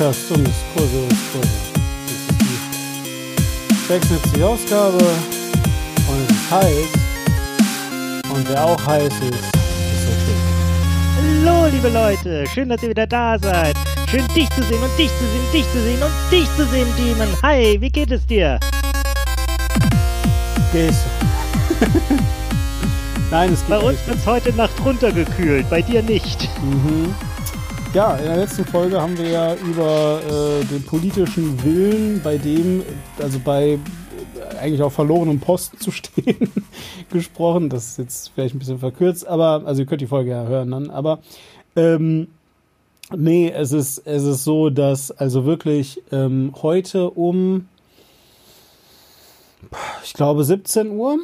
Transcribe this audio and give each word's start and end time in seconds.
Podcast 0.00 0.30
um 0.30 0.42
Diskurse 0.42 1.02
und 1.02 1.12
Diskurse. 1.12 1.48
Das 2.06 2.14
ist 2.16 2.32
die 3.70 3.86
76. 3.86 4.42
Ausgabe 4.42 4.96
und 4.96 6.22
es 6.24 6.30
ist 6.30 6.50
heiß. 6.50 6.88
Und 8.32 8.48
wer 8.48 8.64
auch 8.64 8.86
heiß 8.86 9.12
ist, 9.12 9.24
ist 9.24 10.06
der 10.08 10.16
King. 10.24 11.44
Hallo, 11.44 11.66
liebe 11.66 11.90
Leute, 11.90 12.46
schön, 12.46 12.70
dass 12.70 12.82
ihr 12.82 12.88
wieder 12.88 13.06
da 13.06 13.38
seid. 13.38 13.76
Schön, 14.10 14.26
dich 14.34 14.48
zu 14.48 14.62
sehen 14.62 14.82
und 14.82 14.98
dich 14.98 15.10
zu 15.18 15.24
sehen, 15.26 15.52
dich 15.52 15.70
zu 15.70 15.82
sehen 15.82 16.02
und 16.02 16.12
dich 16.32 16.48
zu 16.56 16.64
sehen, 16.64 16.88
Demon. 16.96 17.28
Hi, 17.42 17.78
wie 17.78 17.90
geht 17.90 18.10
es 18.10 18.26
dir? 18.26 18.58
Gehst 20.72 21.04
du? 21.04 21.86
Nein, 23.30 23.52
es 23.52 23.60
geht 23.60 23.68
Bei 23.68 23.78
uns 23.80 23.98
wird 24.06 24.16
es 24.16 24.24
heute 24.24 24.50
Nacht 24.54 24.82
runtergekühlt, 24.82 25.68
bei 25.68 25.82
dir 25.82 26.02
nicht. 26.02 26.48
Mhm. 26.62 27.14
Ja, 27.92 28.14
in 28.14 28.24
der 28.24 28.36
letzten 28.36 28.64
Folge 28.64 29.00
haben 29.00 29.18
wir 29.18 29.28
ja 29.28 29.56
über 29.56 30.20
äh, 30.22 30.64
den 30.64 30.84
politischen 30.86 31.60
Willen, 31.64 32.20
bei 32.22 32.38
dem, 32.38 32.84
also 33.20 33.40
bei 33.44 33.70
äh, 33.72 34.56
eigentlich 34.60 34.80
auf 34.80 34.92
verlorenem 34.92 35.40
Posten 35.40 35.76
zu 35.80 35.90
stehen, 35.90 36.52
gesprochen. 37.10 37.68
Das 37.68 37.86
ist 37.86 37.98
jetzt 37.98 38.32
vielleicht 38.32 38.54
ein 38.54 38.60
bisschen 38.60 38.78
verkürzt, 38.78 39.26
aber, 39.26 39.62
also 39.64 39.82
ihr 39.82 39.86
könnt 39.86 40.02
die 40.02 40.06
Folge 40.06 40.30
ja 40.30 40.44
hören 40.44 40.70
dann, 40.70 40.88
aber 40.88 41.18
ähm, 41.74 42.28
nee, 43.12 43.50
es 43.50 43.72
ist, 43.72 44.06
es 44.06 44.22
ist 44.22 44.44
so, 44.44 44.70
dass 44.70 45.10
also 45.10 45.44
wirklich 45.44 46.00
ähm, 46.12 46.54
heute 46.62 47.10
um, 47.10 47.66
ich 50.04 50.12
glaube, 50.12 50.44
17 50.44 50.92
Uhr 50.92 51.18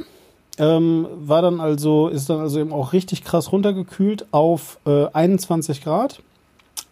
ähm, 0.59 1.07
war 1.15 1.43
dann 1.43 1.61
also, 1.61 2.09
ist 2.09 2.29
dann 2.29 2.41
also 2.41 2.59
eben 2.59 2.73
auch 2.73 2.93
richtig 2.93 3.23
krass 3.23 3.53
runtergekühlt 3.53 4.27
auf 4.33 4.81
äh, 4.85 5.07
21 5.13 5.85
Grad. 5.85 6.23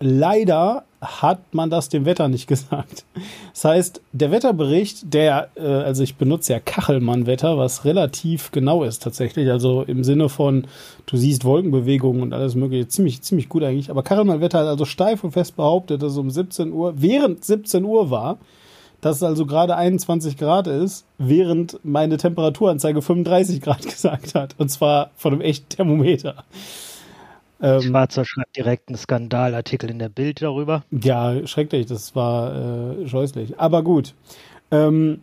Leider 0.07 0.85
hat 1.01 1.55
man 1.55 1.71
das 1.71 1.89
dem 1.89 2.05
Wetter 2.05 2.29
nicht 2.29 2.47
gesagt. 2.47 3.07
Das 3.55 3.65
heißt, 3.65 4.03
der 4.13 4.31
Wetterbericht, 4.31 5.15
der, 5.15 5.49
äh, 5.55 5.63
also 5.63 6.03
ich 6.03 6.17
benutze 6.17 6.53
ja 6.53 6.61
Kachelmann-Wetter, 6.61 7.57
was 7.57 7.87
relativ 7.87 8.51
genau 8.51 8.85
ist 8.85 9.03
tatsächlich, 9.03 9.51
also 9.51 9.83
im 9.83 10.05
Sinne 10.05 10.29
von, 10.29 10.67
du 11.07 11.17
siehst 11.17 11.47
Wolkenbewegungen 11.47 12.21
und 12.21 12.35
alles 12.35 12.55
mögliche, 12.55 12.87
ziemlich, 12.87 13.23
ziemlich 13.23 13.49
gut 13.49 13.63
eigentlich. 13.63 13.91
Aber 13.91 14.03
Kachelmann-Wetter 14.03 14.59
hat 14.59 14.67
also 14.67 14.85
steif 14.85 15.25
und 15.25 15.33
fest 15.33 15.57
behauptet, 15.57 16.03
dass 16.03 16.13
es 16.13 16.19
um 16.19 16.29
17 16.29 16.71
Uhr, 16.71 16.93
während 16.99 17.43
17 17.43 17.83
Uhr 17.83 18.11
war, 18.11 18.37
dass 19.01 19.17
es 19.17 19.23
also 19.23 19.47
gerade 19.47 19.77
21 19.77 20.37
Grad 20.37 20.67
ist, 20.67 21.07
während 21.17 21.81
meine 21.83 22.19
Temperaturanzeige 22.19 23.01
35 23.01 23.63
Grad 23.63 23.83
gesagt 23.89 24.35
hat. 24.35 24.55
Und 24.59 24.69
zwar 24.69 25.13
von 25.17 25.33
einem 25.33 25.41
echten 25.41 25.71
Thermometer. 25.71 26.45
Ähm, 27.61 27.81
Schwarzer 27.81 28.25
schreibt 28.25 28.57
direkt 28.57 28.89
einen 28.89 28.99
Skandalartikel 28.99 29.91
in 29.91 29.99
der 29.99 30.09
Bild 30.09 30.43
darüber. 30.43 30.85
ja, 30.91 31.47
schrecklich, 31.47 31.87
das 31.87 32.15
war 32.15 32.55
äh, 32.55 33.09
scheußlich. 33.09 33.59
Aber 33.59 33.83
gut. 33.83 34.15
Ähm, 34.71 35.21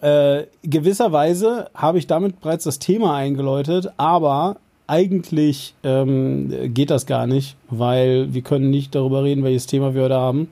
äh, 0.00 0.44
gewisserweise 0.64 1.70
habe 1.74 1.98
ich 1.98 2.06
damit 2.06 2.40
bereits 2.40 2.64
das 2.64 2.80
Thema 2.80 3.14
eingeläutet, 3.14 3.92
aber 3.96 4.56
eigentlich 4.88 5.74
ähm, 5.84 6.74
geht 6.74 6.90
das 6.90 7.06
gar 7.06 7.26
nicht, 7.26 7.56
weil 7.68 8.32
wir 8.34 8.42
können 8.42 8.70
nicht 8.70 8.94
darüber 8.94 9.22
reden, 9.24 9.44
welches 9.44 9.66
Thema 9.66 9.94
wir 9.94 10.04
heute 10.04 10.16
haben, 10.16 10.48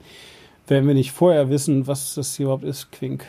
wenn 0.67 0.87
wir 0.87 0.93
nicht 0.93 1.11
vorher 1.11 1.49
wissen, 1.49 1.87
was 1.87 2.15
das 2.15 2.35
hier 2.35 2.45
überhaupt 2.45 2.63
ist, 2.63 2.91
Quink. 2.91 3.25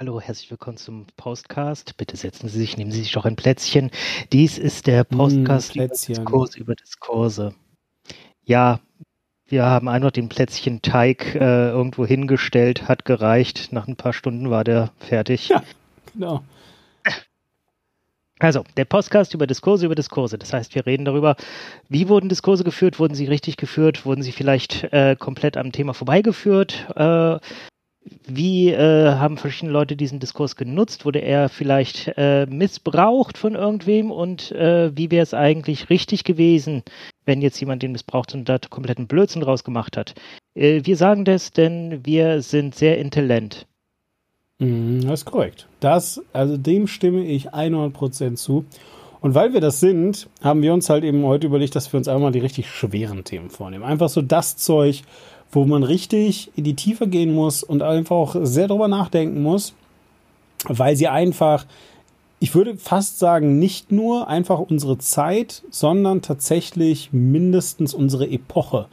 Hallo, 0.00 0.20
herzlich 0.20 0.50
willkommen 0.50 0.76
zum 0.76 1.06
Postcast. 1.16 1.96
Bitte 1.96 2.16
setzen 2.16 2.48
Sie 2.48 2.58
sich, 2.58 2.76
nehmen 2.76 2.90
Sie 2.90 2.98
sich 2.98 3.12
doch 3.12 3.24
ein 3.24 3.36
Plätzchen. 3.36 3.92
Dies 4.32 4.58
ist 4.58 4.88
der 4.88 5.04
Postcast 5.04 5.76
über 5.76 5.86
Plätzchen. 5.86 6.16
Diskurs 6.16 6.56
über 6.56 6.74
Diskurse. 6.74 7.54
Ja, 8.42 8.80
wir 9.46 9.64
haben 9.64 9.88
einfach 9.88 10.10
den 10.10 10.28
Plätzchenteig 10.28 11.36
äh, 11.36 11.68
irgendwo 11.68 12.04
hingestellt, 12.04 12.88
hat 12.88 13.04
gereicht. 13.04 13.72
Nach 13.72 13.86
ein 13.86 13.94
paar 13.94 14.12
Stunden 14.12 14.50
war 14.50 14.64
der 14.64 14.90
fertig. 14.98 15.50
Ja. 15.50 15.62
Genau. 16.12 16.42
Also, 18.40 18.64
der 18.76 18.84
Podcast 18.84 19.32
über 19.32 19.46
Diskurse 19.46 19.86
über 19.86 19.94
Diskurse. 19.94 20.38
Das 20.38 20.52
heißt, 20.52 20.74
wir 20.74 20.86
reden 20.86 21.04
darüber, 21.04 21.36
wie 21.88 22.08
wurden 22.08 22.28
Diskurse 22.28 22.64
geführt, 22.64 22.98
wurden 22.98 23.14
sie 23.14 23.26
richtig 23.26 23.56
geführt, 23.56 24.04
wurden 24.04 24.22
sie 24.22 24.32
vielleicht 24.32 24.84
äh, 24.92 25.14
komplett 25.16 25.56
am 25.56 25.70
Thema 25.70 25.94
vorbeigeführt, 25.94 26.88
äh, 26.96 27.38
wie 28.26 28.70
äh, 28.70 29.14
haben 29.14 29.36
verschiedene 29.36 29.72
Leute 29.72 29.96
diesen 29.96 30.20
Diskurs 30.20 30.56
genutzt, 30.56 31.04
wurde 31.04 31.20
er 31.20 31.48
vielleicht 31.48 32.12
äh, 32.16 32.46
missbraucht 32.46 33.38
von 33.38 33.54
irgendwem 33.54 34.10
und 34.10 34.52
äh, 34.52 34.96
wie 34.96 35.10
wäre 35.10 35.22
es 35.22 35.34
eigentlich 35.34 35.90
richtig 35.90 36.24
gewesen, 36.24 36.82
wenn 37.24 37.42
jetzt 37.42 37.60
jemand 37.60 37.82
den 37.82 37.92
missbraucht 37.92 38.34
und 38.34 38.48
da 38.48 38.58
kompletten 38.58 39.06
Blödsinn 39.06 39.42
draus 39.42 39.64
gemacht 39.64 39.96
hat. 39.96 40.14
Äh, 40.54 40.82
wir 40.84 40.96
sagen 40.96 41.24
das, 41.24 41.50
denn 41.50 42.00
wir 42.04 42.42
sind 42.42 42.74
sehr 42.74 42.98
intelligent. 42.98 43.66
Mhm, 44.58 45.02
das 45.02 45.20
ist 45.20 45.24
korrekt. 45.26 45.66
Das, 45.80 46.22
also 46.32 46.56
dem 46.56 46.86
stimme 46.86 47.24
ich 47.24 47.52
100% 47.52 48.36
zu. 48.36 48.64
Und 49.20 49.34
weil 49.34 49.54
wir 49.54 49.62
das 49.62 49.80
sind, 49.80 50.28
haben 50.42 50.60
wir 50.60 50.74
uns 50.74 50.90
halt 50.90 51.02
eben 51.02 51.24
heute 51.24 51.46
überlegt, 51.46 51.74
dass 51.74 51.90
wir 51.90 51.96
uns 51.96 52.08
einmal 52.08 52.30
die 52.30 52.40
richtig 52.40 52.68
schweren 52.68 53.24
Themen 53.24 53.48
vornehmen. 53.48 53.82
Einfach 53.82 54.10
so 54.10 54.20
das 54.20 54.58
Zeug, 54.58 55.02
wo 55.54 55.64
man 55.64 55.82
richtig 55.82 56.50
in 56.56 56.64
die 56.64 56.74
Tiefe 56.74 57.06
gehen 57.08 57.34
muss 57.34 57.62
und 57.62 57.82
einfach 57.82 58.16
auch 58.16 58.36
sehr 58.42 58.68
drüber 58.68 58.88
nachdenken 58.88 59.42
muss, 59.42 59.74
weil 60.66 60.96
sie 60.96 61.08
einfach, 61.08 61.66
ich 62.40 62.54
würde 62.54 62.76
fast 62.76 63.18
sagen, 63.18 63.58
nicht 63.58 63.92
nur 63.92 64.28
einfach 64.28 64.58
unsere 64.58 64.98
Zeit, 64.98 65.62
sondern 65.70 66.22
tatsächlich 66.22 67.10
mindestens 67.12 67.94
unsere 67.94 68.28
Epoche 68.28 68.86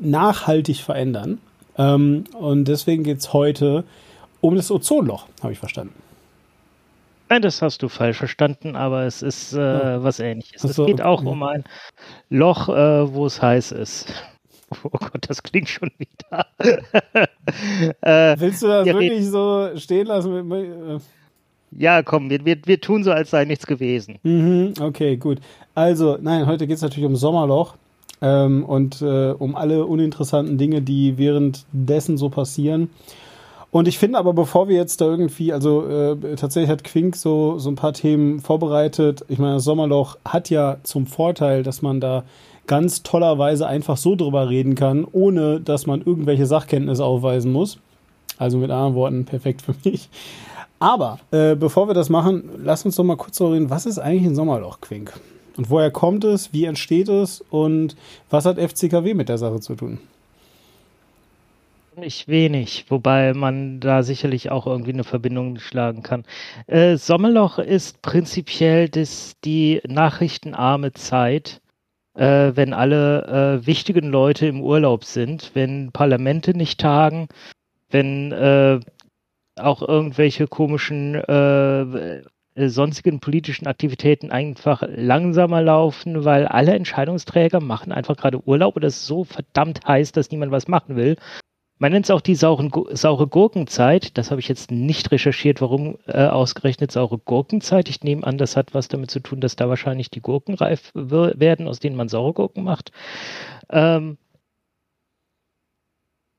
nachhaltig 0.00 0.78
verändern. 0.78 1.38
Ähm, 1.76 2.24
und 2.38 2.66
deswegen 2.66 3.04
geht's 3.04 3.32
heute 3.32 3.84
um 4.40 4.56
das 4.56 4.70
Ozonloch, 4.70 5.26
habe 5.42 5.52
ich 5.52 5.58
verstanden. 5.58 5.94
Nein, 7.28 7.42
das 7.42 7.62
hast 7.62 7.82
du 7.82 7.88
falsch 7.88 8.18
verstanden, 8.18 8.74
aber 8.74 9.04
es 9.04 9.22
ist 9.22 9.52
äh, 9.52 9.58
Ja. 9.60 10.02
was 10.02 10.18
ähnliches. 10.18 10.62
So, 10.62 10.82
es 10.82 10.86
geht 10.88 11.00
auch 11.00 11.20
okay. 11.20 11.28
um 11.28 11.42
ein 11.44 11.64
Loch, 12.28 12.68
äh, 12.68 13.12
wo 13.14 13.26
es 13.26 13.40
heiß 13.40 13.70
ist. 13.72 14.12
Oh 14.84 14.88
Gott, 14.90 15.28
das 15.28 15.42
klingt 15.42 15.68
schon 15.68 15.90
wieder. 15.98 16.46
äh, 18.02 18.36
Willst 18.38 18.62
du 18.62 18.68
das 18.68 18.86
wir 18.86 18.94
wirklich 18.94 19.26
so 19.26 19.70
stehen 19.76 20.06
lassen? 20.06 20.52
Äh, 20.52 20.98
ja, 21.76 22.02
komm, 22.02 22.30
wir, 22.30 22.44
wir, 22.44 22.56
wir 22.64 22.80
tun 22.80 23.04
so, 23.04 23.12
als 23.12 23.30
sei 23.30 23.44
nichts 23.44 23.66
gewesen. 23.66 24.18
Mhm, 24.22 24.74
okay, 24.80 25.16
gut. 25.16 25.38
Also, 25.74 26.18
nein, 26.20 26.46
heute 26.46 26.66
geht 26.66 26.76
es 26.76 26.82
natürlich 26.82 27.06
um 27.06 27.16
Sommerloch 27.16 27.74
ähm, 28.20 28.64
und 28.64 29.02
äh, 29.02 29.30
um 29.30 29.56
alle 29.56 29.86
uninteressanten 29.86 30.58
Dinge, 30.58 30.82
die 30.82 31.18
währenddessen 31.18 32.16
so 32.16 32.28
passieren. 32.28 32.90
Und 33.72 33.86
ich 33.86 33.98
finde 33.98 34.18
aber, 34.18 34.32
bevor 34.32 34.68
wir 34.68 34.76
jetzt 34.76 35.00
da 35.00 35.06
irgendwie, 35.06 35.52
also 35.52 35.86
äh, 35.86 36.34
tatsächlich 36.34 36.70
hat 36.70 36.82
Quink 36.82 37.14
so, 37.14 37.58
so 37.58 37.70
ein 37.70 37.76
paar 37.76 37.92
Themen 37.92 38.40
vorbereitet. 38.40 39.24
Ich 39.28 39.38
meine, 39.38 39.54
das 39.54 39.64
Sommerloch 39.64 40.18
hat 40.24 40.50
ja 40.50 40.78
zum 40.82 41.06
Vorteil, 41.06 41.62
dass 41.62 41.80
man 41.80 42.00
da 42.00 42.24
ganz 42.70 43.02
tollerweise 43.02 43.66
einfach 43.66 43.96
so 43.96 44.14
drüber 44.14 44.48
reden 44.48 44.76
kann, 44.76 45.04
ohne 45.10 45.60
dass 45.60 45.88
man 45.88 46.02
irgendwelche 46.02 46.46
Sachkenntnisse 46.46 47.04
aufweisen 47.04 47.50
muss. 47.50 47.78
Also 48.38 48.58
mit 48.58 48.70
anderen 48.70 48.94
Worten, 48.94 49.24
perfekt 49.24 49.62
für 49.62 49.74
mich. 49.84 50.08
Aber 50.78 51.18
äh, 51.32 51.56
bevor 51.56 51.88
wir 51.88 51.94
das 51.94 52.10
machen, 52.10 52.48
lass 52.62 52.84
uns 52.84 52.94
doch 52.94 53.02
mal 53.02 53.16
kurz 53.16 53.38
darüber 53.38 53.56
reden, 53.56 53.70
was 53.70 53.86
ist 53.86 53.98
eigentlich 53.98 54.24
ein 54.24 54.36
Sommerloch, 54.36 54.80
Quink? 54.80 55.12
Und 55.56 55.68
woher 55.68 55.90
kommt 55.90 56.22
es, 56.22 56.52
wie 56.52 56.64
entsteht 56.64 57.08
es 57.08 57.44
und 57.50 57.96
was 58.30 58.44
hat 58.44 58.56
FCKW 58.56 59.14
mit 59.14 59.28
der 59.28 59.38
Sache 59.38 59.58
zu 59.58 59.74
tun? 59.74 59.98
Nicht 61.96 62.28
wenig, 62.28 62.84
wobei 62.88 63.34
man 63.34 63.80
da 63.80 64.04
sicherlich 64.04 64.52
auch 64.52 64.68
irgendwie 64.68 64.92
eine 64.92 65.02
Verbindung 65.02 65.58
schlagen 65.58 66.04
kann. 66.04 66.24
Äh, 66.68 66.96
Sommerloch 66.96 67.58
ist 67.58 68.00
prinzipiell 68.00 68.88
das, 68.88 69.34
die 69.44 69.80
nachrichtenarme 69.88 70.92
Zeit, 70.92 71.60
äh, 72.20 72.54
wenn 72.54 72.74
alle 72.74 73.60
äh, 73.62 73.66
wichtigen 73.66 74.10
Leute 74.10 74.46
im 74.46 74.60
Urlaub 74.60 75.04
sind, 75.04 75.52
wenn 75.54 75.90
Parlamente 75.90 76.54
nicht 76.54 76.78
tagen, 76.78 77.28
wenn 77.88 78.30
äh, 78.32 78.80
auch 79.56 79.80
irgendwelche 79.80 80.46
komischen 80.46 81.14
äh, 81.14 82.22
sonstigen 82.56 83.20
politischen 83.20 83.66
Aktivitäten 83.66 84.30
einfach 84.30 84.82
langsamer 84.86 85.62
laufen, 85.62 86.24
weil 86.24 86.46
alle 86.46 86.74
Entscheidungsträger 86.74 87.60
machen 87.60 87.90
einfach 87.90 88.16
gerade 88.16 88.46
Urlaub 88.46 88.76
und 88.76 88.84
es 88.84 88.96
ist 88.96 89.06
so 89.06 89.24
verdammt 89.24 89.80
heiß, 89.86 90.12
dass 90.12 90.30
niemand 90.30 90.52
was 90.52 90.68
machen 90.68 90.96
will. 90.96 91.16
Man 91.80 91.92
nennt 91.92 92.04
es 92.04 92.10
auch 92.10 92.20
die 92.20 92.34
sauren, 92.34 92.70
saure 92.92 93.26
Gurkenzeit. 93.26 94.18
Das 94.18 94.30
habe 94.30 94.40
ich 94.40 94.48
jetzt 94.48 94.70
nicht 94.70 95.10
recherchiert, 95.10 95.62
warum 95.62 95.96
äh, 96.06 96.26
ausgerechnet 96.26 96.92
saure 96.92 97.16
Gurkenzeit. 97.18 97.88
Ich 97.88 98.02
nehme 98.02 98.22
an, 98.26 98.36
das 98.36 98.54
hat 98.54 98.74
was 98.74 98.88
damit 98.88 99.10
zu 99.10 99.20
tun, 99.20 99.40
dass 99.40 99.56
da 99.56 99.68
wahrscheinlich 99.70 100.10
die 100.10 100.20
Gurken 100.20 100.54
reif 100.54 100.90
werden, 100.94 101.66
aus 101.66 101.80
denen 101.80 101.96
man 101.96 102.10
saure 102.10 102.34
Gurken 102.34 102.64
macht. 102.64 102.92
Ähm, 103.70 104.18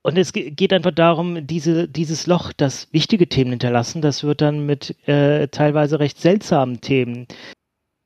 und 0.04 0.18
es 0.18 0.32
ge- 0.32 0.52
geht 0.52 0.74
einfach 0.74 0.92
darum, 0.92 1.48
diese, 1.48 1.88
dieses 1.88 2.28
Loch, 2.28 2.54
das 2.54 2.94
wichtige 2.94 3.28
Themen 3.28 3.50
hinterlassen, 3.52 4.02
das 4.04 4.24
wird 4.24 4.42
dann 4.42 4.66
mit 4.68 4.96
äh, 5.08 5.48
teilweise 5.48 6.00
recht 6.00 6.20
seltsamen 6.20 6.82
Themen 6.82 7.26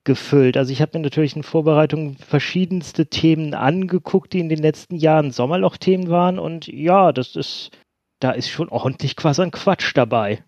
gefüllt. 0.05 0.55
Also 0.55 0.71
ich 0.71 0.81
habe 0.81 0.97
mir 0.97 1.03
natürlich 1.03 1.35
in 1.35 1.43
Vorbereitung 1.43 2.15
verschiedenste 2.17 3.07
Themen 3.07 3.53
angeguckt, 3.53 4.31
die 4.31 4.39
in 4.39 4.49
den 4.49 4.59
letzten 4.59 4.95
Jahren 4.95 5.31
Sommerloch-Themen 5.31 6.09
waren 6.09 6.39
und 6.39 6.67
ja, 6.67 7.11
das 7.11 7.35
ist, 7.35 7.71
da 8.19 8.31
ist 8.31 8.49
schon 8.49 8.69
ordentlich 8.69 9.15
quasi 9.15 9.41
ein 9.41 9.51
Quatsch 9.51 9.91
dabei. 9.95 10.43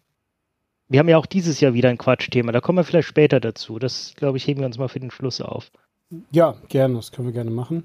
Wir 0.87 0.99
haben 0.99 1.09
ja 1.09 1.17
auch 1.17 1.25
dieses 1.25 1.59
Jahr 1.59 1.73
wieder 1.73 1.89
ein 1.89 1.97
Quatschthema, 1.97 2.53
da 2.53 2.61
kommen 2.61 2.77
wir 2.77 2.85
vielleicht 2.85 3.09
später 3.09 3.41
dazu. 3.41 3.77
Das, 3.77 4.13
glaube 4.15 4.37
ich, 4.37 4.47
heben 4.47 4.61
wir 4.61 4.67
uns 4.67 4.77
mal 4.77 4.87
für 4.87 5.01
den 5.01 5.11
Schluss 5.11 5.41
auf. 5.41 5.69
Ja, 6.31 6.55
gerne, 6.69 6.95
das 6.95 7.11
können 7.11 7.27
wir 7.27 7.33
gerne 7.33 7.51
machen. 7.51 7.83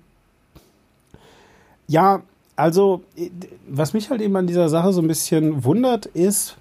Ja, 1.89 2.23
also, 2.55 3.03
was 3.67 3.93
mich 3.93 4.11
halt 4.11 4.21
eben 4.21 4.37
an 4.37 4.47
dieser 4.47 4.69
Sache 4.69 4.93
so 4.93 5.01
ein 5.01 5.09
bisschen 5.09 5.65
wundert, 5.65 6.07
ist, 6.07 6.57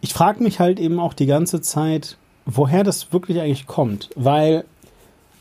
ich 0.00 0.14
frage 0.14 0.42
mich 0.42 0.60
halt 0.60 0.78
eben 0.78 1.00
auch 1.00 1.14
die 1.14 1.26
ganze 1.26 1.60
Zeit, 1.60 2.16
woher 2.46 2.84
das 2.84 3.12
wirklich 3.12 3.40
eigentlich 3.40 3.66
kommt. 3.66 4.10
Weil, 4.14 4.64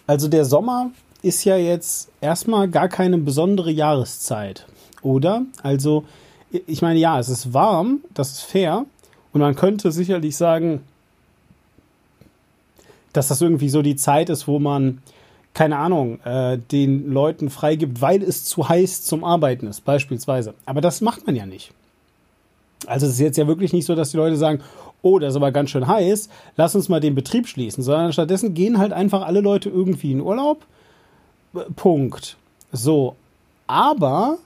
also 0.07 0.27
der 0.27 0.45
Sommer 0.45 0.92
ist 1.21 1.44
ja 1.44 1.57
jetzt 1.57 2.09
erstmal 2.21 2.68
gar 2.68 2.89
keine 2.89 3.18
besondere 3.18 3.71
Jahreszeit, 3.71 4.65
oder? 5.01 5.44
Also, 5.63 6.04
ich 6.51 6.81
meine, 6.81 7.00
ja, 7.00 7.19
es 7.19 7.30
ist 7.30 7.54
warm, 7.54 8.01
das 8.13 8.31
ist 8.31 8.42
fair. 8.42 8.86
Und 9.33 9.42
man 9.42 9.56
könnte 9.56 9.92
sicherlich 9.92 10.36
sagen, 10.38 10.81
dass 13.13 13.27
das 13.27 13.42
irgendwie 13.42 13.69
so 13.69 13.81
die 13.81 13.95
Zeit 13.95 14.30
ist, 14.30 14.48
wo 14.48 14.59
man, 14.59 15.00
keine 15.54 15.77
Ahnung, 15.77 16.19
äh, 16.21 16.57
den 16.57 17.12
Leuten 17.12 17.50
freigibt, 17.50 18.01
weil 18.01 18.21
es 18.21 18.45
zu 18.45 18.69
heiß 18.69 19.04
zum 19.04 19.24
Arbeiten 19.24 19.68
ist, 19.68 19.86
beispielsweise. 19.86 20.54
Aber 20.65 20.81
das 20.81 21.01
macht 21.01 21.25
man 21.25 21.36
ja 21.36 21.45
nicht. 21.45 21.71
Also 22.85 23.07
es 23.07 23.13
ist 23.13 23.19
jetzt 23.19 23.38
ja 23.38 23.47
wirklich 23.47 23.74
nicht 23.74 23.85
so, 23.85 23.95
dass 23.95 24.12
die 24.12 24.18
Leute 24.18 24.38
sagen, 24.38 24.62
oh, 25.01 25.19
das 25.19 25.31
ist 25.31 25.35
aber 25.38 25.51
ganz 25.51 25.69
schön 25.69 25.88
heiß, 25.88 26.29
lass 26.56 26.75
uns 26.75 26.89
mal 26.89 27.00
den 27.00 27.15
Betrieb 27.15 27.47
schließen, 27.47 27.83
sondern 27.83 28.13
stattdessen 28.13 28.53
gehen 28.53 28.77
halt 28.77 28.94
einfach 28.94 29.25
alle 29.25 29.41
Leute 29.41 29.69
irgendwie 29.69 30.12
in 30.12 30.21
Urlaub. 30.21 30.65
Punkt. 31.75 32.38
So. 32.71 33.15
Aber 33.68 34.38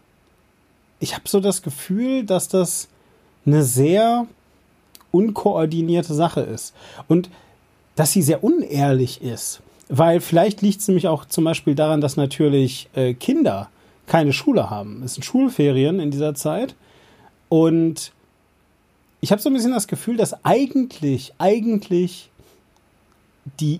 ich 0.99 1.13
habe 1.13 1.27
so 1.27 1.39
das 1.39 1.61
Gefühl, 1.61 2.23
dass 2.23 2.47
das 2.47 2.87
eine 3.45 3.63
sehr 3.63 4.27
unkoordinierte 5.11 6.13
Sache 6.13 6.41
ist. 6.41 6.73
Und 7.07 7.29
dass 7.95 8.13
sie 8.13 8.21
sehr 8.21 8.43
unehrlich 8.43 9.21
ist. 9.21 9.61
Weil 9.89 10.21
vielleicht 10.21 10.61
liegt 10.61 10.79
es 10.79 10.87
nämlich 10.87 11.07
auch 11.07 11.25
zum 11.25 11.43
Beispiel 11.43 11.75
daran, 11.75 12.01
dass 12.01 12.15
natürlich 12.15 12.89
äh, 12.95 13.13
Kinder 13.13 13.69
keine 14.07 14.33
Schule 14.33 14.69
haben. 14.69 15.03
Es 15.03 15.15
sind 15.15 15.23
Schulferien 15.23 15.99
in 15.99 16.11
dieser 16.11 16.33
Zeit. 16.33 16.75
Und 17.49 18.13
ich 19.21 19.31
habe 19.31 19.41
so 19.41 19.49
ein 19.49 19.53
bisschen 19.53 19.71
das 19.71 19.87
Gefühl, 19.87 20.17
dass 20.17 20.43
eigentlich, 20.43 21.33
eigentlich 21.37 22.29
die 23.59 23.79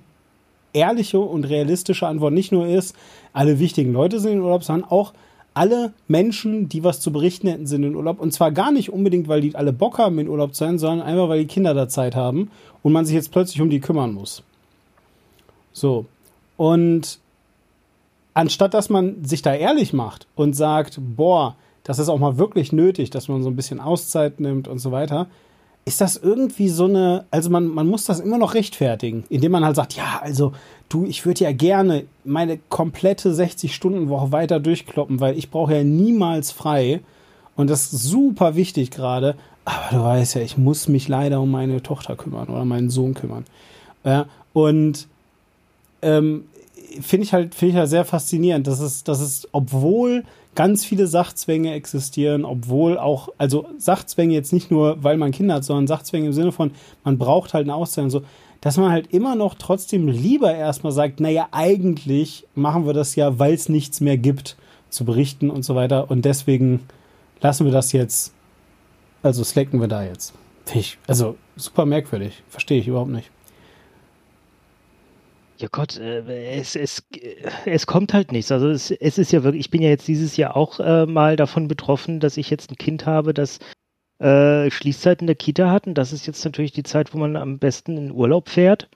ehrliche 0.74 1.20
und 1.20 1.46
realistische 1.46 2.08
Antwort 2.08 2.34
nicht 2.34 2.52
nur 2.52 2.68
ist, 2.68 2.96
alle 3.34 3.60
wichtigen 3.60 3.92
Leute 3.92 4.20
sind 4.20 4.34
in 4.34 4.42
Urlaub, 4.42 4.64
sondern 4.64 4.90
auch 4.90 5.14
alle 5.54 5.94
Menschen, 6.08 6.70
die 6.70 6.84
was 6.84 7.02
zu 7.02 7.12
berichten 7.12 7.48
hätten, 7.48 7.68
sind 7.68 7.84
in 7.84 7.96
Urlaub. 7.96 8.20
Und 8.20 8.32
zwar 8.32 8.52
gar 8.52 8.72
nicht 8.72 8.92
unbedingt, 8.92 9.28
weil 9.28 9.42
die 9.42 9.56
alle 9.56 9.74
Bock 9.74 9.98
haben, 9.98 10.20
in 10.20 10.30
Urlaub 10.30 10.54
zu 10.54 10.64
sein, 10.64 10.80
sondern 10.80 11.06
einfach, 11.06 11.28
weil 11.28 11.40
die 11.40 11.48
Kinder 11.48 11.74
da 11.74 11.90
Zeit 11.90 12.16
haben 12.16 12.52
und 12.84 12.94
man 12.94 13.06
sich 13.06 13.16
jetzt 13.16 13.32
plötzlich 13.32 13.62
um 13.62 13.70
die 13.70 13.82
kümmern 13.82 14.14
muss. 14.14 14.44
So. 15.74 16.06
Und 16.56 17.20
anstatt 18.34 18.74
dass 18.74 18.90
man 18.90 19.26
sich 19.26 19.42
da 19.42 19.54
ehrlich 19.54 19.92
macht 19.92 20.28
und 20.36 20.56
sagt, 20.56 21.00
boah, 21.02 21.56
das 21.84 22.00
ist 22.00 22.10
auch 22.10 22.20
mal 22.20 22.38
wirklich 22.38 22.72
nötig, 22.72 23.10
dass 23.10 23.28
man 23.28 23.44
so 23.44 23.50
ein 23.50 23.56
bisschen 23.56 23.80
Auszeit 23.80 24.40
nimmt 24.40 24.68
und 24.68 24.80
so 24.80 24.92
weiter, 24.92 25.28
ist 25.84 26.00
das 26.00 26.16
irgendwie 26.18 26.70
so 26.70 26.86
eine, 26.86 27.26
also 27.32 27.50
man, 27.50 27.68
man 27.68 27.88
muss 27.88 28.06
das 28.06 28.20
immer 28.20 28.38
noch 28.38 28.54
rechtfertigen, 28.54 29.24
indem 29.30 29.52
man 29.54 29.66
halt 29.66 29.76
sagt, 29.76 29.94
ja, 29.94 30.20
also 30.22 30.54
du, 30.90 31.06
ich 31.06 31.26
würde 31.26 31.44
ja 31.44 31.52
gerne 31.52 32.06
meine 32.24 32.60
komplette 32.70 33.32
60-Stunden-Woche 33.32 34.32
weiter 34.32 34.60
durchkloppen, 34.60 35.20
weil 35.20 35.38
ich 35.38 35.50
brauche 35.50 35.76
ja 35.76 35.84
niemals 35.84 36.52
frei. 36.52 37.02
Und 37.56 37.70
das 37.70 37.94
ist 37.94 38.04
super 38.04 38.56
wichtig 38.56 38.92
gerade, 38.92 39.36
aber 39.66 39.98
du 39.98 40.04
weißt 40.04 40.36
ja, 40.36 40.42
ich 40.42 40.58
muss 40.58 40.88
mich 40.88 41.08
leider 41.08 41.42
um 41.42 41.50
meine 41.50 41.82
Tochter 41.82 42.16
kümmern 42.16 42.48
oder 42.50 42.64
meinen 42.64 42.90
Sohn 42.90 43.16
kümmern. 43.16 43.46
Ja, 44.04 44.28
und 44.54 45.08
ähm, 46.04 46.46
finde 47.02 47.26
ich 47.26 47.34
halt, 47.34 47.56
finde 47.56 47.74
ich 47.74 47.78
halt 47.78 47.90
sehr 47.90 48.06
faszinierend, 48.06 48.68
dass 48.68 48.80
es, 48.80 49.04
dass 49.04 49.22
es, 49.22 49.48
obwohl 49.52 50.24
ganz 50.56 50.84
viele 50.84 51.08
Sachzwänge 51.08 51.74
existieren, 51.74 52.44
obwohl 52.44 52.98
auch, 52.98 53.30
also 53.38 53.68
Sachzwänge 53.78 54.34
jetzt 54.34 54.52
nicht 54.52 54.70
nur, 54.70 55.02
weil 55.04 55.18
man 55.18 55.32
Kinder 55.32 55.56
hat, 55.56 55.64
sondern 55.64 55.88
Sachzwänge 55.88 56.28
im 56.28 56.34
Sinne 56.34 56.52
von, 56.52 56.72
man 57.04 57.18
braucht 57.18 57.54
halt 57.54 57.66
eine 57.66 57.76
Auszeit 57.76 58.04
und 58.04 58.10
so, 58.10 58.24
dass 58.60 58.78
man 58.78 58.92
halt 58.92 59.08
immer 59.14 59.36
noch 59.36 59.56
trotzdem 59.56 60.08
lieber 60.08 60.54
erstmal 60.54 60.92
sagt, 60.92 61.20
naja, 61.20 61.48
eigentlich 61.52 62.46
machen 62.54 62.86
wir 62.86 62.94
das 62.94 63.16
ja, 63.16 63.40
weil 63.40 63.54
es 63.54 63.70
nichts 63.70 64.02
mehr 64.02 64.18
gibt 64.18 64.58
zu 64.90 65.06
berichten 65.06 65.50
und 65.50 65.64
so 65.64 65.76
weiter 65.76 66.12
und 66.12 66.26
deswegen 66.26 66.82
lassen 67.40 67.66
wir 67.66 67.72
das 67.72 67.92
jetzt, 67.92 68.34
also 69.24 69.44
slacken 69.44 69.80
wir 69.80 69.88
da 69.88 70.04
jetzt. 70.04 70.34
Ich, 70.74 70.98
also 71.08 71.38
super 71.56 71.86
merkwürdig, 71.86 72.44
verstehe 72.50 72.80
ich 72.80 72.88
überhaupt 72.88 73.10
nicht. 73.10 73.32
Ja 75.62 75.68
Gott, 75.72 75.98
äh, 76.00 76.58
es, 76.60 76.76
es, 76.76 77.04
es 77.66 77.86
kommt 77.86 78.14
halt 78.14 78.32
nichts. 78.32 78.52
Also 78.52 78.70
es, 78.70 78.90
es 78.90 79.20
ist 79.20 79.32
ja 79.32 79.44
wirklich, 79.44 79.66
ich 79.66 79.70
bin 79.70 79.82
ja 79.84 79.90
jetzt 79.90 80.08
dieses 80.08 80.36
Jahr 80.36 80.56
auch 80.56 80.80
äh, 80.80 81.06
mal 81.06 81.36
davon 81.36 81.68
betroffen, 81.68 82.20
dass 82.20 82.38
ich 82.38 82.50
jetzt 82.50 82.72
ein 82.72 82.78
Kind 82.78 83.06
habe, 83.06 83.34
das 83.34 83.60
äh, 84.18 84.72
Schließzeit 84.72 85.22
in 85.22 85.28
der 85.28 85.36
Kita 85.36 85.70
hat. 85.70 85.86
Und 85.86 85.96
das 85.96 86.14
ist 86.14 86.26
jetzt 86.26 86.44
natürlich 86.46 86.72
die 86.72 86.84
Zeit, 86.84 87.14
wo 87.14 87.20
man 87.20 87.36
am 87.36 87.60
besten 87.60 87.96
in 87.98 88.12
Urlaub 88.12 88.50
fährt. 88.50 88.90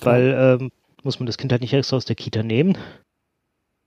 Weil 0.00 0.58
ähm, 0.60 0.72
muss 1.02 1.20
man 1.20 1.26
das 1.26 1.36
Kind 1.36 1.52
halt 1.52 1.62
nicht 1.62 1.74
extra 1.74 1.96
aus 1.96 2.06
der 2.06 2.16
Kita 2.16 2.42
nehmen. 2.42 2.78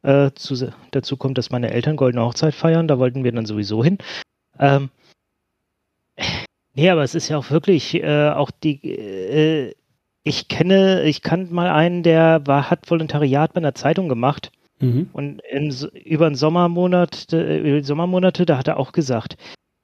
Äh, 0.03 0.31
zu, 0.35 0.71
dazu 0.91 1.17
kommt, 1.17 1.37
dass 1.37 1.49
meine 1.49 1.71
Eltern 1.71 1.95
goldene 1.95 2.23
Hochzeit 2.23 2.53
feiern. 2.53 2.87
Da 2.87 2.99
wollten 2.99 3.23
wir 3.23 3.31
dann 3.31 3.45
sowieso 3.47 3.83
hin. 3.83 3.97
Ähm, 4.59 4.89
nee, 6.75 6.89
aber 6.89 7.03
es 7.03 7.15
ist 7.15 7.29
ja 7.29 7.37
auch 7.37 7.49
wirklich 7.49 7.95
äh, 7.95 8.29
auch 8.29 8.51
die 8.51 8.83
äh, 8.83 9.73
ich 10.29 10.47
kenne, 10.47 11.03
ich 11.03 11.21
kann 11.23 11.51
mal 11.51 11.69
einen, 11.69 12.03
der 12.03 12.45
war, 12.45 12.69
hat 12.69 12.89
Volontariat 12.89 13.53
bei 13.53 13.57
einer 13.57 13.73
Zeitung 13.73 14.07
gemacht. 14.07 14.51
Mhm. 14.79 15.09
Und 15.11 15.41
in, 15.49 15.75
über 16.05 16.29
den 16.29 16.35
Sommermonat, 16.35 17.33
über 17.33 17.79
die 17.79 17.83
Sommermonate, 17.83 18.45
da 18.45 18.57
hat 18.59 18.67
er 18.67 18.77
auch 18.77 18.91
gesagt, 18.91 19.37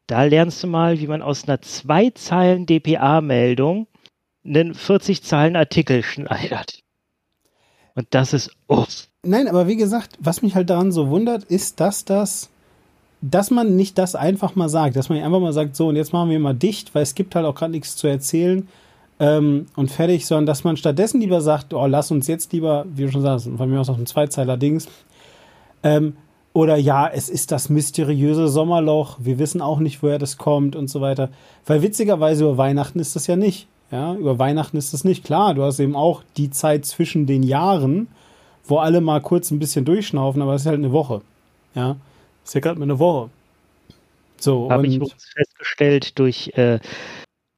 da 0.08 0.24
lernst 0.24 0.64
du 0.64 0.68
mal, 0.68 1.00
wie 1.00 1.08
man 1.08 1.24
aus 1.24 1.48
einer 1.48 1.62
zwei 1.62 2.12
Zeilen 2.12 2.68
DPA-Meldung 2.68 3.88
einen 4.46 4.76
40 4.76 5.24
Zeilen 5.24 5.56
Artikel 5.56 6.04
schneidert. 6.04 6.84
Und 7.96 8.08
das 8.12 8.34
ist 8.34 8.52
uff. 8.68 9.08
Nein, 9.24 9.48
aber 9.48 9.68
wie 9.68 9.78
gesagt, 9.78 10.18
was 10.20 10.44
mich 10.44 10.54
halt 10.54 10.70
daran 10.70 10.92
so 10.92 11.10
wundert, 11.10 11.44
ist, 11.46 11.80
dass 11.80 12.06
das, 12.06 12.52
dass 13.22 13.50
man 13.50 13.76
nicht 13.76 13.98
das 13.98 14.14
einfach 14.14 14.54
mal 14.54 14.70
sagt, 14.70 14.96
dass 14.96 15.10
man 15.10 15.18
einfach 15.24 15.40
mal 15.40 15.54
sagt, 15.54 15.76
so 15.76 15.88
und 15.88 15.96
jetzt 15.96 16.14
machen 16.14 16.30
wir 16.30 16.40
mal 16.40 16.54
dicht, 16.54 16.94
weil 16.94 17.02
es 17.02 17.16
gibt 17.16 17.34
halt 17.34 17.48
auch 17.48 17.56
gerade 17.56 17.72
nichts 17.72 17.96
zu 17.96 18.06
erzählen 18.06 18.68
ähm, 19.20 19.68
und 19.76 19.92
fertig, 19.92 20.26
sondern 20.26 20.46
dass 20.46 20.64
man 20.64 20.78
stattdessen 20.78 21.22
lieber 21.22 21.42
sagt, 21.42 21.74
oh, 21.74 21.86
lass 21.86 22.12
uns 22.12 22.28
jetzt 22.28 22.54
lieber, 22.54 22.86
wie 22.94 23.04
du 23.04 23.12
schon 23.12 23.22
sagst, 23.22 23.50
von 23.56 23.70
mir 23.70 23.80
aus 23.80 23.88
noch 23.88 23.98
ein 23.98 24.06
Zweizeiler-Dings, 24.06 24.88
ähm, 25.84 26.18
oder 26.56 26.78
ja, 26.78 27.10
es 27.10 27.28
ist 27.28 27.52
das 27.52 27.70
mysteriöse 27.70 28.48
Sommerloch, 28.48 29.18
wir 29.20 29.40
wissen 29.40 29.62
auch 29.62 29.80
nicht, 29.80 30.02
woher 30.02 30.20
das 30.20 30.38
kommt 30.38 30.78
und 30.78 30.90
so 30.90 31.02
weiter. 31.02 31.30
Weil 31.66 31.82
witzigerweise 31.82 32.46
über 32.46 32.58
Weihnachten 32.58 33.00
ist 33.00 33.14
das 33.14 33.28
ja 33.28 33.36
nicht. 33.36 33.68
Ja, 33.92 34.16
über 34.16 34.40
Weihnachten 34.40 34.78
ist 34.78 34.94
das 34.94 35.04
nicht. 35.04 35.26
Klar, 35.26 35.54
du 35.54 35.64
hast 35.64 35.80
eben 35.80 35.98
auch 35.98 36.24
die 36.38 36.50
Zeit 36.50 36.86
zwischen 36.86 37.26
den 37.26 37.44
Jahren, 37.44 38.08
wo 38.64 38.78
alle 38.78 39.02
mal 39.02 39.22
kurz 39.22 39.52
ein 39.52 39.60
bisschen 39.60 39.84
durchschnaufen, 39.84 40.42
aber 40.42 40.56
es 40.56 40.62
ist 40.62 40.68
halt 40.68 40.78
eine 40.78 40.94
Woche. 40.94 41.22
Ja, 41.76 41.98
ist 42.44 42.56
ja 42.56 42.62
gerade 42.62 42.80
mal 42.80 42.84
eine 42.84 43.00
Woche. 43.00 43.30
So, 44.40 44.72
Habe 44.72 44.88
ich 44.88 45.00
festgestellt 45.36 46.18
durch 46.18 46.52
äh, 46.56 46.80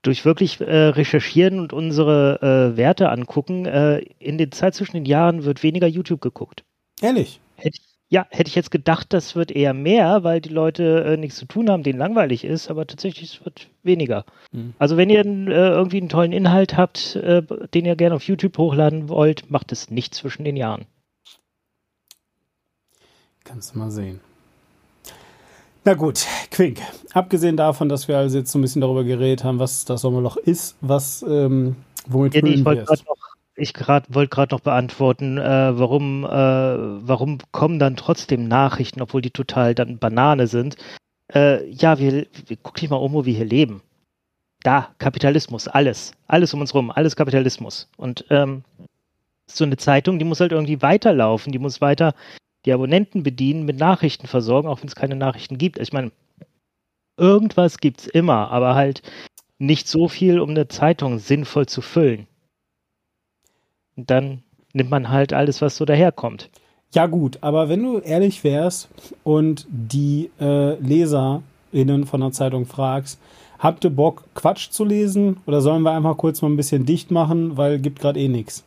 durch 0.08 0.24
wirklich 0.24 0.62
äh, 0.62 0.88
recherchieren 0.88 1.60
und 1.60 1.74
unsere 1.74 2.72
äh, 2.74 2.78
Werte 2.78 3.10
angucken, 3.10 3.66
äh, 3.66 4.00
in 4.20 4.38
der 4.38 4.52
Zeit 4.52 4.74
zwischen 4.74 4.94
den 4.94 5.06
Jahren 5.06 5.44
wird 5.44 5.64
weniger 5.64 5.88
YouTube 5.88 6.22
geguckt. 6.22 6.64
Ehrlich? 7.02 7.42
Hätte 7.56 7.78
ich, 7.78 7.98
ja, 8.08 8.26
hätte 8.30 8.48
ich 8.48 8.56
jetzt 8.56 8.72
gedacht, 8.72 9.12
das 9.12 9.36
wird 9.36 9.52
eher 9.52 9.74
mehr, 9.74 10.24
weil 10.24 10.40
die 10.40 10.50
Leute 10.50 11.04
äh, 11.04 11.18
nichts 11.18 11.36
zu 11.38 11.46
tun 11.46 11.70
haben, 11.70 11.84
denen 11.84 12.00
langweilig 12.00 12.46
ist, 12.46 12.70
aber 12.70 12.88
tatsächlich 12.88 13.34
es 13.34 13.44
wird 13.46 13.68
weniger. 13.84 14.24
Hm. 14.54 14.74
Also 14.80 14.96
wenn 14.96 15.10
ihr 15.10 15.26
äh, 15.26 15.50
irgendwie 15.52 15.98
einen 15.98 16.10
tollen 16.10 16.32
Inhalt 16.32 16.78
habt, 16.78 17.18
äh, 17.18 17.44
den 17.74 17.86
ihr 17.86 17.98
gerne 17.98 18.16
auf 18.16 18.24
YouTube 18.24 18.58
hochladen 18.58 19.10
wollt, 19.10 19.52
macht 19.52 19.74
es 19.74 19.92
nicht 19.92 20.16
zwischen 20.16 20.46
den 20.46 20.56
Jahren. 20.56 20.86
Kannst 23.44 23.76
du 23.76 23.80
mal 23.80 23.92
sehen. 23.92 24.22
Na 25.88 25.94
gut, 25.94 26.26
Quink. 26.52 26.82
Abgesehen 27.14 27.56
davon, 27.56 27.88
dass 27.88 28.10
wir 28.10 28.18
also 28.18 28.38
jetzt 28.38 28.52
so 28.52 28.60
ein 28.60 28.62
bisschen 28.62 28.82
darüber 28.82 29.06
geredet 29.06 29.46
haben, 29.46 29.58
was 29.58 29.86
das 29.86 30.02
Sommerloch 30.02 30.36
ist, 30.36 30.76
was 30.82 31.24
ähm, 31.24 31.78
womit 32.06 32.36
ja, 32.36 32.42
nee, 32.42 32.56
ich 32.56 32.66
wollte 32.66 32.84
gerade 32.84 33.04
noch, 33.06 33.16
ich 33.56 33.74
wollte 34.10 34.30
gerade 34.30 34.54
noch 34.54 34.60
beantworten, 34.60 35.38
äh, 35.38 35.80
warum, 35.80 36.26
äh, 36.26 36.28
warum 36.28 37.38
kommen 37.54 37.80
dann 37.80 37.96
trotzdem 37.96 38.50
Nachrichten, 38.50 39.02
obwohl 39.02 39.22
die 39.22 39.32
total 39.32 39.76
dann 39.76 39.98
Banane 39.98 40.48
sind. 40.48 40.76
Äh, 41.34 41.66
ja, 41.70 42.00
wir, 42.00 42.28
wir 42.48 42.58
guck 42.62 42.76
dich 42.76 42.90
mal 42.90 42.98
um, 42.98 43.14
wo 43.14 43.24
wir 43.24 43.34
hier 43.34 43.46
leben. 43.46 43.82
da, 44.64 44.90
Kapitalismus, 44.98 45.70
alles. 45.70 46.12
Alles 46.28 46.54
um 46.54 46.60
uns 46.60 46.74
rum, 46.74 46.92
alles 46.92 47.16
Kapitalismus. 47.16 47.88
Und 47.96 48.26
ähm, 48.30 48.66
so 49.46 49.64
eine 49.64 49.78
Zeitung, 49.78 50.20
die 50.20 50.26
muss 50.26 50.42
halt 50.42 50.52
irgendwie 50.52 50.82
weiterlaufen, 50.82 51.54
die 51.54 51.60
muss 51.60 51.80
weiter 51.80 52.14
die 52.66 52.74
Abonnenten 52.74 53.24
bedienen, 53.24 53.66
mit 53.66 53.78
Nachrichten 53.78 54.28
versorgen, 54.28 54.68
auch 54.68 54.82
wenn 54.82 54.88
es 54.88 54.96
keine 54.96 55.16
Nachrichten 55.16 55.58
gibt. 55.58 55.80
Ich 55.80 55.94
meine, 55.94 56.12
irgendwas 57.18 57.80
gibt 57.80 58.02
es 58.02 58.08
immer, 58.08 58.52
aber 58.52 58.76
halt 58.76 59.02
nicht 59.60 59.88
so 59.88 60.08
viel, 60.08 60.40
um 60.40 60.52
eine 60.52 60.68
Zeitung 60.68 61.20
sinnvoll 61.20 61.66
zu 61.66 61.82
füllen. 61.82 62.28
Und 63.96 64.10
dann 64.12 64.44
nimmt 64.74 64.92
man 64.92 65.10
halt 65.10 65.34
alles, 65.34 65.62
was 65.62 65.78
so 65.78 65.86
daherkommt. 65.86 66.50
Ja 66.94 67.08
gut, 67.08 67.40
aber 67.42 67.68
wenn 67.68 67.84
du 67.84 68.00
ehrlich 68.00 68.44
wärst 68.44 68.90
und 69.24 69.66
die 69.70 70.30
äh, 70.40 70.76
LeserInnen 70.76 72.06
von 72.06 72.22
der 72.22 72.32
Zeitung 72.32 72.66
fragst, 72.66 73.20
habt 73.60 73.84
ihr 73.84 73.90
Bock, 73.90 74.24
Quatsch 74.36 74.70
zu 74.70 74.86
lesen 74.86 75.38
oder 75.46 75.62
sollen 75.62 75.82
wir 75.82 75.92
einfach 75.92 76.16
kurz 76.16 76.42
mal 76.42 76.50
ein 76.50 76.56
bisschen 76.56 76.86
dicht 76.86 77.12
machen, 77.12 77.58
weil 77.58 77.80
gibt 77.80 78.00
gerade 78.00 78.20
eh 78.20 78.30
nichts? 78.30 78.64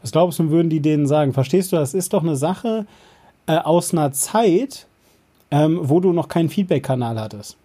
Was 0.00 0.10
glaubst 0.10 0.40
du, 0.40 0.50
würden 0.50 0.70
die 0.70 0.80
denen 0.80 1.06
sagen? 1.06 1.32
Verstehst 1.32 1.70
du, 1.70 1.76
das 1.76 1.94
ist 1.94 2.12
doch 2.12 2.22
eine 2.22 2.34
Sache 2.34 2.86
äh, 3.46 3.56
aus 3.56 3.92
einer 3.92 4.12
Zeit, 4.12 4.86
ähm, 5.50 5.80
wo 5.82 6.00
du 6.00 6.12
noch 6.12 6.28
keinen 6.28 6.48
Feedback-Kanal 6.48 7.20
hattest. 7.20 7.56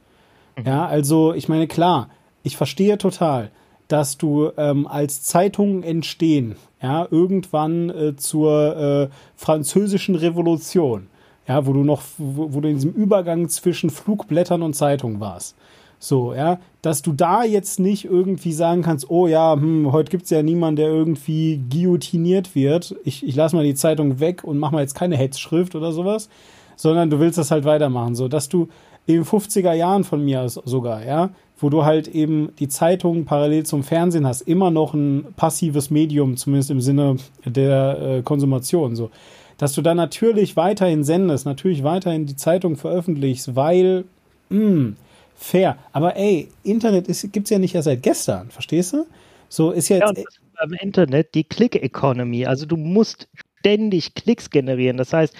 Mhm. 0.57 0.65
Ja, 0.65 0.85
also 0.85 1.33
ich 1.33 1.49
meine, 1.49 1.67
klar, 1.67 2.09
ich 2.43 2.57
verstehe 2.57 2.97
total, 2.97 3.51
dass 3.87 4.17
du 4.17 4.51
ähm, 4.57 4.87
als 4.87 5.23
Zeitungen 5.23 5.83
entstehen, 5.83 6.55
ja, 6.81 7.07
irgendwann 7.09 7.89
äh, 7.89 8.15
zur 8.15 8.77
äh, 8.77 9.09
französischen 9.35 10.15
Revolution, 10.15 11.07
ja, 11.47 11.65
wo 11.65 11.73
du 11.73 11.83
noch, 11.83 12.03
wo, 12.17 12.53
wo, 12.53 12.61
du 12.61 12.69
in 12.69 12.75
diesem 12.75 12.91
Übergang 12.91 13.49
zwischen 13.49 13.89
Flugblättern 13.89 14.61
und 14.61 14.75
Zeitungen 14.75 15.19
warst. 15.19 15.55
So, 15.99 16.33
ja, 16.33 16.59
dass 16.83 17.01
du 17.01 17.11
da 17.11 17.43
jetzt 17.43 17.79
nicht 17.79 18.05
irgendwie 18.05 18.53
sagen 18.53 18.83
kannst, 18.83 19.09
oh 19.09 19.27
ja, 19.27 19.53
hm, 19.53 19.91
heute 19.91 20.11
gibt's 20.11 20.29
ja 20.29 20.43
niemanden, 20.43 20.75
der 20.77 20.89
irgendwie 20.89 21.59
guillotiniert 21.69 22.53
wird. 22.55 22.95
Ich, 23.03 23.25
ich 23.27 23.35
lasse 23.35 23.55
mal 23.55 23.65
die 23.65 23.75
Zeitung 23.75 24.19
weg 24.19 24.43
und 24.43 24.59
mach 24.59 24.71
mal 24.71 24.81
jetzt 24.81 24.93
keine 24.93 25.17
Hetzschrift 25.17 25.75
oder 25.75 25.91
sowas, 25.91 26.29
sondern 26.75 27.09
du 27.09 27.19
willst 27.19 27.37
das 27.37 27.49
halt 27.49 27.65
weitermachen. 27.65 28.15
So, 28.15 28.27
dass 28.27 28.47
du 28.47 28.67
in 29.07 29.15
den 29.15 29.25
50er 29.25 29.73
Jahren 29.73 30.03
von 30.03 30.23
mir 30.23 30.47
sogar, 30.49 31.03
ja, 31.03 31.31
wo 31.59 31.69
du 31.69 31.83
halt 31.83 32.07
eben 32.07 32.49
die 32.59 32.67
Zeitung 32.67 33.25
parallel 33.25 33.65
zum 33.65 33.83
Fernsehen 33.83 34.27
hast, 34.27 34.41
immer 34.41 34.69
noch 34.69 34.93
ein 34.93 35.25
passives 35.35 35.89
Medium, 35.89 36.37
zumindest 36.37 36.69
im 36.69 36.81
Sinne 36.81 37.15
der 37.45 37.99
äh, 38.01 38.21
Konsumation, 38.21 38.95
so. 38.95 39.09
Dass 39.57 39.73
du 39.73 39.81
dann 39.81 39.97
natürlich 39.97 40.55
weiterhin 40.55 41.03
sendest, 41.03 41.47
natürlich 41.47 41.83
weiterhin 41.83 42.27
die 42.27 42.35
Zeitung 42.35 42.75
veröffentlichst, 42.75 43.55
weil, 43.55 44.05
mh, 44.49 44.59
hm, 44.59 44.95
fair. 45.37 45.77
Aber 45.93 46.15
ey, 46.15 46.49
Internet 46.63 47.07
gibt 47.31 47.45
es 47.45 47.49
ja 47.49 47.59
nicht 47.59 47.75
erst 47.75 47.85
seit 47.85 48.03
gestern, 48.03 48.49
verstehst 48.49 48.93
du? 48.93 49.05
So 49.49 49.71
ist 49.71 49.87
ja 49.89 49.97
jetzt. 49.97 50.17
Ja, 50.17 50.23
beim 50.59 50.73
Internet 50.73 51.35
die 51.35 51.43
Click-Economy. 51.43 52.45
Also 52.45 52.65
du 52.65 52.75
musst 52.75 53.29
ständig 53.59 54.15
Klicks 54.15 54.49
generieren. 54.49 54.97
Das 54.97 55.13
heißt, 55.13 55.33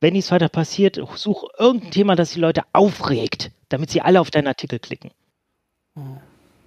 wenn 0.00 0.14
nichts 0.14 0.30
weiter 0.30 0.48
passiert, 0.48 1.00
such 1.14 1.48
irgendein 1.58 1.90
Thema, 1.90 2.16
das 2.16 2.32
die 2.32 2.40
Leute 2.40 2.62
aufregt, 2.72 3.50
damit 3.68 3.90
sie 3.90 4.00
alle 4.00 4.20
auf 4.20 4.30
deinen 4.30 4.46
Artikel 4.46 4.78
klicken. 4.78 5.10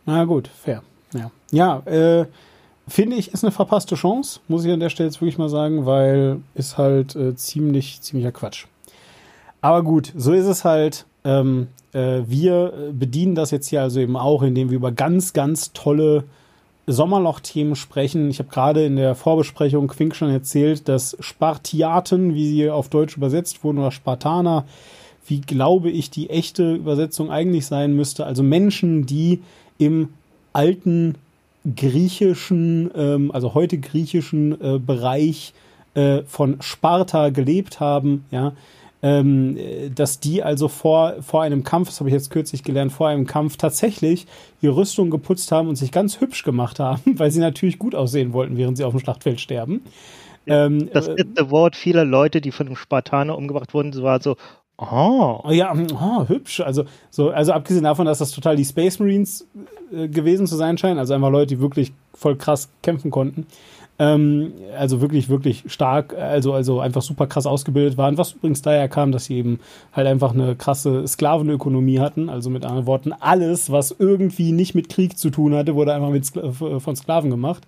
Na 0.05 0.23
gut, 0.25 0.47
fair. 0.47 0.83
Ja, 1.13 1.31
ja 1.51 1.79
äh, 1.85 2.25
finde 2.87 3.15
ich, 3.15 3.33
ist 3.33 3.43
eine 3.43 3.51
verpasste 3.51 3.95
Chance, 3.95 4.39
muss 4.47 4.65
ich 4.65 4.71
an 4.71 4.79
der 4.79 4.89
Stelle 4.89 5.09
jetzt 5.09 5.21
wirklich 5.21 5.37
mal 5.37 5.49
sagen, 5.49 5.85
weil 5.85 6.41
ist 6.55 6.77
halt 6.77 7.15
äh, 7.15 7.35
ziemlich, 7.35 8.01
ziemlicher 8.01 8.31
Quatsch. 8.31 8.65
Aber 9.61 9.83
gut, 9.83 10.11
so 10.15 10.33
ist 10.33 10.45
es 10.45 10.63
halt. 10.63 11.05
Ähm, 11.23 11.67
äh, 11.93 12.21
wir 12.25 12.91
bedienen 12.93 13.35
das 13.35 13.51
jetzt 13.51 13.67
hier 13.67 13.81
also 13.81 13.99
eben 13.99 14.17
auch, 14.17 14.43
indem 14.43 14.69
wir 14.69 14.77
über 14.77 14.91
ganz, 14.91 15.33
ganz 15.33 15.73
tolle 15.73 16.23
Sommerloch-Themen 16.87 17.75
sprechen. 17.75 18.29
Ich 18.29 18.39
habe 18.39 18.49
gerade 18.49 18.85
in 18.85 18.95
der 18.95 19.15
Vorbesprechung 19.15 19.87
Quink 19.87 20.15
schon 20.15 20.29
erzählt, 20.29 20.87
dass 20.87 21.15
Spartiaten, 21.19 22.33
wie 22.33 22.47
sie 22.47 22.69
auf 22.69 22.89
Deutsch 22.89 23.15
übersetzt 23.15 23.63
wurden, 23.63 23.77
oder 23.77 23.91
Spartaner, 23.91 24.65
wie 25.27 25.41
glaube 25.41 25.91
ich 25.91 26.09
die 26.09 26.29
echte 26.29 26.73
Übersetzung 26.73 27.29
eigentlich 27.29 27.67
sein 27.67 27.95
müsste. 27.95 28.25
Also 28.25 28.41
Menschen, 28.41 29.05
die 29.05 29.41
im 29.77 30.09
alten 30.53 31.15
griechischen, 31.75 32.89
ähm, 32.95 33.31
also 33.31 33.53
heute 33.53 33.77
griechischen 33.77 34.59
äh, 34.59 34.79
Bereich 34.79 35.53
äh, 35.93 36.23
von 36.23 36.61
Sparta 36.61 37.29
gelebt 37.29 37.79
haben, 37.79 38.25
ja, 38.31 38.53
ähm, 39.01 39.57
dass 39.95 40.19
die 40.19 40.43
also 40.43 40.67
vor, 40.67 41.15
vor 41.21 41.41
einem 41.41 41.63
Kampf, 41.63 41.89
das 41.89 41.99
habe 41.99 42.09
ich 42.09 42.13
jetzt 42.13 42.31
kürzlich 42.31 42.63
gelernt, 42.63 42.91
vor 42.91 43.07
einem 43.07 43.25
Kampf 43.25 43.57
tatsächlich 43.57 44.27
ihre 44.61 44.75
Rüstung 44.75 45.09
geputzt 45.09 45.51
haben 45.51 45.69
und 45.69 45.75
sich 45.75 45.91
ganz 45.91 46.19
hübsch 46.19 46.43
gemacht 46.43 46.79
haben, 46.79 47.01
weil 47.19 47.31
sie 47.31 47.39
natürlich 47.39 47.79
gut 47.79 47.95
aussehen 47.95 48.33
wollten, 48.33 48.57
während 48.57 48.77
sie 48.77 48.83
auf 48.83 48.93
dem 48.93 48.99
Schlachtfeld 48.99 49.39
sterben. 49.39 49.81
Ähm, 50.47 50.89
das 50.93 51.07
letzte 51.07 51.43
äh, 51.43 51.49
Wort 51.51 51.75
vieler 51.75 52.05
Leute, 52.05 52.41
die 52.41 52.51
von 52.51 52.65
dem 52.65 52.75
Spartaner 52.75 53.37
umgebracht 53.37 53.73
wurden, 53.73 53.95
war 54.01 54.21
so, 54.21 54.35
Oh. 54.81 55.41
Ja, 55.49 55.73
oh, 55.75 56.29
hübsch. 56.29 56.61
Also, 56.61 56.85
so, 57.09 57.31
also 57.31 57.51
abgesehen 57.51 57.83
davon, 57.83 58.05
dass 58.05 58.19
das 58.19 58.31
total 58.31 58.55
die 58.55 58.63
Space 58.63 58.99
Marines 58.99 59.45
äh, 59.91 60.07
gewesen 60.07 60.47
zu 60.47 60.55
sein 60.55 60.77
scheinen, 60.77 60.99
also 60.99 61.13
einfach 61.13 61.29
Leute, 61.29 61.47
die 61.47 61.59
wirklich 61.59 61.91
voll 62.13 62.37
krass 62.37 62.69
kämpfen 62.81 63.11
konnten, 63.11 63.45
ähm, 63.99 64.53
also 64.77 65.01
wirklich, 65.01 65.27
wirklich 65.29 65.63
stark, 65.67 66.15
also, 66.17 66.53
also 66.53 66.79
einfach 66.79 67.01
super 67.01 67.27
krass 67.27 67.45
ausgebildet 67.45 67.97
waren, 67.97 68.17
was 68.17 68.31
übrigens 68.31 68.61
daher 68.61 68.87
kam, 68.87 69.11
dass 69.11 69.25
sie 69.25 69.35
eben 69.35 69.59
halt 69.91 70.07
einfach 70.07 70.33
eine 70.33 70.55
krasse 70.55 71.05
Sklavenökonomie 71.05 71.99
hatten. 71.99 72.29
Also 72.29 72.49
mit 72.49 72.65
anderen 72.65 72.87
Worten, 72.87 73.13
alles, 73.13 73.71
was 73.71 73.95
irgendwie 73.97 74.53
nicht 74.53 74.73
mit 74.73 74.87
Krieg 74.89 75.17
zu 75.17 75.29
tun 75.29 75.53
hatte, 75.53 75.75
wurde 75.75 75.93
einfach 75.93 76.09
mit 76.09 76.25
Skla 76.25 76.51
von 76.79 76.95
Sklaven 76.95 77.29
gemacht. 77.29 77.67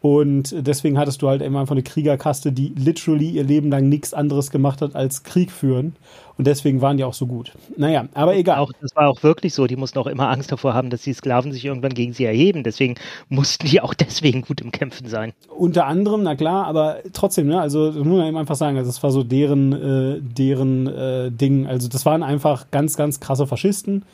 Und 0.00 0.54
deswegen 0.56 0.96
hattest 0.96 1.22
du 1.22 1.28
halt 1.28 1.42
immer 1.42 1.60
einfach 1.60 1.74
eine 1.74 1.82
Kriegerkaste, 1.82 2.52
die 2.52 2.72
literally 2.76 3.30
ihr 3.30 3.42
Leben 3.42 3.70
lang 3.70 3.88
nichts 3.88 4.14
anderes 4.14 4.50
gemacht 4.50 4.80
hat 4.80 4.94
als 4.94 5.24
Krieg 5.24 5.50
führen. 5.50 5.96
Und 6.36 6.46
deswegen 6.46 6.80
waren 6.80 6.96
die 6.96 7.02
auch 7.02 7.14
so 7.14 7.26
gut. 7.26 7.52
Naja, 7.76 8.06
aber 8.14 8.36
egal. 8.36 8.58
Auch, 8.58 8.70
das 8.80 8.94
war 8.94 9.08
auch 9.08 9.24
wirklich 9.24 9.54
so. 9.54 9.66
Die 9.66 9.74
mussten 9.74 9.98
auch 9.98 10.06
immer 10.06 10.30
Angst 10.30 10.52
davor 10.52 10.72
haben, 10.72 10.88
dass 10.88 11.02
die 11.02 11.12
Sklaven 11.12 11.50
sich 11.50 11.64
irgendwann 11.64 11.94
gegen 11.94 12.12
sie 12.12 12.24
erheben. 12.24 12.62
Deswegen 12.62 12.94
mussten 13.28 13.66
die 13.66 13.80
auch 13.80 13.92
deswegen 14.08 14.42
gut 14.42 14.60
im 14.60 14.70
Kämpfen 14.70 15.08
sein. 15.08 15.32
Unter 15.48 15.86
anderem, 15.86 16.22
na 16.22 16.36
klar, 16.36 16.66
aber 16.66 16.98
trotzdem, 17.12 17.48
ne, 17.48 17.60
also 17.60 17.88
das 17.88 17.96
muss 17.96 18.18
man 18.18 18.28
eben 18.28 18.36
einfach 18.36 18.54
sagen, 18.54 18.76
also 18.76 18.88
das 18.88 19.02
war 19.02 19.10
so 19.10 19.24
deren, 19.24 19.72
äh, 19.72 20.20
deren 20.20 20.86
äh, 20.86 21.32
Ding. 21.32 21.66
Also 21.66 21.88
das 21.88 22.06
waren 22.06 22.22
einfach 22.22 22.70
ganz, 22.70 22.96
ganz 22.96 23.18
krasse 23.18 23.48
Faschisten 23.48 24.04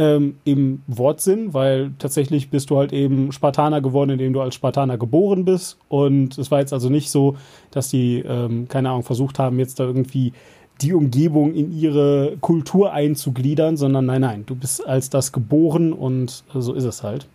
ähm, 0.00 0.36
im 0.44 0.80
Wortsinn, 0.86 1.52
weil 1.52 1.92
tatsächlich 1.98 2.48
bist 2.48 2.70
du 2.70 2.78
halt 2.78 2.90
eben 2.94 3.32
Spartaner 3.32 3.82
geworden, 3.82 4.08
indem 4.08 4.32
du 4.32 4.40
als 4.40 4.54
Spartaner 4.54 4.96
geboren 4.96 5.44
bist. 5.44 5.76
Und 5.90 6.38
es 6.38 6.50
war 6.50 6.60
jetzt 6.60 6.72
also 6.72 6.88
nicht 6.88 7.10
so, 7.10 7.36
dass 7.70 7.90
die, 7.90 8.24
ähm, 8.26 8.66
keine 8.66 8.88
Ahnung, 8.88 9.02
versucht 9.02 9.38
haben, 9.38 9.58
jetzt 9.58 9.78
da 9.78 9.84
irgendwie 9.84 10.32
die 10.80 10.94
Umgebung 10.94 11.52
in 11.52 11.78
ihre 11.78 12.38
Kultur 12.40 12.94
einzugliedern, 12.94 13.76
sondern 13.76 14.06
nein, 14.06 14.22
nein, 14.22 14.44
du 14.46 14.54
bist 14.54 14.86
als 14.86 15.10
das 15.10 15.32
geboren 15.32 15.92
und 15.92 16.44
so 16.54 16.72
ist 16.72 16.84
es 16.84 17.02
halt. 17.02 17.26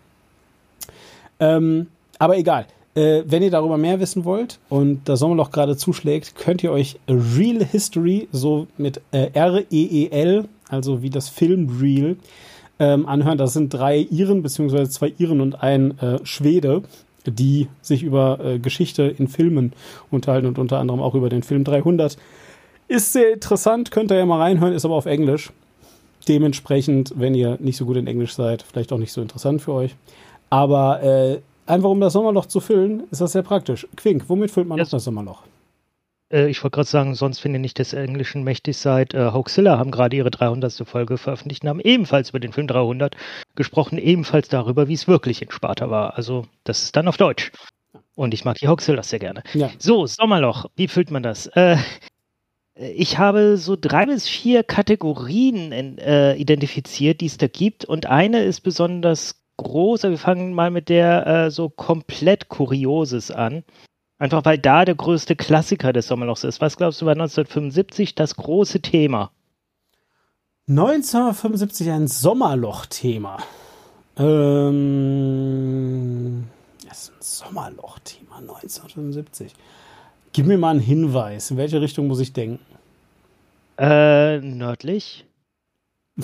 Ähm, 1.39 1.85
aber 2.17 2.35
egal. 2.35 2.65
Äh, 2.95 3.23
wenn 3.27 3.43
ihr 3.43 3.51
darüber 3.51 3.77
mehr 3.77 3.99
wissen 3.99 4.25
wollt 4.25 4.57
und 4.69 5.07
der 5.07 5.17
Sommerloch 5.17 5.51
gerade 5.51 5.77
zuschlägt, 5.77 6.35
könnt 6.35 6.63
ihr 6.63 6.71
euch 6.71 6.97
Real 7.07 7.63
History, 7.63 8.27
so 8.31 8.65
mit 8.77 9.01
äh, 9.11 9.29
R-E-E-L, 9.33 10.45
also 10.69 11.03
wie 11.03 11.11
das 11.11 11.29
Film 11.29 11.77
Real, 11.79 12.15
ähm, 12.79 13.05
anhören. 13.05 13.37
Das 13.37 13.53
sind 13.53 13.73
drei 13.73 13.99
Iren, 13.99 14.41
beziehungsweise 14.41 14.89
zwei 14.89 15.13
Iren 15.17 15.41
und 15.41 15.61
ein 15.61 15.97
äh, 15.99 16.19
Schwede, 16.23 16.83
die 17.25 17.67
sich 17.81 18.03
über 18.03 18.39
äh, 18.43 18.59
Geschichte 18.59 19.03
in 19.03 19.27
Filmen 19.27 19.73
unterhalten 20.11 20.47
und 20.47 20.59
unter 20.59 20.79
anderem 20.79 21.01
auch 21.01 21.15
über 21.15 21.29
den 21.29 21.43
Film 21.43 21.63
300. 21.63 22.17
Ist 22.87 23.13
sehr 23.13 23.33
interessant, 23.33 23.91
könnt 23.91 24.11
ihr 24.11 24.17
ja 24.17 24.25
mal 24.25 24.39
reinhören, 24.39 24.73
ist 24.73 24.85
aber 24.85 24.95
auf 24.95 25.07
Englisch. 25.07 25.51
Dementsprechend, 26.27 27.13
wenn 27.15 27.35
ihr 27.35 27.57
nicht 27.59 27.77
so 27.77 27.85
gut 27.85 27.97
in 27.97 28.07
Englisch 28.07 28.33
seid, 28.33 28.63
vielleicht 28.63 28.91
auch 28.91 28.97
nicht 28.97 29.11
so 29.11 29.21
interessant 29.21 29.61
für 29.61 29.73
euch. 29.73 29.95
Aber 30.49 31.01
äh, 31.03 31.39
einfach 31.65 31.89
um 31.89 31.99
das 31.99 32.13
Sommerloch 32.13 32.45
zu 32.45 32.59
füllen, 32.59 33.03
ist 33.11 33.21
das 33.21 33.31
sehr 33.31 33.43
praktisch. 33.43 33.87
Quink, 33.95 34.25
womit 34.27 34.51
füllt 34.51 34.67
man 34.67 34.77
yes. 34.77 34.87
noch 34.87 34.97
das 34.97 35.03
Sommerloch? 35.03 35.43
Äh, 36.31 36.49
ich 36.49 36.63
wollte 36.63 36.75
gerade 36.75 36.89
sagen, 36.89 37.15
sonst 37.15 37.43
wenn 37.43 37.53
ihr 37.53 37.59
nicht 37.59 37.79
des 37.79 37.93
Englischen 37.93 38.43
mächtig 38.43 38.77
seid, 38.77 39.13
äh, 39.13 39.31
Hoaxilla 39.31 39.77
haben 39.77 39.91
gerade 39.91 40.15
ihre 40.15 40.31
300. 40.31 40.87
Folge 40.87 41.17
veröffentlicht 41.17 41.63
und 41.63 41.69
haben 41.69 41.79
ebenfalls 41.79 42.29
über 42.29 42.39
den 42.39 42.53
Film 42.53 42.67
300 42.67 43.15
gesprochen, 43.55 43.97
ebenfalls 43.97 44.47
darüber, 44.47 44.87
wie 44.87 44.93
es 44.93 45.07
wirklich 45.07 45.41
in 45.41 45.51
Sparta 45.51 45.89
war. 45.89 46.17
Also 46.17 46.45
das 46.63 46.83
ist 46.83 46.95
dann 46.95 47.07
auf 47.07 47.17
Deutsch. 47.17 47.51
Und 48.15 48.33
ich 48.33 48.45
mag 48.45 48.57
die 48.57 48.67
Hoaxillas 48.67 49.09
sehr 49.09 49.19
gerne. 49.19 49.43
Ja. 49.53 49.69
So, 49.77 50.07
Sommerloch, 50.07 50.65
wie 50.75 50.87
füllt 50.87 51.11
man 51.11 51.23
das? 51.23 51.47
Äh, 51.47 51.77
ich 52.75 53.17
habe 53.17 53.57
so 53.57 53.77
drei 53.79 54.05
bis 54.05 54.27
vier 54.27 54.63
Kategorien 54.63 55.71
in, 55.71 55.97
äh, 55.97 56.35
identifiziert, 56.35 57.21
die 57.21 57.27
es 57.27 57.37
da 57.37 57.47
gibt. 57.47 57.85
Und 57.85 58.05
eine 58.05 58.43
ist 58.43 58.61
besonders 58.61 59.41
groß. 59.57 60.03
Wir 60.03 60.17
fangen 60.17 60.53
mal 60.53 60.71
mit 60.71 60.89
der 60.89 61.27
äh, 61.27 61.51
so 61.51 61.69
komplett 61.69 62.49
Kurioses 62.49 63.31
an. 63.31 63.63
Einfach 64.17 64.45
weil 64.45 64.57
da 64.57 64.85
der 64.85 64.95
größte 64.95 65.35
Klassiker 65.35 65.91
des 65.91 66.07
Sommerlochs 66.07 66.45
ist. 66.45 66.61
Was 66.61 66.77
glaubst 66.77 67.01
du 67.01 67.05
war 67.05 67.11
1975 67.13 68.15
das 68.15 68.35
große 68.35 68.79
Thema? 68.81 69.31
1975 70.67 71.91
ein 71.91 72.07
Sommerloch-Thema. 72.07 73.37
Ähm, 74.17 74.85
das 76.87 77.09
ist 77.09 77.11
ein 77.11 77.17
Sommerloch-Thema 77.19 78.37
1975. 78.37 79.53
Gib 80.31 80.47
mir 80.47 80.57
mal 80.57 80.71
einen 80.71 80.79
Hinweis. 80.79 81.51
In 81.51 81.57
welche 81.57 81.81
Richtung 81.81 82.07
muss 82.07 82.19
ich 82.19 82.33
denken? 82.33 82.59
Äh, 83.77 84.39
nördlich. 84.39 85.25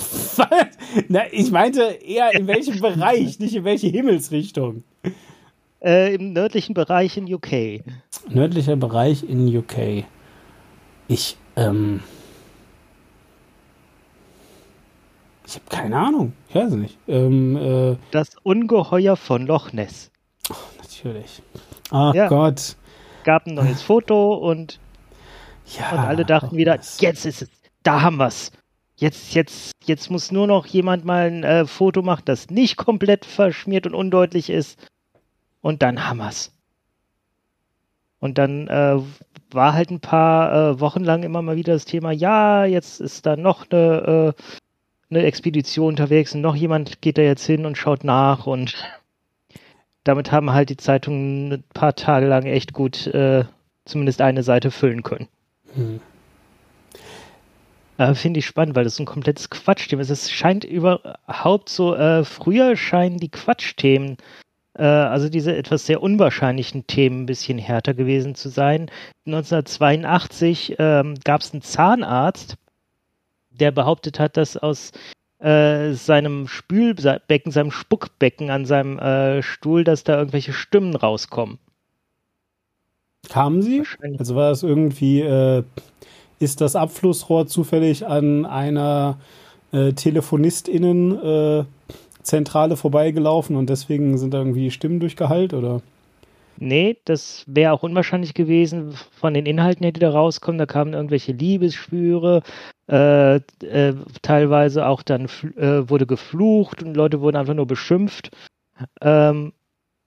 Na, 1.10 1.22
ich 1.32 1.52
meinte 1.52 1.82
eher 1.84 2.34
in 2.34 2.48
welchem 2.48 2.80
Bereich, 2.80 3.38
nicht 3.40 3.56
in 3.56 3.66
welche 3.66 3.88
Himmelsrichtung. 3.88 4.84
Äh, 5.84 6.14
Im 6.14 6.34
nördlichen 6.34 6.76
Bereich 6.76 7.18
in 7.18 7.32
UK. 7.34 7.84
Nördlicher 8.30 8.76
Bereich 8.76 9.24
in 9.24 9.56
UK. 9.56 10.06
Ich, 11.08 11.38
ähm. 11.56 12.02
Ich 15.46 15.56
habe 15.56 15.66
keine 15.70 15.98
Ahnung. 15.98 16.34
Ich 16.50 16.56
weiß 16.56 16.74
nicht. 16.74 16.98
Ähm, 17.08 17.58
äh, 17.58 17.98
das 18.12 18.36
Ungeheuer 18.44 19.16
von 19.18 19.48
Loch 19.48 19.74
Ness. 19.74 20.12
Oh, 20.52 20.56
natürlich. 20.78 21.42
Ach 21.90 22.14
ja. 22.14 22.28
Gott. 22.28 22.76
Gab 23.24 23.48
ein 23.48 23.56
neues 23.56 23.82
Foto 23.82 24.36
und, 24.36 24.80
ja, 25.78 25.92
und 25.92 26.00
alle 26.00 26.26
dachten 26.26 26.58
wieder, 26.58 26.80
jetzt 27.00 27.26
ist 27.26 27.42
es, 27.42 27.50
da 27.84 28.02
haben 28.02 28.18
wir's. 28.18 28.52
Jetzt, 28.96 29.34
jetzt, 29.34 29.72
jetzt 29.84 30.12
muss 30.12 30.32
nur 30.32 30.46
noch 30.46 30.68
jemand 30.68 31.06
mal 31.06 31.26
ein 31.28 31.44
äh, 31.44 31.66
Foto 31.66 32.04
machen, 32.04 32.24
das 32.26 32.52
nicht 32.52 32.78
komplett 32.78 33.26
verschmiert 33.26 33.88
und 33.88 33.96
undeutlich 33.96 34.50
ist. 34.52 34.78
Und 35.62 35.82
dann 35.82 36.08
haben 36.08 36.18
wir's. 36.18 36.52
Und 38.20 38.38
dann 38.38 38.68
äh, 38.68 39.00
war 39.52 39.74
halt 39.74 39.92
ein 39.92 40.00
paar 40.00 40.54
äh, 40.54 40.80
Wochen 40.80 41.04
lang 41.04 41.24
immer 41.24 41.42
mal 41.42 41.56
wieder 41.56 41.74
das 41.74 41.86
Thema, 41.86 42.12
ja, 42.12 42.66
jetzt 42.66 43.02
ist 43.02 43.26
da 43.26 43.36
noch 43.36 43.70
eine, 43.70 44.34
äh, 44.38 44.44
eine 45.10 45.24
Expedition 45.26 45.90
unterwegs 45.90 46.34
und 46.34 46.42
noch 46.42 46.56
jemand 46.56 47.02
geht 47.02 47.18
da 47.18 47.22
jetzt 47.22 47.46
hin 47.46 47.66
und 47.66 47.78
schaut 47.78 48.04
nach 48.04 48.48
und 48.48 48.76
damit 50.04 50.32
haben 50.32 50.52
halt 50.52 50.70
die 50.70 50.78
Zeitungen 50.78 51.52
ein 51.52 51.64
paar 51.74 51.96
Tage 51.96 52.28
lang 52.28 52.46
echt 52.46 52.74
gut 52.74 53.08
äh, 53.08 53.46
zumindest 53.86 54.22
eine 54.22 54.44
Seite 54.44 54.72
füllen 54.72 55.04
können. 55.04 55.28
Hm. 55.76 56.00
Äh, 57.98 58.16
Finde 58.16 58.40
ich 58.40 58.46
spannend, 58.46 58.76
weil 58.76 58.84
das 58.84 59.00
ein 59.00 59.06
komplettes 59.06 59.50
Quatschthema 59.50 60.02
ist. 60.02 60.10
Es 60.10 60.32
scheint 60.32 60.64
überhaupt 60.64 61.70
so, 61.70 61.96
äh, 61.96 62.24
früher 62.24 62.76
scheinen 62.76 63.18
die 63.18 63.30
Quatschthemen, 63.30 64.14
äh, 64.14 64.41
also 64.74 65.28
diese 65.30 65.56
etwas 65.56 65.86
sehr 65.86 66.02
unwahrscheinlichen 66.02 66.88
Themen, 66.88 67.24
ein 67.24 67.26
bisschen 67.26 67.58
härter 67.58 67.94
gewesen 67.94 68.36
zu 68.36 68.50
sein. 68.50 68.90
1982 69.26 70.76
gab 70.78 71.42
es 71.42 71.54
einen 71.54 71.62
Zahnarzt, 71.62 72.56
der 73.50 73.72
behauptet 73.72 74.20
hat, 74.20 74.38
dass 74.38 74.58
aus 74.58 74.92
äh, 75.42 75.94
seinem 75.94 76.48
Spülbecken, 76.48 77.52
seinem 77.52 77.72
Spuckbecken 77.72 78.52
an 78.52 78.66
seinem 78.66 79.00
äh, 79.00 79.42
Stuhl, 79.42 79.84
dass 79.84 80.04
da 80.04 80.18
irgendwelche 80.18 80.54
Stimmen 80.54 80.96
rauskommen. 80.96 81.58
Kamen 83.28 83.62
sie? 83.62 83.84
Also 84.20 84.36
war 84.36 84.52
es 84.52 84.62
irgendwie, 84.62 85.22
äh, 85.22 85.64
ist 86.40 86.62
das 86.62 86.76
Abflussrohr 86.76 87.48
zufällig 87.48 88.06
an 88.06 88.46
einer 88.46 89.20
äh, 89.72 89.94
TelefonistInnen 89.94 91.66
Zentrale 92.24 92.78
vorbeigelaufen 92.78 93.56
und 93.56 93.70
deswegen 93.70 94.18
sind 94.18 94.34
da 94.34 94.40
irgendwie 94.40 94.72
Stimmen 94.72 95.00
durchgeheilt 95.00 95.54
oder? 95.54 95.82
Nee, 96.58 96.98
das 97.06 97.44
wäre 97.48 97.74
auch 97.74 97.82
unwahrscheinlich 97.82 98.36
gewesen. 98.36 98.94
Von 99.12 99.34
den 99.34 99.48
Inhalten, 99.48 99.84
die 99.84 100.00
da 100.00 100.12
rauskommen, 100.12 100.60
da 100.60 100.68
kamen 100.68 100.94
irgendwelche 100.94 101.32
Liebesspüre, 101.32 102.44
äh, 102.88 103.38
äh, 103.38 103.96
teilweise 104.22 104.86
auch 104.86 105.02
dann 105.02 105.26
äh, 105.58 105.90
wurde 105.90 106.06
geflucht 106.06 106.84
und 106.84 106.96
Leute 106.96 107.22
wurden 107.22 107.38
einfach 107.38 107.56
nur 107.56 107.66
beschimpft. 107.66 108.30
Ähm, 109.02 109.54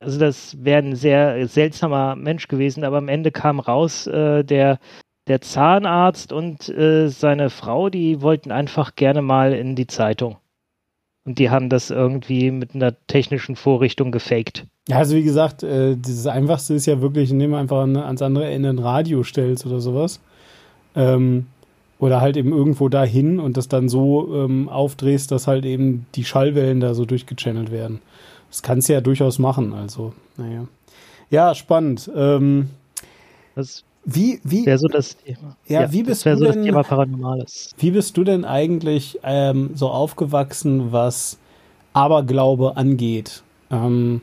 also 0.00 0.18
das 0.20 0.62
wäre 0.64 0.83
ein 0.83 0.96
sehr 0.96 1.48
seltsamer 1.48 2.14
Mensch 2.14 2.46
gewesen, 2.46 2.85
aber 2.85 2.98
am 2.98 3.09
Ende 3.09 3.33
kam 3.33 3.59
raus, 3.59 4.07
äh, 4.07 4.44
der, 4.44 4.79
der 5.27 5.40
Zahnarzt 5.40 6.33
und 6.33 6.68
äh, 6.68 7.09
seine 7.09 7.50
Frau, 7.50 7.88
die 7.88 8.20
wollten 8.22 8.53
einfach 8.53 8.94
gerne 8.96 9.22
mal 9.22 9.55
in 9.55 9.74
die 9.74 9.87
Zeitung. 9.87 10.37
Und 11.24 11.38
die 11.38 11.50
haben 11.50 11.70
das 11.70 11.90
irgendwie 11.90 12.50
mit 12.50 12.74
einer 12.74 12.94
technischen 13.06 13.56
Vorrichtung 13.56 14.12
gefaked. 14.12 14.66
Ja, 14.88 14.98
also 14.98 15.16
wie 15.16 15.22
gesagt, 15.22 15.62
äh, 15.62 15.96
das 15.96 16.26
Einfachste 16.26 16.74
ist 16.74 16.87
ja 16.87 17.00
wirklich, 17.00 17.30
indem 17.30 17.52
du 17.52 17.56
einfach 17.56 17.82
an, 17.82 17.96
ans 17.96 18.20
andere 18.20 18.50
Ende 18.50 18.68
ein 18.68 18.78
Radio 18.78 19.22
stellst 19.22 19.64
oder 19.64 19.80
sowas. 19.80 20.20
Ähm, 20.94 21.46
oder 21.98 22.20
halt 22.20 22.37
eben 22.37 22.52
irgendwo 22.52 22.90
dahin 22.90 23.40
und 23.40 23.56
das 23.56 23.68
dann 23.68 23.88
so 23.88 24.44
ähm, 24.44 24.68
aufdrehst, 24.68 25.30
dass 25.30 25.46
halt 25.46 25.64
eben 25.64 26.06
die 26.14 26.24
Schallwellen 26.24 26.80
da 26.80 26.92
so 26.92 27.06
durchgechannelt 27.06 27.70
werden. 27.70 28.00
Das 28.50 28.62
kannst 28.62 28.88
du 28.88 28.92
ja 28.92 29.00
durchaus 29.00 29.38
machen, 29.38 29.72
also, 29.72 30.12
naja. 30.37 30.66
Ja, 31.30 31.54
spannend. 31.54 32.10
Ähm, 32.14 32.68
das 33.54 33.84
wie, 34.04 34.40
wie, 34.44 34.66
wäre 34.66 34.78
so 34.78 34.88
das 34.88 35.16
Thema. 35.16 35.56
Ja, 35.66 35.82
ja 35.82 35.92
wie 35.92 36.02
bist 36.02 36.26
du 36.26 36.36
so 36.36 36.44
denn, 36.44 36.54
das 36.54 36.64
Thema 36.64 36.82
Paranormales. 36.82 37.74
Wie 37.78 37.90
bist 37.90 38.16
du 38.16 38.24
denn 38.24 38.44
eigentlich 38.44 39.18
ähm, 39.22 39.70
so 39.74 39.88
aufgewachsen, 39.88 40.92
was 40.92 41.38
Aberglaube 41.92 42.76
angeht? 42.76 43.42
Ähm, 43.70 44.20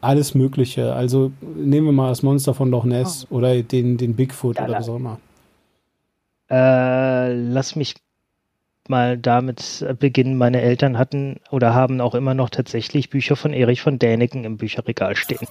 alles 0.00 0.34
Mögliche. 0.34 0.94
Also 0.94 1.32
nehmen 1.40 1.86
wir 1.86 1.92
mal 1.92 2.08
das 2.08 2.22
Monster 2.22 2.54
von 2.54 2.70
Loch 2.70 2.84
Ness 2.84 3.26
oh. 3.30 3.36
oder 3.36 3.62
den, 3.62 3.96
den 3.96 4.14
Bigfoot 4.14 4.58
ja, 4.58 4.64
oder 4.64 4.74
was 4.74 4.88
auch 4.88 4.96
immer. 4.96 5.18
Äh, 6.50 7.34
lass 7.34 7.76
mich 7.76 7.94
mal 8.88 9.18
damit 9.18 9.86
beginnen. 9.98 10.36
Meine 10.36 10.60
Eltern 10.60 10.98
hatten 10.98 11.40
oder 11.50 11.74
haben 11.74 12.00
auch 12.00 12.14
immer 12.14 12.34
noch 12.34 12.50
tatsächlich 12.50 13.10
Bücher 13.10 13.36
von 13.36 13.52
Erich 13.52 13.82
von 13.82 13.98
Däniken 13.98 14.44
im 14.44 14.56
Bücherregal 14.56 15.16
stehen. 15.16 15.46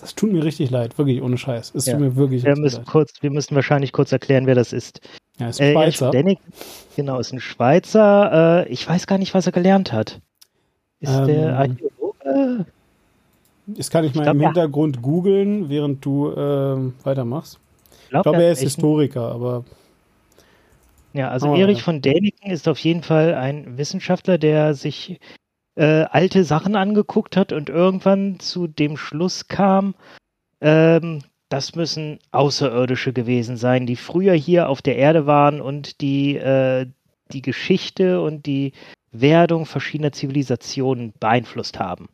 Das 0.00 0.14
tut 0.14 0.32
mir 0.32 0.44
richtig 0.44 0.70
leid, 0.70 0.96
wirklich 0.98 1.22
ohne 1.22 1.38
Scheiß. 1.38 1.74
Es 1.74 1.86
ja. 1.86 1.92
tut 1.92 2.00
mir 2.00 2.16
wirklich 2.16 2.44
wir 2.44 2.56
müssen 2.56 2.78
leid. 2.78 2.86
Kurz, 2.86 3.12
wir 3.20 3.30
müssen 3.30 3.54
wahrscheinlich 3.54 3.92
kurz 3.92 4.12
erklären, 4.12 4.46
wer 4.46 4.54
das 4.54 4.72
ist. 4.72 5.00
Ja, 5.38 5.48
ist 5.48 5.60
ein 5.60 5.68
äh, 5.68 5.72
Schweizer. 5.72 6.10
Däniken, 6.10 6.52
genau, 6.96 7.18
ist 7.18 7.32
ein 7.32 7.40
Schweizer. 7.40 8.64
Äh, 8.66 8.68
ich 8.68 8.88
weiß 8.88 9.06
gar 9.06 9.18
nicht, 9.18 9.34
was 9.34 9.46
er 9.46 9.52
gelernt 9.52 9.92
hat. 9.92 10.20
Ist 11.00 11.12
ähm, 11.12 11.26
der 11.26 11.58
Archäologe? 11.58 12.66
Das 13.66 13.90
kann 13.90 14.04
ich 14.04 14.14
mal 14.14 14.22
glaub, 14.22 14.34
im 14.34 14.40
Hintergrund 14.40 14.96
ja. 14.96 15.02
googeln, 15.02 15.68
während 15.68 16.04
du 16.04 16.30
äh, 16.30 17.04
weitermachst. 17.04 17.58
Ich 18.04 18.10
glaube, 18.10 18.30
glaub, 18.30 18.42
er 18.42 18.52
ist 18.52 18.60
Historiker, 18.60 19.32
aber. 19.32 19.64
Ja, 21.12 21.28
also 21.30 21.48
oh, 21.48 21.56
Erich 21.56 21.78
ja. 21.78 21.84
von 21.84 22.00
Däniken 22.00 22.50
ist 22.50 22.68
auf 22.68 22.78
jeden 22.78 23.02
Fall 23.02 23.34
ein 23.34 23.76
Wissenschaftler, 23.76 24.38
der 24.38 24.74
sich 24.74 25.20
äh, 25.76 26.04
alte 26.04 26.44
Sachen 26.44 26.76
angeguckt 26.76 27.36
hat 27.36 27.52
und 27.52 27.68
irgendwann 27.68 28.38
zu 28.40 28.66
dem 28.66 28.96
Schluss 28.96 29.48
kam, 29.48 29.94
ähm, 30.60 31.22
das 31.48 31.74
müssen 31.74 32.18
Außerirdische 32.30 33.12
gewesen 33.12 33.56
sein, 33.56 33.86
die 33.86 33.96
früher 33.96 34.34
hier 34.34 34.68
auf 34.68 34.80
der 34.80 34.96
Erde 34.96 35.26
waren 35.26 35.60
und 35.60 36.00
die 36.00 36.36
äh, 36.36 36.86
die 37.32 37.42
Geschichte 37.42 38.20
und 38.20 38.46
die 38.46 38.72
Werdung 39.10 39.66
verschiedener 39.66 40.12
Zivilisationen 40.12 41.12
beeinflusst 41.18 41.78
haben. 41.78 42.08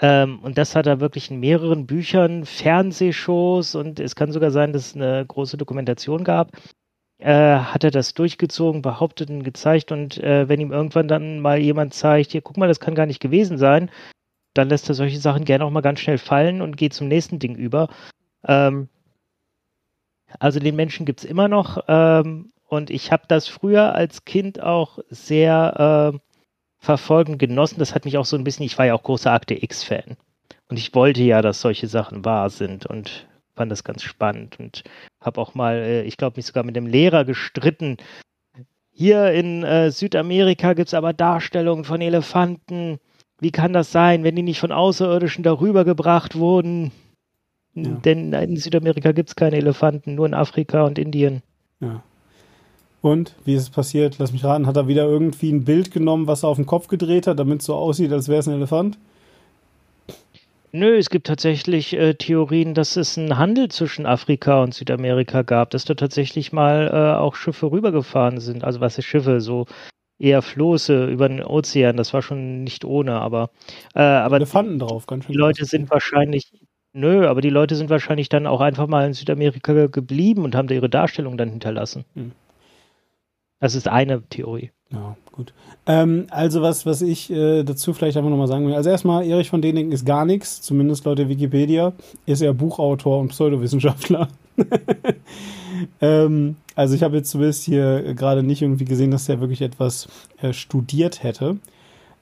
Ähm, 0.00 0.40
und 0.40 0.58
das 0.58 0.74
hat 0.74 0.86
er 0.86 1.00
wirklich 1.00 1.30
in 1.30 1.40
mehreren 1.40 1.86
Büchern, 1.86 2.44
Fernsehshows 2.44 3.74
und 3.74 4.00
es 4.00 4.16
kann 4.16 4.32
sogar 4.32 4.50
sein, 4.50 4.72
dass 4.72 4.88
es 4.88 4.96
eine 4.96 5.24
große 5.26 5.56
Dokumentation 5.56 6.24
gab. 6.24 6.50
Äh, 7.18 7.58
hat 7.58 7.84
er 7.84 7.90
das 7.92 8.14
durchgezogen, 8.14 8.82
behauptet 8.82 9.30
und 9.30 9.44
gezeigt 9.44 9.92
und 9.92 10.18
äh, 10.18 10.48
wenn 10.48 10.60
ihm 10.60 10.72
irgendwann 10.72 11.06
dann 11.06 11.38
mal 11.38 11.58
jemand 11.58 11.94
zeigt, 11.94 12.32
hier 12.32 12.42
guck 12.42 12.56
mal, 12.56 12.66
das 12.66 12.80
kann 12.80 12.96
gar 12.96 13.06
nicht 13.06 13.20
gewesen 13.20 13.56
sein, 13.56 13.88
dann 14.52 14.68
lässt 14.68 14.88
er 14.88 14.94
solche 14.94 15.18
Sachen 15.18 15.44
gerne 15.44 15.64
auch 15.64 15.70
mal 15.70 15.80
ganz 15.80 16.00
schnell 16.00 16.18
fallen 16.18 16.60
und 16.60 16.76
geht 16.76 16.92
zum 16.92 17.06
nächsten 17.08 17.38
Ding 17.38 17.54
über. 17.54 17.88
Ähm, 18.46 18.88
also 20.40 20.58
den 20.58 20.74
Menschen 20.74 21.06
gibt 21.06 21.20
es 21.20 21.24
immer 21.24 21.46
noch 21.46 21.84
ähm, 21.86 22.52
und 22.66 22.90
ich 22.90 23.12
habe 23.12 23.24
das 23.28 23.46
früher 23.46 23.94
als 23.94 24.24
Kind 24.24 24.60
auch 24.60 24.98
sehr 25.08 26.12
äh, 26.14 26.18
verfolgen 26.78 27.38
genossen. 27.38 27.78
Das 27.78 27.94
hat 27.94 28.04
mich 28.04 28.18
auch 28.18 28.26
so 28.26 28.36
ein 28.36 28.44
bisschen, 28.44 28.66
ich 28.66 28.76
war 28.76 28.86
ja 28.86 28.94
auch 28.94 29.04
großer 29.04 29.32
Akte 29.32 29.54
X-Fan. 29.62 30.16
Und 30.68 30.78
ich 30.78 30.94
wollte 30.94 31.22
ja, 31.22 31.42
dass 31.42 31.60
solche 31.60 31.86
Sachen 31.86 32.24
wahr 32.24 32.50
sind 32.50 32.86
und 32.86 33.28
fand 33.54 33.70
das 33.70 33.84
ganz 33.84 34.02
spannend 34.02 34.58
und 34.58 34.84
habe 35.20 35.40
auch 35.40 35.54
mal, 35.54 35.76
äh, 35.76 36.02
ich 36.02 36.16
glaube, 36.16 36.36
mich 36.36 36.46
sogar 36.46 36.64
mit 36.64 36.76
dem 36.76 36.86
Lehrer 36.86 37.24
gestritten. 37.24 37.96
Hier 38.92 39.32
in 39.32 39.64
äh, 39.64 39.90
Südamerika 39.90 40.74
gibt 40.74 40.88
es 40.88 40.94
aber 40.94 41.12
Darstellungen 41.12 41.84
von 41.84 42.00
Elefanten. 42.00 42.98
Wie 43.40 43.50
kann 43.50 43.72
das 43.72 43.90
sein, 43.90 44.22
wenn 44.24 44.36
die 44.36 44.42
nicht 44.42 44.60
von 44.60 44.72
Außerirdischen 44.72 45.42
darüber 45.42 45.84
gebracht 45.84 46.36
wurden? 46.36 46.92
Ja. 47.74 47.90
Denn 48.04 48.32
in 48.32 48.56
Südamerika 48.56 49.12
gibt 49.12 49.30
es 49.30 49.36
keine 49.36 49.56
Elefanten, 49.56 50.14
nur 50.14 50.26
in 50.26 50.34
Afrika 50.34 50.84
und 50.84 50.98
Indien. 50.98 51.42
Ja. 51.80 52.02
Und 53.02 53.34
wie 53.44 53.54
ist 53.54 53.62
es 53.62 53.70
passiert? 53.70 54.16
Lass 54.18 54.32
mich 54.32 54.44
raten, 54.44 54.66
hat 54.66 54.76
er 54.76 54.88
wieder 54.88 55.04
irgendwie 55.04 55.52
ein 55.52 55.64
Bild 55.64 55.90
genommen, 55.90 56.26
was 56.26 56.42
er 56.42 56.48
auf 56.48 56.56
den 56.56 56.64
Kopf 56.64 56.88
gedreht 56.88 57.26
hat, 57.26 57.38
damit 57.38 57.60
es 57.60 57.66
so 57.66 57.74
aussieht, 57.74 58.12
als 58.12 58.28
wäre 58.28 58.40
es 58.40 58.48
ein 58.48 58.54
Elefant? 58.54 58.96
Nö, 60.76 60.96
es 60.96 61.08
gibt 61.08 61.28
tatsächlich 61.28 61.92
äh, 61.92 62.14
Theorien, 62.14 62.74
dass 62.74 62.96
es 62.96 63.16
einen 63.16 63.38
Handel 63.38 63.68
zwischen 63.68 64.06
Afrika 64.06 64.60
und 64.60 64.74
Südamerika 64.74 65.42
gab, 65.42 65.70
dass 65.70 65.84
da 65.84 65.94
tatsächlich 65.94 66.52
mal 66.52 66.90
äh, 66.92 67.16
auch 67.16 67.36
Schiffe 67.36 67.70
rübergefahren 67.70 68.40
sind. 68.40 68.64
Also 68.64 68.80
was 68.80 68.98
ist 68.98 69.04
Schiffe? 69.04 69.40
So 69.40 69.66
eher 70.18 70.42
Floße 70.42 71.06
über 71.06 71.28
den 71.28 71.44
Ozean. 71.44 71.96
Das 71.96 72.12
war 72.12 72.22
schon 72.22 72.64
nicht 72.64 72.84
ohne, 72.84 73.20
aber, 73.20 73.50
äh, 73.94 74.00
aber 74.00 74.34
Elefanten 74.34 74.80
drauf, 74.80 75.06
ganz 75.06 75.26
schön. 75.26 75.34
Die 75.34 75.38
Leute 75.38 75.64
sind 75.64 75.90
wahrscheinlich, 75.90 76.50
nö, 76.92 77.28
aber 77.28 77.40
die 77.40 77.50
Leute 77.50 77.76
sind 77.76 77.88
wahrscheinlich 77.88 78.28
dann 78.28 78.48
auch 78.48 78.60
einfach 78.60 78.88
mal 78.88 79.06
in 79.06 79.12
Südamerika 79.12 79.86
geblieben 79.86 80.42
und 80.42 80.56
haben 80.56 80.66
da 80.66 80.74
ihre 80.74 80.90
Darstellung 80.90 81.36
dann 81.36 81.50
hinterlassen. 81.50 82.04
Hm. 82.14 82.32
Das 83.60 83.76
ist 83.76 83.86
eine 83.86 84.24
Theorie. 84.28 84.72
Ja, 84.94 85.16
gut. 85.32 85.52
Ähm, 85.86 86.26
also 86.30 86.62
was, 86.62 86.86
was 86.86 87.02
ich 87.02 87.30
äh, 87.30 87.62
dazu 87.62 87.92
vielleicht 87.92 88.16
einfach 88.16 88.30
nochmal 88.30 88.48
sagen 88.48 88.66
will. 88.66 88.74
Also 88.74 88.90
erstmal, 88.90 89.26
Erich 89.26 89.50
von 89.50 89.60
Däniken 89.60 89.92
ist 89.92 90.06
gar 90.06 90.24
nichts, 90.24 90.62
zumindest 90.62 91.04
laut 91.04 91.18
der 91.18 91.28
Wikipedia. 91.28 91.92
Ist 92.26 92.40
er 92.40 92.54
Buchautor 92.54 93.20
und 93.20 93.28
Pseudowissenschaftler. 93.28 94.28
ähm, 96.00 96.56
also 96.74 96.94
ich 96.94 97.02
habe 97.02 97.16
jetzt 97.16 97.30
zumindest 97.30 97.64
hier 97.64 98.14
gerade 98.14 98.42
nicht 98.42 98.62
irgendwie 98.62 98.84
gesehen, 98.84 99.10
dass 99.10 99.28
er 99.28 99.40
wirklich 99.40 99.62
etwas 99.62 100.08
äh, 100.40 100.52
studiert 100.52 101.22
hätte. 101.22 101.58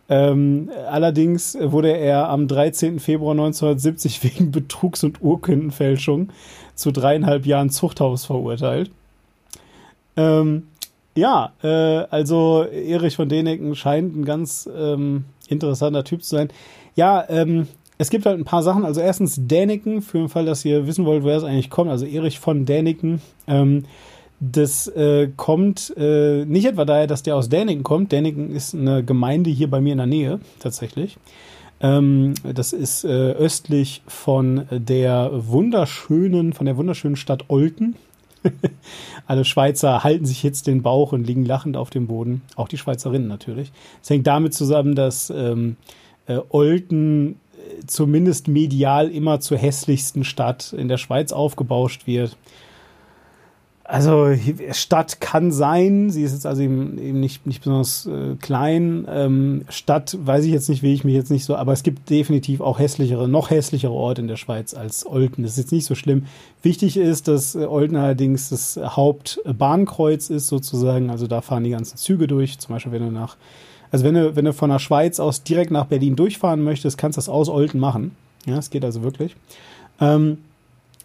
Ähm, 0.09 0.71
allerdings 0.91 1.57
wurde 1.61 1.97
er 1.97 2.29
am 2.29 2.49
13. 2.49 3.01
Februar 3.01 3.33
1970 3.33 4.23
wegen 4.25 4.51
Betrugs- 4.51 5.05
und 5.05 5.23
Urkundenfälschung 5.23 6.31
zu 6.75 6.91
dreieinhalb 6.91 7.47
Jahren 7.47 7.71
Zuchthaus 7.71 8.27
verurteilt. 8.27 8.91
Ähm, 10.17 10.65
ja, 11.14 11.53
äh, 11.62 11.68
also 12.11 12.64
Erich 12.64 13.16
von 13.16 13.29
Däniken 13.29 13.75
scheint 13.75 14.16
ein 14.16 14.25
ganz 14.25 14.68
ähm, 14.75 15.25
interessanter 15.48 16.05
Typ 16.05 16.22
zu 16.22 16.37
sein. 16.37 16.48
Ja, 16.94 17.25
ähm, 17.29 17.68
es 17.98 18.11
gibt 18.11 18.27
halt 18.27 18.38
ein 18.38 18.44
paar 18.44 18.62
Sachen. 18.62 18.85
Also 18.85 19.01
erstens 19.01 19.37
Däniken, 19.38 20.03
für 20.03 20.18
den 20.18 20.29
Fall, 20.29 20.44
dass 20.44 20.64
ihr 20.64 20.87
wissen 20.87 21.05
wollt, 21.05 21.25
wer 21.25 21.37
es 21.37 21.44
eigentlich 21.44 21.70
kommt. 21.70 21.90
Also 21.90 22.07
Erich 22.07 22.38
von 22.38 22.64
Däniken. 22.64 23.20
Ähm, 23.46 23.85
das 24.40 24.88
äh, 24.88 25.29
kommt 25.37 25.94
äh, 25.96 26.44
nicht 26.44 26.64
etwa 26.64 26.85
daher, 26.85 27.07
dass 27.07 27.22
der 27.22 27.37
aus 27.37 27.48
Däniken 27.48 27.85
kommt. 27.85 28.11
Däniken 28.11 28.51
ist 28.51 28.75
eine 28.75 29.05
Gemeinde 29.05 29.51
hier 29.51 29.70
bei 29.70 29.81
mir 29.81 29.92
in 29.92 29.98
der 29.98 30.09
Nähe, 30.09 30.40
tatsächlich. 30.59 31.16
Ähm, 31.81 32.35
das 32.42 32.72
ist 32.72 33.05
äh, 33.05 33.09
östlich 33.09 34.03
von 34.09 34.66
der 34.70 35.31
wunderschönen, 35.33 36.55
von 36.55 36.66
der 36.66 36.77
wunderschönen 36.77 37.16
Stadt 37.16 37.44
Olten. 37.51 37.94
Alle 39.27 39.45
Schweizer 39.45 40.05
halten 40.05 40.27
sich 40.27 40.43
jetzt 40.43 40.67
den 40.67 40.83
Bauch 40.83 41.13
und 41.13 41.27
liegen 41.27 41.45
lachend 41.45 41.77
auf 41.77 41.91
dem 41.91 42.07
Boden. 42.07 42.43
Auch 42.57 42.69
die 42.69 42.79
Schweizerinnen 42.79 43.29
natürlich. 43.29 43.73
Es 44.03 44.11
hängt 44.11 44.27
damit 44.27 44.55
zusammen, 44.55 44.95
dass 44.95 45.31
ähm, 45.31 45.77
äh, 46.27 46.39
Olten 46.49 47.33
äh, 47.33 47.87
zumindest 47.87 48.49
medial 48.49 49.11
immer 49.11 49.41
zur 49.41 49.59
hässlichsten 49.59 50.25
Stadt 50.25 50.73
in 50.73 50.89
der 50.89 50.99
Schweiz 50.99 51.33
aufgebauscht 51.33 52.07
wird. 52.07 52.37
Also 53.93 54.35
Stadt 54.71 55.21
kann 55.21 55.53
sein, 55.53 56.09
sie 56.09 56.23
ist 56.23 56.33
jetzt 56.33 56.47
also 56.47 56.63
eben, 56.63 56.97
eben 56.97 57.21
nicht, 57.21 57.47
nicht 57.47 57.63
besonders 57.63 58.07
äh, 58.07 58.37
klein. 58.41 59.07
Ähm, 59.07 59.67
Stadt 59.69 60.17
weiß 60.19 60.47
ich 60.47 60.51
jetzt 60.51 60.71
nicht, 60.71 60.83
will 60.83 60.95
ich 60.95 61.05
mich 61.05 61.13
jetzt 61.13 61.31
nicht 61.31 61.45
so, 61.45 61.57
aber 61.57 61.75
es 61.75 61.83
gibt 61.83 62.09
definitiv 62.09 62.63
auch 62.63 62.79
hässlichere, 62.79 63.29
noch 63.29 63.51
hässlichere 63.51 63.93
Orte 63.93 64.23
in 64.23 64.29
der 64.29 64.37
Schweiz 64.37 64.73
als 64.73 65.05
Olten. 65.05 65.43
Das 65.43 65.53
ist 65.53 65.59
jetzt 65.59 65.73
nicht 65.73 65.85
so 65.85 65.95
schlimm. 65.95 66.25
Wichtig 66.63 66.97
ist, 66.97 67.29
dass 67.29 67.55
äh, 67.55 67.67
Olten 67.67 67.97
allerdings 67.97 68.49
das 68.49 68.81
Hauptbahnkreuz 68.83 70.31
ist 70.31 70.49
sozusagen. 70.49 71.11
Also 71.11 71.27
da 71.27 71.43
fahren 71.43 71.65
die 71.65 71.69
ganzen 71.69 71.99
Züge 71.99 72.27
durch. 72.27 72.59
Zum 72.61 72.75
Beispiel, 72.75 72.93
wenn 72.93 73.05
du 73.05 73.13
nach, 73.13 73.37
also 73.91 74.07
wenn 74.07 74.15
du, 74.15 74.35
wenn 74.35 74.47
du 74.47 74.55
von 74.55 74.71
der 74.71 74.79
Schweiz 74.79 75.21
aus 75.21 75.43
direkt 75.43 75.71
nach 75.71 75.85
Berlin 75.85 76.17
durchfahren 76.17 76.65
möchtest, 76.65 76.97
kannst 76.97 77.19
du 77.19 77.21
das 77.21 77.29
aus 77.29 77.51
Olten 77.51 77.79
machen. 77.79 78.17
Ja, 78.47 78.57
es 78.57 78.71
geht 78.71 78.87
also 78.87 79.03
wirklich. 79.03 79.37
Ähm, 80.01 80.39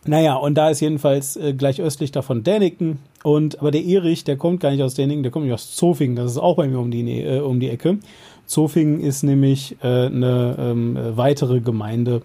naja, 0.08 0.36
und 0.36 0.56
da 0.56 0.70
ist 0.70 0.80
jedenfalls 0.80 1.36
äh, 1.38 1.54
gleich 1.54 1.82
östlich 1.82 2.12
davon 2.12 2.44
Däniken. 2.44 3.00
Und, 3.24 3.60
aber 3.60 3.72
der 3.72 3.84
Erich, 3.84 4.24
der 4.24 4.38
kommt 4.38 4.60
gar 4.60 4.72
nicht 4.72 4.82
aus 4.82 4.94
Däniken, 4.94 5.24
der 5.24 5.32
kommt 5.32 5.46
nicht 5.46 5.54
aus 5.54 5.76
Zofingen. 5.76 6.16
Das 6.16 6.32
ist 6.32 6.38
auch 6.38 6.56
bei 6.56 6.68
mir 6.68 6.80
um 6.80 6.92
die, 6.92 7.22
äh, 7.22 7.40
um 7.40 7.60
die 7.60 7.70
Ecke. 7.70 8.00
Zofingen 8.46 9.02
ist 9.02 9.24
nämlich 9.24 9.76
äh, 9.84 10.06
eine 10.06 10.56
ähm, 10.58 10.98
weitere 11.16 11.60
Gemeinde 11.60 12.22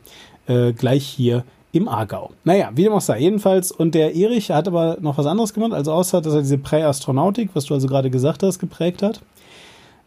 äh, 0.46 0.72
gleich 0.72 1.04
hier 1.04 1.44
im 1.72 1.88
Aargau. 1.88 2.30
Naja, 2.44 2.70
wie 2.74 2.84
dem 2.84 2.92
auch 2.92 3.00
sei. 3.00 3.20
Jedenfalls, 3.20 3.72
und 3.72 3.94
der 3.94 4.14
Erich 4.14 4.50
hat 4.50 4.68
aber 4.68 4.98
noch 5.00 5.18
was 5.18 5.26
anderes 5.26 5.54
gemacht, 5.54 5.72
also 5.72 5.92
außer, 5.92 6.20
dass 6.20 6.34
er 6.34 6.42
diese 6.42 6.58
Präastronautik, 6.58 7.50
was 7.54 7.64
du 7.64 7.74
also 7.74 7.88
gerade 7.88 8.10
gesagt 8.10 8.42
hast, 8.42 8.58
geprägt 8.58 9.02
hat, 9.02 9.20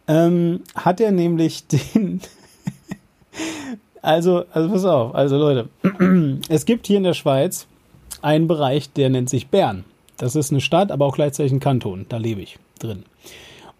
ähm, 0.08 0.60
hat 0.74 1.00
er 1.00 1.10
nämlich 1.10 1.66
den, 1.94 2.20
also, 4.06 4.44
also 4.52 4.68
pass 4.68 4.84
auf, 4.84 5.14
also 5.14 5.36
Leute, 5.36 5.68
es 6.48 6.64
gibt 6.64 6.86
hier 6.86 6.96
in 6.96 7.02
der 7.02 7.14
Schweiz 7.14 7.66
einen 8.22 8.46
Bereich, 8.46 8.92
der 8.92 9.10
nennt 9.10 9.28
sich 9.28 9.48
Bern. 9.48 9.84
Das 10.16 10.36
ist 10.36 10.52
eine 10.52 10.60
Stadt, 10.60 10.92
aber 10.92 11.06
auch 11.06 11.16
gleichzeitig 11.16 11.52
ein 11.52 11.60
Kanton. 11.60 12.06
Da 12.08 12.16
lebe 12.16 12.40
ich 12.40 12.56
drin. 12.78 13.02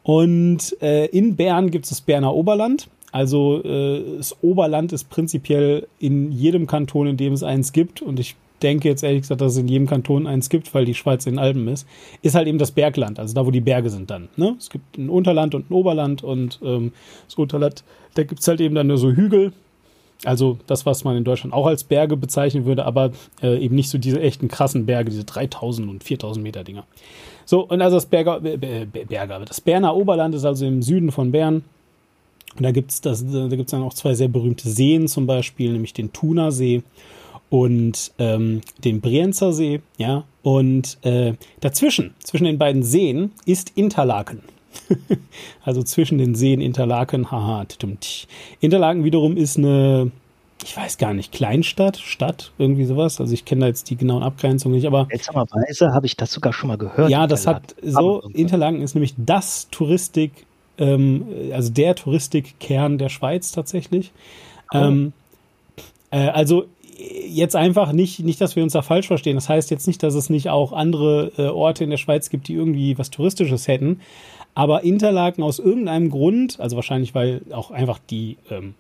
Und 0.03 0.77
äh, 0.83 1.07
in 1.07 1.37
Bern 1.37 1.71
gibt 1.71 1.85
es 1.85 1.91
das 1.91 2.01
Berner 2.01 2.35
Oberland. 2.35 2.89
Also 3.13 3.63
äh, 3.65 4.17
das 4.19 4.37
Oberland 4.43 4.93
ist 4.93 5.09
prinzipiell 5.11 5.87
in 6.01 6.33
jedem 6.33 6.67
Kanton, 6.67 7.07
in 7.07 7.17
dem 7.17 7.33
es 7.33 7.45
eins 7.45 7.73
gibt. 7.73 8.03
Und 8.03 8.19
ich 8.19 8.35
denke 8.63 8.89
jetzt 8.89 9.05
ehrlich 9.05 9.23
gesagt, 9.23 9.41
dass 9.41 9.53
es 9.53 9.59
in 9.59 9.69
jedem 9.69 9.87
Kanton 9.87 10.27
eins 10.27 10.49
gibt, 10.49 10.75
weil 10.75 10.85
die 10.85 10.95
Schweiz 10.95 11.25
in 11.27 11.35
den 11.35 11.39
Alpen 11.39 11.69
ist, 11.69 11.87
ist 12.23 12.35
halt 12.35 12.49
eben 12.49 12.59
das 12.59 12.73
Bergland, 12.73 13.19
also 13.19 13.35
da, 13.35 13.47
wo 13.47 13.51
die 13.51 13.61
Berge 13.61 13.91
sind 13.91 14.11
dann. 14.11 14.29
Ne? 14.37 14.57
Es 14.59 14.71
gibt 14.71 14.99
ein 14.99 15.09
Unterland 15.09 15.55
und 15.55 15.71
ein 15.71 15.75
Oberland 15.75 16.25
und 16.25 16.59
ähm, 16.65 16.93
das 17.27 17.37
Unterland, 17.37 17.85
da 18.15 18.25
gibt 18.25 18.41
es 18.41 18.49
halt 18.49 18.61
eben 18.61 18.75
dann 18.75 18.87
nur 18.87 18.99
so 18.99 19.13
Hügel 19.13 19.53
also 20.25 20.59
das, 20.67 20.87
was 20.87 21.05
man 21.05 21.17
in 21.17 21.25
Deutschland 21.25 21.53
auch 21.53 21.67
als 21.67 21.85
Berge 21.85 22.17
bezeichnen 22.17 22.65
würde, 22.65 22.85
aber 22.85 23.13
äh, 23.43 23.59
eben 23.59 23.75
nicht 23.75 23.91
so 23.91 23.99
diese 23.99 24.21
echten 24.21 24.49
krassen 24.49 24.87
Berge, 24.87 25.11
diese 25.11 25.25
3000 25.25 25.89
und 25.89 26.03
4000 26.05 26.43
Meter 26.43 26.65
Dinger. 26.65 26.85
So, 27.45 27.61
und 27.61 27.81
also 27.81 27.97
das 27.97 28.07
Berger, 28.07 28.41
Berger, 28.41 29.41
das 29.45 29.61
Berner 29.61 29.95
Oberland 29.95 30.35
ist 30.35 30.45
also 30.45 30.67
im 30.67 30.83
Süden 30.83 31.13
von 31.13 31.33
Bern. 31.33 31.65
Und 32.57 32.63
da 32.63 32.71
gibt 32.73 32.91
es 32.91 33.01
da 33.03 33.13
gibt's 33.49 33.73
dann 33.73 33.83
auch 33.83 33.95
zwei 33.95 34.15
sehr 34.15 34.29
berühmte 34.29 34.69
Seen 34.69 35.09
zum 35.09 35.27
Beispiel, 35.27 35.73
nämlich 35.73 35.93
den 35.93 36.13
Thunersee 36.13 36.83
und 37.51 38.13
ähm, 38.19 38.63
den 38.83 39.01
Brienzer 39.01 39.53
See. 39.53 39.81
Ja, 39.99 40.25
und 40.43 40.99
äh, 41.03 41.35
dazwischen, 41.61 42.15
zwischen 42.25 42.45
den 42.45 42.59
beiden 42.59 42.83
Seen, 42.83 43.33
ist 43.45 43.73
Interlaken. 43.77 44.41
also 45.65 45.83
zwischen 45.83 46.19
den 46.19 46.35
Seen 46.35 46.61
Interlaken, 46.61 47.31
haha. 47.31 47.67
Interlaken 48.61 49.05
wiederum 49.05 49.37
ist 49.37 49.59
eine, 49.59 50.11
ich 50.65 50.77
weiß 50.77 50.99
gar 50.99 51.15
nicht, 51.15 51.33
Kleinstadt, 51.33 51.97
Stadt, 51.97 52.53
irgendwie 52.59 52.85
sowas. 52.85 53.21
Also 53.21 53.35
ich 53.35 53.45
kenne 53.45 53.63
da 53.63 53.67
jetzt 53.69 53.91
die 53.91 53.97
genauen 53.97 54.23
Abgrenzungen 54.23 54.77
nicht, 54.77 54.87
aber. 54.87 55.07
Seltsamerweise 55.11 55.93
habe 55.93 56.07
ich 56.07 56.17
das 56.17 56.33
sogar 56.33 56.53
schon 56.53 56.69
mal 56.69 56.79
gehört. 56.79 57.11
Ja, 57.11 57.27
das 57.27 57.47
hat 57.47 57.75
so, 57.83 58.23
Interlaken 58.33 58.83
ist 58.83 58.95
nämlich 58.95 59.15
das 59.17 59.69
Touristik, 59.71 60.33
ähm, 60.79 61.27
also 61.53 61.73
der 61.73 61.95
Touristikkern 61.95 62.99
der 62.99 63.09
Schweiz 63.09 63.53
tatsächlich. 63.53 64.13
Oh. 64.73 64.79
Ähm, 64.79 65.13
äh, 66.11 66.29
also 66.29 66.67
jetzt 66.99 67.57
einfach 67.57 67.93
nicht, 67.93 68.21
nicht, 68.21 68.41
dass 68.41 68.57
wir 68.57 68.63
uns 68.63 68.73
da 68.73 68.83
falsch 68.83 69.07
verstehen. 69.07 69.37
Das 69.37 69.49
heißt 69.49 69.71
jetzt 69.71 69.87
nicht, 69.87 70.03
dass 70.03 70.15
es 70.15 70.31
nicht 70.31 70.49
auch 70.49 70.73
andere 70.73 71.33
äh, 71.37 71.49
Orte 71.49 71.85
in 71.85 71.91
der 71.91 71.97
Schweiz 71.97 72.31
gibt, 72.31 72.49
die 72.49 72.55
irgendwie 72.55 72.99
was 72.99 73.11
Touristisches 73.11 73.69
hätten. 73.69 74.01
Aber 74.57 74.85
Interlaken 74.85 75.43
aus 75.43 75.59
irgendeinem 75.59 76.09
Grund, 76.09 76.59
also 76.61 76.77
wahrscheinlich, 76.77 77.15
weil 77.15 77.43
auch 77.53 77.71
einfach 77.71 77.99
die 77.99 78.39
ähm, 78.51 78.73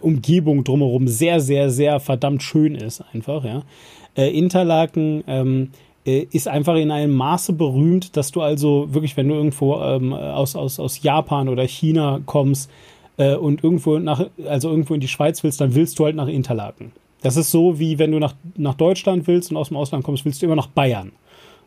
Umgebung 0.00 0.64
drumherum 0.64 1.06
sehr, 1.06 1.38
sehr, 1.38 1.70
sehr 1.70 2.00
verdammt 2.00 2.42
schön 2.42 2.74
ist, 2.74 3.04
einfach, 3.14 3.44
ja. 3.44 3.62
Äh, 4.16 4.36
Interlaken 4.36 5.22
ähm, 5.28 5.70
äh, 6.04 6.26
ist 6.32 6.48
einfach 6.48 6.74
in 6.74 6.90
einem 6.90 7.14
Maße 7.14 7.52
berühmt, 7.52 8.16
dass 8.16 8.32
du 8.32 8.40
also 8.40 8.92
wirklich, 8.92 9.16
wenn 9.16 9.28
du 9.28 9.36
irgendwo 9.36 9.76
ähm, 9.76 10.12
aus, 10.12 10.56
aus, 10.56 10.80
aus 10.80 11.00
Japan 11.04 11.48
oder 11.48 11.62
China 11.68 12.20
kommst 12.26 12.68
äh, 13.16 13.36
und 13.36 13.62
irgendwo 13.62 14.00
nach, 14.00 14.26
also 14.44 14.70
irgendwo 14.70 14.94
in 14.94 15.00
die 15.00 15.08
Schweiz 15.08 15.44
willst, 15.44 15.60
dann 15.60 15.76
willst 15.76 16.00
du 16.00 16.04
halt 16.04 16.16
nach 16.16 16.26
Interlaken. 16.26 16.90
Das 17.22 17.36
ist 17.36 17.52
so, 17.52 17.78
wie 17.78 18.00
wenn 18.00 18.10
du 18.10 18.18
nach, 18.18 18.34
nach 18.56 18.74
Deutschland 18.74 19.28
willst 19.28 19.52
und 19.52 19.56
aus 19.56 19.68
dem 19.68 19.76
Ausland 19.76 20.02
kommst, 20.02 20.24
willst 20.24 20.42
du 20.42 20.46
immer 20.46 20.56
nach 20.56 20.66
Bayern. 20.66 21.12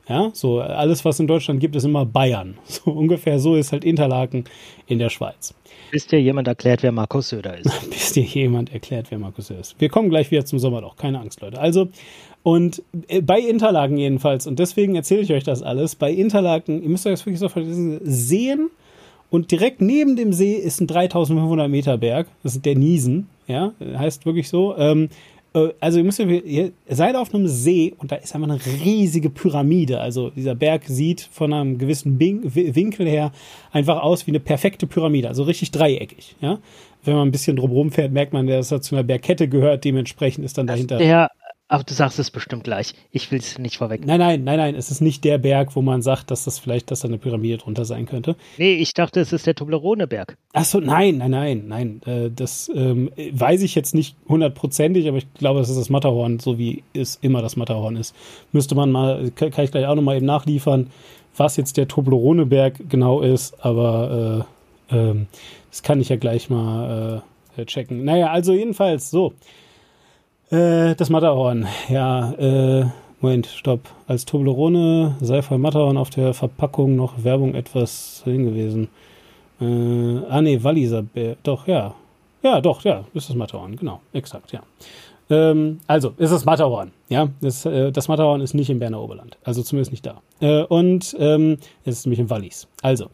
Ja, 0.08 0.30
so 0.34 0.60
alles, 0.60 1.04
was 1.04 1.20
in 1.20 1.26
Deutschland 1.26 1.60
gibt, 1.60 1.76
ist 1.76 1.84
immer 1.84 2.06
Bayern. 2.06 2.58
So 2.65 2.91
ungefähr 2.91 3.39
so 3.39 3.56
ist 3.56 3.72
halt 3.72 3.84
Interlaken 3.84 4.44
in 4.88 5.00
der 5.00 5.10
Schweiz. 5.10 5.54
Bis 5.91 6.08
dir 6.08 6.22
jemand 6.22 6.48
erklärt, 6.48 6.84
wer 6.84 6.91
Markus 6.91 7.30
Söder 7.30 7.58
ist. 7.58 7.72
Bis 7.89 8.13
dir 8.13 8.24
jemand 8.24 8.72
erklärt, 8.72 9.08
wer 9.10 9.18
Markus 9.18 9.48
Söder 9.48 9.62
ist. 9.62 9.76
Wir 9.80 9.89
kommen 9.89 10.10
gleich 10.10 10.30
wieder 10.30 10.46
zum 10.46 10.60
Sommerloch, 10.60 10.96
keine 10.96 11.20
Angst, 11.20 11.41
Leute. 11.41 11.60
Also, 11.60 11.89
und 12.44 12.84
äh, 13.08 13.22
bei 13.22 13.39
Interlaken 13.39 13.98
jedenfalls, 13.98 14.46
und 14.46 14.60
deswegen 14.60 14.96
erzähle 14.96 15.22
ich 15.22 15.34
euch 15.34 15.44
das 15.44 15.63
alles, 15.63 15.96
bei 15.96 16.12
Interlaken, 16.12 16.84
ihr 16.84 16.89
müsst 16.89 17.08
euch 17.08 17.13
das 17.13 17.26
wirklich 17.26 17.39
so 17.39 17.50
sehen, 18.04 18.70
und 19.32 19.52
direkt 19.52 19.82
neben 19.82 20.15
dem 20.15 20.34
See 20.34 20.54
ist 20.54 20.80
ein 20.82 20.88
3500 20.88 21.70
Meter 21.70 21.98
Berg, 21.98 22.28
das 22.44 22.56
ist 22.56 22.65
der 22.65 22.76
Niesen, 22.76 23.28
ja, 23.48 23.74
heißt 23.80 24.26
wirklich 24.26 24.50
so. 24.50 24.78
Ähm, 24.78 25.06
äh, 25.06 25.10
also 25.80 26.00
ihr 26.00 26.04
müsst 26.04 26.20
ihr 26.20 26.72
seid 26.88 27.15
auf 27.15 27.34
einem 27.34 27.48
See 27.48 27.94
und 27.98 28.12
da 28.12 28.18
ist 28.18 28.36
einfach 28.36 28.50
eine 28.50 28.60
riesige 28.84 29.30
Pyramide. 29.30 30.00
Also 30.00 30.30
dieser 30.30 30.54
Berg 30.54 30.84
sieht 30.86 31.22
von 31.22 31.54
einem 31.54 31.78
gewissen 31.78 32.20
Winkel 32.20 33.08
her 33.08 33.32
einfach 33.72 34.02
aus 34.02 34.28
wie 34.28 34.32
eine 34.32 34.39
perfekte 34.39 34.86
Pyramide, 34.86 35.30
also 35.30 35.44
richtig 35.44 35.72
dreieckig. 35.72 36.36
Ja, 36.41 36.60
wenn 37.06 37.13
man 37.15 37.28
ein 37.28 37.32
bisschen 37.32 37.56
drumherum 37.56 37.91
fährt, 37.91 38.12
merkt 38.12 38.34
man, 38.34 38.48
dass 38.48 38.72
er 38.72 38.82
zu 38.82 38.96
einer 38.96 39.04
Bergkette 39.04 39.48
gehört. 39.48 39.86
Dementsprechend 39.86 40.44
ist 40.44 40.58
dann 40.58 40.68
dahinter. 40.68 40.98
Der 40.98 41.30
Aber 41.67 41.84
du 41.84 41.95
sagst 41.95 42.19
es 42.19 42.30
bestimmt 42.30 42.63
gleich. 42.63 42.93
Ich 43.10 43.32
will 43.32 43.39
es 43.39 43.58
nicht 43.58 43.78
vorweg. 43.78 44.06
Nein, 44.06 44.19
nein, 44.19 44.43
nein, 44.43 44.58
nein. 44.58 44.75
Es 44.75 44.91
ist 44.91 45.01
nicht 45.01 45.23
der 45.23 45.39
Berg, 45.39 45.75
wo 45.75 45.82
man 45.82 46.04
sagt, 46.04 46.30
dass 46.30 46.43
das 46.45 46.60
vielleicht, 46.60 46.91
dass 46.91 46.99
da 46.99 47.08
eine 47.08 47.17
Pyramide 47.17 47.58
drunter 47.58 47.86
sein 47.86 48.06
könnte. 48.06 48.36
Nee, 48.60 48.75
ich 48.75 48.93
dachte, 48.93 49.19
es 49.19 49.34
ist 49.34 49.47
der 49.47 49.56
Toblerone-Berg. 49.56 50.38
Ach 50.54 50.63
so, 50.63 50.80
nein, 50.80 51.17
nein, 51.17 51.32
nein, 51.32 51.63
nein. 51.67 52.01
Äh, 52.06 52.30
das 52.30 52.69
ähm, 52.75 53.10
weiß 53.32 53.63
ich 53.63 53.73
jetzt 53.73 53.95
nicht 53.95 54.15
hundertprozentig, 54.28 55.08
aber 55.08 55.17
ich 55.17 55.34
glaube, 55.34 55.60
es 55.60 55.69
ist 55.69 55.80
das 55.80 55.89
Matterhorn, 55.89 56.38
so 56.39 56.60
wie 56.60 56.84
es 56.93 57.17
immer 57.21 57.41
das 57.41 57.56
Matterhorn 57.56 57.95
ist. 57.95 58.15
Müsste 58.51 58.75
man 58.75 58.91
mal, 58.91 59.32
kann 59.32 59.63
ich 59.63 59.71
gleich 59.71 59.88
auch 59.88 59.95
nochmal 59.95 60.17
eben 60.17 60.28
nachliefern, 60.28 60.91
was 61.36 61.58
jetzt 61.58 61.78
der 61.78 61.88
Toblerone-Berg 61.88 62.89
genau 62.89 63.21
ist, 63.21 63.65
aber 63.65 64.45
äh, 64.91 64.95
ähm, 64.95 65.25
das 65.71 65.82
kann 65.82 65.99
ich 65.99 66.10
ja 66.10 66.15
gleich 66.15 66.51
mal 66.51 67.23
äh, 67.58 67.65
checken. 67.65 68.04
Naja, 68.04 68.28
also 68.30 68.54
jedenfalls 68.54 69.10
so. 69.10 69.34
Äh, 70.51 70.95
das 70.95 71.10
Matterhorn. 71.10 71.67
Ja, 71.89 72.31
äh, 72.34 72.86
Moment, 73.21 73.47
stopp. 73.47 73.81
Als 74.08 74.25
Toblerone 74.25 75.15
sei 75.21 75.41
von 75.41 75.60
Matterhorn 75.60 75.97
auf 75.97 76.10
der 76.10 76.34
Verpackung 76.34 76.95
noch 76.95 77.23
Werbung 77.23 77.55
etwas 77.55 78.21
hingewiesen. 78.23 78.89
Äh, 79.60 79.65
ah, 80.29 80.41
nee, 80.41 80.62
Walliser. 80.62 81.03
Doch, 81.43 81.67
ja. 81.67 81.95
Ja, 82.43 82.62
doch, 82.62 82.84
ja, 82.84 83.05
ist 83.15 83.27
das 83.27 83.36
Matterhorn, 83.36 83.75
genau, 83.75 84.01
exakt, 84.13 84.51
ja. 84.51 84.62
Ähm, 85.31 85.79
also, 85.88 86.13
ist 86.17 86.31
das 86.31 86.45
Matterhorn, 86.45 86.91
ja. 87.10 87.29
Das, 87.41 87.65
äh, 87.65 87.91
das 87.91 88.08
Matterhorn 88.08 88.41
ist 88.41 88.53
nicht 88.53 88.69
im 88.69 88.77
Berner 88.77 89.01
Oberland, 89.01 89.39
also 89.43 89.63
zumindest 89.63 89.91
nicht 89.91 90.05
da. 90.05 90.21
Äh, 90.41 90.62
und 90.62 91.15
ähm, 91.19 91.58
es 91.86 91.97
ist 91.97 92.05
nämlich 92.05 92.19
in 92.19 92.29
Wallis. 92.29 92.67
Also, 92.84 93.08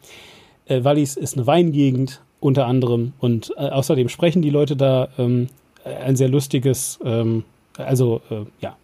äh, 0.66 0.84
Wallis 0.84 1.16
ist 1.16 1.38
eine 1.38 1.46
Weingegend 1.46 2.20
unter 2.40 2.66
anderem 2.66 3.14
und 3.20 3.54
äh, 3.56 3.70
außerdem 3.70 4.10
sprechen 4.10 4.42
die 4.42 4.50
Leute 4.50 4.76
da 4.76 5.08
ähm, 5.16 5.48
ein 5.84 6.16
sehr 6.16 6.28
lustiges, 6.28 6.98
ähm, 7.04 7.44
also 7.76 8.20
äh, 8.30 8.44
ja, 8.60 8.76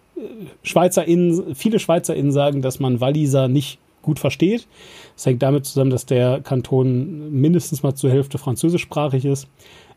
SchweizerInnen, 0.62 1.54
viele 1.54 1.78
SchweizerInnen 1.78 2.32
sagen, 2.32 2.62
dass 2.62 2.80
man 2.80 3.00
Walliser 3.00 3.48
nicht 3.48 3.78
gut 4.02 4.18
versteht. 4.18 4.66
Das 5.14 5.26
hängt 5.26 5.42
damit 5.42 5.66
zusammen, 5.66 5.90
dass 5.90 6.06
der 6.06 6.40
Kanton 6.40 7.30
mindestens 7.32 7.82
mal 7.82 7.94
zur 7.94 8.11
Hälfte 8.11 8.38
französischsprachig 8.38 9.24
ist. 9.24 9.48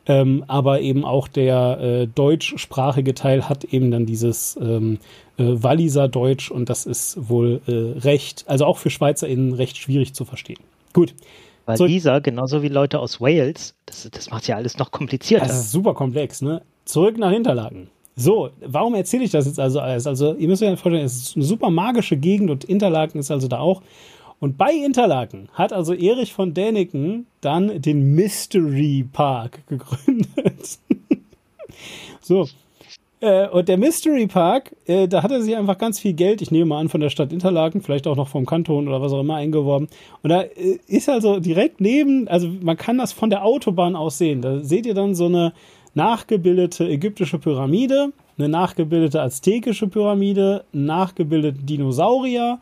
Ähm, 0.07 0.43
aber 0.47 0.81
eben 0.81 1.05
auch 1.05 1.27
der 1.27 1.79
äh, 1.79 2.07
deutschsprachige 2.07 3.13
Teil 3.13 3.47
hat 3.47 3.65
eben 3.65 3.91
dann 3.91 4.07
dieses 4.07 4.57
ähm, 4.59 4.97
äh, 5.37 5.43
Walliser 5.45 6.07
Deutsch 6.07 6.49
und 6.49 6.69
das 6.69 6.87
ist 6.87 7.29
wohl 7.29 7.61
äh, 7.67 7.99
recht, 7.99 8.45
also 8.47 8.65
auch 8.65 8.79
für 8.79 8.89
SchweizerInnen 8.89 9.53
recht 9.53 9.77
schwierig 9.77 10.15
zu 10.15 10.25
verstehen. 10.25 10.59
Gut. 10.93 11.13
Waliser, 11.67 12.19
genauso 12.19 12.63
wie 12.63 12.67
Leute 12.67 12.99
aus 12.99 13.21
Wales, 13.21 13.75
das, 13.85 14.09
das 14.11 14.31
macht 14.31 14.47
ja 14.47 14.55
alles 14.55 14.79
noch 14.79 14.89
komplizierter. 14.89 15.45
Das 15.45 15.57
ist 15.59 15.71
super 15.71 15.93
komplex, 15.93 16.41
ne? 16.41 16.63
Zurück 16.91 17.17
nach 17.17 17.31
Hinterlaken. 17.31 17.89
So, 18.17 18.49
warum 18.59 18.95
erzähle 18.95 19.23
ich 19.23 19.31
das 19.31 19.45
jetzt 19.45 19.61
also 19.61 19.79
alles? 19.79 20.05
Also, 20.07 20.33
ihr 20.33 20.49
müsst 20.49 20.61
euch 20.61 20.77
vorstellen, 20.77 21.05
es 21.05 21.21
ist 21.21 21.35
eine 21.37 21.45
super 21.45 21.69
magische 21.69 22.17
Gegend 22.17 22.51
und 22.51 22.65
Interlaken 22.65 23.19
ist 23.19 23.31
also 23.31 23.47
da 23.47 23.59
auch. 23.59 23.81
Und 24.41 24.57
bei 24.57 24.73
Interlaken 24.73 25.47
hat 25.53 25.71
also 25.71 25.93
Erich 25.93 26.33
von 26.33 26.53
Däniken 26.53 27.27
dann 27.39 27.81
den 27.81 28.13
Mystery 28.13 29.07
Park 29.09 29.65
gegründet. 29.67 30.79
so. 32.19 32.49
Äh, 33.21 33.47
und 33.47 33.69
der 33.69 33.77
Mystery 33.77 34.27
Park, 34.27 34.75
äh, 34.85 35.07
da 35.07 35.23
hat 35.23 35.31
er 35.31 35.41
sich 35.41 35.55
einfach 35.55 35.77
ganz 35.77 35.97
viel 35.99 36.13
Geld, 36.13 36.41
ich 36.41 36.51
nehme 36.51 36.65
mal 36.65 36.79
an, 36.79 36.89
von 36.89 36.99
der 36.99 37.09
Stadt 37.09 37.31
Interlaken, 37.31 37.81
vielleicht 37.81 38.07
auch 38.07 38.15
noch 38.17 38.27
vom 38.27 38.45
Kanton 38.45 38.89
oder 38.89 38.99
was 38.99 39.13
auch 39.13 39.21
immer 39.21 39.35
eingeworben. 39.35 39.87
Und 40.23 40.29
da 40.29 40.41
äh, 40.41 40.79
ist 40.87 41.07
also 41.07 41.39
direkt 41.39 41.79
neben, 41.79 42.27
also 42.27 42.49
man 42.61 42.75
kann 42.75 42.97
das 42.97 43.13
von 43.13 43.29
der 43.29 43.45
Autobahn 43.45 43.95
aus 43.95 44.17
sehen. 44.17 44.41
Da 44.41 44.59
seht 44.59 44.85
ihr 44.85 44.95
dann 44.95 45.15
so 45.15 45.27
eine, 45.27 45.53
nachgebildete 45.93 46.87
ägyptische 46.87 47.39
Pyramide, 47.39 48.13
eine 48.37 48.49
nachgebildete 48.49 49.21
aztekische 49.21 49.87
Pyramide, 49.87 50.63
nachgebildete 50.71 51.63
Dinosaurier 51.63 52.59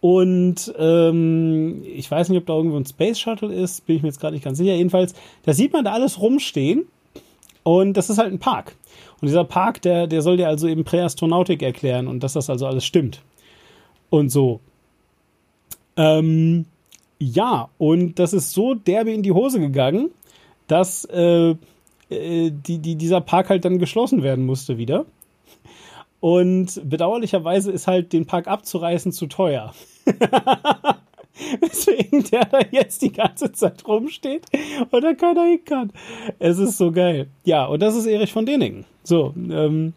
und 0.00 0.72
ähm, 0.78 1.82
ich 1.84 2.10
weiß 2.10 2.28
nicht, 2.28 2.38
ob 2.38 2.46
da 2.46 2.54
irgendwo 2.54 2.76
ein 2.76 2.86
Space 2.86 3.18
Shuttle 3.18 3.52
ist, 3.52 3.84
bin 3.86 3.96
ich 3.96 4.02
mir 4.02 4.08
jetzt 4.08 4.20
gerade 4.20 4.34
nicht 4.34 4.44
ganz 4.44 4.58
sicher. 4.58 4.74
Jedenfalls, 4.74 5.14
da 5.44 5.52
sieht 5.52 5.72
man 5.72 5.84
da 5.84 5.92
alles 5.92 6.20
rumstehen 6.20 6.86
und 7.64 7.96
das 7.96 8.08
ist 8.08 8.18
halt 8.18 8.32
ein 8.32 8.38
Park. 8.38 8.76
Und 9.20 9.26
dieser 9.26 9.44
Park, 9.44 9.82
der, 9.82 10.06
der 10.06 10.22
soll 10.22 10.36
dir 10.36 10.48
also 10.48 10.68
eben 10.68 10.84
Präastronautik 10.84 11.62
erklären 11.62 12.06
und 12.06 12.22
dass 12.22 12.34
das 12.34 12.48
also 12.48 12.66
alles 12.66 12.84
stimmt. 12.84 13.22
Und 14.10 14.30
so. 14.30 14.60
Ähm, 15.96 16.66
ja, 17.18 17.68
und 17.78 18.20
das 18.20 18.32
ist 18.32 18.52
so 18.52 18.74
derbe 18.74 19.10
in 19.12 19.24
die 19.24 19.32
Hose 19.32 19.58
gegangen, 19.58 20.10
dass 20.68 21.04
äh, 21.06 21.56
äh, 22.10 22.50
die, 22.50 22.78
die, 22.78 22.96
dieser 22.96 23.20
Park 23.20 23.50
halt 23.50 23.64
dann 23.64 23.78
geschlossen 23.78 24.22
werden 24.22 24.46
musste 24.46 24.78
wieder. 24.78 25.06
Und 26.20 26.80
bedauerlicherweise 26.84 27.70
ist 27.70 27.86
halt 27.86 28.12
den 28.12 28.26
Park 28.26 28.48
abzureißen 28.48 29.12
zu 29.12 29.26
teuer. 29.26 29.72
Deswegen 31.62 32.24
der 32.24 32.44
da 32.46 32.58
jetzt 32.72 33.02
die 33.02 33.12
ganze 33.12 33.52
Zeit 33.52 33.86
rumsteht 33.86 34.46
und 34.90 35.04
da 35.04 35.14
keiner 35.14 35.44
hin 35.44 35.64
kann. 35.64 35.92
Es 36.40 36.58
ist 36.58 36.78
so 36.78 36.90
geil. 36.90 37.28
Ja, 37.44 37.66
und 37.66 37.80
das 37.80 37.94
ist 37.94 38.06
Erich 38.06 38.32
von 38.32 38.44
Däniken. 38.44 38.84
So, 39.04 39.32
ähm, 39.36 39.92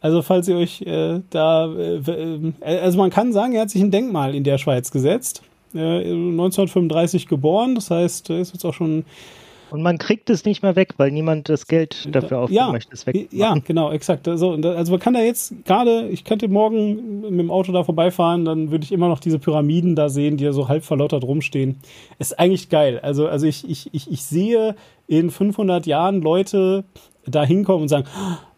also 0.00 0.22
falls 0.22 0.48
ihr 0.48 0.56
euch 0.56 0.80
äh, 0.82 1.20
da, 1.30 1.66
äh, 1.72 1.96
äh 1.96 2.52
also 2.60 2.96
man 2.96 3.10
kann 3.10 3.32
sagen, 3.32 3.52
er 3.52 3.62
hat 3.62 3.70
sich 3.70 3.82
ein 3.82 3.90
Denkmal 3.90 4.34
in 4.34 4.44
der 4.44 4.56
Schweiz 4.56 4.90
gesetzt. 4.90 5.42
Äh, 5.74 6.10
1935 6.10 7.28
geboren, 7.28 7.74
das 7.74 7.90
heißt, 7.90 8.30
ist 8.30 8.54
jetzt 8.54 8.64
auch 8.64 8.74
schon 8.74 9.04
und 9.72 9.82
man 9.82 9.96
kriegt 9.96 10.28
es 10.28 10.44
nicht 10.44 10.62
mehr 10.62 10.76
weg, 10.76 10.94
weil 10.98 11.10
niemand 11.10 11.48
das 11.48 11.66
Geld 11.66 12.06
dafür 12.14 12.40
aufgeben 12.40 12.56
ja, 12.56 12.70
möchte, 12.70 12.92
es 12.92 13.06
wegmachen. 13.06 13.28
Ja, 13.36 13.54
genau, 13.64 13.90
exakt. 13.90 14.28
Also, 14.28 14.52
also 14.52 14.92
man 14.92 15.00
kann 15.00 15.14
da 15.14 15.20
jetzt 15.20 15.54
gerade, 15.64 16.08
ich 16.08 16.24
könnte 16.24 16.46
morgen 16.48 17.22
mit 17.22 17.40
dem 17.40 17.50
Auto 17.50 17.72
da 17.72 17.82
vorbeifahren, 17.82 18.44
dann 18.44 18.70
würde 18.70 18.84
ich 18.84 18.92
immer 18.92 19.08
noch 19.08 19.18
diese 19.18 19.38
Pyramiden 19.38 19.96
da 19.96 20.10
sehen, 20.10 20.36
die 20.36 20.44
ja 20.44 20.52
so 20.52 20.68
halb 20.68 20.84
verlottert 20.84 21.24
rumstehen. 21.24 21.78
Ist 22.18 22.38
eigentlich 22.38 22.68
geil. 22.68 23.00
Also, 23.02 23.26
also 23.26 23.46
ich, 23.46 23.66
ich, 23.66 23.88
ich, 23.94 24.10
ich 24.10 24.22
sehe 24.22 24.76
in 25.06 25.30
500 25.30 25.86
Jahren 25.86 26.20
Leute 26.20 26.84
da 27.24 27.42
hinkommen 27.42 27.82
und 27.82 27.88
sagen, 27.88 28.06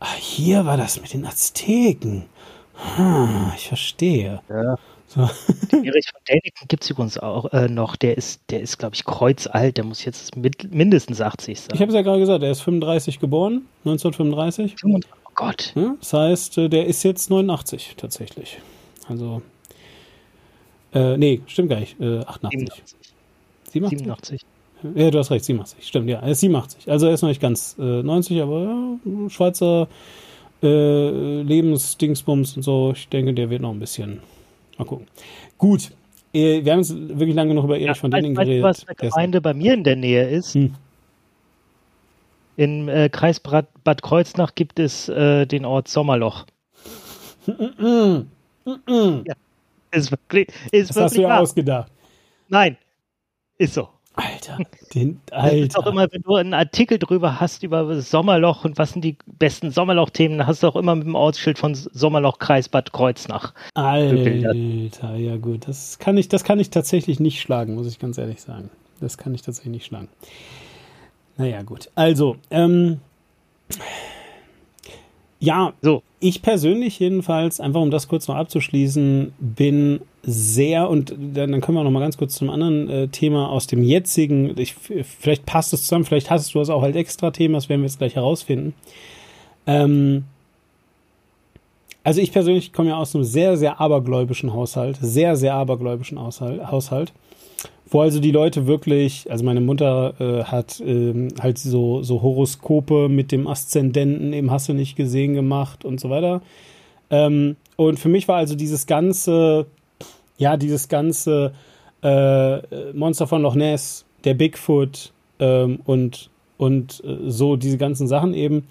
ah, 0.01 0.15
hier 0.19 0.67
war 0.67 0.77
das 0.77 1.01
mit 1.01 1.13
den 1.13 1.25
Azteken. 1.27 2.25
Hm, 2.97 3.53
ich 3.57 3.69
verstehe. 3.69 4.41
Ja. 4.49 4.77
So. 5.15 5.31
Den 5.71 5.85
Erich 5.85 6.07
von 6.11 6.21
Däniken 6.29 6.67
gibt 6.69 6.83
es 6.83 6.91
übrigens 6.91 7.19
auch 7.19 7.53
äh, 7.53 7.69
noch. 7.69 7.95
Der 7.97 8.17
ist, 8.19 8.41
der 8.51 8.61
ist, 8.61 8.79
glaube 8.79 8.97
ich, 8.97 9.05
kreuzalt. 9.05 9.77
Der 9.77 9.85
muss 9.85 10.05
jetzt 10.05 10.37
mit, 10.37 10.73
mindestens 10.75 11.21
80 11.21 11.61
sein. 11.61 11.71
Ich 11.75 11.81
habe 11.81 11.91
es 11.91 11.95
ja 11.95 12.03
gerade 12.03 12.19
gesagt, 12.19 12.43
er 12.43 12.51
ist 12.51 12.63
35 12.63 13.21
geboren, 13.21 13.67
1935. 13.85 14.75
Oh 14.85 15.01
Gott. 15.35 15.73
Ja, 15.77 15.95
das 16.01 16.13
heißt, 16.13 16.59
äh, 16.59 16.69
der 16.69 16.87
ist 16.87 17.03
jetzt 17.05 17.31
89 17.31 17.95
tatsächlich. 17.97 18.59
Also, 19.09 19.43
äh, 20.93 21.17
nee, 21.17 21.43
stimmt 21.47 21.71
gar 21.71 21.81
nicht. 21.81 22.01
Äh, 22.01 22.21
88. 22.21 22.83
87. 23.71 23.99
87. 24.01 24.41
Ja, 24.95 25.11
du 25.11 25.19
hast 25.19 25.31
recht, 25.31 25.45
87. 25.45 25.87
Stimmt, 25.87 26.11
ja. 26.11 26.19
Er 26.19 26.29
ist 26.29 26.41
87. 26.41 26.91
Also 26.91 27.07
er 27.07 27.15
ist 27.15 27.23
noch 27.23 27.29
nicht 27.29 27.41
ganz 27.41 27.77
äh, 27.79 28.03
90, 28.03 28.43
aber 28.43 28.63
ja, 28.65 29.31
Schweizer 29.31 29.89
äh, 30.63 31.43
Lebensdingsbums 31.43 32.57
und 32.57 32.63
so. 32.63 32.93
Ich 32.95 33.09
denke, 33.09 33.33
der 33.33 33.51
wird 33.51 33.63
noch 33.63 33.71
ein 33.71 33.81
bisschen 33.81 34.21
Mal 34.79 34.85
gucken. 34.85 35.07
Gut. 35.59 35.91
Äh, 36.33 36.65
wir 36.65 36.73
haben 36.73 36.81
jetzt 36.81 36.93
wirklich 36.97 37.35
lange 37.35 37.55
noch 37.55 37.65
über 37.65 37.77
Erich 37.77 37.87
ja, 37.87 37.95
von 37.95 38.11
Däniken 38.11 38.35
geredet. 38.35 38.63
Weißt 38.63 38.83
du, 38.83 38.87
was 38.89 39.01
eine 39.01 39.11
Gemeinde 39.11 39.41
bei 39.41 39.55
mir 39.55 39.75
in 39.75 39.85
der 39.85 39.97
Nähe 39.97 40.29
ist? 40.29 40.55
Hm. 40.55 40.75
Im 42.57 42.89
äh, 42.89 43.09
Kreis 43.09 43.41
Bad, 43.41 43.67
Bad, 43.83 44.03
Kreuznach 44.03 44.55
gibt 44.55 44.79
es 44.79 45.09
äh, 45.09 45.47
den 45.47 45.65
Ort 45.65 45.89
Sommerloch. 45.89 46.47
ja, 47.47 48.25
ist 49.91 50.11
wirklich, 50.11 50.49
ist 50.71 50.91
das 50.91 50.97
wirklich 50.97 51.05
hast 51.05 51.17
du 51.17 51.23
ja 51.23 51.39
ausgedacht. 51.39 51.93
Nein, 52.49 52.77
ist 53.59 53.75
so. 53.75 53.89
Alter, 54.17 54.59
den 54.95 55.21
Alter. 55.33 55.81
Auch 55.81 55.87
immer, 55.87 56.07
wenn 56.13 56.23
du 56.23 56.37
einen 56.37 56.55
Artikel 56.55 56.99
drüber 56.99 57.41
hast 57.41 57.65
über 57.65 58.01
Sommerloch 58.01 58.65
und 58.65 58.79
was 58.79 58.93
sind 58.93 59.03
die 59.03 59.17
besten 59.27 59.73
Sommerloch-Themen, 59.73 60.39
dann 60.39 60.47
hast 60.47 60.63
du 60.63 60.69
auch 60.69 60.77
immer 60.77 60.95
mit 60.95 61.05
dem 61.05 61.17
Ortsschild 61.17 61.59
von 61.59 61.75
Sommerloch 61.75 62.39
Kreis 62.39 62.69
Bad 62.69 62.93
Kreuznach. 62.93 63.55
Alter, 63.75 65.17
ja 65.17 65.37
gut, 65.37 65.67
das 65.67 65.99
kann 65.99 66.17
ich, 66.17 66.29
das 66.29 66.45
kann 66.45 66.61
ich 66.61 66.71
tatsächlich 66.71 67.19
nicht 67.19 67.41
schlagen, 67.41 67.75
muss 67.75 67.89
ich 67.89 67.99
ganz 67.99 68.17
ehrlich 68.17 68.41
sagen. 68.41 68.71
Das 69.01 69.19
kann 69.19 69.35
ich 69.35 69.43
tatsächlich 69.43 69.73
nicht 69.73 69.87
schlagen. 69.87 70.09
Naja, 71.37 71.63
gut. 71.63 71.91
Also, 71.97 72.37
ähm, 72.51 73.01
ja, 75.41 75.73
so. 75.83 76.03
Ich 76.21 76.41
persönlich 76.41 76.99
jedenfalls, 76.99 77.61
einfach 77.61 77.83
um 77.83 77.91
das 77.91 78.09
kurz 78.09 78.29
noch 78.29 78.37
abzuschließen, 78.37 79.35
bin 79.39 80.01
sehr 80.23 80.89
und 80.89 81.15
dann 81.35 81.61
können 81.61 81.77
wir 81.77 81.85
noch 81.85 81.91
mal 81.91 82.01
ganz 82.01 82.17
kurz 82.17 82.35
zum 82.35 82.49
anderen 82.49 82.89
äh, 82.89 83.09
Thema 83.09 83.51
aus 83.51 83.67
dem 83.67 83.83
jetzigen. 83.83 84.59
Ich, 84.59 84.75
vielleicht 84.75 85.45
passt 85.45 85.75
es 85.75 85.83
zusammen, 85.83 86.07
vielleicht 86.07 86.31
hast 86.31 86.55
du 86.55 86.59
das 86.61 86.71
auch 86.71 86.83
als 86.83 86.97
extra 86.97 87.31
Thema, 87.31 87.59
das 87.59 87.69
werden 87.69 87.83
wir 87.83 87.89
jetzt 87.89 87.99
gleich 87.99 88.15
herausfinden. 88.15 88.73
Ähm, 89.67 90.25
also 92.05 92.23
ich 92.23 92.33
persönlich 92.33 92.73
komme 92.73 92.91
ja 92.91 92.97
aus 92.97 93.15
einem 93.15 93.25
sehr, 93.25 93.59
sehr 93.59 93.81
abergläubischen 93.81 94.53
Haushalt, 94.53 94.99
sehr, 95.01 95.37
sehr 95.37 95.55
abergläubischen 95.55 96.19
Haushalt 96.19 97.13
wo 97.91 98.01
also 98.01 98.21
die 98.21 98.33
Leute 98.33 98.67
wirklich, 98.67 99.31
also 99.31 99.45
meine 99.45 99.61
Mutter 99.61 100.15
äh, 100.19 100.45
hat 100.45 100.83
ähm, 100.85 101.29
halt 101.41 101.59
so, 101.59 102.03
so 102.03 102.23
Horoskope 102.23 103.09
mit 103.09 103.31
dem 103.31 103.47
Aszendenten, 103.47 104.33
eben 104.33 104.51
hast 104.51 104.69
du 104.69 104.73
nicht 104.73 104.97
gesehen 104.97 105.35
gemacht 105.35 105.85
und 105.85 106.01
so 106.01 106.11
weiter. 106.11 106.43
Ähm, 107.11 107.57
und 107.77 108.01
für 108.01 108.09
mich 108.09 108.27
war 108.27 108.37
also 108.37 108.57
dieses 108.57 108.87
ganze, 108.87 109.67
ja, 110.39 110.57
dieses 110.57 110.89
ganze 110.89 111.53
äh, 112.03 112.93
Monster 112.93 113.27
von 113.27 113.43
Loch 113.43 113.55
Ness, 113.55 114.05
der 114.25 114.35
Bigfoot 114.35 115.13
ähm, 115.39 115.81
und, 115.85 116.31
und 116.57 117.03
äh, 117.05 117.31
so 117.31 117.57
diese 117.57 117.79
ganzen 117.79 118.09
Sachen 118.09 118.35
eben, 118.35 118.67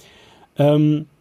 ähm, 0.58 1.06
äh, 1.06 1.13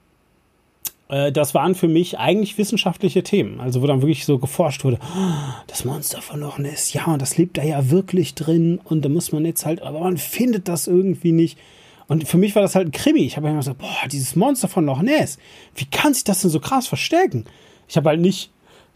das 1.13 1.53
waren 1.55 1.75
für 1.75 1.89
mich 1.89 2.19
eigentlich 2.19 2.57
wissenschaftliche 2.57 3.23
Themen. 3.23 3.61
Also 3.61 3.83
wo 3.83 3.87
dann 3.87 4.01
wirklich 4.01 4.25
so 4.25 4.39
geforscht 4.39 4.83
wurde, 4.83 4.99
oh, 5.03 5.55
das 5.67 5.85
Monster 5.85 6.23
von 6.23 6.41
Loch 6.41 6.57
Ness, 6.57 6.95
ja, 6.95 7.05
und 7.05 7.21
das 7.21 7.37
lebt 7.37 7.59
da 7.59 7.63
ja 7.63 7.91
wirklich 7.91 8.35
drin 8.35 8.81
und 8.85 9.05
da 9.05 9.11
muss 9.11 9.31
man 9.31 9.45
jetzt 9.45 9.67
halt, 9.67 9.83
aber 9.83 10.01
man 10.01 10.17
findet 10.17 10.69
das 10.69 10.87
irgendwie 10.87 11.33
nicht. 11.33 11.59
Und 12.09 12.27
für 12.27 12.39
mich 12.39 12.55
war 12.55 12.63
das 12.63 12.75
halt 12.75 12.89
ein 12.89 12.93
Krimi. 12.93 13.21
Ich 13.21 13.37
habe 13.37 13.49
immer 13.49 13.59
gesagt, 13.59 13.79
boah, 13.79 14.09
dieses 14.11 14.37
Monster 14.37 14.69
von 14.69 14.87
Loch 14.87 15.03
Ness, 15.03 15.39
wie 15.75 15.85
kann 15.85 16.15
sich 16.15 16.25
das 16.25 16.41
denn 16.41 16.51
so 16.51 16.61
krass 16.61 16.87
verstecken? 16.87 17.45
Ich 17.89 17.97
habe 17.97 18.09
halt 18.09 18.21
nicht 18.21 18.51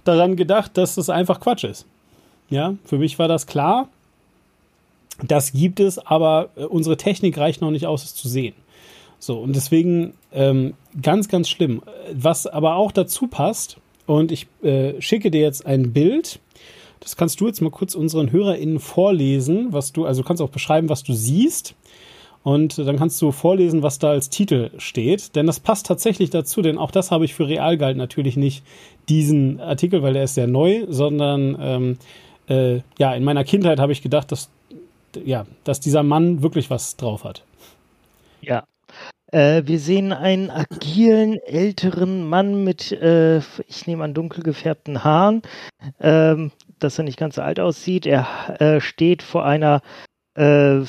daran 0.04 0.36
gedacht, 0.36 0.76
dass 0.78 0.94
das 0.94 1.10
einfach 1.10 1.40
Quatsch 1.40 1.64
ist. 1.64 1.86
Ja, 2.48 2.76
für 2.84 2.98
mich 2.98 3.18
war 3.18 3.28
das 3.28 3.46
klar. 3.46 3.88
Das 5.22 5.52
gibt 5.52 5.80
es, 5.80 5.98
aber 5.98 6.50
äh, 6.56 6.64
unsere 6.64 6.96
Technik 6.96 7.36
reicht 7.38 7.60
noch 7.60 7.70
nicht 7.70 7.86
aus, 7.86 8.04
es 8.04 8.14
zu 8.14 8.28
sehen. 8.28 8.54
So, 9.18 9.38
und 9.38 9.56
deswegen 9.56 10.14
ähm, 10.32 10.74
ganz, 11.00 11.28
ganz 11.28 11.48
schlimm. 11.48 11.82
Was 12.12 12.46
aber 12.46 12.76
auch 12.76 12.92
dazu 12.92 13.26
passt, 13.26 13.78
und 14.06 14.32
ich 14.32 14.46
äh, 14.62 15.00
schicke 15.00 15.30
dir 15.30 15.40
jetzt 15.40 15.66
ein 15.66 15.92
Bild. 15.92 16.38
Das 17.00 17.16
kannst 17.16 17.40
du 17.40 17.46
jetzt 17.46 17.60
mal 17.60 17.70
kurz 17.70 17.94
unseren 17.94 18.32
HörerInnen 18.32 18.78
vorlesen, 18.78 19.72
was 19.72 19.92
du, 19.92 20.06
also 20.06 20.22
du 20.22 20.28
kannst 20.28 20.42
auch 20.42 20.50
beschreiben, 20.50 20.88
was 20.88 21.02
du 21.02 21.12
siehst. 21.12 21.74
Und 22.42 22.78
dann 22.78 22.96
kannst 22.96 23.20
du 23.20 23.32
vorlesen, 23.32 23.82
was 23.82 23.98
da 23.98 24.10
als 24.10 24.30
Titel 24.30 24.70
steht. 24.78 25.34
Denn 25.34 25.46
das 25.46 25.58
passt 25.58 25.86
tatsächlich 25.86 26.30
dazu, 26.30 26.62
denn 26.62 26.78
auch 26.78 26.92
das 26.92 27.10
habe 27.10 27.24
ich 27.24 27.34
für 27.34 27.48
real 27.48 27.76
gehalten. 27.76 27.98
Natürlich 27.98 28.36
nicht 28.36 28.64
diesen 29.08 29.60
Artikel, 29.60 30.02
weil 30.02 30.12
der 30.12 30.24
ist 30.24 30.34
sehr 30.34 30.46
neu, 30.46 30.86
sondern 30.88 31.56
ähm, 31.60 31.98
äh, 32.48 32.82
ja, 32.98 33.14
in 33.14 33.24
meiner 33.24 33.42
Kindheit 33.42 33.80
habe 33.80 33.90
ich 33.90 34.00
gedacht, 34.00 34.30
dass, 34.30 34.48
ja, 35.24 35.44
dass 35.64 35.80
dieser 35.80 36.04
Mann 36.04 36.42
wirklich 36.42 36.70
was 36.70 36.96
drauf 36.96 37.24
hat. 37.24 37.42
Ja. 38.42 38.62
Äh, 39.32 39.62
wir 39.66 39.78
sehen 39.78 40.12
einen 40.12 40.50
agilen, 40.50 41.38
älteren 41.40 42.28
Mann 42.28 42.64
mit, 42.64 42.92
äh, 42.92 43.38
ich 43.66 43.86
nehme 43.86 44.04
an, 44.04 44.14
dunkel 44.14 44.42
gefärbten 44.42 45.04
Haaren, 45.04 45.42
ähm, 46.00 46.52
dass 46.78 46.98
er 46.98 47.04
nicht 47.04 47.18
ganz 47.18 47.36
so 47.36 47.42
alt 47.42 47.60
aussieht. 47.60 48.06
Er 48.06 48.26
äh, 48.60 48.80
steht 48.80 49.22
vor 49.22 49.44
einer 49.44 49.82
äh, 50.34 50.82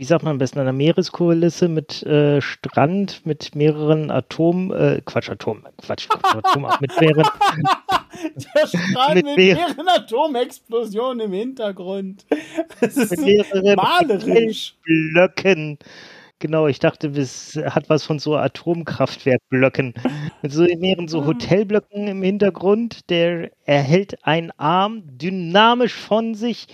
wie 0.00 0.04
sagt 0.04 0.24
man 0.24 0.30
am 0.30 0.38
besten, 0.38 0.58
einer 0.58 0.72
Meereskulisse 0.72 1.68
mit 1.68 2.02
äh, 2.04 2.40
Strand, 2.40 3.26
mit 3.26 3.54
mehreren 3.54 4.10
Atom, 4.10 4.72
äh, 4.72 5.02
Quatsch, 5.04 5.28
Atom, 5.28 5.66
Quatsch, 5.76 6.08
Atom, 6.22 6.66
mit 6.80 6.98
mehreren. 6.98 7.26
Der 8.54 8.66
Strand 8.66 9.14
mit, 9.16 9.26
mit 9.26 9.36
mehreren 9.36 9.88
Atomexplosionen 9.88 11.26
im 11.26 11.32
Hintergrund. 11.34 12.24
Das 12.80 12.96
ist 12.96 13.10
mit 13.10 13.20
mehreren 13.20 13.76
malerisch. 13.76 14.74
Blöcken. 14.84 15.78
Genau, 16.40 16.66
ich 16.66 16.78
dachte, 16.78 17.08
es 17.08 17.54
hat 17.54 17.90
was 17.90 18.04
von 18.04 18.18
so 18.18 18.34
Atomkraftwerkblöcken. 18.34 19.92
Mit 20.40 20.52
so 20.52 20.62
mehreren 20.62 21.06
so 21.06 21.20
ah. 21.20 21.26
Hotelblöcken 21.26 22.08
im 22.08 22.22
Hintergrund. 22.22 23.10
Der 23.10 23.50
erhält 23.66 24.24
einen 24.24 24.50
Arm 24.56 25.02
dynamisch 25.06 25.94
von 25.94 26.34
sich 26.34 26.66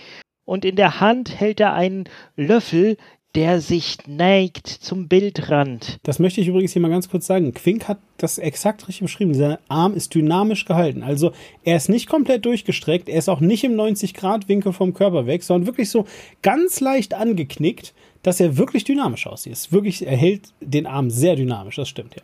und 0.45 0.63
in 0.63 0.77
der 0.77 1.01
Hand 1.01 1.37
hält 1.37 1.59
er 1.59 1.73
einen 1.73 2.05
Löffel, 2.37 2.95
der 3.35 3.59
sich 3.59 3.97
neigt 4.07 4.67
zum 4.67 5.09
Bildrand. 5.09 5.99
Das 6.03 6.17
möchte 6.17 6.39
ich 6.39 6.47
übrigens 6.47 6.71
hier 6.71 6.81
mal 6.81 6.89
ganz 6.89 7.09
kurz 7.09 7.27
sagen. 7.27 7.53
Quink 7.53 7.89
hat 7.89 7.99
das 8.17 8.37
exakt 8.37 8.87
richtig 8.87 9.01
beschrieben. 9.01 9.33
Dieser 9.33 9.59
Arm 9.67 9.93
ist 9.93 10.15
dynamisch 10.15 10.65
gehalten. 10.65 11.03
Also 11.03 11.33
er 11.63 11.75
ist 11.75 11.89
nicht 11.89 12.07
komplett 12.07 12.45
durchgestreckt, 12.45 13.09
er 13.09 13.19
ist 13.19 13.29
auch 13.29 13.41
nicht 13.41 13.63
im 13.63 13.73
90-Grad-Winkel 13.73 14.71
vom 14.71 14.93
Körper 14.93 15.27
weg, 15.27 15.43
sondern 15.43 15.67
wirklich 15.67 15.89
so 15.89 16.05
ganz 16.41 16.79
leicht 16.79 17.13
angeknickt, 17.13 17.93
dass 18.23 18.39
er 18.39 18.57
wirklich 18.57 18.83
dynamisch 18.83 19.27
aussieht. 19.27 19.53
Es 19.53 19.71
wirklich, 19.71 20.05
er 20.05 20.17
hält 20.17 20.53
den 20.59 20.85
Arm 20.85 21.09
sehr 21.09 21.35
dynamisch, 21.35 21.75
das 21.75 21.89
stimmt 21.89 22.15
ja. 22.15 22.23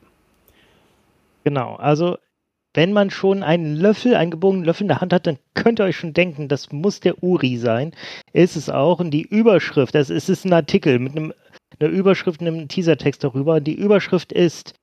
Genau, 1.43 1.75
also 1.75 2.17
wenn 2.73 2.93
man 2.93 3.12
schon 3.12 3.43
einen 3.43 3.75
Löffel, 3.75 4.15
einen 4.15 4.32
gebogenen 4.32 4.65
Löffel 4.65 4.84
in 4.84 4.88
der 4.88 5.01
Hand 5.01 5.13
hat, 5.13 5.27
dann 5.27 5.38
könnt 5.53 5.79
ihr 5.79 5.86
euch 5.86 5.97
schon 5.97 6.13
denken, 6.13 6.47
das 6.47 6.71
muss 6.71 6.99
der 6.99 7.21
Uri 7.23 7.58
sein. 7.58 7.91
Ist 8.32 8.56
es 8.56 8.69
auch. 8.69 8.99
Und 8.99 9.12
die 9.12 9.21
Überschrift, 9.21 9.93
das 9.93 10.10
ist, 10.10 10.29
ist 10.29 10.45
ein 10.45 10.53
Artikel 10.53 10.97
mit 10.97 11.15
einem, 11.15 11.34
einer 11.79 11.89
Überschrift, 11.89 12.41
einem 12.41 12.67
Teasertext 12.67 13.23
darüber. 13.23 13.62
Die 13.62 13.75
Überschrift 13.75 14.34
ist 14.34 14.73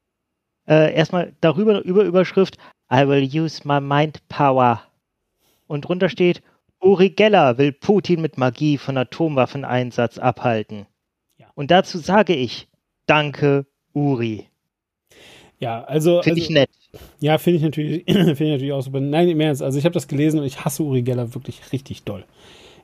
äh, 0.69 0.95
erstmal 0.95 1.33
darüber, 1.41 1.83
über 1.83 2.05
Überschrift, 2.05 2.59
I 2.93 3.09
will 3.09 3.25
use 3.25 3.67
my 3.67 3.81
mind 3.81 4.27
power. 4.29 4.83
Und 5.67 5.83
drunter 5.83 6.09
steht, 6.09 6.43
Uri 6.81 7.11
Geller 7.11 7.59
will 7.59 7.73
Putin 7.73 8.21
mit 8.21 8.39
Magie 8.39 8.79
von 8.79 8.97
Atomwaffeneinsatz 8.97 10.19
abhalten. 10.19 10.87
Und 11.55 11.71
dazu 11.71 11.99
sage 11.99 12.35
ich, 12.35 12.69
danke, 13.07 13.67
Uri. 13.93 14.47
Ja, 15.59 15.85
also. 15.85 16.23
Finde 16.23 16.41
also, 16.41 16.43
ich 16.43 16.51
nett. 16.51 16.71
Ja, 17.21 17.39
finde 17.39 17.59
ich 17.59 17.63
natürlich, 17.63 18.05
finde 18.07 18.33
ich 18.33 18.39
natürlich 18.39 18.73
auch 18.73 18.83
super. 18.83 19.01
Nein, 19.01 19.29
im 19.29 19.41
Ernst. 19.41 19.63
Also 19.63 19.79
ich 19.79 19.85
habe 19.85 19.93
das 19.93 20.09
gelesen 20.09 20.41
und 20.41 20.47
ich 20.47 20.65
hasse 20.65 20.83
Uri 20.83 21.03
Geller 21.03 21.35
wirklich 21.35 21.73
richtig 21.73 22.03
doll. 22.03 22.25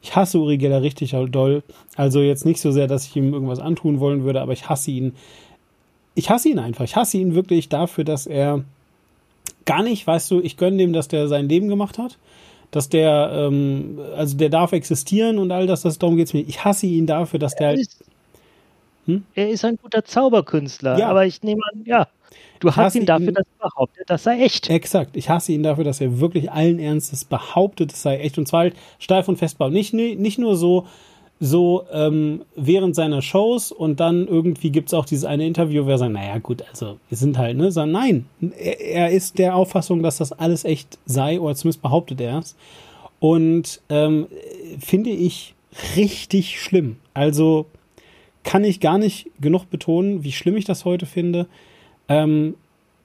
Ich 0.02 0.14
hasse 0.14 0.38
Uri 0.38 0.58
Geller 0.58 0.82
richtig 0.82 1.14
doll. 1.30 1.62
Also 1.96 2.20
jetzt 2.20 2.44
nicht 2.44 2.60
so 2.60 2.70
sehr, 2.70 2.86
dass 2.86 3.06
ich 3.06 3.16
ihm 3.16 3.32
irgendwas 3.32 3.58
antun 3.58 3.98
wollen 3.98 4.24
würde, 4.24 4.40
aber 4.40 4.52
ich 4.52 4.68
hasse 4.68 4.90
ihn. 4.90 5.14
Ich 6.14 6.30
hasse 6.30 6.48
ihn 6.48 6.58
einfach. 6.58 6.84
Ich 6.84 6.96
hasse 6.96 7.18
ihn 7.18 7.34
wirklich 7.34 7.68
dafür, 7.68 8.04
dass 8.04 8.26
er 8.26 8.64
gar 9.64 9.82
nicht, 9.82 10.06
weißt 10.06 10.30
du, 10.30 10.40
ich 10.40 10.56
gönne 10.56 10.76
dem, 10.76 10.92
dass 10.92 11.08
der 11.08 11.28
sein 11.28 11.48
Leben 11.48 11.68
gemacht 11.68 11.98
hat. 11.98 12.18
Dass 12.70 12.88
der, 12.88 13.30
ähm, 13.32 14.00
also 14.16 14.36
der 14.36 14.48
darf 14.48 14.72
existieren 14.72 15.38
und 15.38 15.50
all 15.50 15.66
das, 15.66 15.82
das 15.82 15.98
darum 15.98 16.16
geht 16.16 16.28
es 16.28 16.34
mir. 16.34 16.40
Ich 16.40 16.64
hasse 16.64 16.86
ihn 16.86 17.06
dafür, 17.06 17.38
dass 17.38 17.54
der. 17.54 17.70
Er 17.70 17.74
ist, 17.74 18.04
hm? 19.06 19.24
er 19.34 19.48
ist 19.48 19.64
ein 19.64 19.78
guter 19.80 20.04
Zauberkünstler, 20.04 20.98
ja. 20.98 21.08
aber 21.08 21.26
ich 21.26 21.42
nehme 21.42 21.62
an, 21.72 21.82
ja. 21.84 22.06
Du 22.60 22.74
hast 22.74 22.94
ihn 22.94 23.06
dafür, 23.06 23.28
ihn, 23.28 23.34
dass 23.34 23.46
er 23.58 23.68
behauptet, 23.68 24.10
das 24.10 24.22
sei 24.22 24.40
echt. 24.40 24.70
Exakt. 24.70 25.16
Ich 25.16 25.28
hasse 25.28 25.52
ihn 25.52 25.62
dafür, 25.62 25.84
dass 25.84 26.00
er 26.00 26.20
wirklich 26.20 26.50
allen 26.50 26.78
Ernstes 26.78 27.24
behauptet, 27.24 27.92
es 27.92 28.02
sei 28.02 28.18
echt. 28.18 28.38
Und 28.38 28.48
zwar 28.48 28.60
halt 28.60 28.76
steif 28.98 29.28
und 29.28 29.36
festbar. 29.36 29.70
Nicht, 29.70 29.92
nicht 29.92 30.38
nur 30.38 30.56
so, 30.56 30.86
so 31.38 31.84
ähm, 31.92 32.42
während 32.54 32.96
seiner 32.96 33.20
Shows 33.20 33.72
und 33.72 34.00
dann 34.00 34.26
irgendwie 34.26 34.70
gibt 34.70 34.88
es 34.88 34.94
auch 34.94 35.04
dieses 35.04 35.24
eine 35.24 35.46
Interview, 35.46 35.84
wo 35.84 35.90
er 35.90 35.98
sagt, 35.98 36.12
naja 36.12 36.38
gut, 36.38 36.64
also 36.70 36.98
wir 37.08 37.18
sind 37.18 37.36
halt, 37.36 37.56
ne? 37.56 37.70
Sondern 37.70 38.26
nein, 38.40 38.52
er, 38.58 38.80
er 38.80 39.10
ist 39.10 39.38
der 39.38 39.54
Auffassung, 39.54 40.02
dass 40.02 40.16
das 40.16 40.32
alles 40.32 40.64
echt 40.64 40.98
sei, 41.04 41.38
oder 41.38 41.54
zumindest 41.54 41.82
behauptet 41.82 42.20
er 42.20 42.38
es. 42.38 42.56
Und 43.18 43.80
ähm, 43.88 44.26
finde 44.78 45.10
ich 45.10 45.54
richtig 45.96 46.60
schlimm. 46.60 46.96
Also 47.12 47.66
kann 48.46 48.62
ich 48.62 48.78
gar 48.78 48.96
nicht 48.96 49.28
genug 49.40 49.68
betonen, 49.70 50.22
wie 50.22 50.30
schlimm 50.30 50.56
ich 50.56 50.64
das 50.64 50.84
heute 50.84 51.04
finde. 51.04 51.48
Ähm, 52.08 52.54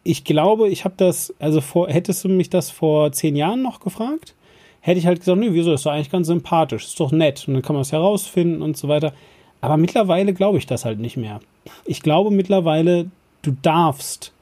ich 0.03 0.23
glaube, 0.23 0.69
ich 0.69 0.85
habe 0.85 0.93
das, 0.95 1.33
also 1.39 1.61
vor, 1.61 1.89
hättest 1.89 2.23
du 2.23 2.29
mich 2.29 2.51
das 2.51 2.69
vor 2.69 3.11
zehn 3.11 3.35
Jahren 3.35 3.63
noch 3.63 3.79
gefragt, 3.79 4.35
hätte 4.81 4.99
ich 4.99 5.07
halt 5.07 5.19
gesagt, 5.19 5.39
nee, 5.39 5.49
wieso, 5.51 5.73
ist 5.73 5.85
doch 5.85 5.91
eigentlich 5.91 6.11
ganz 6.11 6.27
sympathisch, 6.27 6.85
ist 6.85 6.99
doch 6.99 7.11
nett 7.11 7.47
und 7.47 7.55
dann 7.55 7.63
kann 7.63 7.73
man 7.73 7.81
es 7.81 7.91
herausfinden 7.91 8.61
und 8.61 8.77
so 8.77 8.87
weiter. 8.87 9.13
Aber 9.61 9.77
mittlerweile 9.77 10.33
glaube 10.33 10.59
ich 10.59 10.67
das 10.67 10.85
halt 10.85 10.99
nicht 10.99 11.17
mehr. 11.17 11.39
Ich 11.85 12.03
glaube 12.03 12.29
mittlerweile, 12.29 13.09
du 13.41 13.55
darfst, 13.63 14.33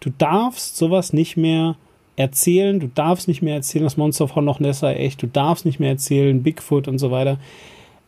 du 0.00 0.10
darfst 0.10 0.76
sowas 0.76 1.12
nicht 1.12 1.36
mehr 1.36 1.76
erzählen, 2.16 2.80
du 2.80 2.88
darfst 2.88 3.28
nicht 3.28 3.42
mehr 3.42 3.54
erzählen, 3.54 3.84
das 3.84 3.96
Monster 3.96 4.26
von 4.26 4.44
Loch 4.44 4.58
Ness 4.58 4.80
sei 4.80 4.94
echt, 4.94 5.22
du 5.22 5.28
darfst 5.28 5.64
nicht 5.64 5.78
mehr 5.78 5.90
erzählen, 5.90 6.42
Bigfoot 6.42 6.88
und 6.88 6.98
so 6.98 7.12
weiter. 7.12 7.38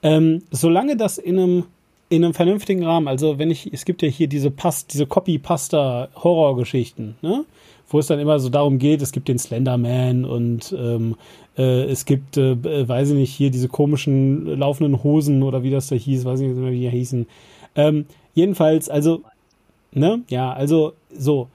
Ähm, 0.02 0.42
solange 0.50 0.96
das 0.96 1.16
in 1.16 1.38
einem 1.38 1.64
in 2.11 2.24
einem 2.24 2.34
vernünftigen 2.34 2.84
Rahmen. 2.84 3.08
Also 3.08 3.38
wenn 3.38 3.50
ich, 3.50 3.72
es 3.72 3.86
gibt 3.86 4.02
ja 4.02 4.08
hier 4.08 4.28
diese 4.28 4.50
Past, 4.50 4.92
diese 4.92 5.06
Copy-Pasta-Horror-Geschichten, 5.06 7.16
ne? 7.22 7.46
Wo 7.88 7.98
es 7.98 8.06
dann 8.06 8.20
immer 8.20 8.38
so 8.38 8.50
darum 8.50 8.78
geht, 8.78 9.02
es 9.02 9.11
gibt 9.11 9.26
den 9.26 9.38
Slenderman 9.38 10.24
und 10.24 10.72
ähm, 10.78 11.16
äh, 11.58 11.82
es 11.84 12.04
gibt, 12.04 12.36
äh, 12.36 12.52
äh 12.52 12.88
weiß 12.88 13.11
ich 13.11 13.16
nicht, 13.16 13.32
hier 13.32 13.50
diese 13.50 13.66
komischen 13.66 14.58
laufenden 14.58 15.02
Hosen 15.02 15.42
oder 15.42 15.64
wie 15.64 15.70
das 15.70 15.88
da 15.88 15.96
hieß, 15.96 16.24
weiß 16.24 16.40
ich 16.40 16.48
nicht 16.48 16.58
mehr, 16.58 16.70
wie 16.70 16.82
die 16.82 16.90
hießen. 16.90 17.26
Ähm, 17.74 18.06
jedenfalls, 18.34 18.88
also, 18.88 19.22
ne, 19.92 20.22
ja, 20.28 20.52
also 20.52 20.92
so. 21.16 21.48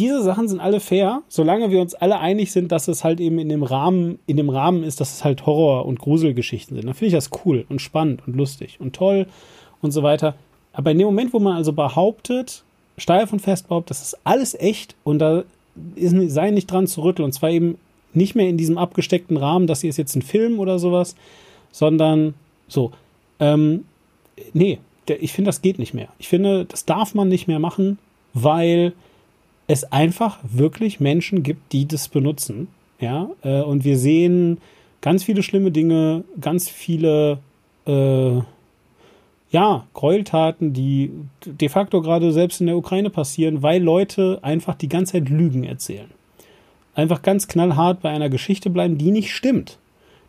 Diese 0.00 0.22
Sachen 0.22 0.48
sind 0.48 0.60
alle 0.60 0.80
fair, 0.80 1.22
solange 1.28 1.70
wir 1.70 1.78
uns 1.78 1.94
alle 1.94 2.18
einig 2.18 2.52
sind, 2.52 2.72
dass 2.72 2.88
es 2.88 3.04
halt 3.04 3.20
eben 3.20 3.38
in 3.38 3.50
dem 3.50 3.62
Rahmen, 3.62 4.18
in 4.26 4.38
dem 4.38 4.48
Rahmen 4.48 4.82
ist, 4.82 4.98
dass 4.98 5.12
es 5.12 5.24
halt 5.24 5.44
Horror- 5.44 5.84
und 5.84 5.98
Gruselgeschichten 5.98 6.74
sind. 6.74 6.86
Dann 6.86 6.94
finde 6.94 7.08
ich 7.08 7.12
das 7.12 7.30
cool 7.44 7.66
und 7.68 7.82
spannend 7.82 8.22
und 8.26 8.34
lustig 8.34 8.78
und 8.80 8.96
toll 8.96 9.26
und 9.82 9.90
so 9.90 10.02
weiter. 10.02 10.36
Aber 10.72 10.90
in 10.90 10.98
dem 10.98 11.06
Moment, 11.06 11.34
wo 11.34 11.38
man 11.38 11.54
also 11.54 11.74
behauptet, 11.74 12.64
steif 12.96 13.30
und 13.30 13.40
fest 13.40 13.68
behauptet, 13.68 13.90
das 13.90 14.00
ist 14.00 14.18
alles 14.24 14.54
echt 14.54 14.94
und 15.04 15.18
da 15.18 15.44
ist, 15.96 16.14
sei 16.32 16.50
nicht 16.50 16.70
dran 16.70 16.86
zu 16.86 17.02
rütteln 17.02 17.26
und 17.26 17.32
zwar 17.32 17.50
eben 17.50 17.76
nicht 18.14 18.34
mehr 18.34 18.48
in 18.48 18.56
diesem 18.56 18.78
abgesteckten 18.78 19.36
Rahmen, 19.36 19.66
das 19.66 19.82
hier 19.82 19.90
ist 19.90 19.98
jetzt 19.98 20.16
ein 20.16 20.22
Film 20.22 20.60
oder 20.60 20.78
sowas, 20.78 21.14
sondern 21.72 22.32
so. 22.68 22.90
Ähm, 23.38 23.84
nee, 24.54 24.78
ich 25.06 25.32
finde, 25.34 25.50
das 25.50 25.60
geht 25.60 25.78
nicht 25.78 25.92
mehr. 25.92 26.08
Ich 26.18 26.28
finde, 26.28 26.64
das 26.64 26.86
darf 26.86 27.14
man 27.14 27.28
nicht 27.28 27.48
mehr 27.48 27.58
machen, 27.58 27.98
weil 28.32 28.94
es 29.70 29.84
einfach 29.92 30.38
wirklich 30.42 30.98
Menschen 30.98 31.44
gibt, 31.44 31.72
die 31.72 31.86
das 31.86 32.08
benutzen. 32.08 32.66
Ja, 32.98 33.30
äh, 33.42 33.62
und 33.62 33.84
wir 33.84 33.96
sehen 33.98 34.58
ganz 35.00 35.22
viele 35.22 35.44
schlimme 35.44 35.70
Dinge, 35.70 36.24
ganz 36.40 36.68
viele 36.68 37.38
äh, 37.86 38.40
ja, 39.52 39.86
Gräueltaten, 39.94 40.72
die 40.72 41.12
de 41.46 41.68
facto 41.68 42.02
gerade 42.02 42.32
selbst 42.32 42.60
in 42.60 42.66
der 42.66 42.76
Ukraine 42.76 43.10
passieren, 43.10 43.62
weil 43.62 43.80
Leute 43.80 44.40
einfach 44.42 44.74
die 44.74 44.88
ganze 44.88 45.12
Zeit 45.12 45.28
Lügen 45.28 45.62
erzählen. 45.62 46.10
Einfach 46.96 47.22
ganz 47.22 47.46
knallhart 47.46 48.00
bei 48.02 48.10
einer 48.10 48.28
Geschichte 48.28 48.70
bleiben, 48.70 48.98
die 48.98 49.12
nicht 49.12 49.32
stimmt. 49.32 49.78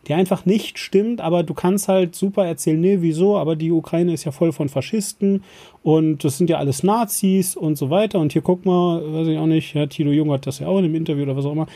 Die 0.08 0.14
einfach 0.14 0.44
nicht 0.46 0.78
stimmt, 0.78 1.20
aber 1.20 1.44
du 1.44 1.54
kannst 1.54 1.86
halt 1.86 2.16
super 2.16 2.44
erzählen, 2.44 2.80
nee, 2.80 2.98
wieso, 3.00 3.36
aber 3.36 3.54
die 3.54 3.70
Ukraine 3.70 4.12
ist 4.12 4.24
ja 4.24 4.32
voll 4.32 4.52
von 4.52 4.68
Faschisten 4.68 5.44
und 5.84 6.24
das 6.24 6.38
sind 6.38 6.50
ja 6.50 6.58
alles 6.58 6.82
Nazis 6.82 7.56
und 7.56 7.76
so 7.76 7.88
weiter. 7.88 8.18
Und 8.18 8.32
hier 8.32 8.42
guck 8.42 8.66
mal, 8.66 9.00
weiß 9.12 9.28
ich 9.28 9.38
auch 9.38 9.46
nicht, 9.46 9.74
ja, 9.74 9.86
Tilo 9.86 10.10
Jung 10.10 10.32
hat 10.32 10.46
das 10.46 10.58
ja 10.58 10.66
auch 10.66 10.78
in 10.78 10.86
einem 10.86 10.96
Interview 10.96 11.22
oder 11.22 11.36
was 11.36 11.44
auch 11.44 11.52
immer. 11.52 11.68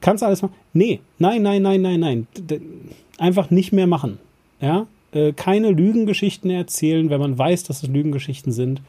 Kannst 0.00 0.22
du 0.22 0.26
alles 0.26 0.40
machen? 0.40 0.54
Nee, 0.72 1.00
nein, 1.18 1.42
nein, 1.42 1.60
nein, 1.60 1.82
nein, 1.82 2.00
nein. 2.00 2.26
Einfach 3.18 3.50
nicht 3.50 3.72
mehr 3.72 3.86
machen. 3.86 4.18
Ja, 4.60 4.86
äh, 5.12 5.32
keine 5.32 5.70
Lügengeschichten 5.70 6.50
erzählen, 6.50 7.10
wenn 7.10 7.20
man 7.20 7.36
weiß, 7.36 7.64
dass 7.64 7.82
es 7.82 7.88
Lügengeschichten 7.88 8.52
sind. 8.52 8.80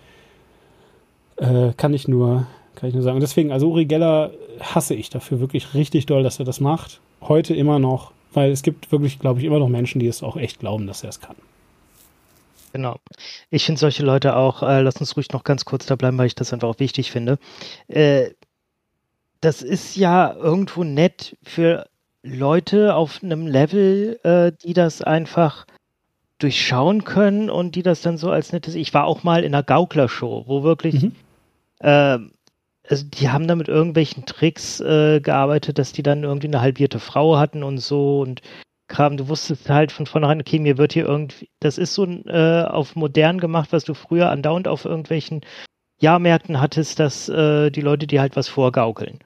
Äh, 1.36 1.74
kann 1.76 1.94
ich 1.94 2.08
nur, 2.08 2.48
kann 2.76 2.90
ich 2.90 2.96
nur 2.96 3.04
sagen. 3.04 3.16
Und 3.16 3.22
deswegen, 3.22 3.52
also 3.52 3.70
Uri 3.70 3.86
Geller 3.86 4.32
hasse 4.62 4.94
ich 4.94 5.10
dafür 5.10 5.40
wirklich 5.40 5.74
richtig 5.74 6.06
doll, 6.06 6.24
dass 6.24 6.40
er 6.40 6.46
das 6.46 6.60
macht. 6.60 7.02
Heute 7.22 7.56
immer 7.56 7.80
noch, 7.80 8.12
weil 8.34 8.52
es 8.52 8.64
gibt 8.64 8.92
wirklich, 8.92 9.20
glaube 9.20 9.40
ich, 9.40 9.46
immer 9.46 9.60
noch 9.60 9.70
Menschen, 9.70 10.00
die 10.00 10.08
es 10.08 10.24
auch 10.24 10.38
echt 10.38 10.60
glauben, 10.60 10.88
dass 10.88 11.04
er 11.04 11.10
es 11.10 11.20
kann. 11.20 11.36
Genau. 12.74 12.98
Ich 13.50 13.66
finde 13.66 13.80
solche 13.80 14.04
Leute 14.04 14.36
auch, 14.36 14.62
äh, 14.62 14.82
lass 14.82 14.98
uns 14.98 15.16
ruhig 15.18 15.32
noch 15.32 15.44
ganz 15.44 15.66
kurz 15.66 15.86
da 15.86 15.96
bleiben, 15.96 16.18
weil 16.18 16.28
ich 16.28 16.36
das 16.36 16.54
einfach 16.54 16.68
auch 16.68 16.80
wichtig 16.80 17.12
finde. 17.12 17.40
Äh, 17.88 18.32
das 19.42 19.62
ist 19.62 19.96
ja 19.96 20.34
irgendwo 20.34 20.84
nett 20.84 21.38
für 21.42 21.88
Leute 22.22 22.96
auf 22.96 23.24
einem 23.24 23.48
Level, 23.48 24.20
äh, 24.24 24.52
die 24.64 24.74
das 24.74 25.02
einfach 25.02 25.66
durchschauen 26.38 27.04
können 27.04 27.50
und 27.50 27.76
die 27.76 27.84
das 27.84 28.02
dann 28.02 28.18
so 28.18 28.30
als 28.30 28.52
nettes. 28.52 28.76
Ich 28.76 28.94
war 28.94 29.06
auch 29.06 29.24
mal 29.24 29.44
in 29.44 29.54
einer 29.54 29.64
Gauklershow, 29.64 30.44
wo 30.48 30.64
wirklich, 30.64 31.04
mhm. 31.04 31.16
Also 32.90 33.06
die 33.06 33.30
haben 33.30 33.48
da 33.48 33.56
mit 33.56 33.68
irgendwelchen 33.68 34.26
Tricks 34.26 34.80
äh, 34.80 35.22
gearbeitet, 35.22 35.78
dass 35.78 35.94
die 35.94 36.02
dann 36.02 36.24
irgendwie 36.24 36.48
eine 36.48 36.62
halbierte 36.62 37.00
Frau 37.00 37.38
hatten 37.38 37.62
und 37.64 37.78
so 37.78 38.22
und 38.22 38.42
Kram. 38.88 39.16
Du 39.16 39.28
wusstest 39.28 39.70
halt 39.70 39.92
von 39.92 40.08
vornherein, 40.08 40.42
okay, 40.42 40.58
mir 40.58 40.80
wird 40.80 40.94
hier 40.94 41.06
irgendwie, 41.06 41.50
das 41.60 41.78
ist 41.78 41.94
so 41.94 42.06
äh, 42.06 42.64
auf 42.64 42.96
modern 42.96 43.40
gemacht, 43.40 43.72
was 43.72 43.84
du 43.84 43.94
früher 43.94 44.32
andauernd 44.32 44.68
auf 44.68 44.86
irgendwelchen 44.86 45.42
Jahrmärkten 46.02 46.60
hattest, 46.60 47.00
dass 47.00 47.30
äh, 47.30 47.70
die 47.70 47.82
Leute 47.82 48.08
dir 48.08 48.22
halt 48.22 48.36
was 48.36 48.48
vorgaukeln. 48.48 49.20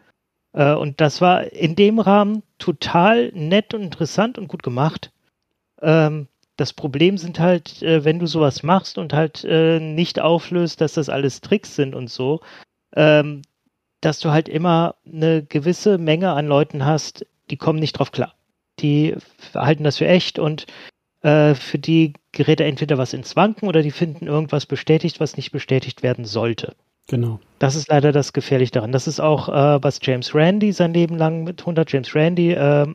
Äh, 0.52 0.74
und 0.74 1.00
das 1.00 1.22
war 1.22 1.54
in 1.54 1.78
dem 1.78 2.00
Rahmen 2.00 2.44
total 2.58 3.32
nett 3.34 3.74
und 3.74 3.84
interessant 3.84 4.38
und 4.38 4.50
gut 4.50 4.64
gemacht. 4.64 5.14
Ähm, 5.82 6.28
das 6.58 6.74
Problem 6.74 7.18
sind 7.18 7.40
halt, 7.40 7.82
äh, 7.82 8.04
wenn 8.04 8.20
du 8.20 8.28
sowas 8.28 8.62
machst 8.62 8.98
und 8.98 9.14
halt 9.14 9.46
äh, 9.46 9.80
nicht 9.80 10.20
auflöst, 10.20 10.82
dass 10.82 10.94
das 10.94 11.08
alles 11.08 11.40
Tricks 11.40 11.76
sind 11.76 11.96
und 11.96 12.10
so, 12.10 12.42
ähm, 12.96 13.42
dass 14.06 14.20
du 14.20 14.32
halt 14.32 14.50
immer 14.50 14.96
eine 15.06 15.44
gewisse 15.44 15.98
Menge 15.98 16.32
an 16.32 16.48
Leuten 16.48 16.86
hast, 16.86 17.26
die 17.50 17.58
kommen 17.58 17.80
nicht 17.80 17.94
drauf 17.94 18.12
klar. 18.12 18.34
Die 18.80 19.16
halten 19.54 19.84
das 19.84 19.98
für 19.98 20.08
echt 20.08 20.40
und 20.40 20.66
äh, 21.22 21.56
für 21.56 21.80
die 21.80 22.14
gerät 22.32 22.60
entweder 22.60 22.98
was 22.98 23.14
ins 23.14 23.36
Wanken 23.36 23.68
oder 23.68 23.82
die 23.82 23.92
finden 23.92 24.28
irgendwas 24.28 24.66
bestätigt, 24.66 25.20
was 25.20 25.38
nicht 25.38 25.52
bestätigt 25.52 26.04
werden 26.04 26.26
sollte. 26.26 26.76
Genau. 27.08 27.40
Das 27.60 27.76
ist 27.76 27.90
leider 27.90 28.12
das 28.12 28.34
Gefährliche 28.34 28.72
daran. 28.72 28.92
Das 28.92 29.08
ist 29.08 29.20
auch, 29.20 29.50
äh, 29.50 29.84
was 29.84 30.00
James 30.02 30.34
Randi 30.34 30.72
sein 30.72 30.94
Leben 30.94 31.18
lang 31.18 31.44
mit 31.44 31.62
100 31.62 31.92
James 31.92 32.16
Randi 32.16 32.52
äh, 32.52 32.88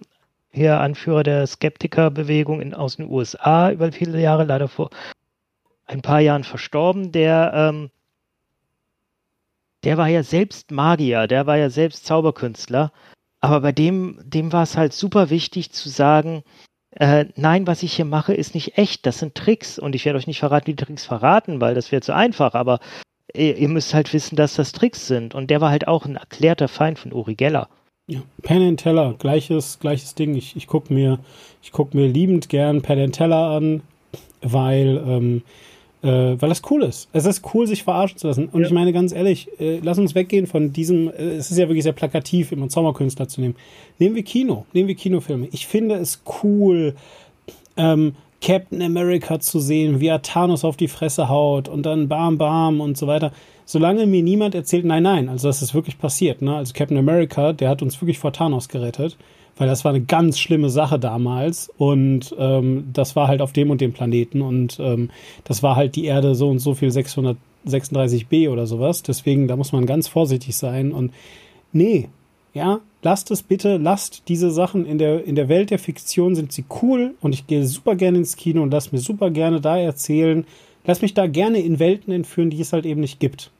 hier 0.50 0.80
Anführer 0.80 1.22
der 1.22 1.46
Skeptikerbewegung 1.46 2.60
in, 2.60 2.74
aus 2.74 2.96
den 2.96 3.08
USA 3.10 3.70
über 3.70 3.92
viele 3.92 4.20
Jahre, 4.20 4.44
leider 4.44 4.68
vor 4.68 4.90
ein 5.86 6.02
paar 6.02 6.20
Jahren 6.20 6.44
verstorben, 6.44 7.12
der, 7.12 7.52
ähm, 7.54 7.90
der 9.84 9.96
war 9.96 10.08
ja 10.08 10.22
selbst 10.22 10.70
Magier, 10.70 11.26
der 11.26 11.46
war 11.46 11.56
ja 11.56 11.70
selbst 11.70 12.06
Zauberkünstler, 12.06 12.92
aber 13.40 13.60
bei 13.60 13.72
dem, 13.72 14.18
dem 14.24 14.52
war 14.52 14.62
es 14.62 14.76
halt 14.76 14.92
super 14.92 15.30
wichtig 15.30 15.70
zu 15.70 15.88
sagen, 15.88 16.42
äh, 16.90 17.26
nein, 17.36 17.66
was 17.66 17.82
ich 17.82 17.92
hier 17.92 18.04
mache, 18.04 18.34
ist 18.34 18.54
nicht 18.54 18.78
echt, 18.78 19.06
das 19.06 19.18
sind 19.18 19.34
Tricks 19.34 19.78
und 19.78 19.94
ich 19.94 20.04
werde 20.04 20.18
euch 20.18 20.26
nicht 20.26 20.40
verraten, 20.40 20.66
die 20.66 20.76
Tricks 20.76 21.04
verraten, 21.04 21.60
weil 21.60 21.74
das 21.74 21.92
wäre 21.92 22.02
zu 22.02 22.14
einfach, 22.14 22.54
aber 22.54 22.80
ihr, 23.34 23.56
ihr, 23.56 23.68
müsst 23.68 23.94
halt 23.94 24.12
wissen, 24.12 24.36
dass 24.36 24.54
das 24.54 24.72
Tricks 24.72 25.06
sind 25.06 25.34
und 25.34 25.50
der 25.50 25.60
war 25.60 25.70
halt 25.70 25.86
auch 25.86 26.06
ein 26.06 26.16
erklärter 26.16 26.68
Feind 26.68 26.98
von 26.98 27.12
Uri 27.12 27.34
Geller. 27.34 27.68
Ja, 28.08 28.20
Penn 28.42 28.62
and 28.62 28.80
Teller, 28.80 29.14
gleiches, 29.18 29.78
gleiches 29.80 30.14
Ding. 30.14 30.34
Ich, 30.34 30.56
ich 30.56 30.66
gucke 30.66 30.92
mir, 30.94 31.18
guck 31.72 31.92
mir 31.92 32.08
liebend 32.08 32.48
gern 32.48 32.80
Penn 32.80 32.98
and 32.98 33.14
Teller 33.14 33.50
an, 33.50 33.82
weil, 34.40 34.96
ähm, 35.06 35.42
äh, 36.02 36.36
weil 36.40 36.48
das 36.48 36.62
cool 36.70 36.82
ist. 36.82 37.08
Es 37.12 37.26
ist 37.26 37.42
cool, 37.54 37.66
sich 37.66 37.82
verarschen 37.82 38.18
zu 38.18 38.28
lassen. 38.28 38.48
Und 38.48 38.60
ja. 38.60 38.66
ich 38.66 38.72
meine 38.72 38.92
ganz 38.92 39.12
ehrlich, 39.12 39.48
äh, 39.60 39.80
lass 39.82 39.98
uns 39.98 40.14
weggehen 40.14 40.46
von 40.46 40.72
diesem, 40.72 41.08
äh, 41.08 41.36
es 41.36 41.50
ist 41.50 41.58
ja 41.58 41.68
wirklich 41.68 41.84
sehr 41.84 41.92
plakativ, 41.92 42.52
immer 42.52 42.62
einen 42.62 42.70
Sommerkünstler 42.70 43.28
zu 43.28 43.40
nehmen. 43.40 43.56
Nehmen 43.98 44.14
wir 44.14 44.22
Kino, 44.22 44.66
nehmen 44.72 44.88
wir 44.88 44.94
Kinofilme. 44.94 45.48
Ich 45.52 45.66
finde 45.66 45.96
es 45.96 46.22
cool, 46.42 46.94
ähm, 47.76 48.14
Captain 48.40 48.82
America 48.82 49.40
zu 49.40 49.58
sehen, 49.58 50.00
wie 50.00 50.06
er 50.06 50.22
Thanos 50.22 50.64
auf 50.64 50.76
die 50.76 50.88
Fresse 50.88 51.28
haut 51.28 51.68
und 51.68 51.84
dann 51.84 52.08
bam, 52.08 52.38
bam 52.38 52.80
und 52.80 52.96
so 52.96 53.06
weiter 53.06 53.32
solange 53.68 54.06
mir 54.06 54.22
niemand 54.22 54.54
erzählt, 54.54 54.86
nein, 54.86 55.02
nein, 55.02 55.28
also 55.28 55.46
das 55.46 55.60
ist 55.60 55.74
wirklich 55.74 55.98
passiert, 55.98 56.40
ne? 56.40 56.56
Also 56.56 56.72
Captain 56.72 56.96
America, 56.96 57.52
der 57.52 57.68
hat 57.68 57.82
uns 57.82 58.00
wirklich 58.00 58.18
vor 58.18 58.32
Thanos 58.32 58.70
gerettet, 58.70 59.18
weil 59.58 59.68
das 59.68 59.84
war 59.84 59.92
eine 59.92 60.04
ganz 60.04 60.38
schlimme 60.38 60.70
Sache 60.70 60.98
damals 60.98 61.70
und 61.76 62.34
ähm, 62.38 62.88
das 62.92 63.16
war 63.16 63.28
halt 63.28 63.42
auf 63.42 63.52
dem 63.52 63.70
und 63.70 63.80
dem 63.80 63.92
Planeten 63.92 64.40
und 64.40 64.78
ähm, 64.80 65.10
das 65.44 65.62
war 65.62 65.76
halt 65.76 65.96
die 65.96 66.04
Erde 66.04 66.34
so 66.34 66.48
und 66.48 66.60
so 66.60 66.74
viel 66.74 66.90
636b 66.90 68.48
oder 68.48 68.66
sowas. 68.66 69.02
Deswegen, 69.02 69.48
da 69.48 69.56
muss 69.56 69.72
man 69.72 69.86
ganz 69.86 70.08
vorsichtig 70.08 70.56
sein 70.56 70.92
und 70.92 71.12
nee, 71.72 72.08
ja, 72.54 72.80
lasst 73.02 73.30
es 73.30 73.42
bitte, 73.42 73.76
lasst 73.76 74.22
diese 74.28 74.50
Sachen 74.50 74.86
in 74.86 74.98
der, 74.98 75.24
in 75.24 75.34
der 75.34 75.48
Welt 75.48 75.70
der 75.70 75.78
Fiktion 75.78 76.34
sind 76.34 76.52
sie 76.52 76.64
cool 76.82 77.14
und 77.20 77.34
ich 77.34 77.46
gehe 77.46 77.66
super 77.66 77.94
gerne 77.94 78.18
ins 78.18 78.36
Kino 78.36 78.62
und 78.62 78.70
lass 78.70 78.92
mir 78.92 78.98
super 78.98 79.30
gerne 79.30 79.60
da 79.60 79.76
erzählen. 79.76 80.46
Lass 80.84 81.02
mich 81.02 81.12
da 81.12 81.26
gerne 81.26 81.58
in 81.58 81.78
Welten 81.78 82.12
entführen, 82.12 82.50
die 82.50 82.60
es 82.60 82.72
halt 82.72 82.86
eben 82.86 83.00
nicht 83.00 83.20
gibt 83.20 83.50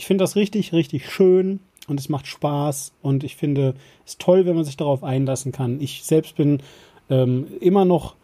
ich 0.00 0.06
finde 0.06 0.24
das 0.24 0.34
richtig, 0.34 0.72
richtig 0.72 1.10
schön 1.10 1.60
und 1.90 2.00
es 2.00 2.08
macht 2.08 2.26
Spaß 2.26 2.92
und 3.02 3.24
ich 3.24 3.36
finde 3.36 3.74
es 4.06 4.16
toll, 4.16 4.46
wenn 4.46 4.54
man 4.54 4.64
sich 4.64 4.76
darauf 4.76 5.02
einlassen 5.04 5.52
kann. 5.52 5.80
Ich 5.80 6.04
selbst 6.04 6.36
bin 6.36 6.62
ähm, 7.10 7.48
immer 7.60 7.84
noch 7.84 8.14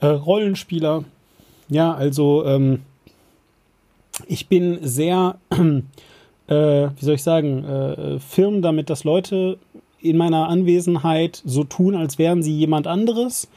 äh, 0.00 0.06
Rollenspieler. 0.06 1.04
Ja, 1.68 1.92
also 1.92 2.44
ähm, 2.46 2.82
ich 4.28 4.48
bin 4.48 4.78
sehr, 4.82 5.38
äh, 5.50 5.56
wie 6.48 7.04
soll 7.04 7.16
ich 7.16 7.22
sagen, 7.22 7.64
äh, 7.64 8.18
firm 8.20 8.62
damit, 8.62 8.88
dass 8.88 9.04
Leute 9.04 9.58
in 10.00 10.16
meiner 10.16 10.48
Anwesenheit 10.48 11.42
so 11.44 11.64
tun, 11.64 11.96
als 11.96 12.18
wären 12.18 12.42
sie 12.42 12.56
jemand 12.56 12.86
anderes 12.86 13.48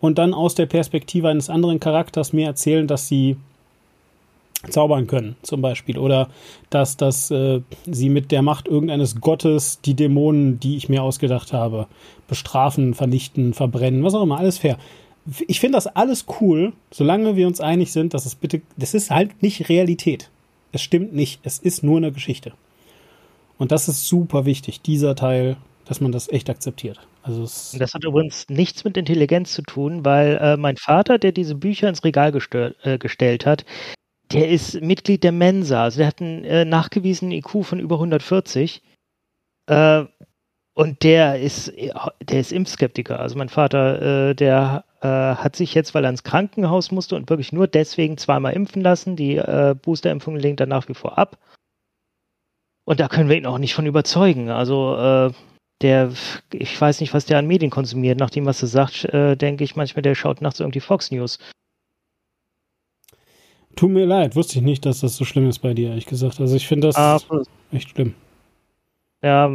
und 0.00 0.18
dann 0.18 0.34
aus 0.34 0.54
der 0.54 0.66
Perspektive 0.66 1.28
eines 1.28 1.50
anderen 1.50 1.80
Charakters 1.80 2.32
mir 2.32 2.46
erzählen, 2.46 2.86
dass 2.86 3.08
sie 3.08 3.36
zaubern 4.68 5.06
können, 5.06 5.36
zum 5.42 5.62
Beispiel. 5.62 5.98
Oder 5.98 6.28
dass, 6.70 6.96
dass 6.96 7.30
äh, 7.30 7.60
sie 7.86 8.08
mit 8.08 8.32
der 8.32 8.42
Macht 8.42 8.68
irgendeines 8.68 9.20
Gottes 9.20 9.80
die 9.80 9.94
Dämonen, 9.94 10.60
die 10.60 10.76
ich 10.76 10.88
mir 10.88 11.02
ausgedacht 11.02 11.52
habe, 11.52 11.86
bestrafen, 12.28 12.94
vernichten, 12.94 13.54
verbrennen, 13.54 14.02
was 14.04 14.14
auch 14.14 14.22
immer, 14.22 14.38
alles 14.38 14.58
fair. 14.58 14.78
Ich 15.48 15.60
finde 15.60 15.76
das 15.76 15.88
alles 15.88 16.26
cool, 16.40 16.72
solange 16.90 17.36
wir 17.36 17.46
uns 17.46 17.60
einig 17.60 17.92
sind, 17.92 18.14
dass 18.14 18.26
es 18.26 18.34
bitte, 18.34 18.62
das 18.76 18.94
ist 18.94 19.10
halt 19.10 19.42
nicht 19.42 19.68
Realität. 19.68 20.30
Es 20.72 20.82
stimmt 20.82 21.14
nicht, 21.14 21.40
es 21.42 21.58
ist 21.58 21.82
nur 21.82 21.96
eine 21.96 22.12
Geschichte. 22.12 22.52
Und 23.58 23.72
das 23.72 23.88
ist 23.88 24.06
super 24.06 24.44
wichtig, 24.44 24.82
dieser 24.82 25.16
Teil, 25.16 25.56
dass 25.86 26.00
man 26.00 26.12
das 26.12 26.28
echt 26.28 26.50
akzeptiert. 26.50 27.00
Also 27.22 27.42
das 27.42 27.94
hat 27.94 28.04
übrigens 28.04 28.46
nichts 28.48 28.84
mit 28.84 28.96
Intelligenz 28.96 29.52
zu 29.52 29.62
tun, 29.62 30.04
weil 30.04 30.38
äh, 30.40 30.56
mein 30.56 30.76
Vater, 30.76 31.18
der 31.18 31.32
diese 31.32 31.56
Bücher 31.56 31.88
ins 31.88 32.04
Regal 32.04 32.30
gestell, 32.30 32.76
äh, 32.82 32.98
gestellt 32.98 33.46
hat, 33.46 33.64
der 34.32 34.48
ist 34.48 34.80
Mitglied 34.80 35.24
der 35.24 35.32
Mensa. 35.32 35.84
Also 35.84 35.98
der 35.98 36.08
hat 36.08 36.20
einen 36.20 36.44
äh, 36.44 36.64
nachgewiesenen 36.64 37.32
IQ 37.32 37.64
von 37.64 37.78
über 37.78 37.96
140. 37.96 38.82
Äh, 39.66 40.04
und 40.74 41.02
der 41.04 41.40
ist, 41.40 41.72
der 42.20 42.40
ist 42.40 42.52
Impfskeptiker. 42.52 43.18
Also 43.18 43.38
mein 43.38 43.48
Vater, 43.48 44.30
äh, 44.30 44.34
der 44.34 44.84
äh, 45.00 45.06
hat 45.08 45.56
sich 45.56 45.72
jetzt, 45.74 45.94
weil 45.94 46.04
er 46.04 46.10
ins 46.10 46.22
Krankenhaus 46.22 46.90
musste 46.90 47.16
und 47.16 47.30
wirklich 47.30 47.52
nur 47.52 47.66
deswegen 47.66 48.18
zweimal 48.18 48.52
impfen 48.52 48.82
lassen. 48.82 49.16
Die 49.16 49.36
äh, 49.36 49.74
Boosterimpfung 49.80 50.36
lehnt 50.36 50.60
er 50.60 50.66
nach 50.66 50.86
wie 50.88 50.94
vor 50.94 51.16
ab. 51.16 51.38
Und 52.84 53.00
da 53.00 53.08
können 53.08 53.28
wir 53.28 53.36
ihn 53.36 53.46
auch 53.46 53.58
nicht 53.58 53.74
von 53.74 53.86
überzeugen. 53.86 54.50
Also 54.50 54.96
äh, 54.96 55.32
der, 55.82 56.12
ich 56.52 56.78
weiß 56.78 57.00
nicht, 57.00 57.14
was 57.14 57.26
der 57.26 57.38
an 57.38 57.46
Medien 57.46 57.70
konsumiert. 57.70 58.18
Nach 58.18 58.30
dem, 58.30 58.46
was 58.46 58.62
er 58.62 58.68
sagt, 58.68 59.08
denke 59.12 59.64
ich 59.64 59.76
manchmal, 59.76 60.02
der 60.02 60.14
schaut 60.14 60.40
nachts 60.40 60.60
irgendwie 60.60 60.80
Fox 60.80 61.10
News. 61.10 61.38
Tut 63.76 63.90
mir 63.90 64.06
leid, 64.06 64.34
wusste 64.36 64.58
ich 64.58 64.64
nicht, 64.64 64.86
dass 64.86 65.00
das 65.00 65.16
so 65.16 65.24
schlimm 65.24 65.48
ist 65.48 65.58
bei 65.58 65.74
dir, 65.74 65.90
ehrlich 65.90 66.06
gesagt. 66.06 66.40
Also 66.40 66.56
ich 66.56 66.66
finde 66.66 66.88
das 66.88 66.96
ah, 66.96 67.20
echt 67.70 67.90
schlimm. 67.90 68.14
ja, 69.22 69.50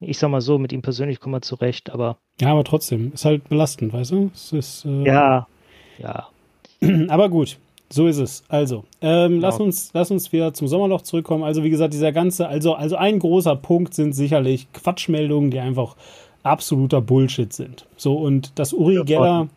ich 0.00 0.18
sag 0.18 0.30
mal 0.30 0.42
so, 0.42 0.58
mit 0.58 0.72
ihm 0.72 0.82
persönlich 0.82 1.18
kommen 1.18 1.34
wir 1.34 1.42
zurecht, 1.42 1.90
aber. 1.90 2.18
Ja, 2.40 2.52
aber 2.52 2.62
trotzdem, 2.64 3.12
ist 3.12 3.24
halt 3.24 3.48
belastend, 3.48 3.92
weißt 3.92 4.12
du? 4.12 4.30
Es 4.34 4.52
ist, 4.52 4.84
äh, 4.84 5.04
ja, 5.04 5.46
ja. 5.98 6.28
Aber 7.08 7.28
gut, 7.28 7.58
so 7.90 8.06
ist 8.06 8.18
es. 8.18 8.44
Also, 8.48 8.84
ähm, 9.00 9.32
genau. 9.32 9.46
lass, 9.48 9.58
uns, 9.58 9.90
lass 9.92 10.10
uns 10.12 10.32
wieder 10.32 10.54
zum 10.54 10.68
Sommerloch 10.68 11.02
zurückkommen. 11.02 11.42
Also, 11.42 11.64
wie 11.64 11.70
gesagt, 11.70 11.92
dieser 11.92 12.12
ganze, 12.12 12.46
also, 12.46 12.74
also 12.74 12.94
ein 12.94 13.18
großer 13.18 13.56
Punkt 13.56 13.94
sind 13.94 14.12
sicherlich 14.12 14.72
Quatschmeldungen, 14.72 15.50
die 15.50 15.58
einfach 15.58 15.96
absoluter 16.44 17.00
Bullshit 17.00 17.52
sind. 17.52 17.86
So, 17.96 18.14
und 18.16 18.58
das 18.58 18.72
Uri 18.72 19.02
Geller 19.04 19.48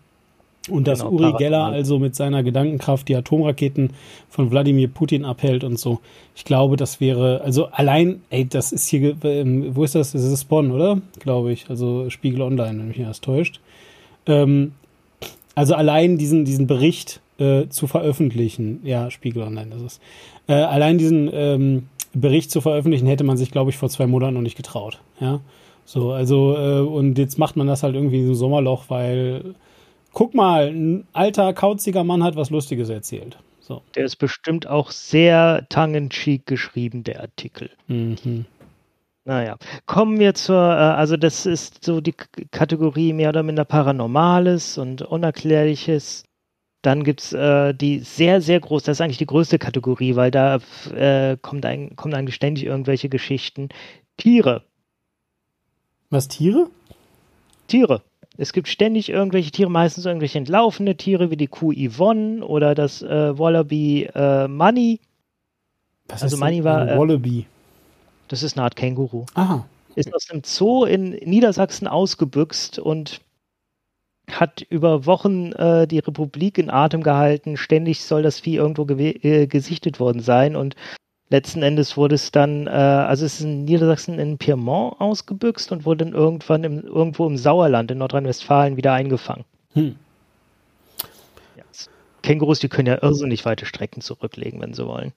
und 0.69 0.87
dass 0.87 0.99
genau, 0.99 1.11
Uri 1.11 1.33
Geller 1.37 1.65
also 1.65 1.97
mit 1.97 2.15
seiner 2.15 2.43
Gedankenkraft 2.43 3.07
die 3.07 3.15
Atomraketen 3.15 3.91
von 4.29 4.51
Wladimir 4.51 4.87
Putin 4.87 5.25
abhält 5.25 5.63
und 5.63 5.79
so. 5.79 5.99
Ich 6.35 6.45
glaube, 6.45 6.77
das 6.77 6.99
wäre, 6.99 7.41
also 7.41 7.67
allein, 7.67 8.21
ey, 8.29 8.47
das 8.47 8.71
ist 8.71 8.87
hier, 8.87 9.15
ähm, 9.23 9.75
wo 9.75 9.83
ist 9.83 9.95
das? 9.95 10.11
Das 10.11 10.23
ist 10.23 10.45
Bonn, 10.45 10.71
oder? 10.71 11.01
Glaube 11.19 11.51
ich. 11.51 11.69
Also 11.69 12.09
Spiegel 12.09 12.41
Online, 12.41 12.77
wenn 12.77 12.87
mich 12.89 12.97
nicht 12.97 13.09
das 13.09 13.21
täuscht. 13.21 13.59
Ähm, 14.27 14.73
also 15.55 15.73
allein 15.73 16.17
diesen, 16.17 16.45
diesen 16.45 16.67
Bericht 16.67 17.21
äh, 17.39 17.67
zu 17.69 17.87
veröffentlichen, 17.87 18.81
ja, 18.83 19.09
Spiegel 19.09 19.41
Online 19.41 19.73
ist 19.83 19.99
äh, 20.47 20.53
allein 20.53 20.97
diesen 20.97 21.29
ähm, 21.33 21.87
Bericht 22.13 22.51
zu 22.51 22.61
veröffentlichen, 22.61 23.07
hätte 23.07 23.23
man 23.23 23.37
sich, 23.37 23.51
glaube 23.51 23.71
ich, 23.71 23.77
vor 23.77 23.89
zwei 23.89 24.05
Monaten 24.05 24.35
noch 24.35 24.41
nicht 24.41 24.57
getraut. 24.57 24.99
Ja. 25.19 25.39
So, 25.85 26.11
also, 26.11 26.55
äh, 26.55 26.79
und 26.81 27.17
jetzt 27.17 27.39
macht 27.39 27.55
man 27.55 27.67
das 27.67 27.83
halt 27.83 27.95
irgendwie 27.95 28.19
im 28.19 28.35
Sommerloch, 28.35 28.85
weil 28.89 29.55
guck 30.13 30.33
mal, 30.33 30.69
ein 30.69 31.07
alter, 31.13 31.53
kauziger 31.53 32.03
Mann 32.03 32.23
hat 32.23 32.35
was 32.35 32.49
Lustiges 32.49 32.89
erzählt. 32.89 33.37
So. 33.59 33.81
Der 33.95 34.05
ist 34.05 34.17
bestimmt 34.17 34.67
auch 34.67 34.91
sehr 34.91 35.65
tongue-in-cheek 35.69 36.45
geschrieben, 36.45 37.03
der 37.03 37.21
Artikel. 37.21 37.69
Mhm. 37.87 38.45
Naja, 39.23 39.57
kommen 39.85 40.19
wir 40.19 40.33
zur, 40.33 40.57
äh, 40.57 40.97
also 40.97 41.15
das 41.15 41.45
ist 41.45 41.85
so 41.85 42.01
die 42.01 42.13
Kategorie 42.51 43.13
mehr 43.13 43.29
oder 43.29 43.43
minder 43.43 43.65
Paranormales 43.65 44.77
und 44.77 45.03
Unerklärliches. 45.03 46.23
Dann 46.81 47.03
gibt 47.03 47.21
es 47.21 47.33
äh, 47.33 47.75
die 47.75 47.99
sehr, 47.99 48.41
sehr 48.41 48.59
groß, 48.59 48.81
das 48.83 48.97
ist 48.97 49.01
eigentlich 49.01 49.19
die 49.19 49.27
größte 49.27 49.59
Kategorie, 49.59 50.15
weil 50.15 50.31
da 50.31 50.59
äh, 50.95 51.37
kommt 51.39 51.65
ein, 51.65 51.95
kommen 51.95 52.15
eigentlich 52.15 52.35
ständig 52.35 52.65
irgendwelche 52.65 53.09
Geschichten. 53.09 53.69
Tiere. 54.17 54.63
Was, 56.09 56.27
Tiere? 56.27 56.67
Tiere. 57.67 58.01
Es 58.37 58.53
gibt 58.53 58.67
ständig 58.67 59.09
irgendwelche 59.09 59.51
Tiere, 59.51 59.69
meistens 59.69 60.05
irgendwelche 60.05 60.37
entlaufene 60.37 60.95
Tiere, 60.95 61.31
wie 61.31 61.37
die 61.37 61.47
Kuh 61.47 61.73
Yvonne 61.73 62.45
oder 62.45 62.75
das 62.75 63.01
äh, 63.01 63.37
Wallaby 63.37 64.09
äh, 64.15 64.47
Money. 64.47 64.99
Was 66.07 66.23
also 66.23 66.37
Money 66.37 66.63
war. 66.63 66.89
Äh, 66.89 66.97
Wallaby. 66.97 67.45
Das 68.27 68.43
ist 68.43 68.57
eine 68.57 68.63
Art 68.63 68.75
Känguru. 68.75 69.25
Aha. 69.33 69.65
Ist 69.95 70.13
aus 70.13 70.25
dem 70.25 70.43
Zoo 70.43 70.85
in 70.85 71.11
Niedersachsen 71.11 71.87
ausgebüxt 71.87 72.79
und 72.79 73.19
hat 74.29 74.61
über 74.61 75.05
Wochen 75.05 75.51
äh, 75.51 75.85
die 75.87 75.99
Republik 75.99 76.57
in 76.57 76.69
Atem 76.69 77.03
gehalten. 77.03 77.57
Ständig 77.57 78.03
soll 78.03 78.23
das 78.23 78.39
Vieh 78.39 78.55
irgendwo 78.55 78.87
äh, 78.93 79.47
gesichtet 79.47 79.99
worden 79.99 80.21
sein 80.21 80.55
und 80.55 80.75
letzten 81.31 81.63
Endes 81.63 81.97
wurde 81.97 82.15
es 82.15 82.31
dann, 82.31 82.67
äh, 82.67 82.69
also 82.69 83.25
es 83.25 83.35
ist 83.35 83.41
in 83.41 83.65
Niedersachsen 83.65 84.19
in 84.19 84.37
Piemont 84.37 84.99
ausgebüxt 84.99 85.71
und 85.71 85.85
wurde 85.85 86.05
dann 86.05 86.13
irgendwann 86.13 86.63
im, 86.63 86.83
irgendwo 86.83 87.25
im 87.25 87.37
Sauerland 87.37 87.89
in 87.89 87.97
Nordrhein-Westfalen 87.97 88.77
wieder 88.77 88.93
eingefangen. 88.93 89.45
Hm. 89.73 89.95
Ja, 91.55 91.63
Kängurus, 92.21 92.59
die 92.59 92.69
können 92.69 92.89
ja 92.89 93.01
irrsinnig 93.01 93.45
weite 93.45 93.65
Strecken 93.65 94.01
zurücklegen, 94.01 94.59
wenn 94.61 94.73
sie 94.73 94.85
wollen. 94.85 95.13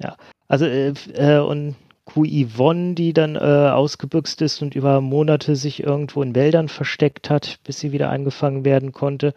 Ja, 0.00 0.16
also 0.48 0.64
äh, 0.64 0.94
äh, 1.14 1.38
und 1.38 1.76
Kuh 2.04 2.24
Yvonne, 2.24 2.94
die 2.94 3.12
dann 3.12 3.36
äh, 3.36 3.38
ausgebüxt 3.38 4.40
ist 4.42 4.62
und 4.62 4.74
über 4.74 5.00
Monate 5.00 5.54
sich 5.54 5.82
irgendwo 5.82 6.22
in 6.22 6.34
Wäldern 6.34 6.68
versteckt 6.68 7.30
hat, 7.30 7.58
bis 7.62 7.78
sie 7.78 7.92
wieder 7.92 8.10
eingefangen 8.10 8.64
werden 8.64 8.92
konnte. 8.92 9.34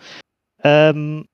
Ähm, 0.64 1.26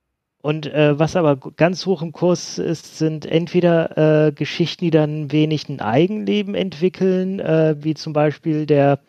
und 0.42 0.66
äh, 0.66 0.98
was 0.98 1.16
aber 1.16 1.38
ganz 1.38 1.86
hoch 1.86 2.02
im 2.02 2.14
Kurs 2.14 2.58
ist, 2.58 2.98
sind 2.98 3.26
entweder 3.26 4.28
äh, 4.28 4.32
Geschichten, 4.32 4.86
die 4.86 4.92
dann 4.92 5.32
wenig 5.32 5.70
ein 5.70 5.82
Eigenleben 5.82 6.56
entwickeln, 6.56 7.40
äh, 7.40 7.76
wie 7.80 7.94
zum 7.94 8.14
Beispiel 8.14 8.66
der 8.66 9.00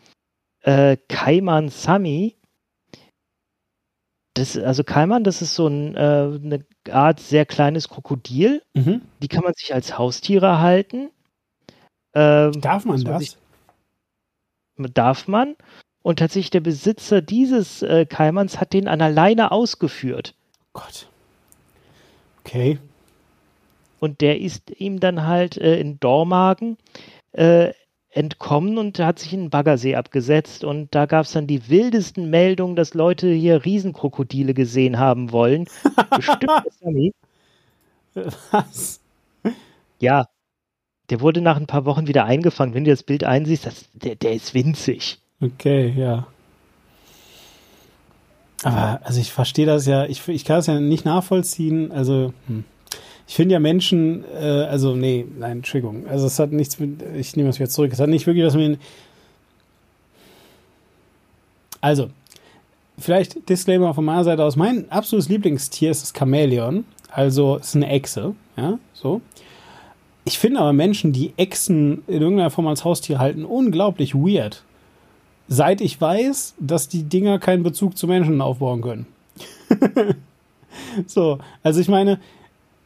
äh, 0.60 0.98
Kaiman 1.08 1.70
Sami. 1.70 2.36
Das, 4.34 4.58
also 4.58 4.84
Kaiman, 4.84 5.24
das 5.24 5.40
ist 5.40 5.54
so 5.54 5.68
ein, 5.68 5.94
äh, 5.94 5.98
eine 5.98 6.66
Art 6.90 7.20
sehr 7.20 7.46
kleines 7.46 7.88
Krokodil. 7.88 8.62
Mhm. 8.74 9.00
Die 9.22 9.28
kann 9.28 9.44
man 9.44 9.54
sich 9.54 9.72
als 9.72 9.96
Haustiere 9.96 10.60
halten. 10.60 11.10
Ähm, 12.14 12.60
darf 12.60 12.84
man 12.84 13.02
das? 13.02 13.20
Sich, 13.20 13.36
darf 14.76 15.28
man. 15.28 15.56
Und 16.02 16.18
tatsächlich 16.18 16.50
der 16.50 16.60
Besitzer 16.60 17.22
dieses 17.22 17.80
äh, 17.82 18.04
Kaimans 18.04 18.60
hat 18.60 18.72
den 18.74 18.88
an 18.88 18.98
der 18.98 19.10
Leine 19.10 19.50
ausgeführt. 19.50 20.34
Gott. 20.74 21.08
Okay. 22.44 22.78
Und 24.00 24.20
der 24.20 24.40
ist 24.40 24.70
ihm 24.80 24.98
dann 24.98 25.26
halt 25.26 25.56
äh, 25.56 25.78
in 25.78 26.00
Dormagen 26.00 26.76
äh, 27.32 27.72
entkommen 28.10 28.76
und 28.76 28.98
hat 28.98 29.18
sich 29.18 29.32
in 29.32 29.42
den 29.42 29.50
Baggersee 29.50 29.94
abgesetzt. 29.94 30.64
Und 30.64 30.94
da 30.94 31.06
gab 31.06 31.24
es 31.24 31.32
dann 31.32 31.46
die 31.46 31.68
wildesten 31.68 32.28
Meldungen, 32.28 32.76
dass 32.76 32.94
Leute 32.94 33.32
hier 33.32 33.64
Riesenkrokodile 33.64 34.54
gesehen 34.54 34.98
haben 34.98 35.32
wollen. 35.32 35.66
Bestimmt 36.16 36.50
Sammy. 36.80 37.12
Was? 38.50 39.00
Ja. 39.98 40.26
Der 41.10 41.20
wurde 41.20 41.40
nach 41.40 41.56
ein 41.56 41.66
paar 41.66 41.84
Wochen 41.84 42.06
wieder 42.06 42.24
eingefangen. 42.24 42.74
Wenn 42.74 42.84
du 42.84 42.90
das 42.90 43.02
Bild 43.02 43.24
einsiehst, 43.24 43.66
das, 43.66 43.88
der, 43.92 44.14
der 44.14 44.32
ist 44.32 44.54
winzig. 44.54 45.18
Okay, 45.40 45.92
ja. 45.96 46.26
Aber 48.64 49.00
also 49.04 49.20
ich 49.20 49.32
verstehe 49.32 49.66
das 49.66 49.86
ja, 49.86 50.04
ich, 50.06 50.26
ich 50.28 50.44
kann 50.44 50.56
das 50.56 50.66
ja 50.66 50.78
nicht 50.78 51.04
nachvollziehen. 51.04 51.92
Also 51.92 52.32
hm. 52.46 52.64
ich 53.26 53.34
finde 53.34 53.54
ja 53.54 53.60
Menschen, 53.60 54.24
äh, 54.40 54.46
also 54.46 54.94
nee, 54.94 55.26
nein, 55.38 55.58
Entschuldigung. 55.58 56.06
Also 56.08 56.26
es 56.26 56.38
hat 56.38 56.52
nichts 56.52 56.78
mit, 56.78 57.02
ich 57.14 57.36
nehme 57.36 57.48
das 57.48 57.58
wieder 57.58 57.70
zurück. 57.70 57.92
Es 57.92 58.00
hat 58.00 58.08
nicht 58.08 58.26
wirklich 58.26 58.44
was 58.44 58.54
mit. 58.54 58.78
Also, 61.80 62.10
vielleicht 62.98 63.48
Disclaimer 63.48 63.92
von 63.92 64.04
meiner 64.04 64.22
Seite 64.22 64.44
aus. 64.44 64.54
Mein 64.54 64.90
absolutes 64.90 65.28
Lieblingstier 65.28 65.90
ist 65.90 66.02
das 66.02 66.12
Chamäleon. 66.16 66.84
Also 67.10 67.56
es 67.56 67.68
ist 67.68 67.76
eine 67.76 67.88
Echse, 67.88 68.34
ja, 68.56 68.78
so. 68.94 69.20
Ich 70.24 70.38
finde 70.38 70.60
aber 70.60 70.72
Menschen, 70.72 71.12
die 71.12 71.32
Echsen 71.36 72.04
in 72.06 72.22
irgendeiner 72.22 72.50
Form 72.50 72.68
als 72.68 72.84
Haustier 72.84 73.18
halten, 73.18 73.44
unglaublich 73.44 74.14
weird 74.14 74.62
seit 75.48 75.80
ich 75.80 76.00
weiß, 76.00 76.54
dass 76.58 76.88
die 76.88 77.04
Dinger 77.04 77.38
keinen 77.38 77.62
Bezug 77.62 77.96
zu 77.96 78.06
Menschen 78.06 78.40
aufbauen 78.40 78.82
können. 78.82 79.06
so, 81.06 81.38
also 81.62 81.80
ich 81.80 81.88
meine, 81.88 82.18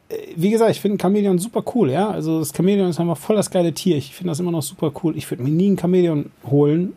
äh, 0.08 0.16
wie 0.36 0.50
gesagt, 0.50 0.70
ich 0.70 0.80
finde 0.80 0.96
ein 0.96 1.00
Chamäleon 1.00 1.38
super 1.38 1.62
cool, 1.74 1.90
ja. 1.90 2.10
Also 2.10 2.38
das 2.38 2.52
Chamäleon 2.54 2.90
ist 2.90 3.00
einfach 3.00 3.18
voll 3.18 3.36
das 3.36 3.50
geile 3.50 3.72
Tier. 3.72 3.96
Ich 3.96 4.14
finde 4.14 4.30
das 4.30 4.40
immer 4.40 4.52
noch 4.52 4.62
super 4.62 4.92
cool. 5.02 5.16
Ich 5.16 5.30
würde 5.30 5.42
mir 5.42 5.50
nie 5.50 5.70
ein 5.70 5.78
Chamäleon 5.78 6.30
holen, 6.50 6.94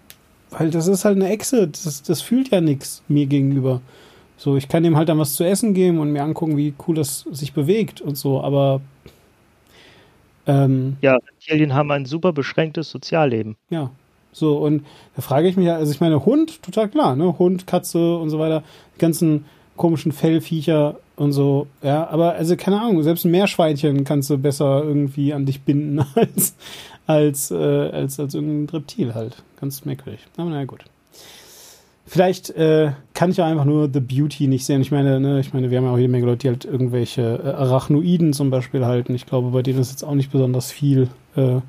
weil 0.52 0.72
das 0.72 0.88
ist 0.88 1.06
halt 1.06 1.18
eine 1.18 1.30
Echse. 1.30 1.68
Das, 1.68 2.04
das 2.04 2.22
fühlt 2.22 2.50
ja 2.50 2.62
nichts 2.62 3.04
mir 3.08 3.26
gegenüber. 3.26 3.82
So, 4.38 4.56
ich 4.56 4.70
kann 4.70 4.84
dem 4.84 4.96
halt 4.96 5.10
dann 5.10 5.20
was 5.20 5.36
zu 5.36 5.44
essen 5.44 5.74
geben 5.74 6.00
und 6.00 6.14
mir 6.14 6.24
angucken, 6.24 6.56
wie 6.56 6.74
cool 6.88 6.96
das 6.96 7.26
sich 7.32 7.52
bewegt 7.54 8.00
und 8.00 8.18
so, 8.18 8.42
aber 8.42 8.80
ähm, 10.48 10.96
ja, 11.02 11.16
Reptilien 11.16 11.74
haben 11.74 11.92
ein 11.92 12.06
super 12.06 12.32
beschränktes 12.32 12.90
Sozialleben. 12.90 13.58
Ja, 13.70 13.92
so, 14.32 14.58
und 14.58 14.86
da 15.16 15.22
frage 15.22 15.48
ich 15.48 15.58
mich 15.58 15.66
ja, 15.66 15.76
also 15.76 15.92
ich 15.92 16.02
meine, 16.02 16.26
Hund, 16.26 16.62
total 16.62 16.90
klar, 16.90 17.16
ne? 17.16 17.38
Hund, 17.40 17.68
Katze 17.68 18.18
und 18.18 18.30
so 18.30 18.40
weiter, 18.40 18.64
die 18.96 19.00
ganzen 19.00 19.46
komischen 19.76 20.12
Fellviecher 20.12 20.98
und 21.16 21.32
so, 21.32 21.68
ja, 21.82 22.08
aber 22.10 22.34
also 22.34 22.56
keine 22.56 22.82
Ahnung, 22.82 23.02
selbst 23.04 23.26
ein 23.26 23.32
Meerschweinchen 23.32 24.04
kannst 24.04 24.30
du 24.30 24.38
besser 24.38 24.84
irgendwie 24.84 25.34
an 25.34 25.46
dich 25.46 25.62
binden 25.62 26.06
als, 26.16 26.56
als, 27.08 27.52
äh, 27.52 27.56
als, 27.56 28.20
als 28.20 28.34
irgendein 28.36 28.70
Reptil 28.70 29.16
halt. 29.16 29.44
Ganz 29.60 29.84
merkwürdig. 29.86 30.22
Aber 30.38 30.50
naja, 30.50 30.66
gut. 30.66 30.86
Vielleicht 32.06 32.50
äh, 32.52 32.92
kann 33.14 33.30
ich 33.30 33.38
ja 33.38 33.46
einfach 33.46 33.66
nur 33.66 33.88
The 33.92 34.00
Beauty 34.00 34.48
nicht 34.48 34.66
sehen. 34.66 34.82
Ich 34.82 34.92
meine, 34.92 35.20
ne, 35.20 35.40
ich 35.40 35.54
meine, 35.54 35.70
wir 35.70 35.78
haben 35.78 35.86
ja 35.86 35.92
auch 35.92 35.98
jede 35.98 36.10
Menge 36.10 36.26
Leute, 36.26 36.40
die 36.40 36.48
halt 36.48 36.66
irgendwelche 36.66 37.40
äh, 37.44 37.50
Arachnoiden 37.50 38.34
zum 38.34 38.50
Beispiel 38.50 38.84
halten. 38.84 39.14
Ich 39.14 39.28
glaube, 39.28 39.52
bei 39.52 39.62
denen 39.62 39.80
ist 39.80 39.92
jetzt 39.92 40.04
auch 40.04 40.16
nicht 40.16 40.32
besonders 40.32 40.72
viel 40.72 41.10
äh, 41.36 41.60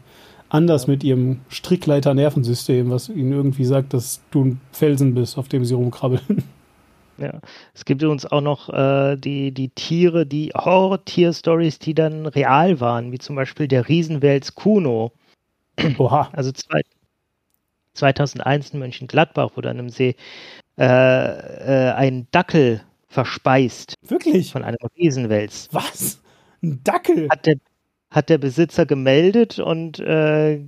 anders 0.51 0.87
mit 0.87 1.03
ihrem 1.03 1.41
Strickleiter-Nervensystem, 1.49 2.91
was 2.91 3.09
ihnen 3.09 3.33
irgendwie 3.33 3.65
sagt, 3.65 3.95
dass 3.95 4.21
du 4.31 4.45
ein 4.45 4.61
Felsen 4.73 5.15
bist, 5.15 5.39
auf 5.39 5.49
dem 5.49 5.65
sie 5.65 5.75
rumkrabbeln. 5.75 6.45
Ja, 7.21 7.39
es 7.75 7.85
gibt 7.85 8.03
uns 8.03 8.25
auch 8.25 8.41
noch 8.41 8.71
äh, 8.71 9.15
die, 9.17 9.53
die 9.53 9.69
Tiere, 9.69 10.25
die 10.25 10.53
Horror-Tier-Stories, 10.55 11.79
die 11.79 11.93
dann 11.93 12.25
real 12.25 12.81
waren, 12.81 13.13
wie 13.13 13.19
zum 13.19 13.37
Beispiel 13.37 13.69
der 13.69 13.87
Riesenwels 13.91 14.55
Kuno. 14.55 15.13
Oha. 15.99 16.31
Also 16.33 16.51
zwei, 16.53 16.81
2001 17.93 18.71
in 18.71 18.79
Mönchengladbach 18.79 19.55
wurde 19.55 19.69
an 19.69 19.79
einem 19.79 19.91
See 19.91 20.17
äh, 20.79 20.85
äh, 20.85 21.93
ein 21.93 22.27
Dackel 22.31 22.81
verspeist. 23.07 23.97
Wirklich? 24.09 24.53
Von 24.53 24.65
einem 24.65 24.79
Riesenwels. 24.97 25.69
Was? 25.73 26.23
Ein 26.63 26.81
Dackel? 26.85 27.29
Hat 27.31 27.45
der, 27.45 27.57
hat 28.11 28.29
der 28.29 28.39
Besitzer 28.39 28.87
gemeldet 28.87 29.59
und 29.59 30.01
äh, 30.01 30.61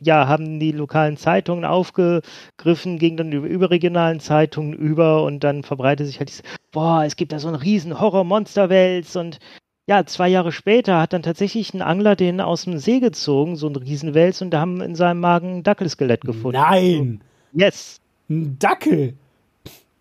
ja, 0.00 0.28
haben 0.28 0.60
die 0.60 0.72
lokalen 0.72 1.16
Zeitungen 1.16 1.64
aufgegriffen, 1.64 2.98
ging 2.98 3.16
dann 3.16 3.32
über 3.32 3.46
überregionalen 3.46 4.20
Zeitungen 4.20 4.74
über 4.74 5.24
und 5.24 5.42
dann 5.42 5.62
verbreitet 5.62 6.06
sich 6.06 6.18
halt 6.18 6.28
dieses, 6.28 6.42
boah, 6.72 7.04
es 7.04 7.16
gibt 7.16 7.32
da 7.32 7.38
so 7.38 7.48
einen 7.48 7.56
riesen 7.56 7.98
Horror-Monsterwels 7.98 9.16
und 9.16 9.38
ja, 9.86 10.04
zwei 10.04 10.28
Jahre 10.28 10.52
später 10.52 11.00
hat 11.00 11.12
dann 11.14 11.22
tatsächlich 11.22 11.74
ein 11.74 11.82
Angler 11.82 12.14
den 12.14 12.40
aus 12.40 12.64
dem 12.64 12.78
See 12.78 13.00
gezogen, 13.00 13.56
so 13.56 13.66
ein 13.66 13.74
Riesenwels, 13.74 14.40
und 14.40 14.50
da 14.50 14.60
haben 14.60 14.80
in 14.80 14.94
seinem 14.94 15.20
Magen 15.20 15.56
ein 15.56 15.62
Dackelskelett 15.64 16.20
gefunden. 16.20 16.58
Nein! 16.58 17.20
Yes! 17.52 18.00
Ein 18.28 18.56
Dackel! 18.60 19.14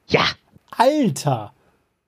Ja! 0.08 0.26
Alter! 0.70 1.54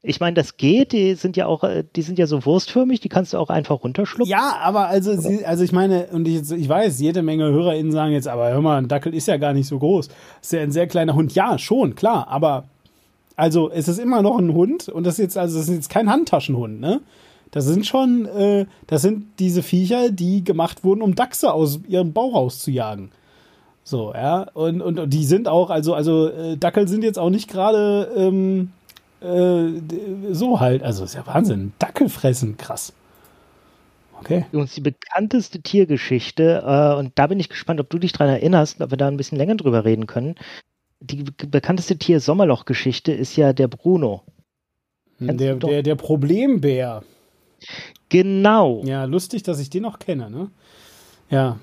Ich 0.03 0.19
meine, 0.19 0.33
das 0.33 0.57
geht, 0.57 0.93
die 0.93 1.13
sind 1.13 1.37
ja 1.37 1.45
auch, 1.45 1.63
äh, 1.63 1.83
die 1.95 2.01
sind 2.01 2.17
ja 2.17 2.25
so 2.25 2.43
wurstförmig, 2.43 3.01
die 3.01 3.09
kannst 3.09 3.33
du 3.33 3.37
auch 3.37 3.49
einfach 3.51 3.83
runterschlucken. 3.83 4.31
Ja, 4.31 4.57
aber 4.61 4.87
also, 4.87 5.15
sie, 5.15 5.45
also 5.45 5.63
ich 5.63 5.71
meine, 5.71 6.07
und 6.07 6.27
ich, 6.27 6.49
ich 6.49 6.67
weiß, 6.67 6.99
jede 6.99 7.21
Menge 7.21 7.51
HörerInnen 7.51 7.91
sagen 7.91 8.11
jetzt, 8.11 8.27
aber 8.27 8.49
hör 8.49 8.61
mal, 8.61 8.79
ein 8.79 8.87
Dackel 8.87 9.13
ist 9.13 9.27
ja 9.27 9.37
gar 9.37 9.53
nicht 9.53 9.67
so 9.67 9.77
groß. 9.77 10.09
Ist 10.41 10.53
ja 10.53 10.61
ein 10.61 10.71
sehr 10.71 10.87
kleiner 10.87 11.13
Hund. 11.13 11.35
Ja, 11.35 11.59
schon, 11.59 11.93
klar, 11.93 12.27
aber 12.29 12.65
also 13.35 13.69
es 13.69 13.87
ist 13.87 13.99
immer 13.99 14.23
noch 14.23 14.39
ein 14.39 14.53
Hund 14.53 14.89
und 14.89 15.03
das 15.03 15.15
ist 15.15 15.19
jetzt, 15.19 15.37
also 15.37 15.57
das 15.57 15.67
ist 15.67 15.75
jetzt 15.75 15.89
kein 15.89 16.09
Handtaschenhund, 16.09 16.79
ne? 16.79 17.01
Das 17.51 17.65
sind 17.65 17.85
schon, 17.85 18.25
äh, 18.25 18.65
das 18.87 19.01
sind 19.01 19.25
diese 19.39 19.61
Viecher, 19.61 20.09
die 20.09 20.43
gemacht 20.43 20.83
wurden, 20.83 21.01
um 21.01 21.15
Dachse 21.15 21.51
aus 21.51 21.79
ihrem 21.87 22.13
Bauch 22.13 22.33
rauszujagen. 22.33 23.11
So, 23.83 24.13
ja, 24.13 24.47
und, 24.53 24.81
und, 24.81 24.99
und 24.99 25.09
die 25.09 25.25
sind 25.25 25.47
auch, 25.47 25.69
also, 25.69 25.93
also 25.93 26.27
äh, 26.29 26.55
Dackel 26.55 26.87
sind 26.87 27.03
jetzt 27.03 27.19
auch 27.19 27.29
nicht 27.29 27.49
gerade, 27.49 28.11
ähm, 28.15 28.71
äh, 29.21 30.33
so 30.33 30.59
halt, 30.59 30.83
also 30.83 31.03
ist 31.03 31.15
ja 31.15 31.25
Wahnsinn. 31.27 31.73
Dackel 31.79 32.09
fressen, 32.09 32.57
krass. 32.57 32.93
Okay. 34.19 34.45
Übrigens 34.51 34.75
die 34.75 34.81
bekannteste 34.81 35.61
Tiergeschichte, 35.61 36.63
äh, 36.65 36.99
und 36.99 37.13
da 37.15 37.27
bin 37.27 37.39
ich 37.39 37.49
gespannt, 37.49 37.79
ob 37.79 37.89
du 37.89 37.97
dich 37.97 38.11
dran 38.11 38.29
erinnerst, 38.29 38.81
ob 38.81 38.91
wir 38.91 38.97
da 38.97 39.07
ein 39.07 39.17
bisschen 39.17 39.37
länger 39.37 39.55
drüber 39.55 39.83
reden 39.83 40.05
können. 40.05 40.35
Die 40.99 41.23
bekannteste 41.47 41.97
Tier-Sommerloch-Geschichte 41.97 43.11
ist 43.11 43.35
ja 43.35 43.53
der 43.53 43.67
Bruno. 43.67 44.21
der, 45.19 45.55
der, 45.55 45.81
der 45.81 45.95
Problembär. 45.95 47.03
Genau. 48.09 48.83
Ja, 48.85 49.05
lustig, 49.05 49.41
dass 49.43 49.59
ich 49.59 49.69
den 49.69 49.83
noch 49.83 49.97
kenne, 49.97 50.29
ne? 50.29 50.51
Ja. 51.29 51.59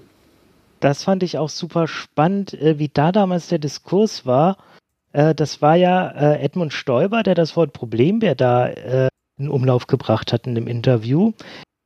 Das 0.81 1.05
fand 1.05 1.23
ich 1.23 1.39
auch 1.39 1.49
super 1.49 1.87
spannend, 1.87 2.55
äh, 2.55 2.79
wie 2.79 2.89
da 2.89 3.13
damals 3.13 3.49
der 3.49 3.59
Diskurs 3.59 4.27
war. 4.27 4.57
Äh, 5.19 5.35
das 5.35 5.61
war 5.61 5.75
ja 5.75 6.09
äh, 6.09 6.41
Edmund 6.43 6.73
Stoiber, 6.73 7.25
der 7.25 7.35
das 7.35 7.57
Wort 7.57 7.73
Problembär 7.73 8.37
da 8.37 8.69
äh, 8.69 9.09
in 9.39 9.49
Umlauf 9.49 9.89
gebracht 9.89 10.33
hat 10.33 10.47
in 10.47 10.55
dem 10.55 10.69
Interview. 10.69 11.33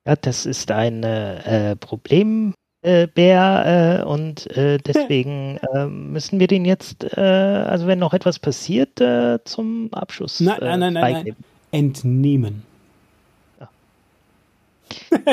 Ja, 0.07 0.16
das 0.16 0.45
ist 0.45 0.70
ein 0.70 1.03
äh, 1.03 1.76
Problembär 1.76 2.53
äh, 2.85 4.05
und 4.05 4.51
äh, 4.57 4.76
deswegen 4.87 5.59
müssen 6.11 6.41
wir 6.41 6.47
den 6.47 6.64
jetzt, 6.66 7.16
also 7.16 7.87
wenn 7.87 7.99
noch 7.99 8.12
etwas 8.12 8.39
passiert, 8.39 9.01
zum 9.45 9.89
Abschluss 9.93 10.41
nein, 10.41 10.59
nein, 10.61 10.80
nein, 10.80 10.93
nein, 10.93 11.12
nein, 11.24 11.37
entnehmen. 11.70 12.64
Ja. 13.61 13.68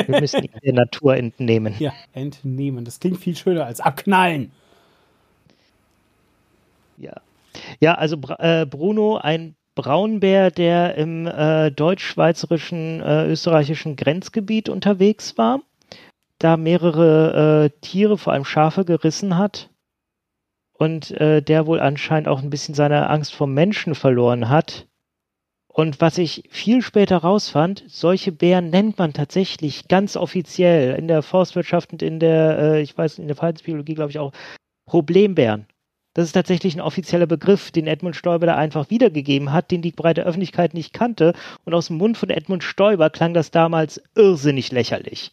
Wir 0.06 0.20
müssen 0.20 0.44
ihn 0.44 0.50
der 0.62 0.72
Natur 0.72 1.16
entnehmen. 1.16 1.74
Ja, 1.78 1.92
entnehmen. 2.12 2.84
Das 2.84 3.00
klingt 3.00 3.18
viel 3.18 3.36
schöner 3.36 3.66
als 3.66 3.80
abknallen. 3.80 4.52
Ja. 6.96 7.20
Ja, 7.78 7.94
also 7.94 8.16
äh, 8.38 8.66
Bruno, 8.66 9.16
ein 9.16 9.54
Braunbär, 9.74 10.50
der 10.50 10.96
im 10.96 11.26
äh, 11.26 11.70
deutsch-schweizerischen, 11.70 13.00
äh, 13.00 13.26
österreichischen 13.26 13.96
Grenzgebiet 13.96 14.68
unterwegs 14.68 15.38
war, 15.38 15.60
da 16.38 16.56
mehrere 16.56 17.64
äh, 17.64 17.80
Tiere, 17.80 18.18
vor 18.18 18.32
allem 18.32 18.44
Schafe, 18.44 18.84
gerissen 18.84 19.38
hat 19.38 19.70
und 20.72 21.10
äh, 21.12 21.42
der 21.42 21.66
wohl 21.66 21.78
anscheinend 21.78 22.26
auch 22.26 22.42
ein 22.42 22.50
bisschen 22.50 22.74
seine 22.74 23.08
Angst 23.10 23.34
vor 23.34 23.46
Menschen 23.46 23.94
verloren 23.94 24.48
hat. 24.48 24.86
Und 25.68 26.00
was 26.00 26.18
ich 26.18 26.48
viel 26.50 26.82
später 26.82 27.18
rausfand, 27.18 27.84
solche 27.86 28.32
Bären 28.32 28.70
nennt 28.70 28.98
man 28.98 29.12
tatsächlich 29.12 29.88
ganz 29.88 30.16
offiziell 30.16 30.98
in 30.98 31.06
der 31.06 31.22
Forstwirtschaft 31.22 31.92
und 31.92 32.02
in 32.02 32.18
der, 32.18 32.58
äh, 32.58 32.82
ich 32.82 32.96
weiß, 32.98 33.18
in 33.18 33.28
der 33.28 33.36
Verhaltensbiologie 33.36 33.94
glaube 33.94 34.10
ich 34.10 34.18
auch, 34.18 34.32
Problembären. 34.86 35.66
Das 36.14 36.26
ist 36.26 36.32
tatsächlich 36.32 36.74
ein 36.74 36.80
offizieller 36.80 37.26
Begriff, 37.26 37.70
den 37.70 37.86
Edmund 37.86 38.16
Stoiber 38.16 38.46
da 38.46 38.56
einfach 38.56 38.90
wiedergegeben 38.90 39.52
hat, 39.52 39.70
den 39.70 39.80
die 39.80 39.92
breite 39.92 40.24
Öffentlichkeit 40.24 40.74
nicht 40.74 40.92
kannte. 40.92 41.34
Und 41.64 41.74
aus 41.74 41.86
dem 41.86 41.98
Mund 41.98 42.18
von 42.18 42.30
Edmund 42.30 42.64
Stoiber 42.64 43.10
klang 43.10 43.32
das 43.32 43.50
damals 43.50 44.02
irrsinnig 44.16 44.72
lächerlich. 44.72 45.32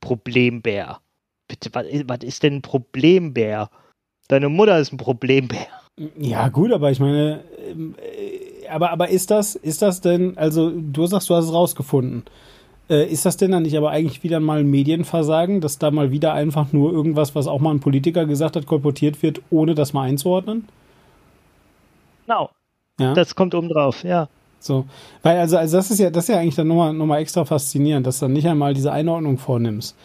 Problembär. 0.00 1.00
Bitte, 1.48 1.70
was, 1.74 1.86
was 2.06 2.18
ist 2.22 2.42
denn 2.42 2.56
ein 2.56 2.62
Problembär? 2.62 3.70
Deine 4.28 4.48
Mutter 4.48 4.78
ist 4.78 4.92
ein 4.92 4.96
Problembär. 4.96 5.66
Ja, 6.18 6.48
gut, 6.48 6.72
aber 6.72 6.90
ich 6.90 7.00
meine, 7.00 7.44
ähm, 7.66 7.94
äh, 7.98 8.68
aber, 8.68 8.90
aber 8.90 9.08
ist 9.08 9.30
das, 9.30 9.54
ist 9.54 9.82
das 9.82 10.00
denn, 10.00 10.36
also 10.36 10.70
du 10.70 11.06
sagst, 11.06 11.30
du 11.30 11.34
hast 11.34 11.46
es 11.46 11.52
rausgefunden. 11.52 12.24
Äh, 12.88 13.06
ist 13.06 13.26
das 13.26 13.36
denn 13.36 13.50
dann 13.50 13.64
nicht 13.64 13.76
aber 13.76 13.90
eigentlich 13.90 14.22
wieder 14.22 14.38
mal 14.38 14.60
ein 14.60 14.70
Medienversagen, 14.70 15.60
dass 15.60 15.78
da 15.78 15.90
mal 15.90 16.10
wieder 16.10 16.34
einfach 16.34 16.72
nur 16.72 16.92
irgendwas, 16.92 17.34
was 17.34 17.46
auch 17.46 17.60
mal 17.60 17.72
ein 17.72 17.80
Politiker 17.80 18.26
gesagt 18.26 18.56
hat, 18.56 18.66
kolportiert 18.66 19.22
wird, 19.22 19.42
ohne 19.50 19.74
das 19.74 19.92
mal 19.92 20.02
einzuordnen? 20.02 20.68
Genau. 22.26 22.50
Ja? 23.00 23.14
Das 23.14 23.34
kommt 23.34 23.54
oben 23.54 23.68
drauf, 23.68 24.04
ja. 24.04 24.28
So, 24.58 24.84
weil 25.22 25.38
also, 25.38 25.58
also 25.58 25.76
das 25.76 25.90
ist 25.90 25.98
ja, 25.98 26.10
das 26.10 26.24
ist 26.24 26.34
ja 26.34 26.40
eigentlich 26.40 26.54
dann 26.54 26.68
nochmal 26.68 26.92
noch 26.92 27.06
mal 27.06 27.18
extra 27.18 27.44
faszinierend, 27.44 28.06
dass 28.06 28.18
du 28.18 28.24
dann 28.24 28.32
nicht 28.32 28.48
einmal 28.48 28.74
diese 28.74 28.90
Einordnung 28.90 29.38
vornimmst. 29.38 29.96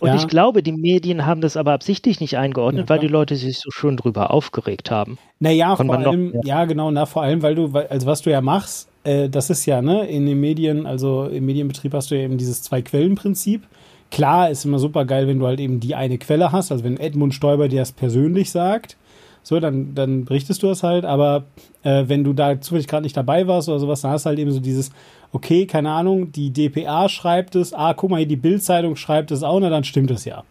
Und 0.00 0.08
ja. 0.08 0.14
ich 0.14 0.28
glaube, 0.28 0.62
die 0.62 0.72
Medien 0.72 1.26
haben 1.26 1.40
das 1.40 1.56
aber 1.56 1.72
absichtlich 1.72 2.20
nicht 2.20 2.36
eingeordnet, 2.36 2.88
ja, 2.88 2.88
weil 2.88 3.00
die 3.00 3.08
Leute 3.08 3.34
sich 3.34 3.58
so 3.58 3.70
schön 3.70 3.96
drüber 3.96 4.32
aufgeregt 4.32 4.90
haben. 4.92 5.18
Naja, 5.40 5.74
vor 5.74 5.92
allem, 5.92 6.28
noch, 6.28 6.44
ja. 6.44 6.60
ja. 6.60 6.64
genau, 6.66 6.90
na, 6.90 7.06
vor 7.06 7.22
allem, 7.22 7.42
weil 7.42 7.56
du, 7.56 7.72
also 7.76 8.06
was 8.06 8.22
du 8.22 8.30
ja 8.30 8.40
machst, 8.40 8.87
äh, 9.04 9.28
das 9.28 9.50
ist 9.50 9.66
ja, 9.66 9.82
ne, 9.82 10.06
in 10.06 10.26
den 10.26 10.40
Medien, 10.40 10.86
also 10.86 11.24
im 11.24 11.46
Medienbetrieb 11.46 11.92
hast 11.94 12.10
du 12.10 12.16
ja 12.16 12.22
eben 12.22 12.38
dieses 12.38 12.62
Zwei-Quellen-Prinzip. 12.62 13.62
Klar, 14.10 14.50
ist 14.50 14.64
immer 14.64 14.78
super 14.78 15.04
geil, 15.04 15.26
wenn 15.26 15.38
du 15.38 15.46
halt 15.46 15.60
eben 15.60 15.80
die 15.80 15.94
eine 15.94 16.18
Quelle 16.18 16.50
hast, 16.52 16.72
also 16.72 16.84
wenn 16.84 16.98
Edmund 16.98 17.34
Stoiber 17.34 17.68
dir 17.68 17.80
das 17.80 17.92
persönlich 17.92 18.50
sagt, 18.50 18.96
so, 19.42 19.60
dann, 19.60 19.94
dann 19.94 20.24
berichtest 20.24 20.62
du 20.62 20.66
das 20.66 20.82
halt, 20.82 21.04
aber 21.04 21.44
äh, 21.82 22.04
wenn 22.06 22.24
du 22.24 22.32
da 22.32 22.60
zufällig 22.60 22.86
gerade 22.86 23.04
nicht 23.04 23.16
dabei 23.16 23.46
warst 23.46 23.68
oder 23.68 23.78
sowas, 23.78 24.00
dann 24.02 24.10
hast 24.10 24.24
du 24.24 24.28
halt 24.28 24.38
eben 24.38 24.50
so 24.50 24.60
dieses, 24.60 24.90
okay, 25.32 25.66
keine 25.66 25.90
Ahnung, 25.90 26.32
die 26.32 26.50
DPA 26.50 27.08
schreibt 27.08 27.54
es, 27.54 27.72
ah, 27.72 27.94
guck 27.94 28.10
mal 28.10 28.18
hier, 28.18 28.26
die 28.26 28.36
Bildzeitung 28.36 28.96
schreibt 28.96 29.30
es 29.30 29.42
auch, 29.42 29.60
na 29.60 29.70
dann 29.70 29.84
stimmt 29.84 30.10
es 30.10 30.24
ja. 30.24 30.44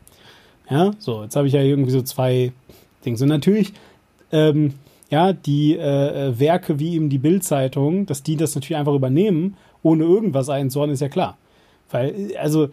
Ja, 0.70 0.92
so, 1.00 1.24
jetzt 1.24 1.36
habe 1.36 1.48
ich 1.48 1.54
ja 1.54 1.62
irgendwie 1.62 1.92
so 1.92 2.02
zwei 2.02 2.52
Dinge. 3.06 3.18
Und 3.22 3.30
natürlich, 3.30 3.74
ähm, 4.32 4.74
ja, 5.10 5.34
die 5.34 5.76
äh, 5.76 6.28
äh, 6.28 6.40
Werke 6.40 6.80
wie 6.80 6.96
eben 6.96 7.10
die 7.10 7.18
Bildzeitung, 7.18 8.06
dass 8.06 8.24
die 8.24 8.36
das 8.36 8.56
natürlich 8.56 8.78
einfach 8.78 8.94
übernehmen, 8.94 9.56
ohne 9.84 10.04
irgendwas 10.04 10.50
einzuordnen, 10.50 10.94
ist 10.94 11.02
ja 11.02 11.10
klar. 11.10 11.38
Weil, 11.90 12.36
also, 12.38 12.70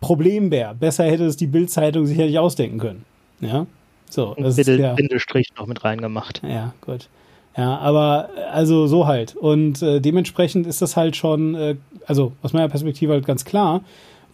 Problembär, 0.00 0.74
besser 0.74 1.04
hätte 1.04 1.24
es 1.26 1.36
die 1.36 1.46
Bildzeitung 1.46 2.06
sicherlich 2.06 2.38
ausdenken 2.38 2.78
können. 2.78 3.04
Ja, 3.40 3.66
so. 4.10 4.34
Das 4.36 4.56
Bitte, 4.56 4.72
ist 4.72 4.78
der, 4.78 4.94
Bindestrich 4.94 5.48
noch 5.56 5.66
mit 5.66 5.84
reingemacht. 5.84 6.42
Ja, 6.44 6.74
gut. 6.80 7.08
Ja, 7.56 7.78
aber 7.78 8.30
also 8.50 8.86
so 8.86 9.06
halt. 9.06 9.36
Und 9.36 9.82
äh, 9.82 10.00
dementsprechend 10.00 10.66
ist 10.66 10.82
das 10.82 10.96
halt 10.96 11.16
schon, 11.16 11.54
äh, 11.54 11.76
also 12.06 12.32
aus 12.42 12.52
meiner 12.52 12.68
Perspektive 12.68 13.12
halt 13.12 13.26
ganz 13.26 13.44
klar, 13.44 13.82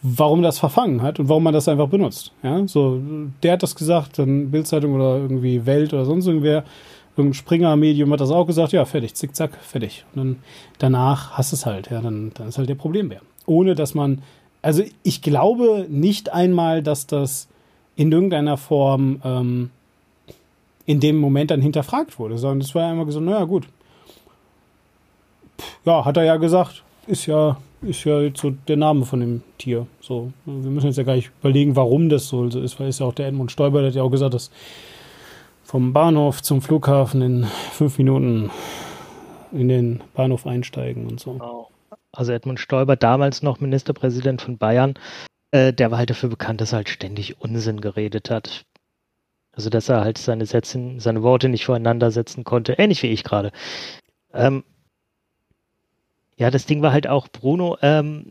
warum 0.03 0.42
das 0.42 0.59
verfangen 0.59 1.03
hat 1.03 1.18
und 1.18 1.28
warum 1.28 1.42
man 1.42 1.55
das 1.55 1.68
einfach 1.68 1.88
benutzt. 1.88 2.32
Ja, 2.42 2.66
so, 2.66 3.01
der 3.42 3.55
hat 3.55 3.62
das 3.62 3.74
gesagt, 3.74 4.18
dann 4.18 4.51
Bildzeitung 4.51 4.94
oder 4.94 5.16
irgendwie 5.16 5.66
Welt 5.66 5.92
oder 5.92 6.05
sonst 6.05 6.26
irgendwer, 6.26 6.64
irgendein 7.16 7.34
Springer-Medium 7.34 8.12
hat 8.12 8.20
das 8.20 8.30
auch 8.30 8.46
gesagt, 8.46 8.72
ja, 8.72 8.84
fertig, 8.84 9.14
zick, 9.14 9.34
zack, 9.34 9.57
fertig. 9.57 10.05
Und 10.14 10.22
dann 10.22 10.36
danach 10.78 11.32
hast 11.32 11.53
es 11.53 11.66
halt, 11.66 11.90
ja, 11.90 12.01
dann, 12.01 12.32
dann 12.34 12.49
ist 12.49 12.59
halt 12.59 12.68
der 12.68 12.76
Problembär. 12.76 13.20
Ohne 13.46 13.74
dass 13.74 13.94
man, 13.94 14.22
also 14.62 14.84
ich 15.03 15.22
glaube 15.22 15.86
nicht 15.88 16.32
einmal, 16.32 16.82
dass 16.82 17.07
das 17.07 17.49
in 17.96 18.12
irgendeiner 18.12 18.57
Form 18.57 19.20
ähm, 19.24 19.70
in 20.86 21.01
dem 21.01 21.18
Moment 21.18 21.51
dann 21.51 21.61
hinterfragt 21.61 22.18
wurde, 22.18 22.38
sondern 22.38 22.61
es 22.61 22.74
war 22.74 22.90
immer 22.92 23.05
gesagt, 23.05 23.24
naja, 23.24 23.44
gut. 23.44 23.66
Ja, 25.84 26.05
hat 26.05 26.16
er 26.16 26.24
ja 26.24 26.36
gesagt, 26.36 26.84
ist 27.09 27.26
ja, 27.26 27.57
ist 27.83 28.05
ja 28.05 28.20
jetzt 28.20 28.41
so 28.41 28.51
der 28.51 28.76
Name 28.76 29.05
von 29.05 29.20
dem 29.20 29.43
Tier. 29.59 29.87
So, 30.01 30.33
wir 30.45 30.70
müssen 30.70 30.87
jetzt 30.87 30.97
ja 30.97 31.05
gar 31.05 31.14
nicht 31.14 31.31
überlegen, 31.41 31.76
warum 31.76 32.09
das 32.09 32.29
so 32.29 32.47
ist, 32.47 32.81
weil 32.81 32.89
ist 32.89 33.01
ja 33.01 33.07
auch 33.07 33.14
der 33.14 33.29
Edmund 33.29 33.53
Stoiber, 33.53 33.81
der 33.81 33.89
hat 33.89 33.97
ja 33.97 34.03
auch 34.03 34.11
gesagt, 34.11 34.35
dass 34.35 34.51
vom 35.62 35.93
Bahnhof 35.93 36.43
zum 36.43 36.62
Flughafen 36.62 37.22
in 37.22 37.45
fünf 37.72 37.99
Minuten 37.99 38.51
in 39.53 39.68
den 39.68 40.03
Bahnhof 40.14 40.47
einsteigen 40.47 41.07
und 41.07 41.20
so. 41.20 41.68
Also 42.12 42.33
Edmund 42.33 42.59
Stoiber, 42.59 42.97
damals 42.97 43.43
noch 43.43 43.61
Ministerpräsident 43.61 44.43
von 44.43 44.59
Bayern, 44.59 44.95
äh, 45.51 45.72
der 45.72 45.91
war 45.91 45.99
halt 45.99 46.11
dafür 46.11 46.29
bekannt, 46.29 46.61
dass 46.61 46.72
er 46.72 46.76
halt 46.76 46.89
ständig 46.89 47.41
Unsinn 47.41 47.81
geredet 47.81 48.31
hat. 48.31 48.64
Also, 49.53 49.70
dass 49.70 49.89
er 49.89 50.03
halt 50.03 50.18
seine 50.18 50.47
Sätze, 50.47 50.95
seine 50.99 51.22
Worte 51.22 51.49
nicht 51.49 51.64
voreinander 51.64 52.11
setzen 52.11 52.45
konnte. 52.45 52.74
Ähnlich 52.74 53.03
wie 53.03 53.09
ich 53.09 53.24
gerade. 53.24 53.51
Ähm, 54.33 54.62
ja, 56.39 56.51
das 56.51 56.66
Ding 56.66 56.82
war 56.82 56.93
halt 56.93 57.09
auch, 57.09 57.28
Bruno, 57.28 57.76
ähm, 57.82 58.26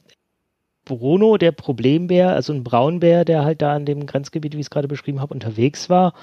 Bruno, 0.86 1.38
der 1.38 1.52
Problembär, 1.52 2.34
also 2.34 2.54
ein 2.54 2.64
Braunbär, 2.64 3.26
der 3.26 3.44
halt 3.44 3.62
da 3.62 3.76
an 3.76 3.86
dem 3.86 4.06
Grenzgebiet, 4.06 4.54
wie 4.54 4.60
ich 4.60 4.68
es 4.68 4.70
gerade 4.70 4.88
beschrieben 4.88 5.20
habe, 5.20 5.34
unterwegs 5.34 5.90
war, 5.90 6.14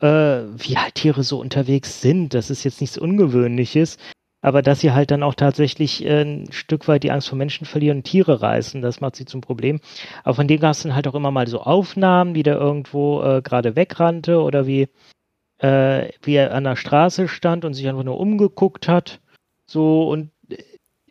äh, 0.00 0.06
wie 0.06 0.76
halt 0.76 0.96
Tiere 0.96 1.22
so 1.22 1.40
unterwegs 1.40 2.00
sind. 2.00 2.34
Das 2.34 2.50
ist 2.50 2.64
jetzt 2.64 2.80
nichts 2.80 2.98
Ungewöhnliches. 2.98 3.96
Aber 4.42 4.60
dass 4.60 4.80
sie 4.80 4.92
halt 4.92 5.10
dann 5.10 5.22
auch 5.22 5.34
tatsächlich 5.34 6.04
äh, 6.04 6.22
ein 6.22 6.52
Stück 6.52 6.88
weit 6.88 7.04
die 7.04 7.12
Angst 7.12 7.28
vor 7.28 7.38
Menschen 7.38 7.66
verlieren 7.66 7.98
und 7.98 8.04
Tiere 8.04 8.42
reißen, 8.42 8.82
das 8.82 9.00
macht 9.00 9.16
sie 9.16 9.24
zum 9.24 9.40
Problem. 9.40 9.80
Aber 10.24 10.34
von 10.34 10.48
dem 10.48 10.60
gab 10.60 10.72
es 10.72 10.82
dann 10.82 10.94
halt 10.94 11.06
auch 11.08 11.14
immer 11.14 11.30
mal 11.30 11.46
so 11.46 11.62
Aufnahmen, 11.62 12.34
wie 12.34 12.42
der 12.42 12.56
irgendwo 12.56 13.22
äh, 13.22 13.40
gerade 13.40 13.76
wegrannte 13.76 14.42
oder 14.42 14.66
wie, 14.66 14.88
äh, 15.58 16.10
wie 16.22 16.34
er 16.34 16.52
an 16.54 16.64
der 16.64 16.76
Straße 16.76 17.28
stand 17.28 17.64
und 17.64 17.72
sich 17.74 17.88
einfach 17.88 18.02
nur 18.02 18.20
umgeguckt 18.20 18.88
hat. 18.88 19.20
So 19.66 20.10
und 20.10 20.33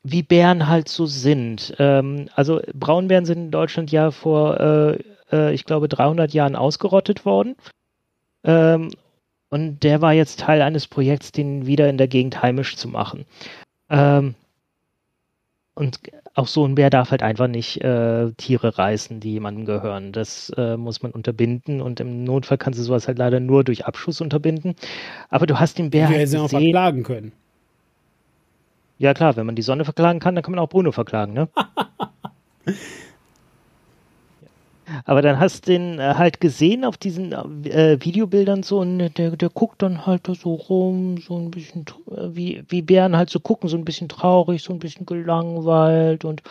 wie 0.04 0.24
Bären 0.24 0.68
halt 0.68 0.90
so 0.90 1.06
sind. 1.06 1.74
Ähm, 1.80 2.30
also 2.36 2.62
Braunbären 2.74 3.26
sind 3.26 3.38
in 3.40 3.52
Deutschland 3.52 3.92
ja 3.92 4.12
vor, 4.12 4.60
äh, 4.60 4.98
äh, 5.32 5.54
ich 5.54 5.66
glaube, 5.66 5.88
300 5.88 6.34
Jahren 6.34 6.56
ausgerottet 6.56 7.26
worden. 7.26 7.56
Ähm, 8.44 8.92
und 9.50 9.84
der 9.84 10.02
war 10.02 10.14
jetzt 10.14 10.40
Teil 10.40 10.62
eines 10.62 10.88
Projekts, 10.88 11.32
den 11.32 11.66
wieder 11.66 11.90
in 11.90 11.98
der 11.98 12.08
Gegend 12.08 12.42
heimisch 12.42 12.76
zu 12.76 12.88
machen. 12.88 13.26
Ähm, 13.90 14.36
und 15.76 16.00
auch 16.36 16.48
so 16.48 16.66
ein 16.66 16.76
Bär 16.76 16.90
darf 16.90 17.12
halt 17.12 17.24
einfach 17.24 17.48
nicht 17.48 17.82
äh, 17.82 18.32
Tiere 18.34 18.78
reißen, 18.78 19.20
die 19.20 19.34
jemandem 19.34 19.66
gehören. 19.66 20.12
Das 20.12 20.52
äh, 20.58 20.78
muss 20.78 21.02
man 21.02 21.12
unterbinden 21.12 21.82
und 21.82 22.00
im 22.00 22.24
Notfall 22.24 22.58
kannst 22.58 22.80
du 22.80 22.84
sowas 22.84 23.08
halt 23.08 23.20
leider 23.20 23.40
nur 23.40 23.64
durch 23.64 23.86
Abschuss 23.86 24.22
unterbinden. 24.22 24.76
Aber 25.30 25.46
du 25.46 25.60
hast 25.60 25.78
den 25.78 25.92
Bär. 25.92 26.10
Wir 26.10 26.18
halt 26.18 26.30
hätten 26.30 26.42
auch 26.42 26.50
verklagen 26.50 27.04
können. 27.04 27.32
Ja 28.98 29.14
klar, 29.14 29.36
wenn 29.36 29.46
man 29.46 29.56
die 29.56 29.62
Sonne 29.62 29.86
verklagen 29.86 30.20
kann, 30.20 30.36
dann 30.36 30.44
kann 30.44 30.52
man 30.52 30.60
auch 30.60 30.70
Bruno 30.70 30.92
verklagen, 30.92 31.34
ne? 31.34 31.50
Aber 35.06 35.22
dann 35.22 35.40
hast 35.40 35.68
du 35.68 35.72
den 35.72 36.00
äh, 36.00 36.16
halt 36.16 36.40
gesehen 36.42 36.86
auf 36.86 36.98
diesen 36.98 37.32
äh, 37.66 37.98
Videobildern 38.00 38.64
so 38.64 38.80
und 38.80 39.00
der, 39.18 39.32
der 39.32 39.50
guckt 39.50 39.82
dann 39.82 40.06
halt 40.06 40.28
da 40.28 40.36
so 40.36 40.54
rum, 40.56 41.18
so 41.18 41.38
ein 41.38 41.52
bisschen, 41.52 41.86
äh, 42.12 42.36
wie, 42.36 42.64
wie 42.68 42.82
Bären 42.82 43.16
halt 43.16 43.30
so 43.30 43.40
gucken, 43.40 43.70
so 43.70 43.78
ein 43.78 43.86
bisschen 43.86 44.10
traurig, 44.10 44.62
so 44.62 44.74
ein 44.74 44.80
bisschen 44.80 45.06
gelangweilt 45.06 46.26
und 46.26 46.44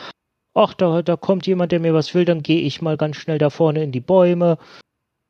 ach, 0.55 0.75
da, 0.75 1.03
da 1.03 1.17
kommt 1.17 1.47
jemand, 1.47 1.73
der 1.73 1.81
mir 1.81 1.95
was 1.95 2.15
will, 2.15 2.25
dann 2.25 2.43
gehe 2.43 2.63
ich 2.63 2.83
mal 2.83 2.97
ganz 2.97 3.17
schnell 3.17 3.39
da 3.39 3.51
vorne 3.51 3.83
in 3.83 3.93
die 3.93 4.01
Bäume. 4.01 4.59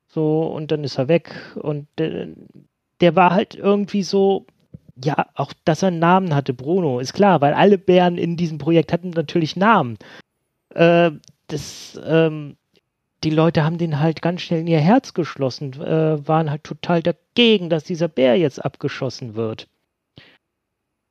So, 0.08 0.42
und 0.42 0.70
dann 0.70 0.84
ist 0.84 0.98
er 0.98 1.08
weg. 1.08 1.34
Und 1.56 1.86
der, 1.98 2.28
der 3.00 3.16
war 3.16 3.32
halt 3.32 3.54
irgendwie 3.54 4.02
so, 4.02 4.46
ja, 5.04 5.26
auch 5.34 5.52
dass 5.64 5.82
er 5.82 5.88
einen 5.88 5.98
Namen 5.98 6.34
hatte, 6.34 6.54
Bruno, 6.54 7.00
ist 7.00 7.12
klar, 7.12 7.40
weil 7.40 7.54
alle 7.54 7.78
Bären 7.78 8.18
in 8.18 8.36
diesem 8.36 8.58
Projekt 8.58 8.92
hatten 8.92 9.10
natürlich 9.10 9.56
Namen. 9.56 9.98
Äh, 10.74 11.12
das, 11.48 12.00
ähm, 12.04 12.56
die 13.24 13.30
Leute 13.30 13.64
haben 13.64 13.78
den 13.78 14.00
halt 14.00 14.22
ganz 14.22 14.42
schnell 14.42 14.60
in 14.60 14.66
ihr 14.66 14.80
Herz 14.80 15.14
geschlossen, 15.14 15.72
äh, 15.80 16.26
waren 16.26 16.50
halt 16.50 16.64
total 16.64 17.02
dagegen, 17.02 17.70
dass 17.70 17.84
dieser 17.84 18.08
Bär 18.08 18.36
jetzt 18.36 18.64
abgeschossen 18.64 19.34
wird. 19.34 19.68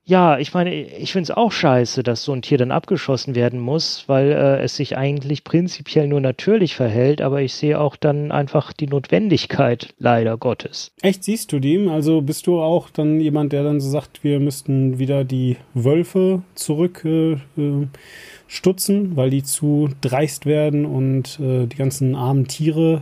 Ja, 0.03 0.39
ich 0.39 0.53
meine, 0.53 0.73
ich 0.73 1.11
finde 1.11 1.31
es 1.31 1.37
auch 1.37 1.51
scheiße, 1.51 2.01
dass 2.01 2.23
so 2.23 2.33
ein 2.33 2.41
Tier 2.41 2.57
dann 2.57 2.71
abgeschossen 2.71 3.35
werden 3.35 3.59
muss, 3.59 4.05
weil 4.07 4.31
äh, 4.31 4.63
es 4.63 4.75
sich 4.75 4.97
eigentlich 4.97 5.43
prinzipiell 5.43 6.07
nur 6.07 6.19
natürlich 6.19 6.75
verhält, 6.75 7.21
aber 7.21 7.41
ich 7.41 7.53
sehe 7.53 7.79
auch 7.79 7.95
dann 7.95 8.31
einfach 8.31 8.73
die 8.73 8.87
Notwendigkeit, 8.87 9.93
leider 9.99 10.37
Gottes. 10.37 10.91
Echt, 11.03 11.23
siehst 11.23 11.51
du 11.51 11.59
die? 11.59 11.87
Also 11.87 12.21
bist 12.21 12.47
du 12.47 12.59
auch 12.59 12.89
dann 12.89 13.19
jemand, 13.19 13.53
der 13.53 13.63
dann 13.63 13.79
so 13.79 13.89
sagt, 13.89 14.23
wir 14.23 14.39
müssten 14.39 14.97
wieder 14.97 15.23
die 15.23 15.57
Wölfe 15.75 16.41
zurück 16.55 17.05
äh, 17.05 17.33
äh 17.33 17.87
weil 19.15 19.29
die 19.29 19.43
zu 19.43 19.89
dreist 20.01 20.45
werden 20.45 20.85
und 20.85 21.39
äh, 21.39 21.67
die 21.67 21.77
ganzen 21.77 22.15
armen 22.15 22.47
Tiere. 22.47 23.01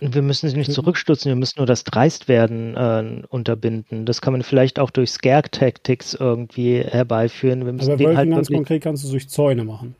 Wir 0.00 0.22
müssen 0.22 0.48
sie 0.48 0.56
nicht 0.56 0.72
zurückstutzen, 0.72 1.28
wir 1.28 1.36
müssen 1.36 1.58
nur 1.58 1.66
das 1.66 1.84
Dreistwerden 1.84 2.74
äh, 2.74 3.22
unterbinden. 3.28 4.06
Das 4.06 4.22
kann 4.22 4.32
man 4.32 4.42
vielleicht 4.42 4.78
auch 4.78 4.90
durch 4.90 5.10
Scare-Tactics 5.10 6.14
irgendwie 6.14 6.82
herbeiführen. 6.82 7.66
Wir 7.66 7.72
müssen 7.72 7.92
Aber 7.92 7.96
den 7.98 8.16
halt 8.16 8.30
ganz 8.30 8.48
konkret 8.48 8.82
kannst 8.82 9.04
du 9.04 9.10
durch 9.10 9.28
Zäune 9.28 9.64
machen. 9.64 9.94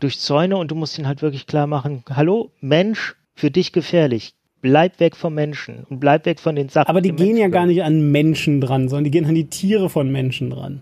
Durch 0.00 0.18
Zäune 0.18 0.56
und 0.56 0.70
du 0.70 0.74
musst 0.74 0.98
ihn 0.98 1.06
halt 1.06 1.22
wirklich 1.22 1.46
klar 1.46 1.66
machen, 1.66 2.02
hallo, 2.10 2.50
Mensch, 2.60 3.14
für 3.34 3.50
dich 3.50 3.72
gefährlich. 3.72 4.34
Bleib 4.62 4.98
weg 4.98 5.14
vom 5.14 5.34
Menschen 5.34 5.86
und 5.88 6.00
bleib 6.00 6.26
weg 6.26 6.40
von 6.40 6.56
den 6.56 6.68
Sachen. 6.68 6.88
Aber 6.88 7.00
die 7.00 7.10
gehen 7.12 7.26
Menschen 7.26 7.36
ja 7.42 7.48
gar 7.48 7.66
nicht 7.66 7.84
an 7.84 8.10
Menschen 8.10 8.60
dran, 8.60 8.88
sondern 8.88 9.04
die 9.04 9.10
gehen 9.12 9.26
an 9.26 9.34
die 9.34 9.48
Tiere 9.48 9.88
von 9.88 10.10
Menschen 10.10 10.50
dran. 10.50 10.80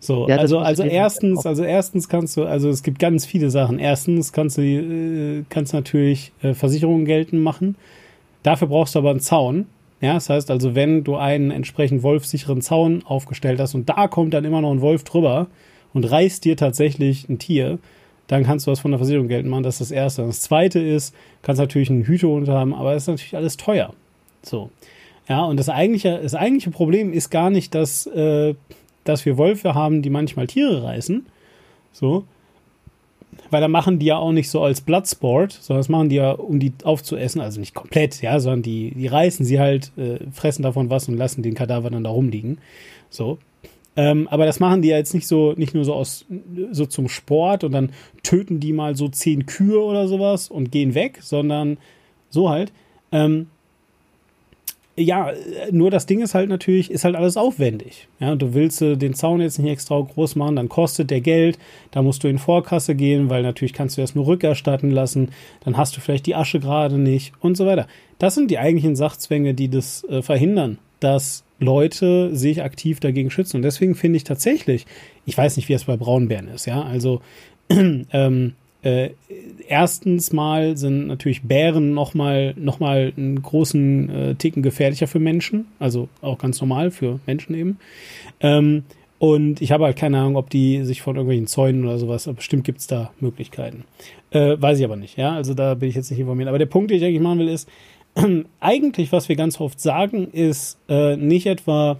So, 0.00 0.28
ja, 0.28 0.36
also, 0.36 0.58
also 0.58 0.84
erstens, 0.84 1.44
also 1.44 1.64
erstens 1.64 2.08
kannst 2.08 2.36
du, 2.36 2.44
also 2.44 2.68
es 2.68 2.82
gibt 2.82 2.98
ganz 2.98 3.26
viele 3.26 3.50
Sachen. 3.50 3.78
Erstens 3.78 4.32
kannst 4.32 4.58
du, 4.58 4.62
äh, 4.62 5.44
kannst 5.48 5.72
natürlich 5.72 6.32
äh, 6.42 6.54
Versicherungen 6.54 7.04
geltend 7.04 7.42
machen. 7.42 7.76
Dafür 8.42 8.68
brauchst 8.68 8.94
du 8.94 9.00
aber 9.00 9.10
einen 9.10 9.20
Zaun. 9.20 9.66
Ja, 10.00 10.14
das 10.14 10.30
heißt 10.30 10.50
also, 10.52 10.76
wenn 10.76 11.02
du 11.02 11.16
einen 11.16 11.50
entsprechend 11.50 12.04
wolfsicheren 12.04 12.60
Zaun 12.60 13.02
aufgestellt 13.04 13.58
hast 13.58 13.74
und 13.74 13.88
da 13.88 14.06
kommt 14.06 14.32
dann 14.34 14.44
immer 14.44 14.60
noch 14.60 14.70
ein 14.70 14.80
Wolf 14.80 15.02
drüber 15.02 15.48
und 15.92 16.04
reißt 16.04 16.44
dir 16.44 16.56
tatsächlich 16.56 17.28
ein 17.28 17.40
Tier, 17.40 17.78
dann 18.28 18.44
kannst 18.44 18.66
du 18.66 18.70
was 18.70 18.78
von 18.78 18.92
der 18.92 18.98
Versicherung 18.98 19.26
geltend 19.26 19.50
machen. 19.50 19.64
Das 19.64 19.80
ist 19.80 19.90
das 19.90 19.90
Erste. 19.90 20.22
Das 20.22 20.42
Zweite 20.42 20.78
ist, 20.78 21.14
kannst 21.42 21.58
natürlich 21.58 21.90
einen 21.90 22.04
Hütehund 22.04 22.48
haben, 22.48 22.74
aber 22.74 22.94
das 22.94 23.04
ist 23.04 23.08
natürlich 23.08 23.36
alles 23.36 23.56
teuer. 23.56 23.92
So. 24.42 24.70
Ja, 25.28 25.44
und 25.44 25.58
das 25.58 25.68
eigentliche, 25.68 26.20
das 26.22 26.34
eigentliche 26.34 26.70
Problem 26.70 27.12
ist 27.12 27.30
gar 27.30 27.50
nicht, 27.50 27.74
dass 27.74 28.06
äh, 28.06 28.54
dass 29.08 29.24
wir 29.24 29.38
Wölfe 29.38 29.74
haben, 29.74 30.02
die 30.02 30.10
manchmal 30.10 30.46
Tiere 30.46 30.82
reißen. 30.82 31.26
So. 31.92 32.24
Weil 33.50 33.60
da 33.60 33.68
machen 33.68 33.98
die 33.98 34.06
ja 34.06 34.18
auch 34.18 34.32
nicht 34.32 34.50
so 34.50 34.62
als 34.62 34.80
Bloodsport, 34.80 35.52
sondern 35.52 35.80
das 35.80 35.88
machen 35.88 36.08
die 36.08 36.16
ja, 36.16 36.32
um 36.32 36.60
die 36.60 36.72
aufzuessen. 36.84 37.40
Also 37.40 37.60
nicht 37.60 37.74
komplett, 37.74 38.20
ja, 38.20 38.40
sondern 38.40 38.62
die, 38.62 38.92
die 38.94 39.06
reißen 39.06 39.44
sie 39.46 39.58
halt, 39.58 39.92
äh, 39.96 40.18
fressen 40.32 40.62
davon 40.62 40.90
was 40.90 41.08
und 41.08 41.16
lassen 41.16 41.42
den 41.42 41.54
Kadaver 41.54 41.90
dann 41.90 42.04
da 42.04 42.10
rumliegen. 42.10 42.58
So. 43.10 43.38
Ähm, 43.96 44.28
aber 44.28 44.46
das 44.46 44.60
machen 44.60 44.82
die 44.82 44.88
ja 44.88 44.96
jetzt 44.96 45.14
nicht 45.14 45.26
so, 45.26 45.54
nicht 45.56 45.74
nur 45.74 45.84
so 45.84 45.94
aus, 45.94 46.24
so 46.70 46.86
zum 46.86 47.08
Sport 47.08 47.64
und 47.64 47.72
dann 47.72 47.90
töten 48.22 48.60
die 48.60 48.72
mal 48.72 48.94
so 48.94 49.08
zehn 49.08 49.46
Kühe 49.46 49.82
oder 49.82 50.06
sowas 50.06 50.50
und 50.50 50.70
gehen 50.70 50.94
weg, 50.94 51.18
sondern 51.20 51.78
so 52.28 52.48
halt. 52.48 52.72
Ähm, 53.10 53.48
ja, 54.98 55.32
nur 55.70 55.90
das 55.90 56.06
Ding 56.06 56.20
ist 56.20 56.34
halt 56.34 56.48
natürlich, 56.48 56.90
ist 56.90 57.04
halt 57.04 57.14
alles 57.14 57.36
aufwendig. 57.36 58.08
Ja, 58.20 58.34
du 58.34 58.54
willst 58.54 58.82
äh, 58.82 58.96
den 58.96 59.14
Zaun 59.14 59.40
jetzt 59.40 59.58
nicht 59.58 59.70
extra 59.70 60.00
groß 60.00 60.36
machen, 60.36 60.56
dann 60.56 60.68
kostet 60.68 61.10
der 61.10 61.20
Geld, 61.20 61.58
da 61.90 62.02
musst 62.02 62.24
du 62.24 62.28
in 62.28 62.38
Vorkasse 62.38 62.94
gehen, 62.94 63.30
weil 63.30 63.42
natürlich 63.42 63.72
kannst 63.72 63.96
du 63.96 64.00
das 64.00 64.14
nur 64.14 64.26
rückerstatten 64.26 64.90
lassen, 64.90 65.30
dann 65.64 65.76
hast 65.76 65.96
du 65.96 66.00
vielleicht 66.00 66.26
die 66.26 66.34
Asche 66.34 66.60
gerade 66.60 66.98
nicht 66.98 67.32
und 67.40 67.56
so 67.56 67.66
weiter. 67.66 67.86
Das 68.18 68.34
sind 68.34 68.50
die 68.50 68.58
eigentlichen 68.58 68.96
Sachzwänge, 68.96 69.54
die 69.54 69.68
das 69.68 70.04
äh, 70.04 70.22
verhindern, 70.22 70.78
dass 71.00 71.44
Leute 71.60 72.34
sich 72.34 72.62
aktiv 72.62 73.00
dagegen 73.00 73.30
schützen. 73.30 73.56
Und 73.56 73.62
deswegen 73.62 73.94
finde 73.94 74.16
ich 74.16 74.24
tatsächlich, 74.24 74.86
ich 75.26 75.36
weiß 75.36 75.56
nicht, 75.56 75.68
wie 75.68 75.74
es 75.74 75.84
bei 75.84 75.96
Braunbären 75.96 76.48
ist, 76.48 76.66
ja, 76.66 76.82
also 76.82 77.20
ähm, 77.70 78.54
äh, 78.82 79.10
erstens 79.66 80.32
mal 80.32 80.76
sind 80.76 81.08
natürlich 81.08 81.42
Bären 81.42 81.94
nochmal 81.94 82.54
noch 82.56 82.78
mal 82.78 83.12
einen 83.16 83.42
großen 83.42 84.10
äh, 84.10 84.34
Ticken 84.36 84.62
gefährlicher 84.62 85.08
für 85.08 85.18
Menschen, 85.18 85.66
also 85.78 86.08
auch 86.22 86.38
ganz 86.38 86.60
normal 86.60 86.90
für 86.90 87.18
Menschen 87.26 87.54
eben. 87.54 87.78
Ähm, 88.40 88.84
und 89.18 89.60
ich 89.60 89.72
habe 89.72 89.84
halt 89.84 89.96
keine 89.96 90.18
Ahnung, 90.18 90.36
ob 90.36 90.48
die 90.48 90.84
sich 90.84 91.02
von 91.02 91.16
irgendwelchen 91.16 91.48
Zäunen 91.48 91.84
oder 91.84 91.98
sowas, 91.98 92.28
aber 92.28 92.36
bestimmt 92.36 92.62
gibt 92.62 92.78
es 92.78 92.86
da 92.86 93.10
Möglichkeiten. 93.18 93.84
Äh, 94.30 94.56
weiß 94.60 94.78
ich 94.78 94.84
aber 94.84 94.96
nicht, 94.96 95.16
ja, 95.18 95.32
also 95.32 95.54
da 95.54 95.74
bin 95.74 95.88
ich 95.88 95.96
jetzt 95.96 96.10
nicht 96.10 96.20
informiert. 96.20 96.48
Aber 96.48 96.58
der 96.58 96.66
Punkt, 96.66 96.90
den 96.90 96.98
ich 96.98 97.04
eigentlich 97.04 97.20
machen 97.20 97.40
will, 97.40 97.48
ist, 97.48 97.68
eigentlich, 98.60 99.10
was 99.10 99.28
wir 99.28 99.34
ganz 99.34 99.60
oft 99.60 99.80
sagen, 99.80 100.28
ist 100.30 100.78
äh, 100.88 101.16
nicht 101.16 101.46
etwa, 101.46 101.98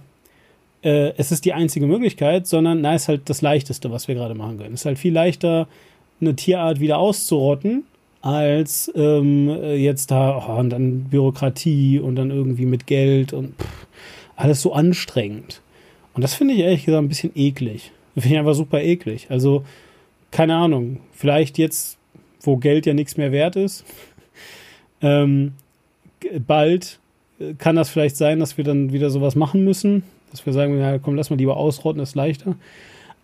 äh, 0.81 1.11
es 1.17 1.33
ist 1.33 1.43
die 1.43 1.53
einzige 1.53 1.87
Möglichkeit, 1.87 2.47
sondern 2.47 2.79
na, 2.79 2.95
ist 2.95 3.09
halt 3.09 3.29
das 3.29 3.41
Leichteste, 3.41 3.91
was 3.91 4.07
wir 4.07 4.15
gerade 4.15 4.35
machen 4.35 4.57
können. 4.57 4.73
Es 4.73 4.81
ist 4.81 4.85
halt 4.85 4.99
viel 4.99 5.13
leichter, 5.13 5.67
eine 6.21 6.35
Tierart 6.35 6.79
wieder 6.79 6.97
auszurotten, 6.97 7.83
als 8.21 8.91
ähm, 8.95 9.49
jetzt 9.49 10.11
da 10.11 10.37
oh, 10.37 10.59
und 10.59 10.71
dann 10.71 11.05
Bürokratie 11.05 11.99
und 11.99 12.15
dann 12.15 12.31
irgendwie 12.31 12.65
mit 12.65 12.87
Geld 12.87 13.33
und 13.33 13.55
pff, 13.57 13.87
alles 14.35 14.61
so 14.61 14.73
anstrengend. 14.73 15.61
Und 16.13 16.23
das 16.23 16.33
finde 16.33 16.53
ich 16.53 16.61
ehrlich 16.61 16.85
gesagt 16.85 17.03
ein 17.03 17.09
bisschen 17.09 17.31
eklig. 17.35 17.91
Finde 18.13 18.29
ich 18.29 18.37
einfach 18.37 18.55
super 18.55 18.81
eklig. 18.81 19.27
Also, 19.29 19.63
keine 20.31 20.55
Ahnung, 20.55 20.99
vielleicht 21.13 21.57
jetzt, 21.57 21.97
wo 22.41 22.57
Geld 22.57 22.85
ja 22.85 22.93
nichts 22.93 23.15
mehr 23.15 23.31
wert 23.31 23.55
ist, 23.55 23.85
ähm, 25.01 25.53
bald 26.45 26.99
äh, 27.39 27.53
kann 27.53 27.75
das 27.75 27.89
vielleicht 27.89 28.17
sein, 28.17 28.39
dass 28.39 28.57
wir 28.57 28.65
dann 28.65 28.91
wieder 28.91 29.09
sowas 29.09 29.35
machen 29.35 29.63
müssen. 29.63 30.03
Dass 30.31 30.45
wir 30.45 30.53
sagen, 30.53 30.77
ja, 30.77 30.99
komm, 30.99 31.15
lass 31.15 31.29
mal 31.29 31.37
lieber 31.37 31.57
ausrotten, 31.57 32.01
ist 32.01 32.15
leichter. 32.15 32.55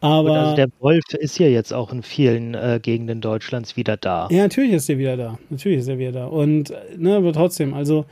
Aber 0.02 0.40
also 0.40 0.56
der 0.56 0.68
Wolf 0.80 1.04
ist 1.14 1.40
ja 1.40 1.48
jetzt 1.48 1.74
auch 1.74 1.92
in 1.92 2.04
vielen 2.04 2.54
äh, 2.54 2.80
Gegenden 2.82 3.22
Deutschlands 3.22 3.76
wieder 3.76 3.98
da. 3.98 4.28
Ja, 4.30 4.44
natürlich 4.44 4.74
ist 4.74 4.90
er 4.90 4.98
wieder 4.98 5.18
da. 5.18 5.40
Natürlich 5.50 5.80
ist 5.80 5.88
er 5.88 5.98
wieder 5.98 6.12
da. 6.12 6.26
Und 6.28 6.74
ne, 6.98 7.16
aber 7.16 7.34
trotzdem, 7.34 7.74
also 7.74 8.06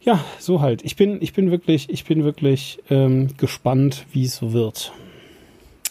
ja, 0.00 0.24
so 0.38 0.60
halt. 0.60 0.84
Ich 0.84 0.96
bin, 0.96 1.18
ich 1.20 1.32
bin 1.32 1.50
wirklich, 1.50 1.88
ich 1.88 2.04
bin 2.04 2.24
wirklich 2.24 2.80
ähm, 2.90 3.28
gespannt, 3.36 4.06
wie 4.12 4.24
es 4.24 4.36
so 4.36 4.52
wird. 4.52 4.92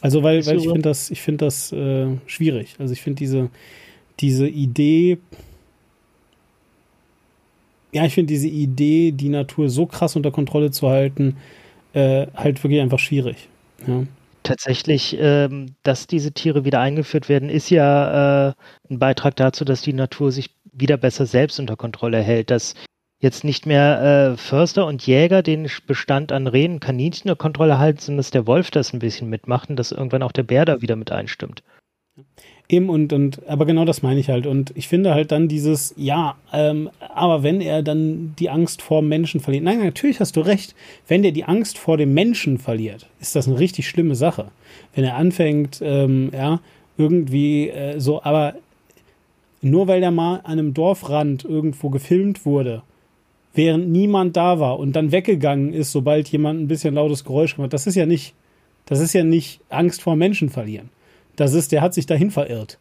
Also 0.02 0.24
weil, 0.24 0.46
weil 0.46 0.58
ich 0.58 0.64
finde 0.64 0.82
das, 0.82 1.12
ich 1.12 1.22
finde 1.22 1.46
das 1.46 1.72
äh, 1.72 2.08
schwierig. 2.26 2.76
Also 2.80 2.92
ich 2.92 3.02
finde 3.02 3.20
diese, 3.20 3.50
diese 4.20 4.48
Idee, 4.48 5.20
ja, 7.94 8.06
ich 8.06 8.14
finde 8.14 8.34
diese 8.34 8.48
Idee, 8.48 9.12
die 9.12 9.30
Natur 9.30 9.70
so 9.70 9.86
krass 9.86 10.16
unter 10.16 10.32
Kontrolle 10.32 10.72
zu 10.72 10.90
halten, 10.90 11.38
äh, 11.94 12.28
halt 12.36 12.62
wirklich 12.64 12.82
einfach 12.82 13.00
schwierig. 13.00 13.48
Ja. 13.88 14.04
Tatsächlich, 14.44 15.16
ähm, 15.20 15.76
dass 15.84 16.08
diese 16.08 16.32
Tiere 16.32 16.66
wieder 16.66 16.80
eingeführt 16.80 17.30
werden, 17.30 17.50
ist 17.50 17.70
ja 17.70 18.50
äh, 18.50 18.54
ein 18.90 18.98
Beitrag 18.98 19.36
dazu, 19.36 19.66
dass 19.66 19.82
die 19.82 19.94
Natur 19.94 20.32
sich 20.32 20.56
wieder 20.72 20.98
besser 20.98 21.28
selbst 21.28 21.60
unter 21.60 21.76
Kontrolle 21.76 22.22
hält, 22.22 22.50
dass 22.50 22.74
jetzt 23.20 23.44
nicht 23.44 23.68
mehr 23.68 24.34
äh, 24.34 24.38
Förster 24.38 24.88
und 24.88 25.06
Jäger 25.06 25.44
den 25.44 25.70
Bestand 25.86 26.32
an 26.32 26.48
Rehen 26.48 26.80
Kaninchen 26.80 27.30
unter 27.30 27.36
Kontrolle 27.40 27.78
halten, 27.78 28.00
sondern 28.00 28.18
dass 28.18 28.32
der 28.32 28.48
Wolf 28.48 28.72
das 28.72 28.94
ein 28.94 29.00
bisschen 29.00 29.30
mitmacht 29.30 29.70
und 29.70 29.76
dass 29.76 29.92
irgendwann 29.92 30.24
auch 30.24 30.32
der 30.32 30.44
Bär 30.44 30.66
da 30.66 30.82
wieder 30.82 30.96
mit 30.96 31.12
einstimmt. 31.12 31.62
Eben 32.68 32.90
und, 32.90 33.12
und, 33.12 33.46
aber 33.48 33.66
genau 33.66 33.84
das 33.86 34.02
meine 34.02 34.20
ich 34.20 34.30
halt. 34.30 34.48
Und 34.48 34.72
ich 34.76 34.88
finde 34.88 35.14
halt 35.14 35.32
dann 35.32 35.48
dieses, 35.48 35.94
ja, 35.98 36.38
ähm, 36.54 36.90
aber 37.14 37.44
wenn 37.44 37.60
er 37.60 37.84
dann 37.84 38.34
die 38.40 38.50
Angst 38.50 38.82
vor 38.82 39.02
Menschen 39.02 39.42
verliert. 39.42 39.64
Nein, 39.64 39.80
natürlich 39.80 40.20
hast 40.20 40.38
du 40.38 40.42
recht. 40.42 40.76
Wenn 41.08 41.22
der 41.22 41.32
die 41.32 41.44
Angst 41.44 41.78
vor 41.78 41.98
dem 41.98 42.14
Menschen 42.14 42.58
verliert, 42.58 43.10
ist 43.20 43.36
das 43.36 43.48
eine 43.48 43.60
richtig 43.60 43.88
schlimme 43.88 44.16
Sache. 44.16 44.52
Wenn 44.96 45.04
er 45.04 45.16
anfängt, 45.16 45.82
ähm, 45.84 46.32
ja, 46.34 46.62
irgendwie 46.98 47.70
äh, 47.70 48.00
so, 48.00 48.24
aber 48.24 48.56
nur 49.62 49.88
weil 49.88 50.00
der 50.00 50.12
mal 50.12 50.38
an 50.38 50.60
einem 50.60 50.74
Dorfrand 50.74 51.44
irgendwo 51.44 51.90
gefilmt 51.90 52.46
wurde, 52.46 52.84
während 53.54 53.90
niemand 53.90 54.38
da 54.38 54.60
war 54.60 54.80
und 54.80 54.96
dann 54.96 55.12
weggegangen 55.12 55.74
ist, 55.74 55.92
sobald 55.92 56.30
jemand 56.30 56.62
ein 56.62 56.68
bisschen 56.68 56.96
lautes 56.96 57.26
Geräusch 57.26 57.56
gemacht 57.56 57.68
hat, 57.68 57.74
das 57.74 57.88
ist 57.88 57.96
ja 57.96 58.06
nicht, 58.06 58.34
das 58.86 59.02
ist 59.02 59.14
ja 59.14 59.26
nicht 59.26 59.60
Angst 59.70 60.02
vor 60.02 60.16
Menschen 60.16 60.50
verlieren 60.50 60.90
das 61.42 61.54
ist, 61.54 61.72
der 61.72 61.82
hat 61.82 61.94
sich 61.96 62.06
dahin 62.06 62.30
verirrt. 62.30 62.78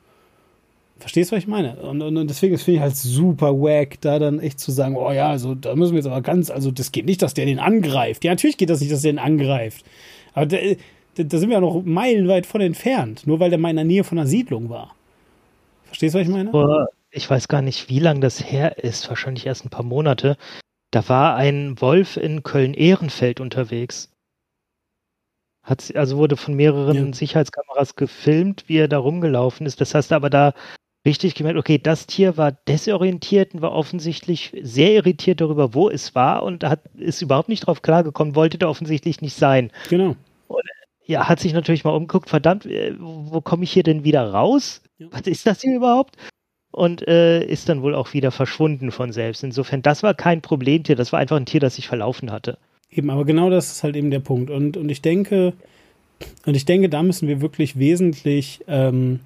Verstehst 0.98 1.30
du, 1.30 1.36
was 1.36 1.42
ich 1.42 1.48
meine? 1.48 1.76
Und, 1.76 2.02
und, 2.02 2.18
und 2.18 2.28
deswegen 2.28 2.58
finde 2.58 2.76
ich 2.76 2.80
halt 2.82 2.94
super 2.94 3.54
wack, 3.54 3.98
da 4.02 4.18
dann 4.18 4.38
echt 4.38 4.60
zu 4.60 4.70
sagen, 4.70 4.96
oh 4.96 5.10
ja, 5.10 5.30
also 5.30 5.54
da 5.54 5.74
müssen 5.74 5.92
wir 5.92 6.00
jetzt 6.00 6.06
aber 6.06 6.20
ganz, 6.20 6.50
also 6.50 6.70
das 6.70 6.92
geht 6.92 7.06
nicht, 7.06 7.22
dass 7.22 7.32
der 7.32 7.46
den 7.46 7.58
angreift. 7.58 8.22
Ja, 8.22 8.32
natürlich 8.32 8.58
geht 8.58 8.68
das 8.68 8.80
nicht, 8.80 8.92
dass 8.92 9.00
der 9.00 9.12
den 9.12 9.18
angreift. 9.18 9.82
Aber 10.34 10.44
da, 10.44 10.58
da 11.16 11.38
sind 11.38 11.48
wir 11.48 11.54
ja 11.54 11.60
noch 11.60 11.82
meilenweit 11.82 12.44
von 12.44 12.60
entfernt, 12.60 13.26
nur 13.26 13.40
weil 13.40 13.48
der 13.48 13.58
mal 13.58 13.70
in 13.70 13.76
der 13.76 13.86
Nähe 13.86 14.04
von 14.04 14.18
einer 14.18 14.28
Siedlung 14.28 14.68
war. 14.68 14.94
Verstehst 15.86 16.14
du, 16.14 16.18
was 16.18 16.26
ich 16.26 16.32
meine? 16.32 16.86
Ich 17.10 17.28
weiß 17.28 17.48
gar 17.48 17.62
nicht, 17.62 17.88
wie 17.88 17.98
lange 17.98 18.20
das 18.20 18.44
her 18.44 18.84
ist, 18.84 19.08
wahrscheinlich 19.08 19.46
erst 19.46 19.64
ein 19.64 19.70
paar 19.70 19.82
Monate. 19.82 20.36
Da 20.90 21.08
war 21.08 21.34
ein 21.34 21.80
Wolf 21.80 22.18
in 22.18 22.42
Köln-Ehrenfeld 22.42 23.40
unterwegs. 23.40 24.10
Hat, 25.70 25.94
also 25.94 26.16
wurde 26.16 26.36
von 26.36 26.54
mehreren 26.54 27.06
ja. 27.06 27.12
Sicherheitskameras 27.12 27.94
gefilmt, 27.94 28.64
wie 28.66 28.78
er 28.78 28.88
da 28.88 28.98
rumgelaufen 28.98 29.66
ist. 29.66 29.80
Das 29.80 29.94
hast 29.94 30.10
du 30.10 30.16
aber 30.16 30.28
da 30.28 30.52
richtig 31.06 31.34
gemerkt, 31.34 31.58
okay, 31.58 31.78
das 31.78 32.06
Tier 32.06 32.36
war 32.36 32.52
desorientiert 32.52 33.54
und 33.54 33.62
war 33.62 33.72
offensichtlich 33.72 34.52
sehr 34.62 34.92
irritiert 34.92 35.40
darüber, 35.40 35.72
wo 35.72 35.88
es 35.88 36.14
war 36.14 36.42
und 36.42 36.64
hat, 36.64 36.80
ist 36.96 37.22
überhaupt 37.22 37.48
nicht 37.48 37.66
drauf 37.66 37.82
klargekommen, 37.82 38.34
wollte 38.34 38.58
da 38.58 38.68
offensichtlich 38.68 39.22
nicht 39.22 39.34
sein. 39.34 39.70
Genau. 39.88 40.16
Und, 40.48 40.62
ja, 41.06 41.28
hat 41.28 41.40
sich 41.40 41.52
natürlich 41.52 41.84
mal 41.84 41.94
umgeguckt, 41.94 42.28
verdammt, 42.28 42.66
äh, 42.66 42.94
wo 42.98 43.40
komme 43.40 43.64
ich 43.64 43.72
hier 43.72 43.82
denn 43.82 44.04
wieder 44.04 44.30
raus? 44.30 44.82
Ja. 44.98 45.06
Was 45.10 45.22
ist 45.22 45.46
das 45.46 45.62
hier 45.62 45.76
überhaupt? 45.76 46.16
Und 46.72 47.06
äh, 47.08 47.44
ist 47.44 47.68
dann 47.68 47.82
wohl 47.82 47.94
auch 47.94 48.12
wieder 48.12 48.30
verschwunden 48.30 48.90
von 48.90 49.12
selbst. 49.12 49.42
Insofern, 49.42 49.82
das 49.82 50.02
war 50.02 50.14
kein 50.14 50.42
Problemtier, 50.42 50.96
das 50.96 51.12
war 51.12 51.18
einfach 51.18 51.36
ein 51.36 51.46
Tier, 51.46 51.60
das 51.60 51.76
sich 51.76 51.88
verlaufen 51.88 52.30
hatte. 52.30 52.58
Eben, 52.92 53.10
aber 53.10 53.24
genau 53.24 53.50
das 53.50 53.70
ist 53.70 53.84
halt 53.84 53.96
eben 53.96 54.10
der 54.10 54.20
Punkt. 54.20 54.50
Und, 54.50 54.76
und 54.76 54.88
ich 54.88 55.02
denke, 55.02 55.52
und 56.46 56.56
ich 56.56 56.64
denke, 56.64 56.88
da 56.88 57.02
müssen 57.02 57.28
wir 57.28 57.40
wirklich 57.40 57.78
wesentlich 57.78 58.60
ähm, 58.66 59.20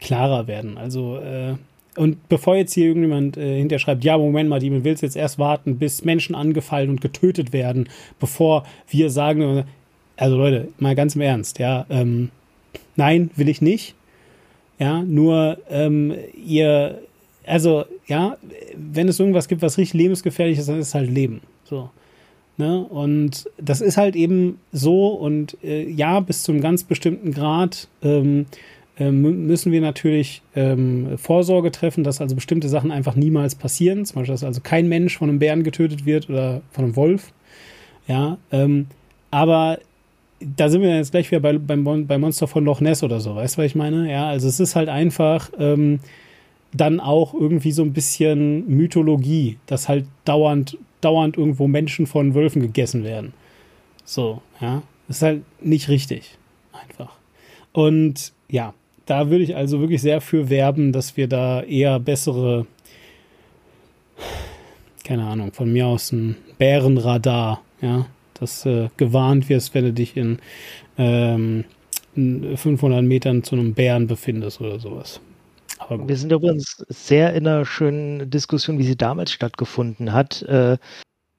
klarer 0.00 0.46
werden. 0.46 0.76
Also, 0.78 1.18
äh, 1.18 1.54
und 1.96 2.28
bevor 2.28 2.56
jetzt 2.56 2.74
hier 2.74 2.86
irgendjemand 2.86 3.38
äh, 3.38 3.58
hinterher 3.58 3.96
ja, 4.00 4.18
Moment 4.18 4.50
mal, 4.50 4.60
die 4.60 4.84
willst 4.84 5.02
jetzt 5.02 5.16
erst 5.16 5.38
warten, 5.38 5.78
bis 5.78 6.04
Menschen 6.04 6.34
angefallen 6.34 6.90
und 6.90 7.00
getötet 7.00 7.52
werden, 7.54 7.88
bevor 8.20 8.64
wir 8.88 9.08
sagen, 9.08 9.64
also 10.16 10.36
Leute, 10.36 10.68
mal 10.78 10.94
ganz 10.94 11.14
im 11.14 11.22
Ernst, 11.22 11.58
ja, 11.58 11.86
ähm, 11.88 12.30
nein, 12.96 13.30
will 13.36 13.48
ich 13.48 13.62
nicht. 13.62 13.94
Ja, 14.78 15.02
nur 15.02 15.56
ähm, 15.70 16.14
ihr, 16.34 16.98
also 17.46 17.86
ja, 18.06 18.36
wenn 18.76 19.08
es 19.08 19.18
irgendwas 19.18 19.48
gibt, 19.48 19.62
was 19.62 19.78
richtig 19.78 19.94
lebensgefährlich 19.94 20.58
ist, 20.58 20.68
dann 20.68 20.78
ist 20.78 20.88
es 20.88 20.94
halt 20.94 21.10
Leben. 21.10 21.40
So. 21.64 21.88
Ne? 22.58 22.84
Und 22.84 23.50
das 23.58 23.80
ist 23.80 23.96
halt 23.96 24.16
eben 24.16 24.58
so 24.72 25.08
und 25.08 25.56
äh, 25.62 25.88
ja, 25.88 26.20
bis 26.20 26.42
zu 26.42 26.52
einem 26.52 26.60
ganz 26.60 26.84
bestimmten 26.84 27.32
Grad 27.32 27.88
ähm, 28.02 28.46
äh, 28.98 29.10
müssen 29.10 29.72
wir 29.72 29.82
natürlich 29.82 30.42
ähm, 30.54 31.18
Vorsorge 31.18 31.70
treffen, 31.70 32.02
dass 32.02 32.20
also 32.20 32.34
bestimmte 32.34 32.68
Sachen 32.68 32.90
einfach 32.90 33.14
niemals 33.14 33.54
passieren. 33.54 34.06
Zum 34.06 34.16
Beispiel, 34.16 34.34
dass 34.34 34.44
also 34.44 34.60
kein 34.62 34.88
Mensch 34.88 35.18
von 35.18 35.28
einem 35.28 35.38
Bären 35.38 35.64
getötet 35.64 36.06
wird 36.06 36.30
oder 36.30 36.62
von 36.70 36.84
einem 36.84 36.96
Wolf. 36.96 37.32
Ja, 38.08 38.38
ähm, 38.52 38.86
aber 39.30 39.78
da 40.40 40.68
sind 40.68 40.82
wir 40.82 40.96
jetzt 40.96 41.10
gleich 41.10 41.30
wieder 41.30 41.40
bei, 41.40 41.58
beim, 41.58 42.06
bei 42.06 42.18
Monster 42.18 42.46
von 42.46 42.64
Loch 42.64 42.80
Ness 42.80 43.02
oder 43.02 43.20
so, 43.20 43.34
weißt 43.34 43.56
du, 43.56 43.58
was 43.58 43.66
ich 43.66 43.74
meine? 43.74 44.10
Ja, 44.10 44.28
also 44.28 44.48
es 44.48 44.60
ist 44.60 44.76
halt 44.76 44.88
einfach 44.88 45.50
ähm, 45.58 46.00
dann 46.72 47.00
auch 47.00 47.34
irgendwie 47.34 47.72
so 47.72 47.82
ein 47.82 47.92
bisschen 47.92 48.68
Mythologie, 48.68 49.58
dass 49.66 49.88
halt 49.88 50.06
dauernd 50.24 50.78
dauernd 51.00 51.36
irgendwo 51.36 51.66
Menschen 51.68 52.06
von 52.06 52.34
Wölfen 52.34 52.62
gegessen 52.62 53.04
werden. 53.04 53.32
So, 54.04 54.42
ja. 54.60 54.82
Das 55.08 55.18
ist 55.18 55.22
halt 55.22 55.42
nicht 55.60 55.88
richtig. 55.88 56.36
Einfach. 56.72 57.12
Und 57.72 58.32
ja, 58.48 58.74
da 59.06 59.30
würde 59.30 59.44
ich 59.44 59.54
also 59.56 59.80
wirklich 59.80 60.02
sehr 60.02 60.20
für 60.20 60.50
werben, 60.50 60.92
dass 60.92 61.16
wir 61.16 61.28
da 61.28 61.62
eher 61.62 62.00
bessere, 62.00 62.66
keine 65.04 65.24
Ahnung, 65.24 65.52
von 65.52 65.72
mir 65.72 65.86
aus 65.86 66.12
ein 66.12 66.36
Bärenradar, 66.58 67.62
ja, 67.80 68.06
dass 68.34 68.66
äh, 68.66 68.88
gewarnt 68.96 69.48
wirst, 69.48 69.74
wenn 69.74 69.84
du 69.84 69.92
dich 69.92 70.16
in 70.16 70.38
ähm, 70.98 71.64
500 72.14 73.04
Metern 73.04 73.42
zu 73.42 73.54
einem 73.54 73.74
Bären 73.74 74.06
befindest 74.06 74.60
oder 74.60 74.78
sowas. 74.80 75.20
Wir 75.90 76.16
sind 76.16 76.32
übrigens 76.32 76.84
sehr 76.88 77.34
in 77.34 77.46
einer 77.46 77.64
schönen 77.64 78.30
Diskussion, 78.30 78.78
wie 78.78 78.84
sie 78.84 78.96
damals 78.96 79.32
stattgefunden 79.32 80.12
hat. 80.12 80.42
Äh, 80.42 80.78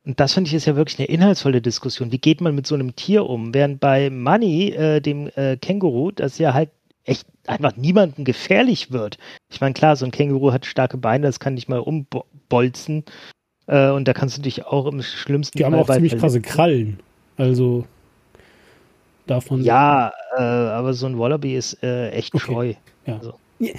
und 0.06 0.20
das 0.20 0.34
finde 0.34 0.48
ich 0.48 0.54
ist 0.54 0.66
ja 0.66 0.76
wirklich 0.76 1.00
eine 1.00 1.08
inhaltsvolle 1.10 1.62
Diskussion. 1.62 2.12
Wie 2.12 2.18
geht 2.18 2.40
man 2.40 2.56
mit 2.56 2.66
so 2.66 2.76
einem 2.76 2.96
Tier 2.96 3.26
um? 3.26 3.54
Während 3.54 3.82
bei 3.82 4.10
Money, 4.10 4.70
äh, 4.70 5.02
dem 5.02 5.30
äh, 5.36 5.58
Känguru, 5.58 6.12
das 6.12 6.38
ja 6.38 6.54
halt 6.54 6.70
echt 7.04 7.28
einfach 7.46 7.76
niemandem 7.76 8.24
gefährlich 8.24 8.92
wird. 8.92 9.18
Ich 9.50 9.60
meine, 9.60 9.74
klar, 9.74 9.96
so 9.96 10.06
ein 10.06 10.12
Känguru 10.12 10.54
hat 10.54 10.66
starke 10.66 10.98
Beine, 10.98 11.28
das 11.28 11.40
kann 11.40 11.56
nicht 11.56 11.68
mal 11.68 11.80
umbolzen. 11.80 13.04
Äh, 13.68 13.90
und 13.90 14.08
da 14.08 14.14
kannst 14.14 14.38
du 14.38 14.42
dich 14.42 14.66
auch 14.66 14.86
im 14.86 15.02
schlimmsten 15.02 15.58
Die 15.58 15.64
Fall 15.64 15.74
haben 15.74 15.80
auch 15.80 15.90
ziemlich 15.90 16.18
krasse 16.18 16.42
Krallen. 16.42 17.00
Also 17.36 17.86
darf 19.26 19.50
man. 19.52 19.62
Ja, 19.64 20.14
äh, 20.38 20.42
aber 20.42 20.94
so 20.94 21.06
ein 21.06 21.20
Wallaby 21.20 21.56
ist 21.56 21.84
äh, 21.84 22.12
echt 22.12 22.34
okay. 22.34 22.46
scheu. 22.46 22.74
Ja. 23.06 23.16
Also. 23.16 23.34
Ja, 23.60 23.72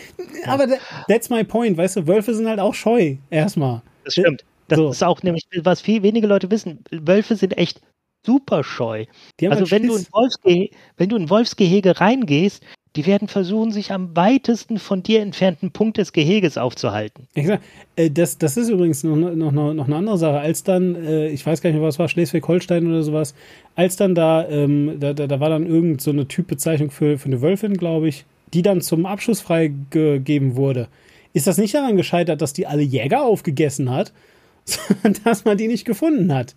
aber 0.46 0.66
that's 1.08 1.30
my 1.30 1.44
point, 1.44 1.76
weißt 1.76 1.96
du, 1.96 2.06
Wölfe 2.06 2.34
sind 2.34 2.48
halt 2.48 2.60
auch 2.60 2.74
scheu, 2.74 3.16
erstmal. 3.30 3.82
Das 4.04 4.14
stimmt. 4.14 4.44
Das 4.68 4.78
so. 4.78 4.90
ist 4.90 5.04
auch 5.04 5.22
nämlich, 5.22 5.46
was 5.62 5.80
viel 5.80 6.02
wenige 6.02 6.26
Leute 6.26 6.50
wissen, 6.50 6.84
Wölfe 6.90 7.36
sind 7.36 7.56
echt 7.56 7.80
super 8.24 8.64
scheu. 8.64 9.06
Also 9.40 9.60
halt 9.60 9.70
wenn 9.70 9.86
du, 9.86 9.96
in 9.96 10.68
wenn 10.96 11.08
du 11.08 11.16
in 11.16 11.30
Wolfsgehege 11.30 12.00
reingehst, 12.00 12.62
die 12.96 13.06
werden 13.06 13.28
versuchen, 13.28 13.70
sich 13.70 13.92
am 13.92 14.16
weitesten 14.16 14.78
von 14.78 15.02
dir 15.02 15.20
entfernten 15.20 15.70
Punkt 15.70 15.98
des 15.98 16.12
Geheges 16.12 16.58
aufzuhalten. 16.58 17.28
Exakt. 17.34 17.62
Äh, 17.96 18.10
das, 18.10 18.38
das 18.38 18.56
ist 18.56 18.70
übrigens 18.70 19.04
noch, 19.04 19.14
noch, 19.14 19.52
noch 19.52 19.86
eine 19.86 19.96
andere 19.96 20.18
Sache. 20.18 20.40
Als 20.40 20.64
dann, 20.64 20.96
äh, 20.96 21.28
ich 21.28 21.44
weiß 21.46 21.60
gar 21.60 21.70
nicht 21.70 21.78
mehr, 21.78 21.86
was 21.86 21.98
war, 21.98 22.08
Schleswig-Holstein 22.08 22.86
oder 22.88 23.02
sowas, 23.02 23.34
als 23.76 23.96
dann 23.96 24.14
da, 24.14 24.48
ähm, 24.48 24.96
da, 24.98 25.12
da, 25.12 25.26
da 25.26 25.38
war 25.38 25.48
dann 25.48 25.66
irgend 25.66 26.00
so 26.00 26.10
eine 26.10 26.26
Typbezeichnung 26.26 26.90
für, 26.90 27.18
für 27.18 27.26
eine 27.26 27.40
Wölfin, 27.40 27.74
glaube 27.74 28.08
ich, 28.08 28.24
die 28.54 28.62
dann 28.62 28.80
zum 28.80 29.06
Abschluss 29.06 29.40
freigegeben 29.40 30.56
wurde, 30.56 30.88
ist 31.32 31.46
das 31.46 31.58
nicht 31.58 31.74
daran 31.74 31.96
gescheitert, 31.96 32.40
dass 32.42 32.52
die 32.52 32.66
alle 32.66 32.82
Jäger 32.82 33.22
aufgegessen 33.22 33.90
hat, 33.90 34.12
sondern 34.64 35.22
dass 35.24 35.44
man 35.44 35.56
die 35.56 35.68
nicht 35.68 35.84
gefunden 35.84 36.32
hat. 36.34 36.54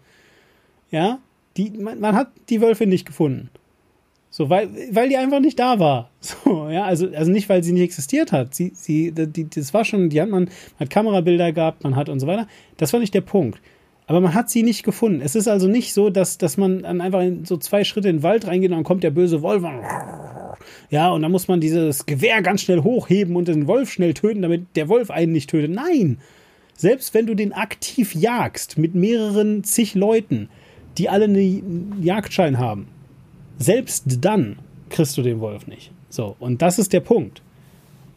Ja, 0.90 1.20
die, 1.58 1.72
man, 1.72 2.00
man 2.00 2.16
hat 2.16 2.32
die 2.50 2.62
Wölfe 2.62 2.86
nicht 2.86 3.06
gefunden. 3.06 3.50
So, 4.34 4.50
weil, 4.50 4.70
weil 4.92 5.10
die 5.10 5.18
einfach 5.18 5.42
nicht 5.42 5.60
da 5.60 5.80
war. 5.80 6.10
So, 6.22 6.70
ja, 6.70 6.86
also, 6.86 7.10
also 7.16 7.32
nicht, 7.32 7.50
weil 7.50 7.64
sie 7.64 7.74
nicht 7.74 7.82
existiert 7.82 8.32
hat. 8.32 8.54
Sie, 8.54 8.72
sie, 8.76 9.12
die, 9.12 9.50
das 9.50 9.74
war 9.74 9.84
schon, 9.84 10.10
die 10.10 10.22
hat 10.22 10.30
man, 10.30 10.46
man 10.46 10.52
hat 10.80 10.90
Kamerabilder 10.90 11.52
gehabt, 11.52 11.84
man 11.84 11.96
hat 11.96 12.10
und 12.10 12.20
so 12.20 12.28
weiter. 12.28 12.48
Das 12.78 12.94
war 12.94 13.00
nicht 13.00 13.14
der 13.14 13.22
Punkt. 13.22 13.60
Aber 14.08 14.20
man 14.20 14.34
hat 14.34 14.50
sie 14.50 14.64
nicht 14.64 14.84
gefunden. 14.84 15.22
Es 15.22 15.36
ist 15.36 15.48
also 15.48 15.68
nicht 15.68 15.94
so, 15.94 16.10
dass, 16.10 16.38
dass 16.38 16.58
man 16.58 16.84
dann 16.84 17.02
einfach 17.02 17.22
in 17.22 17.46
so 17.46 17.58
zwei 17.58 17.84
Schritte 17.84 18.10
in 18.10 18.18
den 18.18 18.24
Wald 18.24 18.48
reingeht 18.48 18.72
und 18.72 18.78
dann 18.78 18.84
kommt 18.84 19.04
der 19.04 19.12
böse 19.12 19.42
Wolf 19.42 19.64
und 19.64 19.82
ja, 20.90 21.10
und 21.12 21.22
dann 21.22 21.32
muss 21.32 21.48
man 21.48 21.62
dieses 21.62 22.06
Gewehr 22.06 22.42
ganz 22.42 22.62
schnell 22.62 22.84
hochheben 22.84 23.36
und 23.36 23.48
den 23.48 23.68
Wolf 23.68 23.92
schnell 23.92 24.14
töten, 24.14 24.42
damit 24.42 24.76
der 24.76 24.90
Wolf 24.90 25.12
einen 25.12 25.32
nicht 25.32 25.50
tötet. 25.50 25.72
Nein! 25.72 26.18
Selbst 26.76 27.14
wenn 27.14 27.28
du 27.28 27.36
den 27.36 27.54
aktiv 27.54 28.16
jagst 28.16 28.78
mit 28.78 28.96
mehreren 28.96 29.64
zig 29.64 29.94
Leuten, 29.94 30.50
die 30.98 31.10
alle 31.10 31.26
einen 31.26 32.02
Jagdschein 32.02 32.58
haben, 32.58 32.88
selbst 33.60 34.06
dann 34.22 34.58
kriegst 34.90 35.18
du 35.18 35.22
den 35.22 35.40
Wolf 35.40 35.68
nicht. 35.68 35.92
So, 36.10 36.36
und 36.40 36.62
das 36.62 36.80
ist 36.80 36.92
der 36.94 37.00
Punkt. 37.00 37.42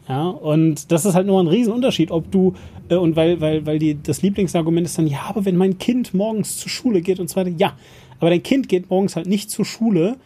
Ja, 0.07 0.27
und 0.27 0.91
das 0.91 1.05
ist 1.05 1.15
halt 1.15 1.25
nur 1.25 1.41
ein 1.41 1.47
Riesenunterschied, 1.47 2.11
ob 2.11 2.29
du, 2.31 2.53
äh, 2.89 2.95
und 2.95 3.15
weil, 3.15 3.41
weil, 3.41 3.65
weil 3.65 3.79
die, 3.79 4.01
das 4.01 4.21
Lieblingsargument 4.21 4.85
ist 4.85 4.97
dann, 4.97 5.07
ja, 5.07 5.23
aber 5.27 5.45
wenn 5.45 5.57
mein 5.57 5.79
Kind 5.79 6.13
morgens 6.13 6.57
zur 6.57 6.69
Schule 6.69 7.01
geht 7.01 7.19
und 7.19 7.29
so 7.29 7.37
weiter, 7.37 7.51
ja, 7.57 7.75
aber 8.19 8.29
dein 8.29 8.43
Kind 8.43 8.69
geht 8.69 8.89
morgens 8.89 9.15
halt 9.15 9.25
nicht 9.25 9.49
zur 9.49 9.65
Schule, 9.65 10.17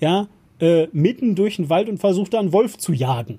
ja, 0.00 0.28
äh, 0.58 0.88
mitten 0.92 1.34
durch 1.34 1.56
den 1.56 1.68
Wald 1.68 1.88
und 1.90 1.98
versucht 1.98 2.32
da 2.32 2.40
einen 2.40 2.52
Wolf 2.52 2.78
zu 2.78 2.94
jagen. 2.94 3.38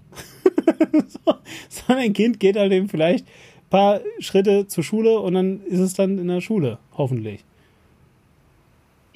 so, 1.07 1.33
sondern 1.69 2.05
ein 2.05 2.13
Kind 2.13 2.39
geht 2.39 2.57
halt 2.57 2.71
eben 2.71 2.89
vielleicht 2.89 3.25
ein 3.25 3.69
paar 3.71 4.01
Schritte 4.19 4.67
zur 4.67 4.83
Schule 4.83 5.19
und 5.19 5.33
dann 5.33 5.61
ist 5.63 5.79
es 5.79 5.95
dann 5.95 6.19
in 6.19 6.27
der 6.27 6.41
Schule, 6.41 6.77
hoffentlich. 6.95 7.43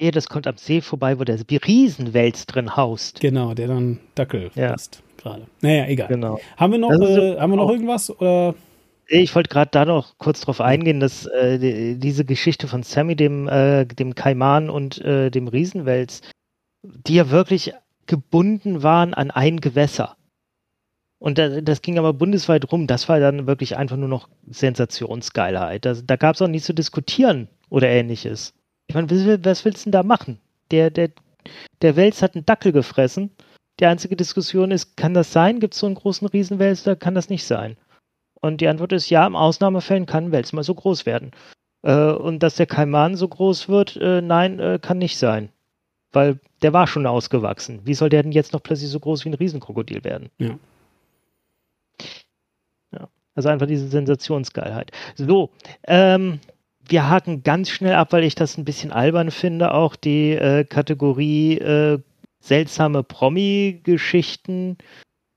Ja, 0.00 0.10
das 0.10 0.28
kommt 0.28 0.48
am 0.48 0.56
See 0.56 0.80
vorbei, 0.80 1.20
wo 1.20 1.22
der 1.22 1.38
Riesenwels 1.48 2.46
drin 2.46 2.76
haust. 2.76 3.20
Genau, 3.20 3.54
der 3.54 3.68
dann 3.68 4.00
Dackel 4.16 4.50
ja. 4.56 4.74
ist 4.74 5.00
gerade. 5.22 5.46
Naja, 5.60 5.86
egal. 5.86 6.08
Genau. 6.08 6.38
Haben 6.56 6.72
wir 6.72 6.78
noch, 6.78 6.90
äh, 6.90 7.38
haben 7.38 7.50
wir 7.52 7.56
noch 7.56 7.70
irgendwas? 7.70 8.10
Oder? 8.10 8.54
Ich 9.08 9.34
wollte 9.34 9.48
gerade 9.48 9.70
da 9.70 9.84
noch 9.84 10.16
kurz 10.18 10.40
drauf 10.40 10.60
eingehen, 10.60 11.00
dass 11.00 11.26
äh, 11.26 11.58
die, 11.58 11.98
diese 11.98 12.24
Geschichte 12.24 12.68
von 12.68 12.82
Sammy, 12.82 13.16
dem, 13.16 13.48
äh, 13.48 13.84
dem 13.84 14.14
Kaiman 14.14 14.70
und 14.70 15.00
äh, 15.02 15.30
dem 15.30 15.48
Riesenwels, 15.48 16.22
die 16.82 17.14
ja 17.14 17.30
wirklich 17.30 17.74
gebunden 18.06 18.82
waren 18.82 19.14
an 19.14 19.30
ein 19.30 19.60
Gewässer. 19.60 20.16
Und 21.18 21.38
das, 21.38 21.60
das 21.62 21.82
ging 21.82 21.98
aber 21.98 22.12
bundesweit 22.12 22.72
rum. 22.72 22.86
Das 22.86 23.08
war 23.08 23.20
dann 23.20 23.46
wirklich 23.46 23.76
einfach 23.76 23.96
nur 23.96 24.08
noch 24.08 24.28
Sensationsgeilheit. 24.48 25.84
Das, 25.84 26.04
da 26.04 26.16
gab 26.16 26.34
es 26.34 26.42
auch 26.42 26.48
nichts 26.48 26.66
zu 26.66 26.74
diskutieren 26.74 27.48
oder 27.70 27.88
ähnliches. 27.88 28.54
Ich 28.88 28.94
meine, 28.94 29.08
was 29.44 29.64
willst 29.64 29.82
du 29.82 29.90
denn 29.90 29.92
da 29.92 30.02
machen? 30.02 30.40
Der, 30.70 30.90
der, 30.90 31.10
der 31.80 31.96
Wels 31.96 32.22
hat 32.22 32.34
einen 32.34 32.44
Dackel 32.44 32.72
gefressen. 32.72 33.30
Die 33.80 33.86
einzige 33.86 34.16
Diskussion 34.16 34.70
ist, 34.70 34.96
kann 34.96 35.14
das 35.14 35.32
sein? 35.32 35.60
Gibt 35.60 35.74
es 35.74 35.80
so 35.80 35.86
einen 35.86 35.94
großen 35.94 36.28
Riesenwels 36.28 36.86
oder 36.86 36.96
kann 36.96 37.14
das 37.14 37.28
nicht 37.28 37.44
sein? 37.44 37.76
Und 38.40 38.60
die 38.60 38.68
Antwort 38.68 38.92
ist 38.92 39.08
ja, 39.08 39.26
im 39.26 39.36
Ausnahmefällen 39.36 40.06
kann 40.06 40.26
ein 40.26 40.32
Wels 40.32 40.52
mal 40.52 40.64
so 40.64 40.74
groß 40.74 41.06
werden. 41.06 41.30
Äh, 41.82 42.12
und 42.12 42.42
dass 42.42 42.56
der 42.56 42.66
Kaiman 42.66 43.16
so 43.16 43.28
groß 43.28 43.68
wird, 43.68 43.96
äh, 43.96 44.20
nein, 44.20 44.58
äh, 44.58 44.78
kann 44.80 44.98
nicht 44.98 45.16
sein. 45.16 45.48
Weil 46.12 46.40
der 46.60 46.72
war 46.72 46.86
schon 46.86 47.06
ausgewachsen. 47.06 47.80
Wie 47.84 47.94
soll 47.94 48.08
der 48.08 48.22
denn 48.22 48.32
jetzt 48.32 48.52
noch 48.52 48.62
plötzlich 48.62 48.90
so 48.90 49.00
groß 49.00 49.24
wie 49.24 49.30
ein 49.30 49.34
Riesenkrokodil 49.34 50.04
werden? 50.04 50.28
Ja. 50.38 50.58
ja. 52.92 53.08
Also 53.34 53.48
einfach 53.48 53.66
diese 53.66 53.88
Sensationsgeilheit. 53.88 54.90
So, 55.14 55.50
ähm, 55.86 56.40
wir 56.86 57.08
haken 57.08 57.42
ganz 57.42 57.70
schnell 57.70 57.94
ab, 57.94 58.12
weil 58.12 58.24
ich 58.24 58.34
das 58.34 58.58
ein 58.58 58.64
bisschen 58.64 58.92
albern 58.92 59.30
finde, 59.30 59.72
auch 59.72 59.96
die 59.96 60.32
äh, 60.32 60.64
Kategorie 60.64 61.58
äh, 61.58 62.00
seltsame 62.42 63.02
Promi-Geschichten, 63.02 64.76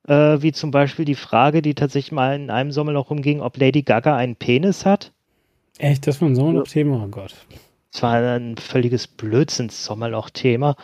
äh, 0.07 0.41
wie 0.41 0.51
zum 0.51 0.71
Beispiel 0.71 1.05
die 1.05 1.15
Frage, 1.15 1.61
die 1.61 1.75
tatsächlich 1.75 2.11
mal 2.11 2.35
in 2.35 2.49
einem 2.49 2.71
Sommer 2.71 2.91
noch 2.91 3.09
rumging, 3.09 3.41
ob 3.41 3.57
Lady 3.57 3.83
Gaga 3.83 4.17
einen 4.17 4.35
Penis 4.35 4.85
hat. 4.85 5.13
Echt, 5.77 6.07
das 6.07 6.19
war 6.21 6.29
ein 6.29 6.35
Sommerloch-Thema, 6.35 7.03
oh 7.03 7.07
Gott. 7.07 7.35
Das 7.91 8.01
war 8.01 8.15
ein 8.15 8.57
völliges 8.57 9.07
Blödsinns-Sommerloch-Thema. 9.07 10.75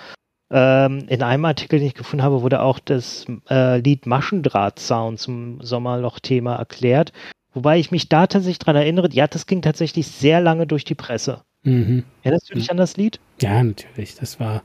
Ähm, 0.51 1.05
in 1.07 1.23
einem 1.23 1.45
Artikel, 1.45 1.79
den 1.79 1.87
ich 1.87 1.93
gefunden 1.93 2.23
habe, 2.23 2.41
wurde 2.41 2.61
auch 2.61 2.79
das 2.79 3.25
äh, 3.49 3.79
Lied 3.79 4.05
Maschendraht-Sound 4.05 5.19
zum 5.19 5.61
Sommerloch-Thema 5.61 6.55
erklärt. 6.55 7.13
Wobei 7.53 7.79
ich 7.79 7.91
mich 7.91 8.09
da 8.09 8.27
tatsächlich 8.27 8.59
dran 8.59 8.75
erinnere, 8.75 9.09
ja, 9.11 9.27
das 9.27 9.45
ging 9.45 9.61
tatsächlich 9.61 10.07
sehr 10.07 10.39
lange 10.39 10.67
durch 10.67 10.85
die 10.85 10.95
Presse. 10.95 11.41
Mhm. 11.63 12.03
Erinnerst 12.23 12.49
du 12.49 12.55
dich 12.55 12.67
mhm. 12.67 12.71
an 12.71 12.77
das 12.77 12.97
Lied? 12.97 13.19
Ja, 13.41 13.63
natürlich. 13.63 14.15
Das 14.15 14.39
war 14.39 14.63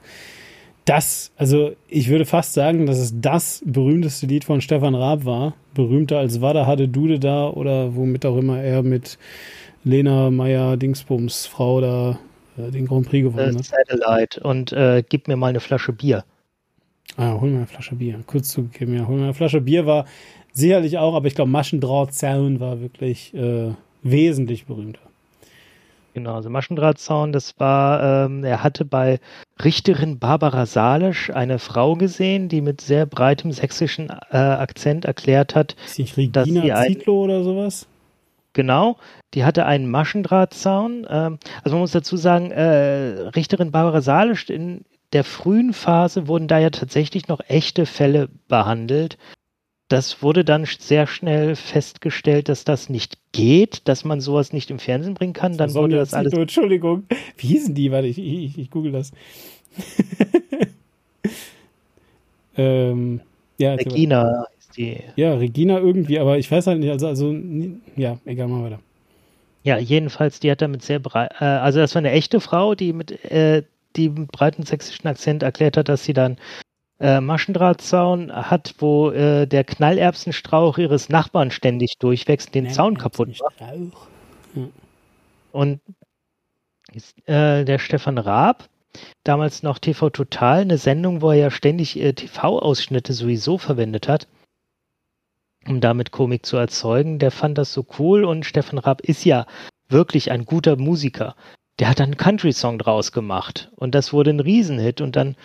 das, 0.86 1.32
also 1.36 1.72
ich 1.88 2.08
würde 2.08 2.24
fast 2.24 2.54
sagen, 2.54 2.86
dass 2.86 2.98
es 2.98 3.20
das 3.20 3.60
berühmteste 3.66 4.26
Lied 4.26 4.44
von 4.44 4.60
Stefan 4.60 4.94
Raab 4.94 5.24
war. 5.24 5.54
Berühmter 5.74 6.18
als 6.18 6.40
Wada 6.40 6.66
hatte 6.66 6.88
Dude 6.88 7.18
da 7.18 7.48
oder 7.48 7.94
womit 7.96 8.24
auch 8.24 8.38
immer 8.38 8.62
er 8.62 8.82
mit 8.82 9.18
Lena 9.84 10.30
Meyer 10.30 10.76
Dingsbums 10.76 11.46
Frau 11.46 11.80
da 11.80 12.18
äh, 12.56 12.70
den 12.70 12.86
Grand 12.86 13.08
Prix 13.08 13.24
gewonnen 13.24 13.58
hat. 13.58 13.64
Satellite 13.64 14.40
und 14.40 14.72
äh, 14.72 15.02
gib 15.06 15.26
mir 15.26 15.36
mal 15.36 15.48
eine 15.48 15.60
Flasche 15.60 15.92
Bier. 15.92 16.24
Ah, 17.16 17.36
hol 17.40 17.50
mir 17.50 17.58
eine 17.58 17.66
Flasche 17.66 17.96
Bier. 17.96 18.22
Kurz 18.24 18.50
zugegeben, 18.50 18.94
ja, 18.94 19.08
hol 19.08 19.16
mir 19.16 19.24
eine 19.24 19.34
Flasche 19.34 19.60
Bier 19.60 19.86
war 19.86 20.06
sicherlich 20.52 20.98
auch, 20.98 21.14
aber 21.14 21.26
ich 21.26 21.34
glaube 21.34 21.50
Maschendrahtzaun 21.50 22.60
war 22.60 22.80
wirklich 22.80 23.34
äh, 23.34 23.72
wesentlich 24.02 24.66
berühmter. 24.66 25.00
Genau, 26.16 26.36
also 26.36 26.48
Maschendrahtzaun, 26.48 27.34
das 27.34 27.60
war, 27.60 28.24
ähm, 28.24 28.42
er 28.42 28.62
hatte 28.62 28.86
bei 28.86 29.20
Richterin 29.62 30.18
Barbara 30.18 30.64
Salisch 30.64 31.28
eine 31.28 31.58
Frau 31.58 31.94
gesehen, 31.94 32.48
die 32.48 32.62
mit 32.62 32.80
sehr 32.80 33.04
breitem 33.04 33.52
sächsischen 33.52 34.08
äh, 34.30 34.36
Akzent 34.38 35.04
erklärt 35.04 35.54
hat, 35.54 35.76
Ist 35.84 35.98
nicht 35.98 36.16
Regina 36.16 36.62
dass 36.62 36.86
sie 36.86 36.94
Zietlow 36.94 37.24
oder 37.24 37.44
sowas? 37.44 37.86
Genau, 38.54 38.96
die 39.34 39.44
hatte 39.44 39.66
einen 39.66 39.90
Maschendrahtzaun. 39.90 41.06
Ähm, 41.06 41.38
also 41.62 41.76
man 41.76 41.80
muss 41.80 41.92
dazu 41.92 42.16
sagen, 42.16 42.50
äh, 42.50 43.28
Richterin 43.36 43.70
Barbara 43.70 44.00
Salisch 44.00 44.48
in 44.48 44.86
der 45.12 45.22
frühen 45.22 45.74
Phase 45.74 46.28
wurden 46.28 46.48
da 46.48 46.58
ja 46.58 46.70
tatsächlich 46.70 47.28
noch 47.28 47.40
echte 47.46 47.84
Fälle 47.84 48.30
behandelt 48.48 49.18
das 49.88 50.22
wurde 50.22 50.44
dann 50.44 50.64
sehr 50.64 51.06
schnell 51.06 51.54
festgestellt, 51.54 52.48
dass 52.48 52.64
das 52.64 52.88
nicht 52.88 53.18
geht, 53.32 53.86
dass 53.86 54.04
man 54.04 54.20
sowas 54.20 54.52
nicht 54.52 54.70
im 54.70 54.78
Fernsehen 54.78 55.14
bringen 55.14 55.32
kann. 55.32 55.56
Dann 55.56 55.74
wurde 55.74 55.96
das 55.96 56.12
alles. 56.12 56.32
Entschuldigung, 56.32 57.04
wie 57.36 57.46
hießen 57.46 57.74
die? 57.74 57.92
Warte, 57.92 58.08
ich, 58.08 58.18
ich, 58.18 58.58
ich 58.58 58.70
google 58.70 58.92
das. 58.92 59.12
ähm, 62.56 63.20
ja, 63.58 63.74
Regina 63.74 64.46
ist 64.58 64.76
die. 64.76 64.98
Ja, 65.14 65.34
Regina 65.34 65.78
irgendwie, 65.78 66.18
aber 66.18 66.38
ich 66.38 66.50
weiß 66.50 66.66
halt 66.66 66.80
nicht, 66.80 66.90
also, 66.90 67.06
also 67.06 67.34
ja, 67.96 68.18
egal, 68.24 68.48
mal 68.48 68.64
weiter. 68.64 68.80
Ja, 69.62 69.78
jedenfalls, 69.78 70.40
die 70.40 70.50
hat 70.50 70.62
damit 70.62 70.82
sehr 70.82 70.98
breit, 70.98 71.32
äh, 71.40 71.44
also 71.44 71.78
das 71.78 71.94
war 71.94 72.00
eine 72.00 72.12
echte 72.12 72.40
Frau, 72.40 72.74
die 72.74 72.92
mit, 72.92 73.24
äh, 73.24 73.62
die 73.96 74.08
mit 74.08 74.32
breiten 74.32 74.62
sächsischen 74.64 75.08
Akzent 75.08 75.42
erklärt 75.42 75.76
hat, 75.76 75.88
dass 75.88 76.04
sie 76.04 76.12
dann 76.12 76.36
äh, 76.98 77.20
Maschendrahtzaun 77.20 78.32
hat, 78.32 78.74
wo 78.78 79.10
äh, 79.10 79.46
der 79.46 79.64
Knallerbsenstrauch 79.64 80.78
ihres 80.78 81.08
Nachbarn 81.08 81.50
ständig 81.50 81.98
durchwächst, 81.98 82.54
den 82.54 82.70
Zaun 82.70 82.96
kaputt 82.96 83.38
macht. 83.40 83.60
Hm. 84.54 84.72
Und 85.52 85.80
äh, 87.26 87.64
der 87.64 87.78
Stefan 87.78 88.18
Raab, 88.18 88.68
damals 89.24 89.62
noch 89.62 89.78
TV 89.78 90.10
Total, 90.10 90.60
eine 90.60 90.78
Sendung, 90.78 91.20
wo 91.20 91.30
er 91.30 91.36
ja 91.36 91.50
ständig 91.50 92.00
äh, 92.00 92.12
TV-Ausschnitte 92.12 93.12
sowieso 93.12 93.58
verwendet 93.58 94.08
hat, 94.08 94.26
um 95.66 95.80
damit 95.80 96.12
Komik 96.12 96.46
zu 96.46 96.56
erzeugen, 96.56 97.18
der 97.18 97.30
fand 97.30 97.58
das 97.58 97.72
so 97.72 97.84
cool 97.98 98.24
und 98.24 98.46
Stefan 98.46 98.78
Raab 98.78 99.02
ist 99.02 99.24
ja 99.24 99.46
wirklich 99.88 100.30
ein 100.30 100.46
guter 100.46 100.76
Musiker. 100.76 101.36
Der 101.78 101.90
hat 101.90 102.00
dann 102.00 102.06
einen 102.06 102.16
Country-Song 102.16 102.78
draus 102.78 103.12
gemacht 103.12 103.70
und 103.76 103.94
das 103.94 104.12
wurde 104.14 104.30
ein 104.30 104.40
Riesenhit 104.40 105.02
und 105.02 105.14
dann 105.14 105.36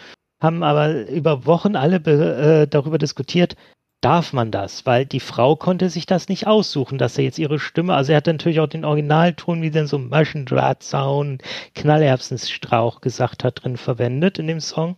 haben 0.42 0.64
aber 0.64 1.08
über 1.08 1.46
Wochen 1.46 1.76
alle 1.76 1.98
äh, 1.98 2.68
darüber 2.68 2.98
diskutiert, 2.98 3.56
darf 4.02 4.34
man 4.34 4.52
das? 4.52 4.86
Weil 4.88 5.06
die 5.06 5.20
Frau 5.20 5.56
konnte 5.56 5.90
sich 5.90 6.08
das 6.08 6.28
nicht 6.28 6.48
aussuchen, 6.48 6.98
dass 6.98 7.18
er 7.18 7.24
jetzt 7.24 7.40
ihre 7.40 7.60
Stimme, 7.60 7.94
also 7.94 8.12
er 8.12 8.18
hat 8.18 8.28
natürlich 8.28 8.60
auch 8.60 8.68
den 8.68 8.84
Originalton, 8.84 9.62
wie 9.62 9.70
denn 9.70 9.88
so 9.88 10.00
Maschendrahtzaun, 10.00 11.38
Knallerbsenstrauch 11.76 13.02
gesagt 13.02 13.44
hat, 13.44 13.64
drin 13.64 13.78
verwendet 13.78 14.40
in 14.40 14.48
dem 14.48 14.60
Song. 14.60 14.98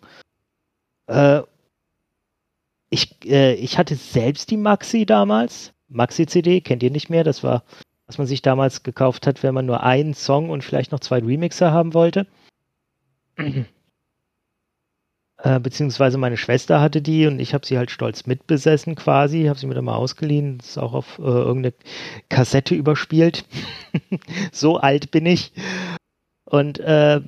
Äh, 1.07 1.41
ich, 2.89 3.25
äh, 3.25 3.55
ich 3.55 3.77
hatte 3.77 3.95
selbst 3.95 4.49
die 4.49 4.57
Maxi 4.57 5.05
damals, 5.05 5.73
Maxi-CD, 5.89 6.61
kennt 6.61 6.83
ihr 6.83 6.91
nicht 6.91 7.09
mehr, 7.09 7.25
das 7.25 7.43
war, 7.43 7.63
was 8.07 8.17
man 8.17 8.27
sich 8.27 8.41
damals 8.41 8.83
gekauft 8.83 9.27
hat, 9.27 9.43
wenn 9.43 9.53
man 9.53 9.65
nur 9.65 9.83
einen 9.83 10.13
Song 10.13 10.49
und 10.49 10.63
vielleicht 10.63 10.93
noch 10.93 11.01
zwei 11.01 11.19
Remixer 11.19 11.71
haben 11.71 11.93
wollte. 11.93 12.27
Äh, 15.43 15.59
beziehungsweise 15.59 16.17
meine 16.17 16.37
Schwester 16.37 16.79
hatte 16.79 17.01
die 17.01 17.27
und 17.27 17.39
ich 17.39 17.53
habe 17.53 17.65
sie 17.65 17.77
halt 17.77 17.91
stolz 17.91 18.25
mitbesessen 18.25 18.95
quasi, 18.95 19.43
habe 19.43 19.59
sie 19.59 19.67
mir 19.67 19.73
dann 19.73 19.83
mal 19.83 19.95
ausgeliehen, 19.95 20.59
ist 20.59 20.77
auch 20.77 20.93
auf 20.93 21.19
äh, 21.19 21.23
irgendeine 21.23 21.73
Kassette 22.29 22.73
überspielt. 22.75 23.43
so 24.53 24.77
alt 24.77 25.11
bin 25.11 25.25
ich. 25.25 25.51
Und 26.45 26.79
äh, 26.79 27.19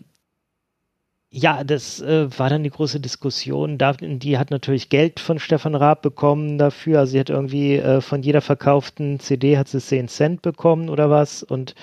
ja, 1.30 1.66
das 1.66 2.00
äh, 2.00 2.30
war 2.40 2.50
dann 2.50 2.64
die 2.64 2.70
große 2.70 3.02
Diskussion. 3.02 3.78
Da, 3.78 3.92
die 3.92 4.38
hat 4.38 4.50
natürlich 4.50 4.88
Geld 4.88 5.20
von 5.20 5.38
Stefan 5.38 5.76
Raab 5.76 6.02
bekommen 6.02 6.58
dafür. 6.58 7.00
Also 7.00 7.12
sie 7.12 7.20
hat 7.20 7.30
irgendwie 7.30 7.76
äh, 7.76 8.00
von 8.00 8.24
jeder 8.24 8.40
verkauften 8.40 9.20
CD 9.20 9.58
hat 9.58 9.68
sie 9.68 9.82
10 9.82 10.08
Cent 10.08 10.42
bekommen 10.42 10.88
oder 10.88 11.10
was. 11.10 11.44
Und 11.44 11.76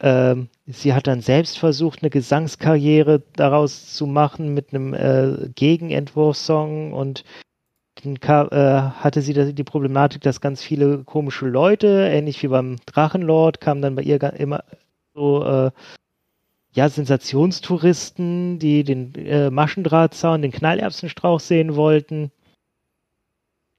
ähm, 0.00 0.48
sie 0.66 0.94
hat 0.94 1.06
dann 1.06 1.20
selbst 1.20 1.58
versucht, 1.58 2.02
eine 2.02 2.10
Gesangskarriere 2.10 3.22
daraus 3.34 3.94
zu 3.94 4.06
machen 4.06 4.54
mit 4.54 4.72
einem 4.72 4.94
äh, 4.94 5.48
Gegenentwurfsong 5.54 6.92
und 6.92 7.24
dann 8.02 8.16
äh, 8.16 8.90
hatte 9.00 9.22
sie 9.22 9.52
die 9.52 9.64
Problematik, 9.64 10.22
dass 10.22 10.40
ganz 10.40 10.62
viele 10.62 11.04
komische 11.04 11.46
Leute, 11.46 12.08
ähnlich 12.10 12.42
wie 12.42 12.48
beim 12.48 12.76
Drachenlord, 12.86 13.60
kamen 13.60 13.82
dann 13.82 13.96
bei 13.96 14.02
ihr 14.02 14.22
immer 14.34 14.62
so, 15.14 15.44
äh, 15.44 15.70
ja, 16.72 16.88
Sensationstouristen, 16.88 18.58
die 18.60 18.84
den 18.84 19.14
äh, 19.14 19.50
Maschendrahtzaun, 19.50 20.42
den 20.42 20.52
Knallerbsenstrauch 20.52 21.40
sehen 21.40 21.74
wollten. 21.74 22.30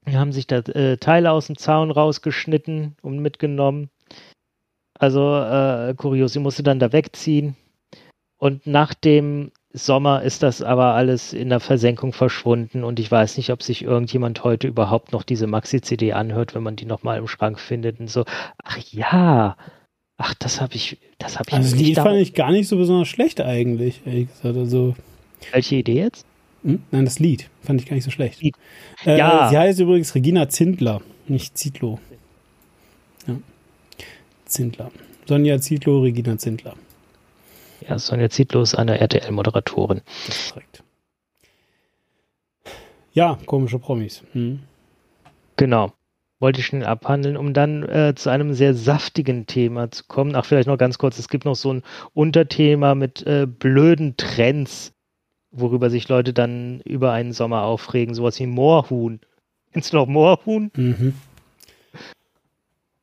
Die 0.06 0.16
haben 0.16 0.32
sich 0.32 0.46
da 0.46 0.58
äh, 0.58 0.98
Teile 0.98 1.30
aus 1.30 1.46
dem 1.46 1.56
Zaun 1.56 1.90
rausgeschnitten 1.90 2.96
und 3.00 3.20
mitgenommen. 3.20 3.90
Also 5.00 5.34
äh, 5.34 5.94
kurios, 5.96 6.34
sie 6.34 6.40
musste 6.40 6.62
dann 6.62 6.78
da 6.78 6.92
wegziehen. 6.92 7.56
Und 8.36 8.66
nach 8.66 8.92
dem 8.92 9.50
Sommer 9.72 10.22
ist 10.22 10.42
das 10.42 10.60
aber 10.60 10.94
alles 10.94 11.32
in 11.32 11.48
der 11.48 11.60
Versenkung 11.60 12.12
verschwunden 12.12 12.84
und 12.84 13.00
ich 13.00 13.10
weiß 13.10 13.38
nicht, 13.38 13.50
ob 13.50 13.62
sich 13.62 13.82
irgendjemand 13.82 14.44
heute 14.44 14.68
überhaupt 14.68 15.12
noch 15.12 15.22
diese 15.22 15.46
Maxi-CD 15.46 16.12
anhört, 16.12 16.54
wenn 16.54 16.62
man 16.62 16.76
die 16.76 16.84
nochmal 16.84 17.18
im 17.18 17.28
Schrank 17.28 17.58
findet 17.58 17.98
und 17.98 18.10
so, 18.10 18.24
ach 18.62 18.78
ja, 18.90 19.56
ach, 20.18 20.34
das 20.34 20.60
habe 20.60 20.74
ich, 20.74 20.98
das 21.18 21.38
habe 21.38 21.48
ich 21.48 21.54
Also 21.54 21.76
die 21.76 21.94
fand 21.94 22.18
ich 22.18 22.34
gar 22.34 22.50
nicht 22.50 22.68
so 22.68 22.76
besonders 22.76 23.08
schlecht 23.08 23.40
eigentlich, 23.40 24.02
ehrlich 24.04 24.28
gesagt. 24.28 24.56
Also, 24.56 24.96
Welche 25.52 25.76
Idee 25.76 25.98
jetzt? 25.98 26.26
Hm? 26.62 26.82
Nein, 26.90 27.06
das 27.06 27.20
Lied 27.20 27.48
fand 27.62 27.80
ich 27.80 27.86
gar 27.86 27.94
nicht 27.94 28.04
so 28.04 28.10
schlecht. 28.10 28.42
Äh, 29.06 29.16
ja. 29.16 29.48
Sie 29.48 29.56
heißt 29.56 29.80
übrigens 29.80 30.14
Regina 30.14 30.50
Zindler, 30.50 31.00
nicht 31.26 31.56
Zietlow. 31.56 32.00
Ja. 33.26 33.36
Zindler. 34.50 34.90
Sonja 35.26 35.60
Zietlow, 35.60 36.02
Regina 36.02 36.36
Zindler. 36.36 36.74
Ja, 37.88 37.98
Sonja 37.98 38.28
Zietlow 38.28 38.62
ist 38.62 38.74
eine 38.74 39.00
RTL-Moderatorin. 39.00 40.02
Korrekt. 40.52 40.82
Ja, 43.12 43.38
komische 43.46 43.78
Promis. 43.78 44.22
Hm. 44.32 44.60
Genau. 45.56 45.92
Wollte 46.38 46.60
ich 46.60 46.66
schnell 46.66 46.84
abhandeln, 46.84 47.36
um 47.36 47.52
dann 47.52 47.82
äh, 47.82 48.14
zu 48.16 48.30
einem 48.30 48.54
sehr 48.54 48.74
saftigen 48.74 49.46
Thema 49.46 49.90
zu 49.90 50.04
kommen. 50.08 50.34
Ach, 50.34 50.44
vielleicht 50.44 50.68
noch 50.68 50.78
ganz 50.78 50.96
kurz. 50.96 51.18
Es 51.18 51.28
gibt 51.28 51.44
noch 51.44 51.54
so 51.54 51.72
ein 51.72 51.82
Unterthema 52.14 52.94
mit 52.94 53.26
äh, 53.26 53.46
blöden 53.46 54.16
Trends, 54.16 54.94
worüber 55.50 55.90
sich 55.90 56.08
Leute 56.08 56.32
dann 56.32 56.80
über 56.80 57.12
einen 57.12 57.32
Sommer 57.32 57.64
aufregen. 57.64 58.14
Sowas 58.14 58.40
wie 58.40 58.46
Moorhuhn. 58.46 59.20
Kennst 59.72 59.92
du 59.92 59.98
noch 59.98 60.06
Moorhuhn? 60.06 60.70
Mhm. 60.74 61.14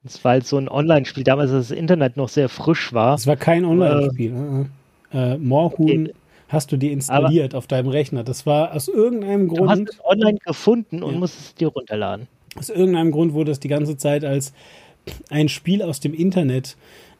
Das 0.07 0.23
war 0.23 0.33
halt 0.33 0.47
so 0.47 0.57
ein 0.57 0.69
Online-Spiel, 0.69 1.23
damals, 1.23 1.51
als 1.51 1.69
das 1.69 1.77
Internet 1.77 2.17
noch 2.17 2.29
sehr 2.29 2.49
frisch 2.49 2.93
war. 2.93 3.15
Es 3.15 3.27
war 3.27 3.35
kein 3.35 3.65
Online-Spiel. 3.65 4.67
Äh, 5.13 5.33
äh, 5.33 5.37
Moorhuhn 5.37 6.09
hast 6.49 6.71
du 6.71 6.77
dir 6.77 6.91
installiert 6.91 7.55
auf 7.55 7.67
deinem 7.67 7.89
Rechner. 7.89 8.23
Das 8.23 8.45
war 8.45 8.73
aus 8.73 8.87
irgendeinem 8.87 9.47
Grund. 9.47 9.61
Du 9.61 9.69
hast 9.69 9.89
es 9.89 10.05
online 10.05 10.37
gefunden 10.45 11.03
und 11.03 11.13
ja. 11.13 11.19
musstest 11.19 11.47
es 11.47 11.55
dir 11.55 11.67
runterladen. 11.67 12.27
Aus 12.55 12.69
irgendeinem 12.69 13.11
Grund 13.11 13.33
wurde 13.33 13.51
es 13.51 13.59
die 13.59 13.67
ganze 13.67 13.97
Zeit 13.97 14.23
als 14.25 14.53
ein 15.29 15.49
Spiel 15.49 15.81
aus 15.81 15.99
dem 15.99 16.13
Internet 16.13 16.77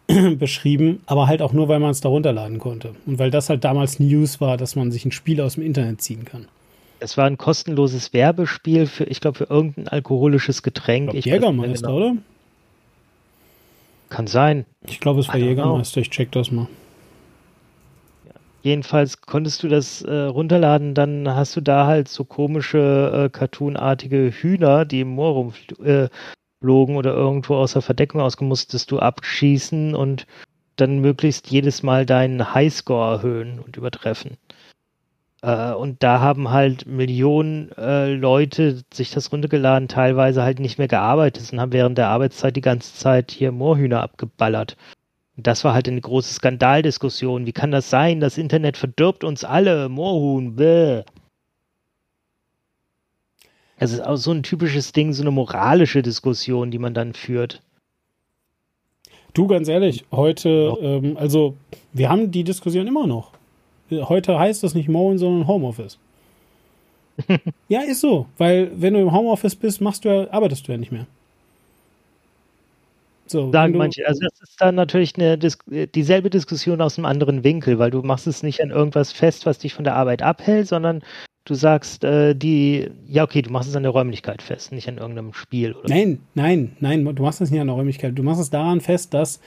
beschrieben, 0.39 1.01
aber 1.05 1.27
halt 1.27 1.41
auch 1.41 1.53
nur, 1.53 1.67
weil 1.67 1.79
man 1.79 1.91
es 1.91 2.01
da 2.01 2.09
runterladen 2.09 2.59
konnte. 2.59 2.95
Und 3.05 3.19
weil 3.19 3.31
das 3.31 3.49
halt 3.49 3.63
damals 3.63 3.99
News 3.99 4.39
war, 4.39 4.57
dass 4.57 4.75
man 4.75 4.91
sich 4.91 5.05
ein 5.05 5.11
Spiel 5.11 5.41
aus 5.41 5.55
dem 5.55 5.63
Internet 5.63 6.01
ziehen 6.01 6.25
kann. 6.25 6.47
Es 6.99 7.17
war 7.17 7.25
ein 7.25 7.37
kostenloses 7.37 8.13
Werbespiel 8.13 8.87
für, 8.87 9.03
ich 9.03 9.21
glaube, 9.21 9.37
für 9.37 9.43
irgendein 9.49 9.87
alkoholisches 9.87 10.63
Getränk. 10.63 11.13
Ich 11.13 11.25
glaub, 11.25 11.33
Jägermeister, 11.41 11.87
genau. 11.87 11.97
oder? 11.97 12.17
Kann 14.09 14.27
sein. 14.27 14.65
Ich 14.85 14.99
glaube, 14.99 15.19
es 15.19 15.27
war 15.27 15.37
Jägermeister. 15.37 16.01
Ich 16.01 16.09
check 16.09 16.31
das 16.31 16.51
mal. 16.51 16.67
Jedenfalls 18.63 19.21
konntest 19.21 19.63
du 19.63 19.67
das 19.67 20.01
äh, 20.01 20.13
runterladen, 20.13 20.93
dann 20.93 21.29
hast 21.33 21.55
du 21.55 21.61
da 21.61 21.85
halt 21.85 22.09
so 22.09 22.25
komische, 22.25 23.27
äh, 23.27 23.29
cartoonartige 23.29 24.31
Hühner, 24.31 24.83
die 24.83 25.01
im 25.01 25.09
Moor 25.09 25.33
rumflogen 25.33 26.95
äh, 26.95 26.97
oder 26.97 27.13
irgendwo 27.13 27.55
aus 27.55 27.73
der 27.73 27.81
Verdeckung 27.81 28.19
ausgemusstest 28.19 28.91
du 28.91 28.99
abschießen 28.99 29.95
und 29.95 30.25
dann 30.75 30.99
möglichst 30.99 31.49
jedes 31.49 31.81
Mal 31.81 32.05
deinen 32.05 32.53
Highscore 32.53 33.15
erhöhen 33.15 33.59
und 33.59 33.77
übertreffen. 33.77 34.37
Äh, 35.41 35.73
und 35.73 36.01
da 36.03 36.19
haben 36.19 36.49
halt 36.51 36.85
Millionen 36.87 37.71
äh, 37.77 38.13
Leute 38.13 38.83
sich 38.93 39.11
das 39.11 39.31
runtergeladen, 39.31 39.87
teilweise 39.87 40.43
halt 40.43 40.59
nicht 40.59 40.77
mehr 40.77 40.87
gearbeitet 40.87 41.51
und 41.51 41.61
haben 41.61 41.73
während 41.73 41.97
der 41.97 42.09
Arbeitszeit 42.09 42.55
die 42.55 42.61
ganze 42.61 42.93
Zeit 42.95 43.31
hier 43.31 43.51
Moorhühner 43.51 44.01
abgeballert. 44.01 44.77
Und 45.35 45.45
das 45.45 45.63
war 45.63 45.73
halt 45.73 45.87
eine 45.87 46.01
große 46.01 46.33
Skandaldiskussion. 46.33 47.45
Wie 47.45 47.53
kann 47.53 47.71
das 47.71 47.89
sein? 47.89 48.19
Das 48.19 48.39
Internet 48.39 48.75
verdirbt 48.77 49.23
uns 49.23 49.43
alle. 49.43 49.87
Moorhuhn, 49.87 50.55
bäh. 50.55 51.03
Es 53.79 53.91
ist 53.91 54.01
auch 54.01 54.15
so 54.15 54.31
ein 54.31 54.41
typisches 54.41 54.91
Ding, 54.91 55.13
so 55.13 55.21
eine 55.21 55.29
moralische 55.29 56.01
Diskussion, 56.01 56.71
die 56.71 56.79
man 56.79 56.95
dann 56.95 57.13
führt. 57.13 57.61
Du, 59.35 59.45
ganz 59.45 59.67
ehrlich, 59.67 60.03
heute, 60.11 60.75
ähm, 60.81 61.15
also 61.15 61.55
wir 61.93 62.09
haben 62.09 62.31
die 62.31 62.43
Diskussion 62.43 62.87
immer 62.87 63.05
noch. 63.05 63.36
Heute 63.91 64.37
heißt 64.37 64.63
das 64.63 64.73
nicht 64.73 64.89
Mowen, 64.89 65.17
sondern 65.17 65.47
Homeoffice. 65.47 65.97
ja, 67.67 67.81
ist 67.81 68.01
so, 68.01 68.27
weil 68.37 68.71
wenn 68.75 68.93
du 68.93 68.99
im 68.99 69.11
Homeoffice 69.11 69.55
bist, 69.55 69.81
machst 69.81 70.05
du 70.05 70.09
ja, 70.09 70.29
arbeitest 70.31 70.67
du 70.67 70.71
ja 70.71 70.77
nicht 70.77 70.91
mehr. 70.91 71.07
So, 73.25 73.51
Sagen 73.51 73.77
manche. 73.77 74.07
Also 74.07 74.21
das 74.21 74.39
ist 74.41 74.61
dann 74.61 74.75
natürlich 74.75 75.15
eine 75.15 75.37
Dis 75.37 75.57
dieselbe 75.67 76.29
Diskussion 76.29 76.81
aus 76.81 76.97
einem 76.97 77.05
anderen 77.05 77.43
Winkel, 77.43 77.77
weil 77.77 77.91
du 77.91 78.01
machst 78.01 78.25
es 78.27 78.41
nicht 78.41 78.61
an 78.61 78.69
irgendwas 78.69 79.11
fest, 79.11 79.45
was 79.45 79.59
dich 79.59 79.73
von 79.73 79.83
der 79.83 79.95
Arbeit 79.95 80.21
abhält, 80.21 80.67
sondern 80.67 81.03
du 81.43 81.53
sagst, 81.53 82.03
äh, 82.03 82.35
die, 82.35 82.89
ja 83.07 83.23
okay, 83.23 83.41
du 83.41 83.51
machst 83.51 83.69
es 83.69 83.75
an 83.75 83.83
der 83.83 83.91
Räumlichkeit 83.91 84.41
fest, 84.41 84.71
nicht 84.71 84.87
an 84.87 84.97
irgendeinem 84.97 85.33
Spiel. 85.33 85.73
Oder 85.73 85.89
nein, 85.89 86.19
nein, 86.35 86.77
nein, 86.79 87.03
du 87.03 87.23
machst 87.23 87.41
es 87.41 87.51
nicht 87.51 87.59
an 87.59 87.67
der 87.67 87.75
Räumlichkeit. 87.75 88.17
Du 88.17 88.23
machst 88.23 88.41
es 88.41 88.49
daran 88.49 88.79
fest, 88.79 89.13
dass 89.13 89.41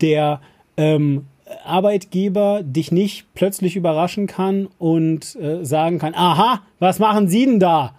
der 0.00 0.40
ähm, 0.76 1.26
Arbeitgeber 1.64 2.62
dich 2.62 2.92
nicht 2.92 3.26
plötzlich 3.34 3.76
überraschen 3.76 4.26
kann 4.26 4.68
und 4.78 5.36
äh, 5.36 5.64
sagen 5.64 5.98
kann, 5.98 6.14
aha, 6.14 6.62
was 6.78 6.98
machen 6.98 7.28
Sie 7.28 7.44
denn 7.44 7.60
da? 7.60 7.94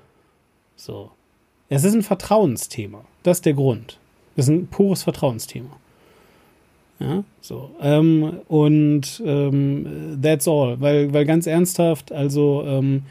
So. 0.76 1.12
Es 1.70 1.84
ist 1.84 1.94
ein 1.94 2.04
Vertrauensthema. 2.04 3.04
Das 3.24 3.40
ist 3.40 3.46
der 3.46 3.54
Grund. 3.54 3.98
Das 4.36 4.46
ist 4.46 4.54
ein 4.54 4.68
pures 4.68 5.04
Vertrauensthema. 5.04 5.70
Ja, 7.00 7.24
so. 7.42 7.72
Ähm, 7.82 8.40
und 8.48 9.22
ähm, 9.26 10.20
that's 10.22 10.48
all. 10.48 10.80
Weil, 10.80 11.14
weil 11.14 11.26
ganz 11.26 11.48
ernsthaft, 11.48 12.12
also 12.12 12.64
ähm, 12.66 13.04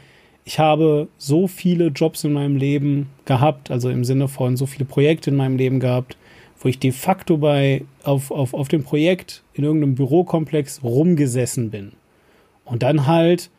ich 0.43 0.59
habe 0.59 1.07
so 1.17 1.47
viele 1.47 1.87
Jobs 1.87 2.23
in 2.23 2.33
meinem 2.33 2.55
Leben 2.55 3.09
gehabt, 3.25 3.71
also 3.71 3.89
im 3.89 4.03
Sinne 4.03 4.27
von 4.27 4.57
so 4.57 4.65
viele 4.65 4.85
Projekte 4.85 5.31
in 5.31 5.35
meinem 5.35 5.57
Leben 5.57 5.79
gehabt, 5.79 6.17
wo 6.65 6.69
ich 6.69 6.79
de 6.79 6.91
facto 6.91 7.37
bei, 7.37 7.85
auf, 8.03 8.31
auf, 8.31 8.55
auf 8.55 8.69
dem 8.69 8.83
Projekt 8.83 9.43
in 9.53 9.63
irgendeinem 9.63 9.93
Bürokomplex 9.93 10.81
rumgesessen 10.83 11.69
bin. 11.69 11.91
Und 12.63 12.81
dann 12.81 13.05
halt, 13.05 13.51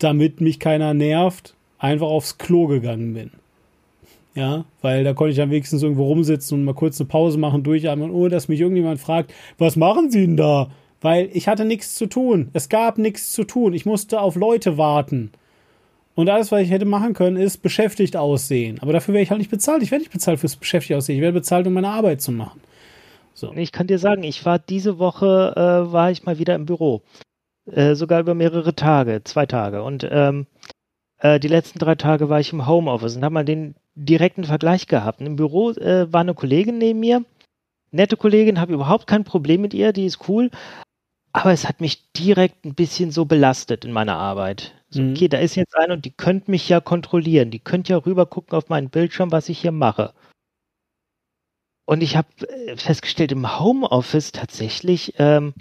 damit 0.00 0.40
mich 0.40 0.58
keiner 0.58 0.92
nervt, 0.92 1.54
einfach 1.78 2.08
aufs 2.08 2.36
Klo 2.36 2.66
gegangen 2.66 3.14
bin. 3.14 3.30
Ja, 4.34 4.64
weil 4.82 5.04
da 5.04 5.14
konnte 5.14 5.34
ich 5.34 5.40
am 5.40 5.52
wenigstens 5.52 5.84
irgendwo 5.84 6.06
rumsitzen 6.06 6.58
und 6.58 6.64
mal 6.64 6.74
kurz 6.74 7.00
eine 7.00 7.06
Pause 7.06 7.38
machen, 7.38 7.62
durchatmen, 7.62 8.10
ohne 8.10 8.30
dass 8.30 8.48
mich 8.48 8.60
irgendjemand 8.60 8.98
fragt, 8.98 9.32
was 9.58 9.76
machen 9.76 10.10
Sie 10.10 10.22
denn 10.22 10.36
da? 10.36 10.68
Weil 11.00 11.30
ich 11.34 11.46
hatte 11.46 11.64
nichts 11.64 11.94
zu 11.94 12.06
tun. 12.06 12.48
Es 12.54 12.68
gab 12.68 12.98
nichts 12.98 13.30
zu 13.30 13.44
tun. 13.44 13.72
Ich 13.72 13.86
musste 13.86 14.20
auf 14.20 14.34
Leute 14.34 14.76
warten. 14.76 15.30
Und 16.18 16.28
alles, 16.28 16.50
was 16.50 16.62
ich 16.62 16.70
hätte 16.72 16.84
machen 16.84 17.14
können, 17.14 17.36
ist 17.36 17.58
beschäftigt 17.58 18.16
aussehen. 18.16 18.80
Aber 18.80 18.92
dafür 18.92 19.14
werde 19.14 19.22
ich 19.22 19.30
halt 19.30 19.38
nicht 19.38 19.52
bezahlt. 19.52 19.84
Ich 19.84 19.92
werde 19.92 20.02
nicht 20.02 20.12
bezahlt 20.12 20.40
fürs 20.40 20.56
beschäftigt 20.56 20.98
aussehen. 20.98 21.14
Ich 21.14 21.22
werde 21.22 21.38
bezahlt, 21.38 21.64
um 21.68 21.74
meine 21.74 21.90
Arbeit 21.90 22.20
zu 22.20 22.32
machen. 22.32 22.60
So. 23.34 23.52
Ich 23.54 23.70
kann 23.70 23.86
dir 23.86 24.00
sagen, 24.00 24.24
ich 24.24 24.44
war 24.44 24.58
diese 24.58 24.98
Woche, 24.98 25.54
äh, 25.54 25.92
war 25.92 26.10
ich 26.10 26.24
mal 26.24 26.40
wieder 26.40 26.56
im 26.56 26.66
Büro. 26.66 27.02
Äh, 27.70 27.94
sogar 27.94 28.18
über 28.18 28.34
mehrere 28.34 28.74
Tage, 28.74 29.22
zwei 29.22 29.46
Tage. 29.46 29.84
Und 29.84 30.08
ähm, 30.10 30.48
äh, 31.20 31.38
die 31.38 31.46
letzten 31.46 31.78
drei 31.78 31.94
Tage 31.94 32.28
war 32.28 32.40
ich 32.40 32.52
im 32.52 32.66
Homeoffice 32.66 33.14
und 33.14 33.22
habe 33.22 33.34
mal 33.34 33.44
den 33.44 33.76
direkten 33.94 34.42
Vergleich 34.42 34.88
gehabt. 34.88 35.20
Im 35.20 35.36
Büro 35.36 35.70
äh, 35.70 36.12
war 36.12 36.22
eine 36.22 36.34
Kollegin 36.34 36.78
neben 36.78 36.98
mir, 36.98 37.24
nette 37.92 38.16
Kollegin, 38.16 38.60
habe 38.60 38.74
überhaupt 38.74 39.06
kein 39.06 39.22
Problem 39.22 39.60
mit 39.60 39.72
ihr, 39.72 39.92
die 39.92 40.06
ist 40.06 40.28
cool. 40.28 40.50
Aber 41.32 41.52
es 41.52 41.68
hat 41.68 41.80
mich 41.80 42.10
direkt 42.10 42.64
ein 42.64 42.74
bisschen 42.74 43.12
so 43.12 43.24
belastet 43.24 43.84
in 43.84 43.92
meiner 43.92 44.16
Arbeit. 44.16 44.74
So, 44.90 45.02
mhm. 45.02 45.12
okay, 45.12 45.28
da 45.28 45.38
ist 45.38 45.54
jetzt 45.54 45.76
einer 45.76 45.94
und 45.94 46.04
die 46.04 46.12
könnte 46.12 46.50
mich 46.50 46.68
ja 46.68 46.80
kontrollieren. 46.80 47.50
Die 47.50 47.58
könnte 47.58 47.92
ja 47.92 47.98
rüber 47.98 48.26
gucken 48.26 48.56
auf 48.56 48.68
meinen 48.68 48.90
Bildschirm, 48.90 49.32
was 49.32 49.48
ich 49.48 49.60
hier 49.60 49.72
mache. 49.72 50.14
Und 51.86 52.02
ich 52.02 52.16
habe 52.16 52.28
äh, 52.48 52.76
festgestellt, 52.76 53.32
im 53.32 53.58
Homeoffice 53.58 54.32
tatsächlich 54.32 55.14
ähm, 55.18 55.54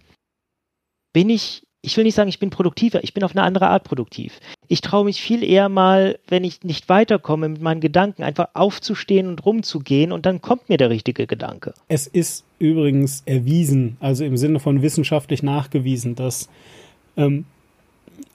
bin 1.13 1.29
ich, 1.29 1.65
ich 1.81 1.95
will 1.95 2.03
nicht 2.03 2.15
sagen, 2.15 2.29
ich 2.29 2.39
bin 2.39 2.49
produktiver, 2.49 3.03
ich 3.03 3.13
bin 3.13 3.23
auf 3.23 3.31
eine 3.31 3.43
andere 3.43 3.67
Art 3.67 3.85
produktiv. 3.85 4.39
Ich 4.67 4.81
traue 4.81 5.05
mich 5.05 5.21
viel 5.21 5.43
eher 5.43 5.69
mal, 5.69 6.19
wenn 6.27 6.43
ich 6.43 6.63
nicht 6.63 6.89
weiterkomme 6.89 7.47
mit 7.47 7.61
meinen 7.61 7.79
Gedanken, 7.79 8.23
einfach 8.23 8.49
aufzustehen 8.55 9.27
und 9.27 9.45
rumzugehen 9.45 10.11
und 10.11 10.25
dann 10.25 10.41
kommt 10.41 10.67
mir 10.67 10.77
der 10.77 10.89
richtige 10.89 11.27
Gedanke. 11.27 11.73
Es 11.87 12.07
ist 12.07 12.43
übrigens 12.59 13.23
erwiesen, 13.25 13.95
also 14.01 14.25
im 14.25 14.35
Sinne 14.35 14.59
von 14.59 14.81
wissenschaftlich 14.81 15.43
nachgewiesen, 15.43 16.15
dass 16.15 16.49
ähm, 17.15 17.45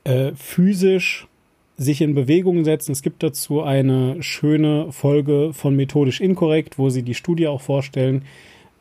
äh, 0.04 0.32
physisch 0.34 1.26
sich 1.76 2.00
in 2.00 2.14
Bewegung 2.14 2.64
setzen. 2.64 2.92
Es 2.92 3.02
gibt 3.02 3.22
dazu 3.22 3.62
eine 3.62 4.22
schöne 4.22 4.92
Folge 4.92 5.52
von 5.52 5.74
Methodisch 5.74 6.20
Inkorrekt, 6.20 6.78
wo 6.78 6.90
sie 6.90 7.02
die 7.02 7.14
Studie 7.14 7.48
auch 7.48 7.60
vorstellen, 7.60 8.24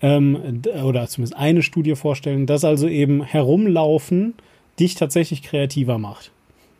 ähm, 0.02 0.62
oder 0.84 1.08
zumindest 1.08 1.38
eine 1.38 1.62
Studie 1.62 1.96
vorstellen, 1.96 2.46
dass 2.46 2.64
also 2.64 2.88
eben 2.88 3.24
herumlaufen 3.24 4.34
dich 4.80 4.96
tatsächlich 4.96 5.44
kreativer 5.44 5.98
macht. 5.98 6.32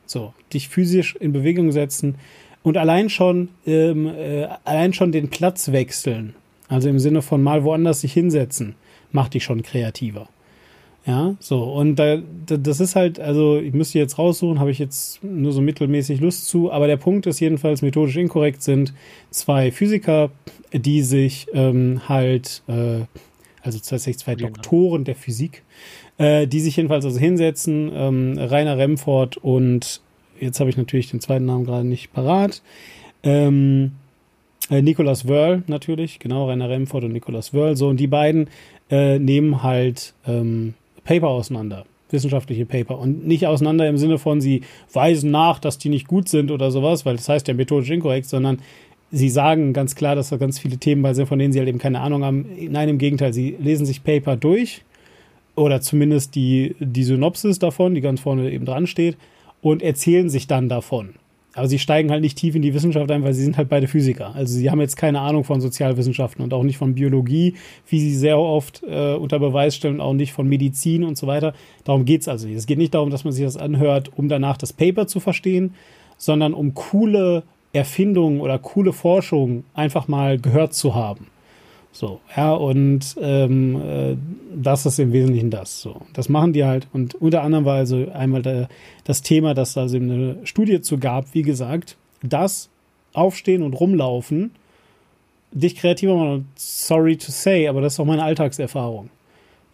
So, 0.06 0.34
dich 0.54 0.70
physisch 0.70 1.16
in 1.16 1.32
Bewegung 1.32 1.72
setzen 1.72 2.16
und 2.64 2.78
allein 2.78 3.10
schon, 3.10 3.50
ähm, 3.66 4.08
äh, 4.08 4.48
allein 4.66 4.94
schon 4.94 5.12
den 5.12 5.30
Platz 5.30 5.72
wechseln, 5.72 6.36
also 6.68 6.90
im 6.90 7.00
Sinne 7.00 7.22
von 7.22 7.42
mal 7.42 7.64
woanders 7.64 8.02
sich 8.02 8.14
hinsetzen, 8.14 8.76
macht 9.12 9.34
dich 9.34 9.44
schon 9.44 9.62
kreativer. 9.64 10.28
Ja, 11.06 11.36
so, 11.40 11.64
und 11.64 11.96
da, 11.96 12.18
das 12.46 12.80
ist 12.80 12.96
halt, 12.96 13.20
also 13.20 13.58
ich 13.58 13.74
müsste 13.74 13.98
jetzt 13.98 14.20
raussuchen, 14.20 14.60
habe 14.60 14.70
ich 14.70 14.78
jetzt 14.78 15.24
nur 15.24 15.52
so 15.52 15.60
mittelmäßig 15.60 16.20
Lust 16.20 16.48
zu, 16.48 16.72
aber 16.72 16.86
der 16.86 16.98
Punkt 16.98 17.26
ist 17.26 17.40
jedenfalls, 17.40 17.82
methodisch 17.82 18.18
inkorrekt 18.18 18.62
sind 18.62 18.94
zwei 19.32 19.72
Physiker, 19.72 20.30
die 20.72 21.02
sich 21.02 21.48
ähm, 21.54 22.02
halt, 22.08 22.62
äh, 22.68 23.06
also 23.64 23.80
tatsächlich 23.80 24.20
zwei 24.20 24.36
genau. 24.36 24.50
Doktoren 24.50 25.04
der 25.04 25.16
Physik, 25.16 25.64
äh, 26.20 26.46
die 26.46 26.60
sich 26.60 26.78
jedenfalls 26.78 27.04
also 27.04 27.18
hinsetzen, 27.20 27.92
ähm, 27.92 28.36
Rainer 28.38 28.78
Remford 28.78 29.38
und 29.38 30.02
jetzt 30.40 30.60
habe 30.60 30.70
ich 30.70 30.78
natürlich 30.78 31.10
den 31.10 31.20
zweiten 31.20 31.46
Namen 31.46 31.66
gerade 31.66 31.88
nicht 31.88 32.14
parat, 32.14 32.62
ähm, 33.24 33.94
äh, 34.70 34.84
Nicolas 34.84 35.28
Wörl 35.28 35.64
natürlich, 35.66 36.20
genau, 36.20 36.48
Rainer 36.48 36.70
Remford 36.70 37.06
und 37.06 37.12
Nicolas 37.12 37.56
Wörl, 37.56 37.76
so, 37.76 37.88
und 37.88 37.98
die 37.98 38.08
beiden 38.08 38.52
äh, 38.92 39.18
nehmen 39.18 39.64
halt 39.64 40.14
ähm, 40.28 40.76
Paper 41.04 41.28
auseinander, 41.28 41.86
wissenschaftliche 42.10 42.66
Paper. 42.66 43.00
Und 43.00 43.26
nicht 43.26 43.48
auseinander 43.48 43.88
im 43.88 43.98
Sinne 43.98 44.18
von, 44.18 44.42
sie 44.42 44.62
weisen 44.94 45.32
nach, 45.32 45.60
dass 45.60 45.78
die 45.78 45.90
nicht 45.90 46.08
gut 46.08 46.30
sind 46.30 46.52
oder 46.52 46.72
sowas, 46.72 47.06
weil 47.06 47.16
das 47.16 47.30
heißt 47.30 47.48
ja 47.48 47.54
methodisch 47.54 47.90
inkorrekt, 47.90 48.28
sondern 48.28 48.60
sie 49.12 49.30
sagen 49.30 49.74
ganz 49.74 49.96
klar, 49.96 50.16
dass 50.16 50.30
da 50.30 50.38
ganz 50.38 50.60
viele 50.60 50.78
Themen 50.78 51.02
bei 51.02 51.14
sind, 51.14 51.28
von 51.28 51.40
denen 51.40 51.54
sie 51.54 51.60
halt 51.60 51.70
eben 51.70 51.80
keine 51.80 52.00
Ahnung 52.02 52.24
haben. 52.24 52.46
Nein, 52.70 52.90
im 52.90 52.98
Gegenteil, 52.98 53.34
sie 53.34 53.56
lesen 53.60 53.86
sich 53.86 54.04
Paper 54.04 54.36
durch 54.36 54.84
oder 55.56 55.82
zumindest 55.82 56.36
die, 56.36 56.76
die 56.80 57.04
Synopsis 57.04 57.60
davon, 57.60 57.94
die 57.94 58.02
ganz 58.02 58.22
vorne 58.22 58.52
eben 58.52 58.66
dran 58.66 58.88
steht, 58.88 59.18
und 59.62 59.84
erzählen 59.84 60.30
sich 60.30 60.48
dann 60.48 60.70
davon. 60.70 61.16
Aber 61.54 61.68
sie 61.68 61.80
steigen 61.80 62.12
halt 62.12 62.22
nicht 62.22 62.38
tief 62.38 62.56
in 62.56 62.62
die 62.62 62.74
Wissenschaft 62.74 63.12
ein, 63.12 63.24
weil 63.24 63.34
sie 63.34 63.44
sind 63.44 63.58
halt 63.58 63.68
beide 63.68 63.88
Physiker. 63.88 64.34
Also 64.36 64.54
sie 64.54 64.72
haben 64.72 64.80
jetzt 64.80 64.96
keine 64.96 65.20
Ahnung 65.20 65.44
von 65.44 65.60
Sozialwissenschaften 65.60 66.44
und 66.44 66.54
auch 66.54 66.64
nicht 66.64 66.78
von 66.78 66.96
Biologie, 66.96 67.56
wie 67.90 68.00
sie 68.00 68.16
sehr 68.16 68.40
oft 68.40 68.84
äh, 68.84 69.16
unter 69.16 69.40
Beweis 69.40 69.76
stellen, 69.76 70.00
auch 70.00 70.14
nicht 70.14 70.32
von 70.32 70.48
Medizin 70.48 71.04
und 71.04 71.18
so 71.18 71.28
weiter. 71.28 71.54
Darum 71.84 72.06
geht's 72.06 72.30
also 72.30 72.48
nicht. 72.48 72.58
Es 72.58 72.68
geht 72.68 72.78
nicht 72.78 72.94
darum, 72.94 73.10
dass 73.10 73.26
man 73.26 73.34
sich 73.34 73.44
das 73.44 73.58
anhört, 73.58 74.12
um 74.16 74.30
danach 74.30 74.56
das 74.56 74.72
Paper 74.72 75.08
zu 75.08 75.20
verstehen, 75.20 75.74
sondern 76.18 76.54
um 76.54 76.74
coole 76.74 77.44
Erfindungen 77.74 78.40
oder 78.40 78.58
coole 78.58 78.94
Forschung 78.94 79.66
einfach 79.74 80.08
mal 80.08 80.40
gehört 80.40 80.74
zu 80.74 80.96
haben. 80.96 81.28
So, 81.94 82.22
ja, 82.36 82.54
und 82.54 83.16
ähm, 83.20 83.82
äh, 83.82 84.16
das 84.56 84.86
ist 84.86 84.98
im 85.00 85.12
Wesentlichen 85.12 85.50
das. 85.50 85.82
So, 85.82 86.02
das 86.14 86.30
machen 86.30 86.54
die 86.54 86.64
halt. 86.64 86.88
Und 86.94 87.16
unter 87.16 87.44
anderem 87.44 87.66
war 87.66 87.76
also 87.76 88.08
einmal 88.14 88.42
der, 88.42 88.70
das 89.04 89.22
Thema, 89.22 89.54
dass 89.54 89.78
also 89.78 89.98
eine 89.98 90.38
Studie 90.46 90.82
zu 90.82 90.98
gab, 90.98 91.34
wie 91.34 91.42
gesagt, 91.42 91.98
das 92.24 92.70
Aufstehen 93.14 93.62
und 93.62 93.74
Rumlaufen 93.74 94.52
dich 95.52 95.76
kreativer 95.76 96.16
machen. 96.16 96.48
Sorry 96.56 97.18
to 97.18 97.32
say, 97.32 97.68
aber 97.68 97.82
das 97.82 97.94
ist 97.94 98.00
auch 98.00 98.06
meine 98.06 98.24
Alltagserfahrung. 98.24 99.10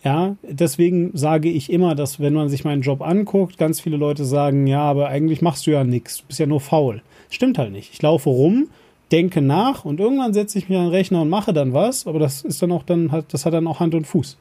Ja, 0.03 0.37
deswegen 0.47 1.11
sage 1.15 1.49
ich 1.49 1.71
immer, 1.71 1.95
dass 1.95 2.19
wenn 2.19 2.33
man 2.33 2.49
sich 2.49 2.63
meinen 2.63 2.81
Job 2.81 3.01
anguckt, 3.01 3.57
ganz 3.57 3.79
viele 3.79 3.97
Leute 3.97 4.25
sagen, 4.25 4.67
ja, 4.67 4.81
aber 4.81 5.09
eigentlich 5.09 5.41
machst 5.41 5.67
du 5.67 5.71
ja 5.71 5.83
nichts, 5.83 6.19
du 6.19 6.27
bist 6.27 6.39
ja 6.39 6.45
nur 6.45 6.61
faul. 6.61 7.01
Stimmt 7.29 7.57
halt 7.57 7.71
nicht. 7.71 7.91
Ich 7.93 8.01
laufe 8.01 8.29
rum, 8.29 8.69
denke 9.11 9.41
nach 9.41 9.85
und 9.85 9.99
irgendwann 9.99 10.33
setze 10.33 10.57
ich 10.57 10.69
mich 10.69 10.77
an 10.77 10.85
den 10.85 10.93
Rechner 10.93 11.21
und 11.21 11.29
mache 11.29 11.53
dann 11.53 11.73
was, 11.73 12.07
aber 12.07 12.19
das 12.19 12.41
ist 12.41 12.61
dann 12.61 12.71
auch 12.71 12.83
dann 12.83 13.23
das 13.29 13.45
hat 13.45 13.53
dann 13.53 13.67
auch 13.67 13.79
Hand 13.79 13.95
und 13.95 14.05
Fuß. 14.05 14.37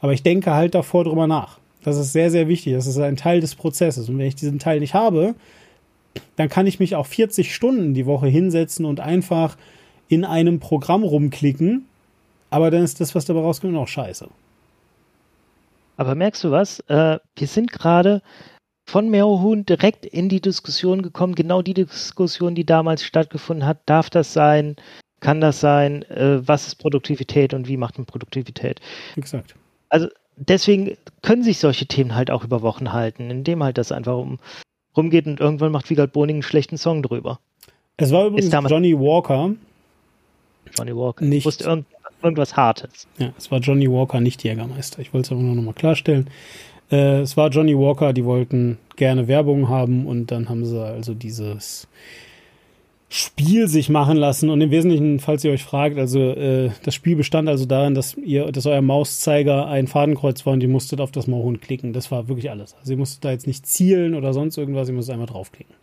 Aber 0.00 0.12
ich 0.12 0.22
denke 0.22 0.54
halt 0.54 0.74
davor 0.74 1.04
drüber 1.04 1.26
nach. 1.26 1.58
Das 1.82 1.96
ist 1.96 2.12
sehr, 2.12 2.30
sehr 2.30 2.48
wichtig. 2.48 2.74
Das 2.74 2.86
ist 2.86 2.98
ein 2.98 3.16
Teil 3.16 3.40
des 3.40 3.54
Prozesses. 3.54 4.08
Und 4.08 4.18
wenn 4.18 4.26
ich 4.26 4.34
diesen 4.34 4.58
Teil 4.58 4.80
nicht 4.80 4.94
habe, 4.94 5.34
dann 6.36 6.48
kann 6.48 6.66
ich 6.66 6.80
mich 6.80 6.96
auch 6.96 7.06
40 7.06 7.54
Stunden 7.54 7.94
die 7.94 8.06
Woche 8.06 8.26
hinsetzen 8.26 8.84
und 8.84 9.00
einfach 9.00 9.56
in 10.08 10.24
einem 10.24 10.60
Programm 10.60 11.02
rumklicken. 11.02 11.86
Aber 12.50 12.70
dann 12.70 12.82
ist 12.82 13.00
das, 13.00 13.14
was 13.14 13.26
dabei 13.26 13.40
rauskommt, 13.40 13.76
auch 13.76 13.88
scheiße. 13.88 14.28
Aber 15.96 16.14
merkst 16.14 16.44
du 16.44 16.50
was? 16.50 16.80
Äh, 16.88 17.18
wir 17.36 17.46
sind 17.46 17.72
gerade 17.72 18.22
von 18.88 19.10
Merohun 19.10 19.66
direkt 19.66 20.06
in 20.06 20.30
die 20.30 20.40
Diskussion 20.40 21.02
gekommen, 21.02 21.34
genau 21.34 21.60
die 21.60 21.74
Diskussion, 21.74 22.54
die 22.54 22.64
damals 22.64 23.04
stattgefunden 23.04 23.66
hat. 23.66 23.80
Darf 23.84 24.08
das 24.08 24.32
sein? 24.32 24.76
Kann 25.20 25.42
das 25.42 25.60
sein? 25.60 26.04
Äh, 26.04 26.48
was 26.48 26.68
ist 26.68 26.76
Produktivität 26.76 27.52
und 27.52 27.68
wie 27.68 27.76
macht 27.76 27.98
man 27.98 28.06
Produktivität? 28.06 28.80
Exakt. 29.16 29.54
Also 29.90 30.08
deswegen 30.36 30.96
können 31.20 31.42
sich 31.42 31.58
solche 31.58 31.84
Themen 31.84 32.14
halt 32.14 32.30
auch 32.30 32.44
über 32.44 32.62
Wochen 32.62 32.94
halten, 32.94 33.30
indem 33.30 33.62
halt 33.62 33.76
das 33.76 33.92
einfach 33.92 34.16
um, 34.16 34.38
rumgeht 34.96 35.26
und 35.26 35.38
irgendwann 35.38 35.70
macht 35.70 35.90
Wiegald 35.90 36.14
Boning 36.14 36.36
einen 36.36 36.42
schlechten 36.42 36.78
Song 36.78 37.02
drüber. 37.02 37.40
Es 37.98 38.10
war 38.10 38.26
übrigens 38.26 38.50
Johnny 38.70 38.98
Walker. 38.98 39.50
Johnny 40.78 40.96
Walker. 40.96 41.26
Nicht. 41.26 41.44
Wusste 41.44 41.64
irgend, 41.64 41.84
irgendwas 42.22 42.56
Hartes. 42.56 43.06
Ja, 43.18 43.34
es 43.36 43.50
war 43.50 43.58
Johnny 43.58 43.90
Walker, 43.90 44.22
nicht 44.22 44.42
Jägermeister. 44.44 45.00
Ich 45.00 45.12
wollte 45.12 45.26
es 45.26 45.32
aber 45.32 45.42
nur 45.42 45.54
noch 45.54 45.62
mal 45.62 45.74
klarstellen. 45.74 46.30
Äh, 46.90 47.20
es 47.20 47.36
war 47.36 47.50
Johnny 47.50 47.76
Walker, 47.76 48.12
die 48.12 48.24
wollten 48.24 48.78
gerne 48.96 49.28
Werbung 49.28 49.68
haben 49.68 50.06
und 50.06 50.30
dann 50.30 50.48
haben 50.48 50.64
sie 50.64 50.80
also 50.82 51.14
dieses 51.14 51.86
Spiel 53.10 53.68
sich 53.68 53.88
machen 53.88 54.16
lassen. 54.16 54.50
Und 54.50 54.60
im 54.60 54.70
Wesentlichen, 54.70 55.18
falls 55.18 55.42
ihr 55.44 55.52
euch 55.52 55.64
fragt, 55.64 55.98
also 55.98 56.20
äh, 56.20 56.70
das 56.84 56.94
Spiel 56.94 57.16
bestand 57.16 57.48
also 57.48 57.64
darin, 57.64 57.94
dass 57.94 58.14
ihr, 58.16 58.52
dass 58.52 58.66
euer 58.66 58.82
Mauszeiger 58.82 59.66
ein 59.66 59.86
Fadenkreuz 59.86 60.44
war 60.44 60.52
und 60.52 60.62
ihr 60.62 60.68
musstet 60.68 61.00
auf 61.00 61.10
das 61.10 61.26
Mauhuhn 61.26 61.60
klicken. 61.60 61.92
Das 61.92 62.10
war 62.10 62.28
wirklich 62.28 62.50
alles. 62.50 62.74
Also 62.74 62.92
ihr 62.92 62.98
musstet 62.98 63.24
da 63.24 63.30
jetzt 63.30 63.46
nicht 63.46 63.66
zielen 63.66 64.14
oder 64.14 64.34
sonst 64.34 64.58
irgendwas, 64.58 64.88
ihr 64.88 64.94
musstet 64.94 65.14
einmal 65.14 65.26
draufklicken. 65.26 65.74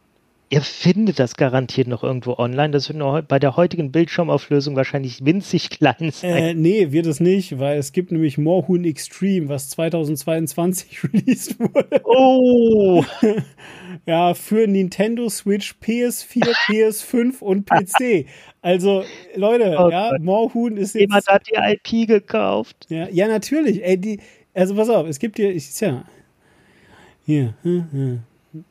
Ihr 0.50 0.62
findet 0.62 1.18
das 1.18 1.36
garantiert 1.36 1.88
noch 1.88 2.04
irgendwo 2.04 2.34
online. 2.34 2.70
Das 2.70 2.88
wird 2.88 3.00
noch 3.00 3.20
bei 3.24 3.40
der 3.40 3.56
heutigen 3.56 3.92
Bildschirmauflösung 3.92 4.76
wahrscheinlich 4.76 5.26
winzig 5.26 5.72
klein 5.72 6.12
sein. 6.12 6.36
Äh, 6.36 6.54
nee, 6.54 6.92
wird 6.92 7.08
es 7.08 7.20
nicht, 7.20 7.58
weil 7.58 7.80
es 7.80 7.94
gibt 7.94 8.12
nämlich 8.12 8.38
Moorhuhn 8.38 8.86
Extreme, 8.86 9.50
was 9.50 9.70
2022 9.70 11.04
released 11.14 11.60
wurde. 11.60 12.00
Oh! 12.04 13.04
ja, 14.06 14.36
für 14.36 14.68
Nintendo 14.68 15.30
Switch, 15.30 15.76
PS4, 15.82 16.54
PS5 16.68 17.40
und 17.40 17.66
PC. 17.66 18.28
Also, 18.62 19.04
Leute, 19.36 19.78
oh 19.80 19.90
ja, 19.90 20.12
Moorhuhn 20.20 20.78
ist 20.78 20.94
jetzt. 20.94 21.02
Jemand 21.02 21.28
hat 21.28 21.48
die 21.48 21.56
IP 21.56 22.08
gekauft. 22.08 22.86
Ja, 22.90 23.08
ja 23.10 23.28
natürlich. 23.28 23.84
Ey, 23.84 23.98
die, 23.98 24.20
also 24.54 24.76
pass 24.76 24.90
auf, 24.90 25.08
es 25.08 25.18
gibt 25.18 25.38
hier, 25.38 25.50
ich, 25.56 25.80
ja. 25.80 26.04
Hier, 27.26 27.56
hm, 27.64 27.88
hm. 27.92 28.64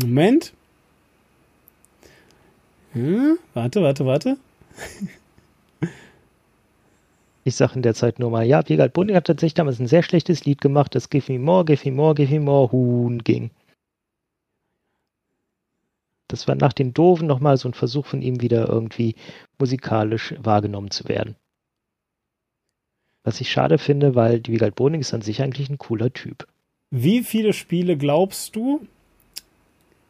Moment. 0.00 0.52
Hm, 2.92 3.38
warte, 3.54 3.82
warte, 3.82 4.06
warte. 4.06 4.38
Ich 7.44 7.56
sage 7.56 7.76
in 7.76 7.82
der 7.82 7.94
Zeit 7.94 8.18
nur 8.18 8.30
mal, 8.30 8.44
ja, 8.44 8.68
Wiegald 8.68 8.92
Boning 8.92 9.16
hat 9.16 9.26
tatsächlich 9.26 9.54
damals 9.54 9.80
ein 9.80 9.86
sehr 9.86 10.02
schlechtes 10.02 10.44
Lied 10.44 10.60
gemacht, 10.60 10.94
das 10.94 11.08
Give 11.08 11.32
Me 11.32 11.38
More, 11.38 11.64
Give 11.64 11.88
Me 11.88 11.96
More, 11.96 12.14
Give 12.14 12.34
Me 12.34 12.40
More 12.40 12.72
Huhn 12.72 13.18
ging. 13.24 13.50
Das 16.28 16.46
war 16.46 16.54
nach 16.56 16.74
den 16.74 16.92
Doofen 16.92 17.26
nochmal 17.26 17.56
so 17.56 17.68
ein 17.68 17.74
Versuch 17.74 18.04
von 18.04 18.20
ihm 18.20 18.42
wieder 18.42 18.68
irgendwie 18.68 19.14
musikalisch 19.58 20.34
wahrgenommen 20.38 20.90
zu 20.90 21.08
werden. 21.08 21.36
Was 23.24 23.40
ich 23.40 23.50
schade 23.50 23.78
finde, 23.78 24.14
weil 24.14 24.42
Wiegald 24.46 24.74
Boning 24.74 25.00
ist 25.00 25.14
an 25.14 25.22
sich 25.22 25.42
eigentlich 25.42 25.70
ein 25.70 25.78
cooler 25.78 26.12
Typ. 26.12 26.46
Wie 26.90 27.22
viele 27.22 27.52
Spiele 27.52 27.96
glaubst 27.96 28.56
du, 28.56 28.86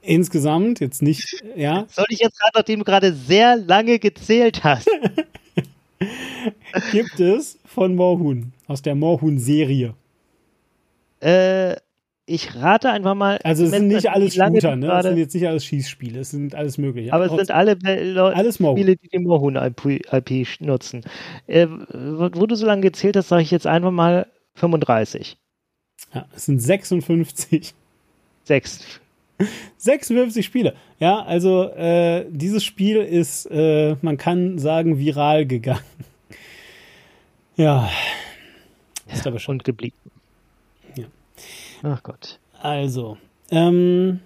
Insgesamt, 0.02 0.80
jetzt 0.80 1.02
nicht, 1.02 1.42
ja. 1.56 1.86
Soll 1.90 2.06
ich 2.08 2.20
jetzt 2.20 2.38
gerade, 2.38 2.52
nachdem 2.54 2.78
du 2.78 2.84
gerade 2.84 3.12
sehr 3.12 3.56
lange 3.56 3.98
gezählt 3.98 4.64
hast? 4.64 4.88
Gibt 6.92 7.18
es 7.18 7.58
von 7.64 7.94
Moorhuhn, 7.94 8.52
aus 8.66 8.82
der 8.82 8.94
Moorhuhn-Serie. 8.94 9.94
Äh, 11.20 11.76
ich 12.26 12.54
rate 12.54 12.90
einfach 12.90 13.14
mal. 13.14 13.38
Also 13.42 13.64
es 13.64 13.70
sind 13.70 13.88
nicht 13.88 14.08
alles 14.10 14.34
Shooter, 14.34 14.76
ne? 14.76 14.92
Es 14.92 15.06
sind 15.06 15.16
jetzt 15.16 15.34
nicht 15.34 15.48
alles 15.48 15.64
Schießspiele, 15.64 16.20
es 16.20 16.30
sind 16.30 16.54
alles 16.54 16.78
mögliche. 16.78 17.12
Aber, 17.12 17.24
aber 17.24 17.34
es 17.40 17.46
sind 17.46 17.54
alle 17.54 17.74
Leute, 18.12 18.36
alles 18.36 18.56
Spiele, 18.56 18.96
die 18.96 19.08
die 19.08 19.18
Moorhuhn-IP 19.18 20.60
nutzen. 20.60 21.04
Äh, 21.46 21.66
wo 21.68 22.46
du 22.46 22.54
so 22.54 22.66
lange 22.66 22.82
gezählt 22.82 23.16
hast, 23.16 23.28
sage 23.28 23.42
ich 23.42 23.50
jetzt 23.50 23.66
einfach 23.66 23.90
mal 23.90 24.26
35. 24.54 25.38
Ja, 26.14 26.26
es 26.34 26.44
sind 26.44 26.60
56. 26.60 27.74
Sechs. 28.44 29.00
56 29.78 30.44
Spiele. 30.44 30.74
Ja, 30.98 31.22
also 31.22 31.64
äh, 31.70 32.26
dieses 32.28 32.64
Spiel 32.64 32.96
ist, 32.98 33.46
äh, 33.46 33.96
man 34.02 34.16
kann 34.16 34.58
sagen, 34.58 34.98
viral 34.98 35.46
gegangen. 35.46 35.80
Ja. 37.56 37.90
Ist 39.12 39.26
aber 39.26 39.40
schon 39.40 39.58
geblieben. 39.58 39.96
Ja. 40.94 41.06
Ach 41.82 42.00
Gott. 42.04 42.38
Also, 42.62 43.18
ähm, 43.50 44.20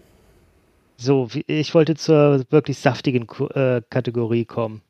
so, 0.99 1.29
ich 1.47 1.75
wollte 1.75 1.95
zur 1.95 2.45
wirklich 2.51 2.79
saftigen 2.79 3.27
äh, 3.55 3.81
Kategorie 3.89 4.45
kommen. 4.45 4.83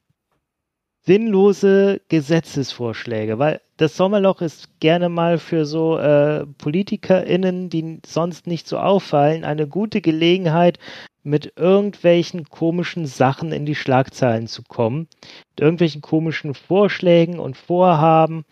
Sinnlose 1.05 2.01
Gesetzesvorschläge, 2.09 3.39
weil 3.39 3.61
das 3.77 3.97
Sommerloch 3.97 4.41
ist 4.41 4.79
gerne 4.81 5.09
mal 5.09 5.39
für 5.39 5.65
so 5.65 5.99
äh, 5.99 6.47
PolitikerInnen, 6.59 7.69
die 7.69 8.01
sonst 8.07 8.47
nicht 8.47 8.69
so 8.69 8.79
auffallen, 8.79 9.45
eine 9.45 9.67
gute 9.67 10.01
Gelegenheit, 10.01 10.79
mit 11.25 11.53
irgendwelchen 11.57 12.45
komischen 12.49 13.07
Sachen 13.07 13.53
in 13.53 13.65
die 13.65 13.75
Schlagzeilen 13.75 14.47
zu 14.47 14.63
kommen, 14.63 15.09
mit 15.51 15.61
irgendwelchen 15.61 16.03
komischen 16.03 16.55
Vorschlägen 16.55 17.39
und 17.39 17.57
Vorhaben. 17.57 18.45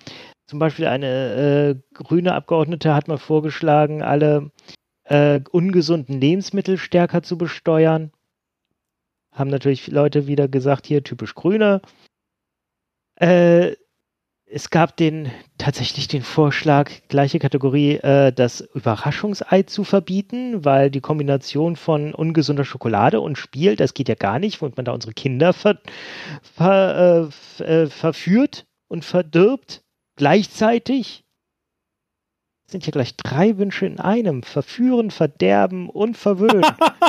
Zum 0.46 0.58
Beispiel 0.58 0.86
eine 0.86 1.74
äh, 1.74 1.94
grüne 1.94 2.34
Abgeordnete 2.34 2.94
hat 2.94 3.08
mal 3.08 3.18
vorgeschlagen, 3.18 4.02
alle 4.02 4.50
äh, 5.04 5.40
ungesunden 5.50 6.20
Lebensmittel 6.20 6.78
stärker 6.78 7.22
zu 7.22 7.36
besteuern. 7.36 8.12
Haben 9.32 9.50
natürlich 9.50 9.88
Leute 9.88 10.26
wieder 10.26 10.48
gesagt, 10.48 10.86
hier 10.86 11.02
typisch 11.02 11.34
Grüne. 11.34 11.82
Äh, 13.20 13.76
es 14.52 14.70
gab 14.70 14.96
den 14.96 15.30
tatsächlich 15.58 16.08
den 16.08 16.22
Vorschlag, 16.22 16.90
gleiche 17.08 17.38
Kategorie, 17.38 17.96
äh, 17.96 18.32
das 18.32 18.62
Überraschungsei 18.74 19.62
zu 19.62 19.84
verbieten, 19.84 20.64
weil 20.64 20.90
die 20.90 21.00
Kombination 21.00 21.76
von 21.76 22.14
ungesunder 22.14 22.64
Schokolade 22.64 23.20
und 23.20 23.38
Spiel, 23.38 23.76
das 23.76 23.94
geht 23.94 24.08
ja 24.08 24.16
gar 24.16 24.40
nicht, 24.40 24.60
womit 24.60 24.76
man 24.76 24.86
da 24.86 24.92
unsere 24.92 25.12
Kinder 25.12 25.52
ver, 25.52 25.78
ver, 26.42 27.30
äh, 27.60 27.62
äh, 27.62 27.86
verführt 27.86 28.66
und 28.88 29.04
verdirbt. 29.04 29.82
Gleichzeitig 30.16 31.24
sind 32.66 32.84
hier 32.84 32.92
gleich 32.92 33.16
drei 33.16 33.56
Wünsche 33.58 33.86
in 33.86 34.00
einem. 34.00 34.42
Verführen, 34.42 35.10
verderben 35.10 35.88
und 35.88 36.16
verwöhnen. 36.16 36.66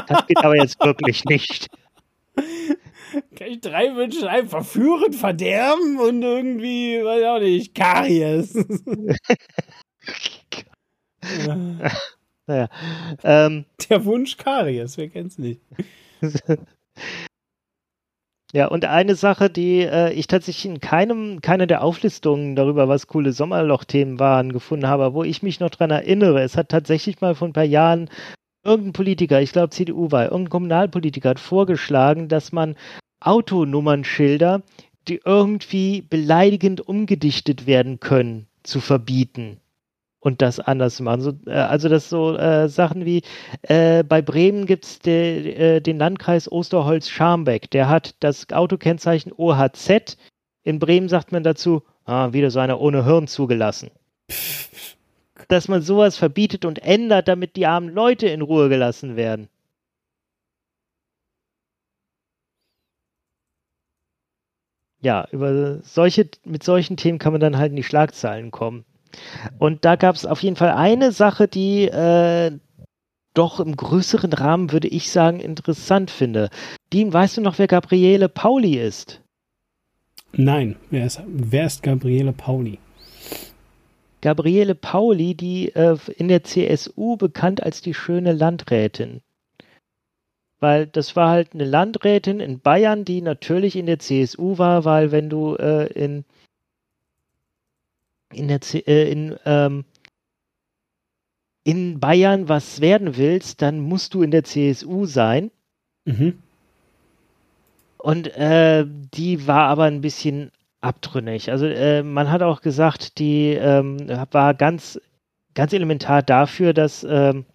das 0.08 0.28
geht 0.28 0.44
aber 0.44 0.58
jetzt 0.58 0.84
wirklich 0.84 1.26
nicht. 1.26 1.70
Kann 3.36 3.48
ich 3.48 3.62
drei 3.62 3.96
Wünsche 3.96 4.30
ein? 4.30 4.48
Verführen, 4.48 5.14
verderben 5.14 6.00
und 6.00 6.22
irgendwie, 6.22 7.04
weiß 7.04 7.22
ich 7.22 7.28
auch 7.28 7.40
nicht, 7.40 7.76
Karies. 7.76 8.54
naja. 12.48 12.68
Ähm, 13.24 13.66
Der 13.90 14.06
Wunsch 14.06 14.38
Karies, 14.38 14.98
wer 14.98 15.10
kennt's 15.10 15.38
nicht? 15.38 15.62
Ja, 18.54 18.68
und 18.68 18.84
eine 18.84 19.16
Sache, 19.16 19.50
die 19.50 19.80
äh, 19.82 20.12
ich 20.12 20.28
tatsächlich 20.28 20.66
in 20.66 20.82
keinem, 20.82 21.40
keiner 21.42 21.68
der 21.68 21.82
Auflistungen 21.84 22.58
darüber, 22.58 22.90
was 22.90 23.08
coole 23.08 23.32
Sommerloch-Themen 23.32 24.20
waren, 24.20 24.52
gefunden 24.52 24.88
habe, 24.88 25.14
wo 25.14 25.24
ich 25.24 25.42
mich 25.42 25.62
noch 25.62 25.70
dran 25.70 25.90
erinnere. 25.90 26.42
Es 26.42 26.58
hat 26.58 26.68
tatsächlich 26.68 27.22
mal 27.22 27.34
vor 27.34 27.48
ein 27.48 27.54
paar 27.54 27.64
Jahren 27.64 28.10
irgendein 28.64 28.94
Politiker, 28.94 29.42
ich 29.42 29.52
glaube 29.52 29.70
CDU 29.70 30.12
war, 30.12 30.26
irgendein 30.26 30.50
Kommunalpolitiker 30.50 31.30
hat 31.30 31.40
vorgeschlagen, 31.40 32.28
dass 32.28 32.52
man 32.52 32.76
Autonummernschilder, 33.20 34.62
die 35.08 35.22
irgendwie 35.24 36.02
beleidigend 36.02 36.82
umgedichtet 36.82 37.66
werden 37.66 38.00
können, 38.00 38.48
zu 38.64 38.80
verbieten 38.80 39.58
und 40.20 40.42
das 40.42 40.60
anders 40.60 41.00
machen. 41.00 41.22
So, 41.22 41.34
äh, 41.48 41.52
also 41.52 41.90
das 41.90 42.10
so 42.10 42.38
äh, 42.38 42.70
Sachen 42.70 43.06
wie 43.06 43.24
äh, 43.64 44.04
bei 44.04 44.22
Bremen 44.22 44.66
gibt 44.66 44.86
es 44.86 45.00
de, 45.00 45.54
äh, 45.54 45.82
den 45.82 45.98
Landkreis 45.98 46.50
Osterholz-Scharmbeck, 46.50 47.70
der 47.72 47.90
hat 47.90 48.16
das 48.20 48.52
Autokennzeichen 48.52 49.34
OHZ. 49.36 50.18
In 50.64 50.80
Bremen 50.80 51.10
sagt 51.10 51.32
man 51.32 51.44
dazu, 51.44 51.82
ah, 52.06 52.34
wieder 52.34 52.52
so 52.52 52.60
einer 52.60 52.80
ohne 52.80 53.04
Hirn 53.04 53.28
zugelassen. 53.28 53.90
Dass 55.52 55.68
man 55.68 55.82
sowas 55.82 56.18
verbietet 56.18 56.65
und 56.65 56.80
ändert, 56.80 57.28
damit 57.28 57.56
die 57.56 57.68
armen 57.68 57.90
Leute 57.90 58.28
in 58.28 58.41
Ruhe 58.41 58.69
gelassen 58.69 59.15
werden. 59.15 59.49
ja, 65.02 65.28
über 65.32 65.80
solche, 65.82 66.30
mit 66.45 66.64
solchen 66.64 66.95
Themen 66.95 67.19
kann 67.19 67.34
man 67.34 67.41
dann 67.41 67.57
halt 67.57 67.72
in 67.72 67.76
die 67.76 67.84
Schlagzeilen 67.84 68.52
kommen. 68.52 68.86
Und 69.60 69.84
da 69.84 69.95
gab 69.95 70.15
es 70.15 70.26
auf 70.26 70.41
jeden 70.41 70.56
Fall 70.56 70.72
eine 70.72 71.11
Sache, 71.11 71.48
die 71.48 71.84
äh, 71.86 72.52
doch 73.34 73.60
im 73.60 73.76
größeren 73.76 74.32
Rahmen, 74.32 74.72
würde 74.72 74.88
ich 74.88 75.11
sagen, 75.11 75.40
interessant 75.40 76.11
finde. 76.11 76.49
Dean, 76.94 77.11
weißt 77.11 77.38
du 77.38 77.41
noch, 77.41 77.60
wer 77.60 77.68
Gabriele 77.68 78.30
Pauli 78.30 78.78
ist? 78.78 79.22
Nein, 80.34 80.78
wer 80.91 81.06
ist, 81.06 81.22
wer 81.28 81.65
ist 81.65 81.84
Gabriele 81.84 82.32
Pauli? 82.32 82.80
Gabriele 84.22 84.76
Pauli, 84.76 85.35
die 85.35 85.69
äh, 85.69 85.98
in 86.15 86.27
der 86.27 86.43
CSU 86.43 87.18
bekannt 87.18 87.64
als 87.64 87.81
die 87.81 87.93
schöne 87.93 88.34
Landrätin 88.34 89.22
weil 90.61 90.85
das 90.85 91.15
war 91.15 91.31
halt 91.31 91.53
eine 91.53 91.65
Landrätin 91.65 92.39
in 92.39 92.60
Bayern, 92.60 93.03
die 93.03 93.22
natürlich 93.22 93.76
in 93.76 93.88
der 93.88 93.99
CSU 93.99 94.60
war, 94.60 94.85
weil 94.85 95.11
wenn 95.11 95.30
du 95.30 95.56
äh, 95.56 95.88
in 95.88 96.23
in 98.31 98.48
der 98.48 98.61
C 98.61 98.77
äh, 98.80 99.11
in 99.11 99.35
ähm, 99.43 99.84
in 101.64 101.99
Bayern 101.99 102.48
was 102.48 102.80
werden 102.80 103.18
willst, 103.18 103.61
dann 103.61 103.80
musst 103.80 104.14
du 104.14 104.22
in 104.22 104.31
der 104.31 104.43
CSU 104.43 105.06
sein. 105.06 105.52
Mhm. 106.06 106.38
Und 107.98 108.27
äh, 108.35 108.85
die 108.88 109.48
war 109.48 109.68
aber 109.68 109.85
ein 109.85 110.02
bisschen 110.02 110.52
abtrünnig. 110.82 111.52
Also 111.52 111.68
äh, 111.68 112.03
man 112.03 112.32
hat 112.32 112.41
auch 112.41 112.62
gesagt, 112.62 113.20
die 113.20 113.49
ähm, 113.52 113.98
war 114.32 114.53
ganz 114.53 114.99
ganz 115.53 115.74
elementar 115.74 116.24
dafür, 116.24 116.74
dass 116.74 117.03
ähm, 117.03 117.45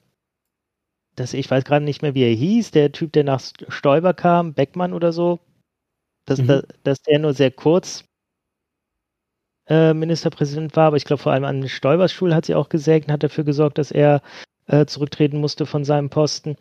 dass 1.16 1.35
ich 1.35 1.51
weiß 1.51 1.65
gerade 1.65 1.85
nicht 1.85 2.03
mehr, 2.03 2.15
wie 2.15 2.24
er 2.24 2.35
hieß, 2.35 2.70
der 2.70 2.93
Typ, 2.93 3.12
der 3.12 3.24
nach 3.24 3.40
Stoiber 3.69 4.15
kam, 4.15 4.53
Beckmann 4.53 4.93
oder 4.93 5.12
so, 5.12 5.40
dass, 6.27 6.40
mhm. 6.40 6.47
da, 6.47 6.62
dass 6.85 7.01
der 7.03 7.19
nur 7.19 7.32
sehr 7.32 7.51
kurz 7.51 8.05
äh, 9.66 9.94
Ministerpräsident 9.94 10.77
war, 10.77 10.89
aber 10.89 10.97
ich 10.97 11.05
glaube 11.05 11.23
vor 11.23 11.32
allem 11.32 11.44
an 11.44 11.69
Stoibers 11.69 12.12
Schule 12.12 12.35
hat 12.35 12.44
sie 12.44 12.55
auch 12.55 12.69
gesägt 12.69 13.09
und 13.09 13.12
hat 13.12 13.23
dafür 13.23 13.44
gesorgt, 13.44 13.78
dass 13.78 13.90
er 13.90 14.23
äh, 14.66 14.85
zurücktreten 14.86 15.39
musste 15.39 15.65
von 15.66 15.85
seinem 15.85 16.11
Posten. 16.11 16.57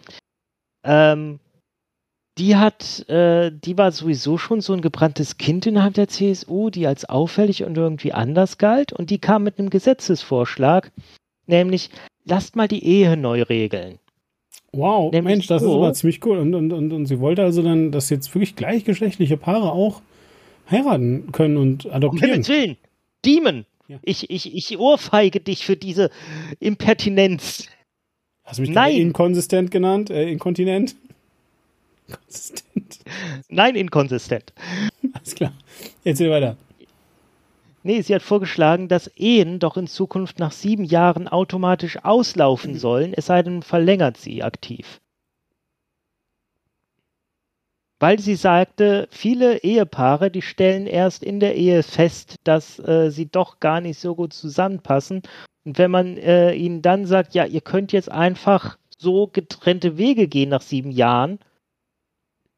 Ähm, 0.83 1.39
die 2.37 2.55
hat, 2.55 3.07
äh, 3.09 3.51
die 3.51 3.77
war 3.77 3.91
sowieso 3.91 4.37
schon 4.37 4.61
so 4.61 4.73
ein 4.73 4.81
gebranntes 4.81 5.37
Kind 5.37 5.65
innerhalb 5.65 5.93
der 5.93 6.07
CSU, 6.07 6.69
die 6.69 6.85
als 6.85 7.05
auffällig 7.05 7.63
und 7.63 7.77
irgendwie 7.77 8.11
anders 8.11 8.57
galt 8.57 8.91
und 8.91 9.09
die 9.09 9.19
kam 9.19 9.43
mit 9.43 9.57
einem 9.57 9.69
Gesetzesvorschlag, 9.69 10.91
nämlich 11.47 11.89
lasst 12.25 12.55
mal 12.55 12.67
die 12.67 12.83
Ehe 12.83 13.15
neu 13.15 13.43
regeln. 13.43 13.99
Wow, 14.73 15.13
Nämlich 15.13 15.35
Mensch, 15.35 15.47
das 15.47 15.61
so. 15.61 15.69
ist 15.69 15.75
aber 15.75 15.93
ziemlich 15.93 16.25
cool. 16.25 16.37
Und, 16.37 16.53
und, 16.53 16.73
und, 16.73 16.91
und 16.91 17.05
sie 17.05 17.21
wollte 17.21 17.43
also 17.43 17.61
dann, 17.61 17.93
dass 17.93 18.09
jetzt 18.09 18.33
wirklich 18.35 18.57
gleichgeschlechtliche 18.57 19.37
Paare 19.37 19.71
auch 19.71 20.01
heiraten 20.69 21.31
können 21.31 21.55
und 21.55 21.89
adoptieren. 21.93 22.41
Um 22.41 22.47
Willen. 22.47 22.77
Demon, 23.23 23.65
ja. 23.87 23.99
ich, 24.01 24.29
ich, 24.29 24.53
ich 24.53 24.77
ohrfeige 24.77 25.39
dich 25.39 25.65
für 25.65 25.77
diese 25.77 26.09
Impertinenz. 26.59 27.69
Hast 28.43 28.57
du 28.57 28.63
mich 28.63 28.71
Nein. 28.71 28.97
inkonsistent 28.97 29.71
genannt? 29.71 30.09
Äh, 30.09 30.29
inkontinent? 30.29 30.95
Konsistent. 32.11 32.99
Nein, 33.49 33.75
inkonsistent. 33.75 34.53
Alles 35.13 35.35
klar. 35.35 35.53
Erzähl 36.03 36.29
weiter. 36.29 36.57
Nee, 37.83 38.01
sie 38.01 38.15
hat 38.15 38.23
vorgeschlagen, 38.23 38.87
dass 38.87 39.11
Ehen 39.15 39.59
doch 39.59 39.77
in 39.77 39.85
Zukunft 39.85 40.39
nach 40.39 40.51
sieben 40.51 40.85
Jahren 40.85 41.27
automatisch 41.27 42.03
auslaufen 42.03 42.79
sollen, 42.79 43.13
es 43.15 43.27
sei 43.27 43.43
denn, 43.43 43.61
verlängert 43.61 44.17
sie 44.17 44.41
aktiv. 44.41 45.01
Weil 47.99 48.19
sie 48.19 48.35
sagte, 48.35 49.07
viele 49.11 49.59
Ehepaare, 49.59 50.31
die 50.31 50.41
stellen 50.41 50.87
erst 50.87 51.23
in 51.23 51.39
der 51.39 51.55
Ehe 51.55 51.83
fest, 51.83 52.37
dass 52.43 52.79
äh, 52.79 53.11
sie 53.11 53.27
doch 53.27 53.59
gar 53.59 53.81
nicht 53.81 53.99
so 53.99 54.15
gut 54.15 54.33
zusammenpassen. 54.33 55.21
Und 55.63 55.77
wenn 55.77 55.91
man 55.91 56.17
äh, 56.17 56.53
ihnen 56.53 56.81
dann 56.81 57.05
sagt, 57.05 57.35
ja, 57.35 57.45
ihr 57.45 57.61
könnt 57.61 57.91
jetzt 57.91 58.11
einfach 58.11 58.79
so 58.97 59.27
getrennte 59.27 59.97
Wege 59.97 60.27
gehen 60.27 60.49
nach 60.49 60.61
sieben 60.61 60.91
Jahren, 60.91 61.39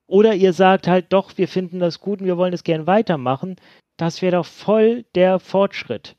oder 0.07 0.33
ihr 0.33 0.53
sagt 0.53 0.87
halt 0.87 1.13
doch, 1.13 1.37
wir 1.37 1.47
finden 1.47 1.79
das 1.79 1.99
gut 1.99 2.21
und 2.21 2.25
wir 2.25 2.37
wollen 2.37 2.53
es 2.53 2.63
gern 2.63 2.87
weitermachen, 2.87 3.57
das 3.97 4.21
wäre 4.21 4.37
doch 4.37 4.45
voll 4.45 5.05
der 5.15 5.39
Fortschritt. 5.39 6.15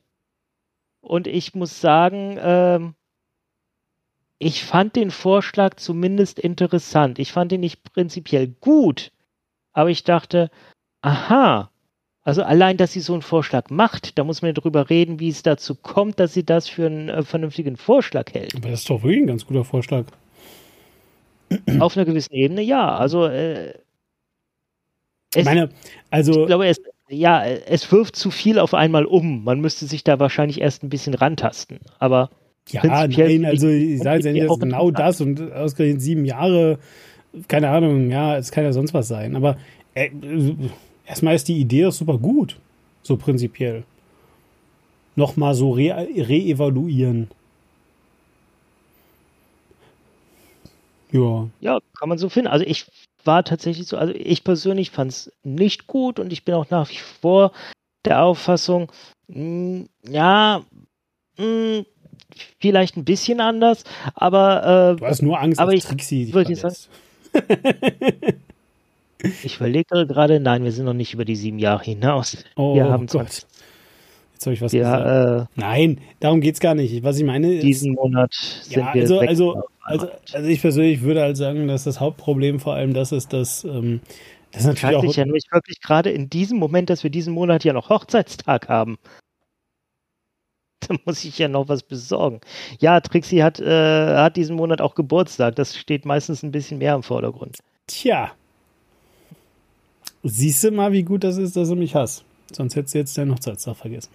Und 1.01 1.27
ich 1.27 1.55
muss 1.55 1.81
sagen, 1.81 2.39
ähm, 2.41 2.95
ich 4.39 4.65
fand 4.65 4.95
den 4.95 5.11
Vorschlag 5.11 5.77
zumindest 5.77 6.39
interessant. 6.39 7.19
Ich 7.19 7.33
fand 7.33 7.53
ihn 7.53 7.61
nicht 7.61 7.83
prinzipiell 7.83 8.49
gut, 8.49 9.11
aber 9.73 9.91
ich 9.91 10.05
dachte, 10.05 10.51
aha, 11.01 11.71
also 12.23 12.43
allein, 12.43 12.77
dass 12.77 12.93
sie 12.93 13.01
so 13.01 13.15
einen 13.15 13.23
Vorschlag 13.23 13.71
macht, 13.71 14.19
da 14.19 14.25
muss 14.25 14.43
man 14.43 14.51
ja 14.51 14.53
drüber 14.53 14.91
reden, 14.91 15.19
wie 15.19 15.31
es 15.31 15.43
dazu 15.43 15.75
kommt, 15.75 16.21
dass 16.21 16.35
sie 16.35 16.45
das 16.45 16.69
für 16.69 16.87
einen 16.87 17.09
äh, 17.09 17.23
vernünftigen 17.23 17.77
Vorschlag 17.77 18.33
hält. 18.35 18.55
Aber 18.55 18.69
das 18.69 18.81
ist 18.81 18.91
doch 18.91 19.03
wirklich 19.03 19.23
ein 19.23 19.29
ganz 19.29 19.47
guter 19.47 19.65
Vorschlag. 19.65 20.05
Auf 21.81 21.97
einer 21.97 22.07
gewissen 22.07 22.33
Ebene, 22.33 22.63
ja. 22.63 22.97
Also 22.97 23.27
äh, 23.27 23.75
ich 25.35 25.45
meine, 25.45 25.71
also 26.11 26.43
ich 26.43 26.47
glaube, 26.47 26.67
es, 26.67 26.81
ja, 27.09 27.45
es 27.45 27.91
wirft 27.93 28.17
zu 28.17 28.31
viel 28.31 28.59
auf 28.59 28.75
einmal 28.75 29.05
um. 29.05 29.45
Man 29.45 29.61
müsste 29.61 29.87
sich 29.87 30.05
da 30.05 30.19
wahrscheinlich 30.19 30.61
erst 30.61 30.83
ein 30.83 30.89
bisschen 30.89 31.15
rantasten. 31.15 31.81
Aber 31.99 32.31
ja, 32.69 32.83
nein, 32.85 33.45
also 33.45 33.69
ich 33.69 34.01
sage 34.01 34.25
ja 34.25 34.33
nicht, 34.33 34.49
dass 34.49 34.59
genau 34.59 34.91
das 34.91 35.21
und 35.21 35.53
ausgerechnet 35.53 36.03
sieben 36.03 36.25
Jahre, 36.25 36.79
keine 37.47 37.71
Ahnung, 37.71 38.11
ja, 38.11 38.37
es 38.37 38.51
kann 38.51 38.65
ja 38.65 38.73
sonst 38.73 38.95
was 38.95 39.09
sein. 39.09 39.37
Aber 39.37 39.57
äh, 39.95 40.11
erstmal 41.07 41.35
ist 41.35 41.49
die 41.49 41.59
Idee 41.59 41.83
doch 41.83 41.93
super 41.93 42.19
gut, 42.19 42.59
so 43.03 43.17
prinzipiell. 43.17 43.85
Nochmal 45.17 45.55
so 45.55 45.73
re 45.73 46.09
reevaluieren. 46.17 47.29
Ja. 51.11 51.49
Ja, 51.61 51.79
kann 51.99 52.09
man 52.09 52.19
so 52.19 52.29
finden. 52.29 52.49
Also 52.49 52.65
ich 52.67 52.87
war 53.25 53.45
tatsächlich 53.45 53.87
so, 53.87 53.97
also 53.97 54.15
ich 54.15 54.45
persönlich 54.45 54.91
fand 54.91 55.13
es 55.13 55.33
nicht 55.43 55.87
gut 55.87 56.19
und 56.19 56.33
ich 56.33 56.45
bin 56.45 56.55
auch 56.55 56.71
nach 56.71 56.91
wie 56.91 56.99
vor 57.21 57.53
der 58.05 58.23
Auffassung, 58.23 58.91
mh, 59.29 59.37
hm, 59.37 59.89
ja, 60.09 60.63
mh, 61.37 61.45
hm, 61.45 61.87
vielleicht 62.61 62.97
ein 62.97 63.05
bisschen 63.05 63.41
anders, 63.41 63.85
aber 64.15 64.93
äh, 64.93 64.97
du 64.97 65.07
hast 65.07 65.23
nur 65.23 65.41
Angst, 65.41 65.59
aber 65.61 65.73
dass 65.73 65.85
ich, 65.85 65.89
Trixie 65.89 66.27
sagen, 66.27 66.75
ich 69.43 69.57
überlege 69.57 70.07
gerade, 70.07 70.41
nein, 70.41 70.65
wir 70.65 70.73
sind 70.73 70.85
noch 70.85 70.95
nicht 70.95 71.15
über 71.15 71.25
die 71.25 71.37
sieben 71.37 71.59
Jahre 71.59 71.85
hinaus. 71.85 72.45
Oh 72.57 72.75
wir 72.75 72.85
haben 72.85 73.07
Gott. 73.07 73.31
20, 73.31 73.47
Jetzt 74.39 74.47
habe 74.47 74.55
ich 74.55 74.63
was 74.63 74.73
ja, 74.73 74.97
gesagt. 74.97 75.51
Äh, 75.57 75.61
Nein, 75.61 76.01
darum 76.21 76.41
geht 76.41 76.55
es 76.55 76.61
gar 76.61 76.77
nicht. 76.77 77.03
Was 77.03 77.19
ich 77.19 77.25
meine 77.25 77.55
ist. 77.55 77.65
Diesen 77.65 77.95
Monat 77.95 78.33
sind 78.33 78.77
ja, 78.77 78.95
wir 78.95 79.29
also, 79.29 79.65
also, 79.89 80.09
also, 80.33 80.49
ich 80.49 80.61
persönlich 80.61 81.03
würde 81.03 81.23
halt 81.23 81.37
sagen, 81.37 81.69
dass 81.69 81.85
das 81.85 82.01
Hauptproblem 82.01 82.61
vor 82.61 82.75
allem 82.75 82.95
das 82.95 83.13
ist, 83.13 83.33
dass 83.33 83.65
ähm, 83.65 84.01
das 84.53 84.65
natürlich 84.65 84.97
auch. 84.97 85.05
Ich 85.05 85.17
ja 85.17 85.25
nämlich 85.25 85.45
wirklich 85.51 85.81
gerade 85.81 86.11
in 86.11 86.31
diesem 86.31 86.59
Moment, 86.59 86.91
dass 86.91 87.03
wir 87.03 87.11
diesen 87.11 87.35
Monat 87.35 87.65
ja 87.65 87.73
noch 87.73 87.91
Hochzeitstag 87.91 88.69
haben. 88.69 88.99
Da 90.89 90.95
muss 91.05 91.25
ich 91.25 91.37
ja 91.37 91.49
noch 91.49 91.69
was 91.69 91.83
besorgen. 91.83 92.41
Ja, 92.79 93.01
Trixie 93.01 93.43
hat, 93.43 93.59
äh, 93.59 94.15
hat 94.15 94.37
diesen 94.37 94.55
Monat 94.55 94.81
auch 94.81 94.95
Geburtstag. 94.95 95.57
Das 95.57 95.77
steht 95.77 96.05
meistens 96.05 96.45
ein 96.45 96.53
bisschen 96.53 96.79
mehr 96.79 96.95
im 96.95 97.03
Vordergrund. 97.03 97.59
Tja. 97.89 98.31
Siehst 100.23 100.63
du 100.63 100.71
mal, 100.71 100.93
wie 100.93 101.03
gut 101.03 101.25
das 101.25 101.37
ist, 101.37 101.57
dass 101.57 101.69
du 101.69 101.75
mich 101.75 101.97
hast. 101.97 102.25
Sonst 102.53 102.77
hättest 102.77 102.95
du 102.95 102.99
jetzt 102.99 103.19
deinen 103.19 103.33
Hochzeitstag 103.33 103.77
vergessen. 103.77 104.13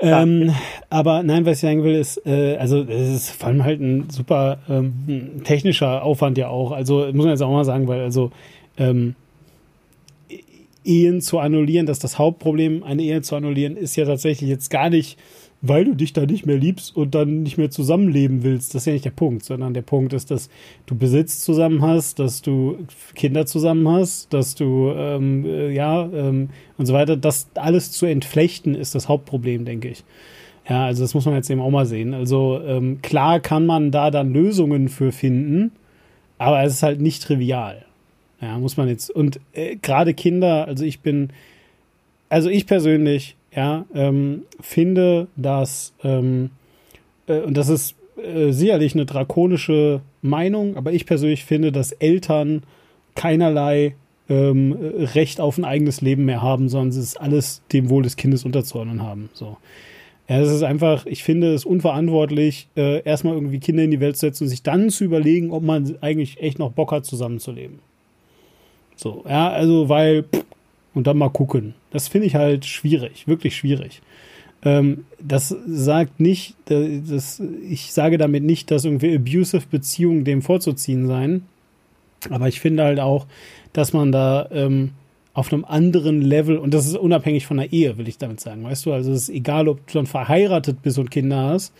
Ähm, 0.00 0.54
aber 0.90 1.22
nein, 1.22 1.44
was 1.44 1.56
ich 1.56 1.60
sagen 1.60 1.82
will, 1.82 1.96
ist, 1.96 2.24
äh, 2.24 2.56
also 2.56 2.82
es 2.82 3.08
ist 3.08 3.30
vor 3.30 3.48
allem 3.48 3.64
halt 3.64 3.80
ein 3.80 4.10
super 4.10 4.58
ähm, 4.68 5.42
technischer 5.44 6.02
Aufwand 6.02 6.38
ja 6.38 6.48
auch. 6.48 6.70
Also 6.70 7.06
muss 7.06 7.24
man 7.24 7.30
jetzt 7.30 7.42
auch 7.42 7.50
mal 7.50 7.64
sagen, 7.64 7.88
weil 7.88 8.00
also 8.00 8.30
ähm, 8.76 9.16
Ehen 10.84 11.20
zu 11.20 11.38
annullieren, 11.38 11.86
dass 11.86 11.98
das 11.98 12.18
Hauptproblem, 12.18 12.84
eine 12.84 13.02
Ehe 13.02 13.22
zu 13.22 13.34
annullieren, 13.34 13.76
ist 13.76 13.96
ja 13.96 14.04
tatsächlich 14.04 14.48
jetzt 14.48 14.70
gar 14.70 14.88
nicht 14.88 15.18
weil 15.60 15.84
du 15.84 15.94
dich 15.94 16.12
da 16.12 16.24
nicht 16.24 16.46
mehr 16.46 16.56
liebst 16.56 16.96
und 16.96 17.14
dann 17.14 17.42
nicht 17.42 17.58
mehr 17.58 17.70
zusammenleben 17.70 18.44
willst. 18.44 18.74
Das 18.74 18.82
ist 18.82 18.86
ja 18.86 18.92
nicht 18.92 19.04
der 19.04 19.10
Punkt, 19.10 19.44
sondern 19.44 19.74
der 19.74 19.82
Punkt 19.82 20.12
ist, 20.12 20.30
dass 20.30 20.48
du 20.86 20.94
Besitz 20.94 21.40
zusammen 21.40 21.82
hast, 21.82 22.20
dass 22.20 22.42
du 22.42 22.78
Kinder 23.14 23.44
zusammen 23.44 23.88
hast, 23.88 24.32
dass 24.32 24.54
du, 24.54 24.92
ähm, 24.94 25.44
äh, 25.44 25.70
ja, 25.72 26.04
ähm, 26.04 26.50
und 26.76 26.86
so 26.86 26.94
weiter. 26.94 27.16
Das 27.16 27.48
alles 27.54 27.90
zu 27.90 28.06
entflechten 28.06 28.74
ist 28.76 28.94
das 28.94 29.08
Hauptproblem, 29.08 29.64
denke 29.64 29.88
ich. 29.88 30.04
Ja, 30.68 30.84
also 30.84 31.02
das 31.02 31.14
muss 31.14 31.24
man 31.24 31.34
jetzt 31.34 31.50
eben 31.50 31.60
auch 31.60 31.70
mal 31.70 31.86
sehen. 31.86 32.14
Also 32.14 32.60
ähm, 32.64 33.00
klar 33.02 33.40
kann 33.40 33.66
man 33.66 33.90
da 33.90 34.10
dann 34.10 34.32
Lösungen 34.32 34.88
für 34.88 35.12
finden, 35.12 35.72
aber 36.36 36.62
es 36.62 36.74
ist 36.74 36.82
halt 36.82 37.00
nicht 37.00 37.22
trivial. 37.22 37.84
Ja, 38.40 38.58
muss 38.58 38.76
man 38.76 38.86
jetzt. 38.86 39.10
Und 39.10 39.40
äh, 39.54 39.76
gerade 39.76 40.14
Kinder, 40.14 40.68
also 40.68 40.84
ich 40.84 41.00
bin, 41.00 41.30
also 42.28 42.48
ich 42.48 42.66
persönlich 42.66 43.34
ja, 43.54 43.86
ähm, 43.94 44.42
finde, 44.60 45.28
dass, 45.36 45.92
ähm, 46.04 46.50
äh, 47.26 47.40
und 47.40 47.56
das 47.56 47.68
ist 47.68 47.94
äh, 48.22 48.52
sicherlich 48.52 48.94
eine 48.94 49.06
drakonische 49.06 50.00
Meinung, 50.22 50.76
aber 50.76 50.92
ich 50.92 51.06
persönlich 51.06 51.44
finde, 51.44 51.72
dass 51.72 51.92
Eltern 51.92 52.62
keinerlei 53.14 53.94
ähm, 54.28 54.76
Recht 55.14 55.40
auf 55.40 55.58
ein 55.58 55.64
eigenes 55.64 56.00
Leben 56.00 56.24
mehr 56.24 56.42
haben, 56.42 56.68
sondern 56.68 56.88
es 56.90 56.96
ist 56.96 57.20
alles 57.20 57.62
dem 57.72 57.88
Wohl 57.88 58.02
des 58.02 58.16
Kindes 58.16 58.44
unterzuordnen 58.44 59.02
haben. 59.02 59.30
So. 59.32 59.56
Ja, 60.28 60.40
es 60.40 60.50
ist 60.50 60.62
einfach, 60.62 61.06
ich 61.06 61.22
finde 61.22 61.54
es 61.54 61.64
unverantwortlich, 61.64 62.68
äh, 62.76 63.02
erstmal 63.02 63.34
irgendwie 63.34 63.60
Kinder 63.60 63.82
in 63.82 63.90
die 63.90 64.00
Welt 64.00 64.16
zu 64.16 64.26
setzen 64.26 64.44
und 64.44 64.50
sich 64.50 64.62
dann 64.62 64.90
zu 64.90 65.04
überlegen, 65.04 65.50
ob 65.50 65.62
man 65.62 65.96
eigentlich 66.02 66.40
echt 66.42 66.58
noch 66.58 66.72
Bock 66.72 66.92
hat, 66.92 67.06
zusammenzuleben. 67.06 67.78
So, 68.94 69.24
ja, 69.26 69.48
also, 69.48 69.88
weil, 69.88 70.24
pff, 70.24 70.44
und 70.98 71.06
dann 71.06 71.16
mal 71.16 71.30
gucken. 71.30 71.74
Das 71.92 72.08
finde 72.08 72.26
ich 72.26 72.34
halt 72.34 72.66
schwierig, 72.66 73.28
wirklich 73.28 73.56
schwierig. 73.56 74.02
Ähm, 74.64 75.04
das 75.20 75.54
sagt 75.68 76.18
nicht, 76.18 76.56
das, 76.64 77.40
ich 77.68 77.92
sage 77.92 78.18
damit 78.18 78.42
nicht, 78.42 78.72
dass 78.72 78.84
irgendwie 78.84 79.14
abusive 79.14 79.62
Beziehungen 79.70 80.24
dem 80.24 80.42
vorzuziehen 80.42 81.06
seien. 81.06 81.44
Aber 82.30 82.48
ich 82.48 82.58
finde 82.58 82.82
halt 82.82 82.98
auch, 82.98 83.26
dass 83.72 83.92
man 83.92 84.10
da 84.10 84.48
ähm, 84.50 84.90
auf 85.34 85.52
einem 85.52 85.64
anderen 85.64 86.20
Level, 86.20 86.58
und 86.58 86.74
das 86.74 86.88
ist 86.88 86.96
unabhängig 86.96 87.46
von 87.46 87.58
der 87.58 87.72
Ehe, 87.72 87.96
will 87.96 88.08
ich 88.08 88.18
damit 88.18 88.40
sagen, 88.40 88.64
weißt 88.64 88.84
du? 88.86 88.92
Also 88.92 89.12
es 89.12 89.28
ist 89.28 89.28
egal, 89.28 89.68
ob 89.68 89.86
du 89.86 89.92
dann 89.94 90.06
verheiratet 90.06 90.82
bist 90.82 90.98
und 90.98 91.12
Kinder 91.12 91.44
hast 91.44 91.72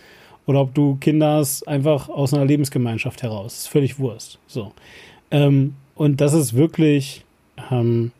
oder 0.46 0.60
ob 0.60 0.74
du 0.74 0.96
Kinder 1.00 1.38
hast 1.38 1.66
einfach 1.66 2.08
aus 2.08 2.32
einer 2.32 2.44
Lebensgemeinschaft 2.44 3.24
heraus. 3.24 3.54
Das 3.54 3.62
ist 3.62 3.66
völlig 3.66 3.98
Wurst. 3.98 4.38
So. 4.46 4.70
Ähm, 5.32 5.74
und 5.96 6.20
das 6.20 6.34
ist 6.34 6.54
wirklich, 6.54 7.24
ähm, 7.72 8.12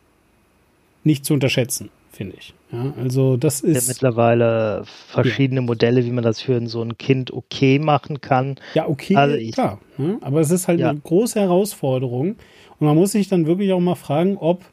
nicht 1.03 1.25
zu 1.25 1.33
unterschätzen, 1.33 1.89
finde 2.11 2.35
ich. 2.37 2.53
Ja, 2.71 2.93
also 2.97 3.37
das 3.37 3.61
ist. 3.61 3.87
Ja, 3.87 3.93
mittlerweile 3.93 4.83
verschiedene 5.07 5.61
ja. 5.61 5.65
Modelle, 5.65 6.05
wie 6.05 6.11
man 6.11 6.23
das 6.23 6.41
für 6.41 6.65
so 6.67 6.81
ein 6.81 6.97
Kind 6.97 7.33
okay 7.33 7.79
machen 7.79 8.21
kann. 8.21 8.57
Ja, 8.73 8.87
okay, 8.87 9.15
also 9.15 9.35
ich, 9.35 9.53
klar. 9.53 9.79
Ja, 9.97 10.17
aber 10.21 10.39
es 10.41 10.51
ist 10.51 10.67
halt 10.67 10.81
eine 10.81 10.99
große 10.99 11.39
Herausforderung. 11.39 12.35
Und 12.79 12.87
man 12.87 12.95
muss 12.95 13.11
sich 13.11 13.27
dann 13.27 13.45
wirklich 13.45 13.73
auch 13.73 13.79
mal 13.79 13.95
fragen, 13.95 14.37
ob 14.37 14.63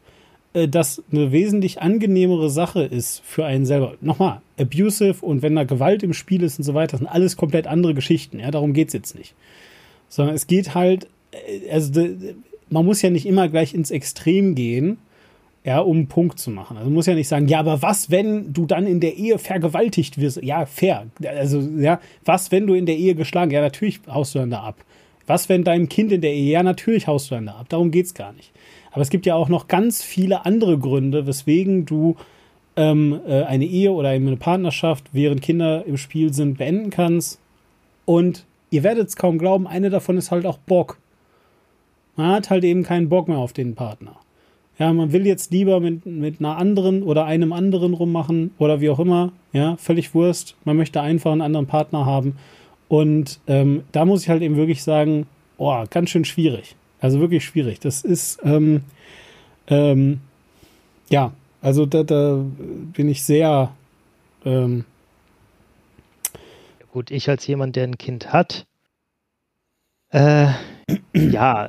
äh, 0.53 0.69
das 0.69 1.03
eine 1.11 1.33
wesentlich 1.33 1.83
angenehmere 1.83 2.51
Sache 2.51 2.83
ist 2.83 3.23
für 3.25 3.45
einen 3.45 3.67
selber. 3.67 3.95
Nochmal, 4.01 4.41
abusive 4.59 5.25
und 5.25 5.43
wenn 5.43 5.57
da 5.57 5.65
Gewalt 5.65 6.03
im 6.03 6.13
Spiel 6.13 6.43
ist 6.43 6.59
und 6.59 6.65
so 6.65 6.75
weiter, 6.75 6.99
sind 6.99 7.07
alles 7.07 7.37
komplett 7.37 7.67
andere 7.67 7.95
Geschichten. 7.95 8.39
Ja, 8.39 8.51
darum 8.51 8.73
geht 8.73 8.89
es 8.89 8.95
jetzt 8.95 9.17
nicht. 9.17 9.35
Sondern 10.09 10.35
es 10.35 10.47
geht 10.47 10.75
halt, 10.75 11.09
äh, 11.33 11.71
also 11.71 11.93
man 12.69 12.85
muss 12.85 13.03
ja 13.03 13.11
nicht 13.11 13.27
immer 13.27 13.49
gleich 13.49 13.75
ins 13.75 13.91
Extrem 13.91 14.55
gehen 14.55 14.99
ja, 15.67 15.81
um 15.81 15.97
einen 15.97 16.07
Punkt 16.07 16.39
zu 16.39 16.51
machen. 16.51 16.77
Also 16.77 16.89
muss 16.91 17.07
ja 17.07 17.15
nicht 17.15 17.27
sagen, 17.27 17.49
ja, 17.49 17.59
aber 17.59 17.83
was, 17.83 18.09
wenn 18.09 18.53
du 18.53 18.67
dann 18.67 18.87
in 18.87 19.01
der 19.01 19.17
Ehe 19.17 19.37
vergewaltigt 19.37 20.19
wirst? 20.21 20.41
Ja, 20.41 20.65
fair. 20.65 21.09
Also, 21.27 21.59
ja, 21.59 21.99
was, 22.25 22.53
wenn 22.53 22.69
du 22.69 22.75
in 22.75 22.87
der 22.87 22.97
Ehe 22.97 23.17
geschlagen? 23.17 23.51
Ja, 23.51 23.61
natürlich 23.61 23.99
haust 24.07 24.37
du 24.37 24.39
dann 24.39 24.51
da 24.51 24.63
ab. 24.63 24.77
Was, 25.27 25.49
wenn 25.49 25.65
deinem 25.65 25.89
Kind 25.89 26.13
in 26.13 26.21
der 26.21 26.33
Ehe? 26.33 26.53
Ja, 26.53 26.63
natürlich 26.63 27.09
haust 27.09 27.33
du 27.33 27.35
dann 27.35 27.47
da 27.47 27.57
ab. 27.57 27.67
Darum 27.69 27.91
geht's 27.91 28.15
gar 28.15 28.33
nicht. 28.33 28.53
Aber 28.93 29.03
es 29.03 29.11
gibt 29.11 29.27
ja 29.27 29.35
auch 29.35 29.49
noch 29.49 29.67
ganz 29.67 30.05
viele 30.05 30.47
andere 30.47 30.79
Gründe, 30.79 31.27
weswegen 31.27 31.85
du 31.85 32.15
ähm, 32.77 33.21
äh, 33.27 33.43
eine 33.43 33.65
Ehe 33.65 33.91
oder 33.91 34.11
eine 34.11 34.37
Partnerschaft, 34.37 35.07
während 35.13 35.43
Kinder 35.43 35.85
im 35.85 35.97
Spiel 35.97 36.33
sind, 36.33 36.59
beenden 36.59 36.91
kannst. 36.91 37.41
Und 38.05 38.47
ihr 38.71 38.85
werdet 38.85 39.09
es 39.09 39.17
kaum 39.17 39.37
glauben, 39.37 39.67
eine 39.67 39.91
davon 39.91 40.17
ist 40.17 40.31
halt 40.31 40.47
auch 40.47 40.59
Bock. 40.59 40.99
Man 42.15 42.31
hat 42.31 42.51
halt 42.51 42.63
eben 42.63 42.85
keinen 42.85 43.09
Bock 43.09 43.27
mehr 43.27 43.39
auf 43.39 43.53
den 43.53 43.75
Partner. 43.75 44.15
Ja, 44.79 44.93
man 44.93 45.13
will 45.13 45.27
jetzt 45.27 45.53
lieber 45.53 45.81
mit, 45.81 46.05
mit 46.05 46.41
einer 46.41 46.57
anderen 46.57 47.03
oder 47.03 47.25
einem 47.25 47.53
anderen 47.53 47.95
rummachen 47.95 48.53
oder 48.59 48.81
wie 48.81 48.91
auch 48.91 48.99
immer. 48.99 49.33
Ja, 49.53 49.77
völlig 49.79 50.15
Wurst. 50.15 50.55
Man 50.65 50.77
möchte 50.77 51.01
einfach 51.01 51.33
einen 51.33 51.41
anderen 51.41 51.67
Partner 51.67 52.05
haben. 52.05 52.37
Und 52.89 53.41
ähm, 53.47 53.85
da 53.93 54.05
muss 54.05 54.23
ich 54.23 54.29
halt 54.29 54.43
eben 54.43 54.57
wirklich 54.57 54.83
sagen, 54.83 55.27
oh, 55.57 55.85
ganz 55.91 56.11
schön 56.11 56.25
schwierig. 56.25 56.77
Also 57.01 57.21
wirklich 57.21 57.45
schwierig. 57.45 57.81
Das 57.81 58.03
ist, 58.03 58.39
ähm, 58.45 58.83
ähm, 59.69 60.21
ja, 61.09 61.33
also 61.63 61.87
da, 61.87 62.03
da 62.03 62.45
bin 62.93 63.09
ich 63.09 63.25
sehr. 63.25 63.73
Ähm, 64.45 64.85
Gut, 66.93 67.11
ich 67.11 67.29
als 67.29 67.47
jemand, 67.47 67.77
der 67.77 67.85
ein 67.85 67.99
Kind 67.99 68.33
hat, 68.33 68.67
äh, 70.11 70.47
ja, 71.15 71.69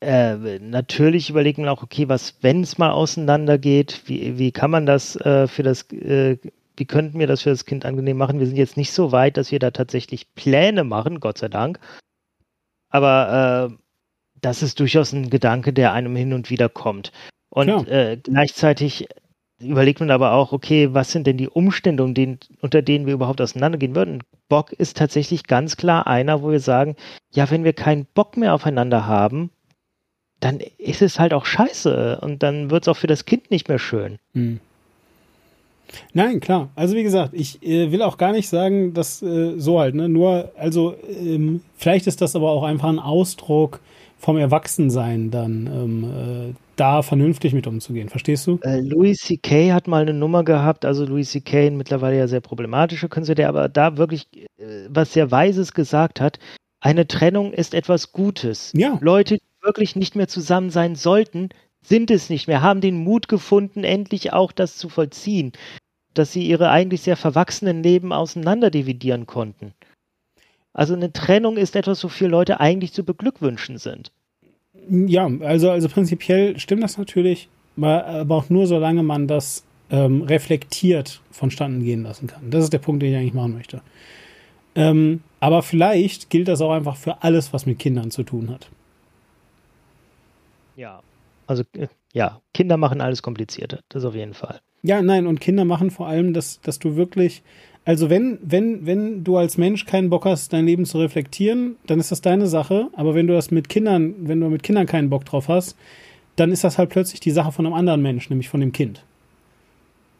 äh, 0.00 0.58
natürlich 0.60 1.30
überlegt 1.30 1.58
man 1.58 1.68
auch, 1.68 1.82
okay, 1.82 2.08
was, 2.08 2.36
wenn 2.42 2.62
es 2.62 2.78
mal 2.78 2.90
auseinandergeht, 2.90 4.02
wie, 4.06 4.38
wie 4.38 4.52
kann 4.52 4.70
man 4.70 4.86
das 4.86 5.16
äh, 5.16 5.48
für 5.48 5.62
das, 5.62 5.90
äh, 5.92 6.38
wie 6.76 6.84
könnten 6.84 7.18
wir 7.18 7.26
das 7.26 7.42
für 7.42 7.50
das 7.50 7.64
Kind 7.64 7.84
angenehm 7.84 8.16
machen? 8.16 8.38
Wir 8.38 8.46
sind 8.46 8.56
jetzt 8.56 8.76
nicht 8.76 8.92
so 8.92 9.10
weit, 9.10 9.36
dass 9.36 9.50
wir 9.50 9.58
da 9.58 9.70
tatsächlich 9.72 10.34
Pläne 10.34 10.84
machen, 10.84 11.20
Gott 11.20 11.38
sei 11.38 11.48
Dank. 11.48 11.80
Aber 12.90 13.70
äh, 13.70 13.76
das 14.40 14.62
ist 14.62 14.78
durchaus 14.78 15.12
ein 15.12 15.30
Gedanke, 15.30 15.72
der 15.72 15.92
einem 15.92 16.14
hin 16.14 16.32
und 16.32 16.50
wieder 16.50 16.68
kommt. 16.68 17.12
Und 17.50 17.88
äh, 17.88 18.18
gleichzeitig 18.22 19.08
überlegt 19.60 20.00
man 20.00 20.10
aber 20.10 20.32
auch, 20.32 20.52
okay, 20.52 20.94
was 20.94 21.10
sind 21.10 21.26
denn 21.26 21.36
die 21.36 21.48
Umstände, 21.48 22.04
um 22.04 22.14
den, 22.14 22.38
unter 22.60 22.82
denen 22.82 23.06
wir 23.06 23.14
überhaupt 23.14 23.40
auseinandergehen 23.40 23.96
würden? 23.96 24.22
Bock 24.48 24.72
ist 24.72 24.96
tatsächlich 24.96 25.44
ganz 25.44 25.76
klar 25.76 26.06
einer, 26.06 26.42
wo 26.42 26.50
wir 26.50 26.60
sagen, 26.60 26.94
ja, 27.32 27.50
wenn 27.50 27.64
wir 27.64 27.72
keinen 27.72 28.06
Bock 28.06 28.36
mehr 28.36 28.54
aufeinander 28.54 29.06
haben, 29.06 29.50
dann 30.40 30.60
ist 30.78 31.02
es 31.02 31.18
halt 31.18 31.32
auch 31.32 31.44
scheiße 31.44 32.20
und 32.20 32.42
dann 32.42 32.70
wird 32.70 32.84
es 32.84 32.88
auch 32.88 32.96
für 32.96 33.06
das 33.06 33.24
Kind 33.24 33.50
nicht 33.50 33.68
mehr 33.68 33.78
schön. 33.78 34.18
Hm. 34.34 34.60
Nein, 36.12 36.40
klar. 36.40 36.68
Also 36.74 36.94
wie 36.96 37.02
gesagt, 37.02 37.32
ich 37.32 37.62
äh, 37.62 37.90
will 37.90 38.02
auch 38.02 38.18
gar 38.18 38.32
nicht 38.32 38.48
sagen, 38.48 38.92
dass 38.94 39.22
äh, 39.22 39.58
so 39.58 39.80
halt, 39.80 39.94
ne? 39.94 40.08
Nur, 40.08 40.52
also 40.56 40.94
ähm, 41.08 41.62
vielleicht 41.76 42.06
ist 42.06 42.20
das 42.20 42.36
aber 42.36 42.50
auch 42.50 42.62
einfach 42.62 42.88
ein 42.88 42.98
Ausdruck 42.98 43.80
vom 44.18 44.36
Erwachsensein 44.36 45.30
dann, 45.30 45.66
ähm, 45.66 46.50
äh, 46.50 46.54
da 46.76 47.02
vernünftig 47.02 47.54
mit 47.54 47.66
umzugehen. 47.66 48.08
Verstehst 48.08 48.46
du? 48.46 48.58
Äh, 48.62 48.80
Louis 48.80 49.18
C.K. 49.18 49.72
hat 49.72 49.88
mal 49.88 50.02
eine 50.02 50.14
Nummer 50.14 50.44
gehabt, 50.44 50.84
also 50.84 51.04
Louis 51.04 51.30
C.K. 51.30 51.70
mittlerweile 51.70 52.18
ja 52.18 52.28
sehr 52.28 52.40
problematische 52.40 53.08
Künstler, 53.08 53.34
der 53.34 53.48
aber 53.48 53.68
da 53.68 53.96
wirklich 53.96 54.28
äh, 54.58 54.86
was 54.88 55.12
sehr 55.12 55.30
Weises 55.30 55.72
gesagt 55.72 56.20
hat. 56.20 56.38
Eine 56.80 57.08
Trennung 57.08 57.52
ist 57.52 57.74
etwas 57.74 58.12
Gutes. 58.12 58.72
Ja. 58.76 58.98
Leute, 59.00 59.38
die 59.38 59.47
wirklich 59.68 59.96
nicht 59.96 60.16
mehr 60.16 60.28
zusammen 60.28 60.70
sein 60.70 60.96
sollten, 60.96 61.50
sind 61.82 62.10
es 62.10 62.30
nicht 62.30 62.48
mehr, 62.48 62.62
haben 62.62 62.80
den 62.80 62.96
Mut 62.96 63.28
gefunden, 63.28 63.84
endlich 63.84 64.32
auch 64.32 64.50
das 64.50 64.78
zu 64.78 64.88
vollziehen, 64.88 65.52
dass 66.14 66.32
sie 66.32 66.42
ihre 66.46 66.70
eigentlich 66.70 67.02
sehr 67.02 67.16
verwachsenen 67.16 67.82
Leben 67.82 68.12
auseinanderdividieren 68.12 69.26
konnten. 69.26 69.74
Also 70.72 70.94
eine 70.94 71.12
Trennung 71.12 71.58
ist 71.58 71.76
etwas, 71.76 72.02
wofür 72.02 72.28
Leute 72.28 72.60
eigentlich 72.60 72.92
zu 72.94 73.04
beglückwünschen 73.04 73.76
sind. 73.76 74.10
Ja, 74.88 75.30
also, 75.40 75.70
also 75.70 75.88
prinzipiell 75.88 76.58
stimmt 76.58 76.82
das 76.82 76.96
natürlich, 76.96 77.48
aber 77.76 78.34
auch 78.34 78.48
nur 78.48 78.66
solange 78.66 79.02
man 79.02 79.28
das 79.28 79.64
ähm, 79.90 80.22
reflektiert 80.22 81.20
vonstatten 81.30 81.84
gehen 81.84 82.02
lassen 82.04 82.26
kann. 82.26 82.50
Das 82.50 82.64
ist 82.64 82.72
der 82.72 82.78
Punkt, 82.78 83.02
den 83.02 83.12
ich 83.12 83.18
eigentlich 83.18 83.34
machen 83.34 83.54
möchte. 83.54 83.82
Ähm, 84.74 85.20
aber 85.40 85.62
vielleicht 85.62 86.30
gilt 86.30 86.48
das 86.48 86.60
auch 86.60 86.72
einfach 86.72 86.96
für 86.96 87.22
alles, 87.22 87.52
was 87.52 87.66
mit 87.66 87.78
Kindern 87.78 88.10
zu 88.10 88.22
tun 88.22 88.50
hat. 88.50 88.68
Ja, 90.78 91.02
also 91.48 91.64
äh, 91.76 91.88
ja, 92.12 92.40
Kinder 92.54 92.76
machen 92.76 93.00
alles 93.00 93.20
komplizierter, 93.20 93.80
das 93.88 94.04
auf 94.04 94.14
jeden 94.14 94.32
Fall. 94.32 94.60
Ja, 94.82 95.02
nein, 95.02 95.26
und 95.26 95.40
Kinder 95.40 95.64
machen 95.64 95.90
vor 95.90 96.06
allem, 96.06 96.32
dass, 96.32 96.60
dass 96.60 96.78
du 96.78 96.94
wirklich, 96.94 97.42
also 97.84 98.10
wenn, 98.10 98.38
wenn, 98.42 98.86
wenn 98.86 99.24
du 99.24 99.36
als 99.36 99.58
Mensch 99.58 99.86
keinen 99.86 100.08
Bock 100.08 100.24
hast, 100.24 100.52
dein 100.52 100.66
Leben 100.66 100.86
zu 100.86 100.98
reflektieren, 100.98 101.74
dann 101.88 101.98
ist 101.98 102.12
das 102.12 102.20
deine 102.20 102.46
Sache. 102.46 102.90
Aber 102.92 103.16
wenn 103.16 103.26
du 103.26 103.34
das 103.34 103.50
mit 103.50 103.68
Kindern, 103.68 104.14
wenn 104.20 104.40
du 104.40 104.48
mit 104.48 104.62
Kindern 104.62 104.86
keinen 104.86 105.10
Bock 105.10 105.24
drauf 105.24 105.48
hast, 105.48 105.76
dann 106.36 106.52
ist 106.52 106.62
das 106.62 106.78
halt 106.78 106.90
plötzlich 106.90 107.18
die 107.18 107.32
Sache 107.32 107.50
von 107.50 107.66
einem 107.66 107.74
anderen 107.74 108.00
Mensch, 108.00 108.30
nämlich 108.30 108.48
von 108.48 108.60
dem 108.60 108.70
Kind. 108.70 109.04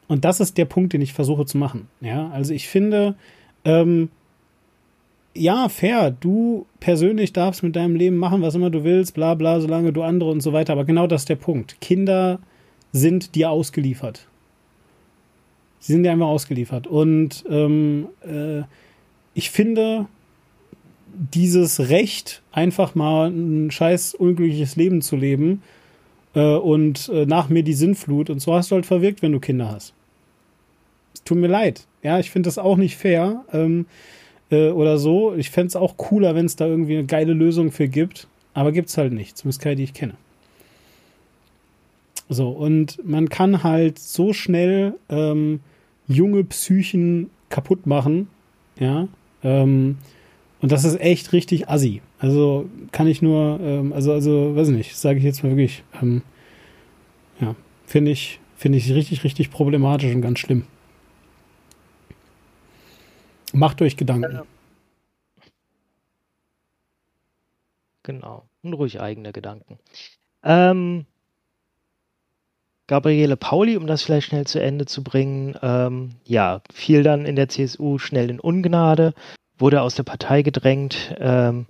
Und 0.08 0.24
das 0.24 0.40
ist 0.40 0.58
der 0.58 0.64
Punkt, 0.64 0.92
den 0.92 1.02
ich 1.02 1.12
versuche 1.12 1.46
zu 1.46 1.56
machen. 1.56 1.86
Ja, 2.00 2.30
also 2.30 2.52
ich 2.52 2.66
finde, 2.66 3.14
ähm, 3.64 4.10
ja, 5.38 5.68
fair, 5.68 6.10
du 6.10 6.66
persönlich 6.80 7.32
darfst 7.32 7.62
mit 7.62 7.76
deinem 7.76 7.96
Leben 7.96 8.16
machen, 8.16 8.42
was 8.42 8.54
immer 8.54 8.70
du 8.70 8.84
willst, 8.84 9.14
bla 9.14 9.34
bla, 9.34 9.60
solange 9.60 9.92
du 9.92 10.02
andere 10.02 10.30
und 10.30 10.40
so 10.40 10.52
weiter. 10.52 10.72
Aber 10.72 10.84
genau 10.84 11.06
das 11.06 11.22
ist 11.22 11.28
der 11.28 11.36
Punkt. 11.36 11.80
Kinder 11.80 12.40
sind 12.92 13.34
dir 13.34 13.50
ausgeliefert. 13.50 14.26
Sie 15.80 15.92
sind 15.92 16.02
dir 16.02 16.12
einfach 16.12 16.26
ausgeliefert. 16.26 16.86
Und 16.86 17.44
ähm, 17.48 18.08
äh, 18.22 18.62
ich 19.34 19.50
finde, 19.50 20.06
dieses 21.14 21.88
Recht, 21.88 22.42
einfach 22.52 22.94
mal 22.94 23.30
ein 23.30 23.70
scheiß 23.70 24.14
unglückliches 24.14 24.76
Leben 24.76 25.02
zu 25.02 25.16
leben 25.16 25.62
äh, 26.34 26.56
und 26.56 27.08
äh, 27.08 27.26
nach 27.26 27.48
mir 27.48 27.62
die 27.62 27.74
Sinnflut 27.74 28.30
und 28.30 28.40
so 28.40 28.54
hast 28.54 28.70
du 28.70 28.74
halt 28.74 28.86
verwirkt, 28.86 29.22
wenn 29.22 29.32
du 29.32 29.40
Kinder 29.40 29.70
hast. 29.70 29.94
Es 31.14 31.24
tut 31.24 31.38
mir 31.38 31.48
leid. 31.48 31.86
Ja, 32.02 32.18
ich 32.18 32.30
finde 32.30 32.48
das 32.48 32.58
auch 32.58 32.76
nicht 32.76 32.96
fair. 32.96 33.44
Ähm, 33.52 33.86
äh, 34.50 34.70
oder 34.70 34.98
so. 34.98 35.34
Ich 35.34 35.50
fände 35.50 35.68
es 35.68 35.76
auch 35.76 35.96
cooler, 35.96 36.34
wenn 36.34 36.46
es 36.46 36.56
da 36.56 36.66
irgendwie 36.66 36.98
eine 36.98 37.06
geile 37.06 37.32
Lösung 37.32 37.72
für 37.72 37.88
gibt. 37.88 38.28
Aber 38.54 38.72
gibt 38.72 38.88
es 38.88 38.98
halt 38.98 39.12
nicht. 39.12 39.36
Zumindest 39.36 39.60
keine, 39.60 39.76
die 39.76 39.84
ich 39.84 39.94
kenne. 39.94 40.14
So, 42.28 42.50
und 42.50 42.98
man 43.06 43.28
kann 43.28 43.62
halt 43.62 43.98
so 43.98 44.32
schnell 44.32 44.94
ähm, 45.08 45.60
junge 46.06 46.44
Psychen 46.44 47.30
kaputt 47.48 47.86
machen. 47.86 48.28
Ja. 48.78 49.08
Ähm, 49.42 49.96
und 50.60 50.72
das 50.72 50.84
ist 50.84 51.00
echt 51.00 51.32
richtig 51.32 51.68
assi. 51.68 52.02
Also 52.18 52.68
kann 52.90 53.06
ich 53.06 53.22
nur, 53.22 53.60
ähm, 53.62 53.92
also, 53.92 54.12
also, 54.12 54.56
weiß 54.56 54.68
nicht, 54.68 54.96
sage 54.96 55.18
ich 55.18 55.24
jetzt 55.24 55.42
mal 55.42 55.50
wirklich, 55.50 55.84
ähm, 56.02 56.22
ja, 57.40 57.54
finde 57.86 58.10
ich, 58.10 58.40
finde 58.56 58.78
ich 58.78 58.92
richtig, 58.92 59.22
richtig 59.24 59.50
problematisch 59.50 60.12
und 60.12 60.20
ganz 60.20 60.40
schlimm. 60.40 60.64
Macht 63.52 63.80
euch 63.82 63.96
Gedanken. 63.96 64.42
Genau. 68.02 68.48
Und 68.62 68.72
ruhig 68.74 69.00
eigene 69.00 69.32
Gedanken. 69.32 69.78
Ähm, 70.42 71.06
Gabriele 72.86 73.36
Pauli, 73.36 73.76
um 73.76 73.86
das 73.86 74.02
vielleicht 74.02 74.28
schnell 74.28 74.46
zu 74.46 74.60
Ende 74.60 74.86
zu 74.86 75.04
bringen, 75.04 75.54
ähm, 75.62 76.12
ja, 76.24 76.62
fiel 76.72 77.02
dann 77.02 77.26
in 77.26 77.36
der 77.36 77.48
CSU 77.48 77.98
schnell 77.98 78.30
in 78.30 78.40
Ungnade, 78.40 79.12
wurde 79.58 79.82
aus 79.82 79.94
der 79.94 80.04
Partei 80.04 80.42
gedrängt, 80.42 81.14
ähm, 81.18 81.66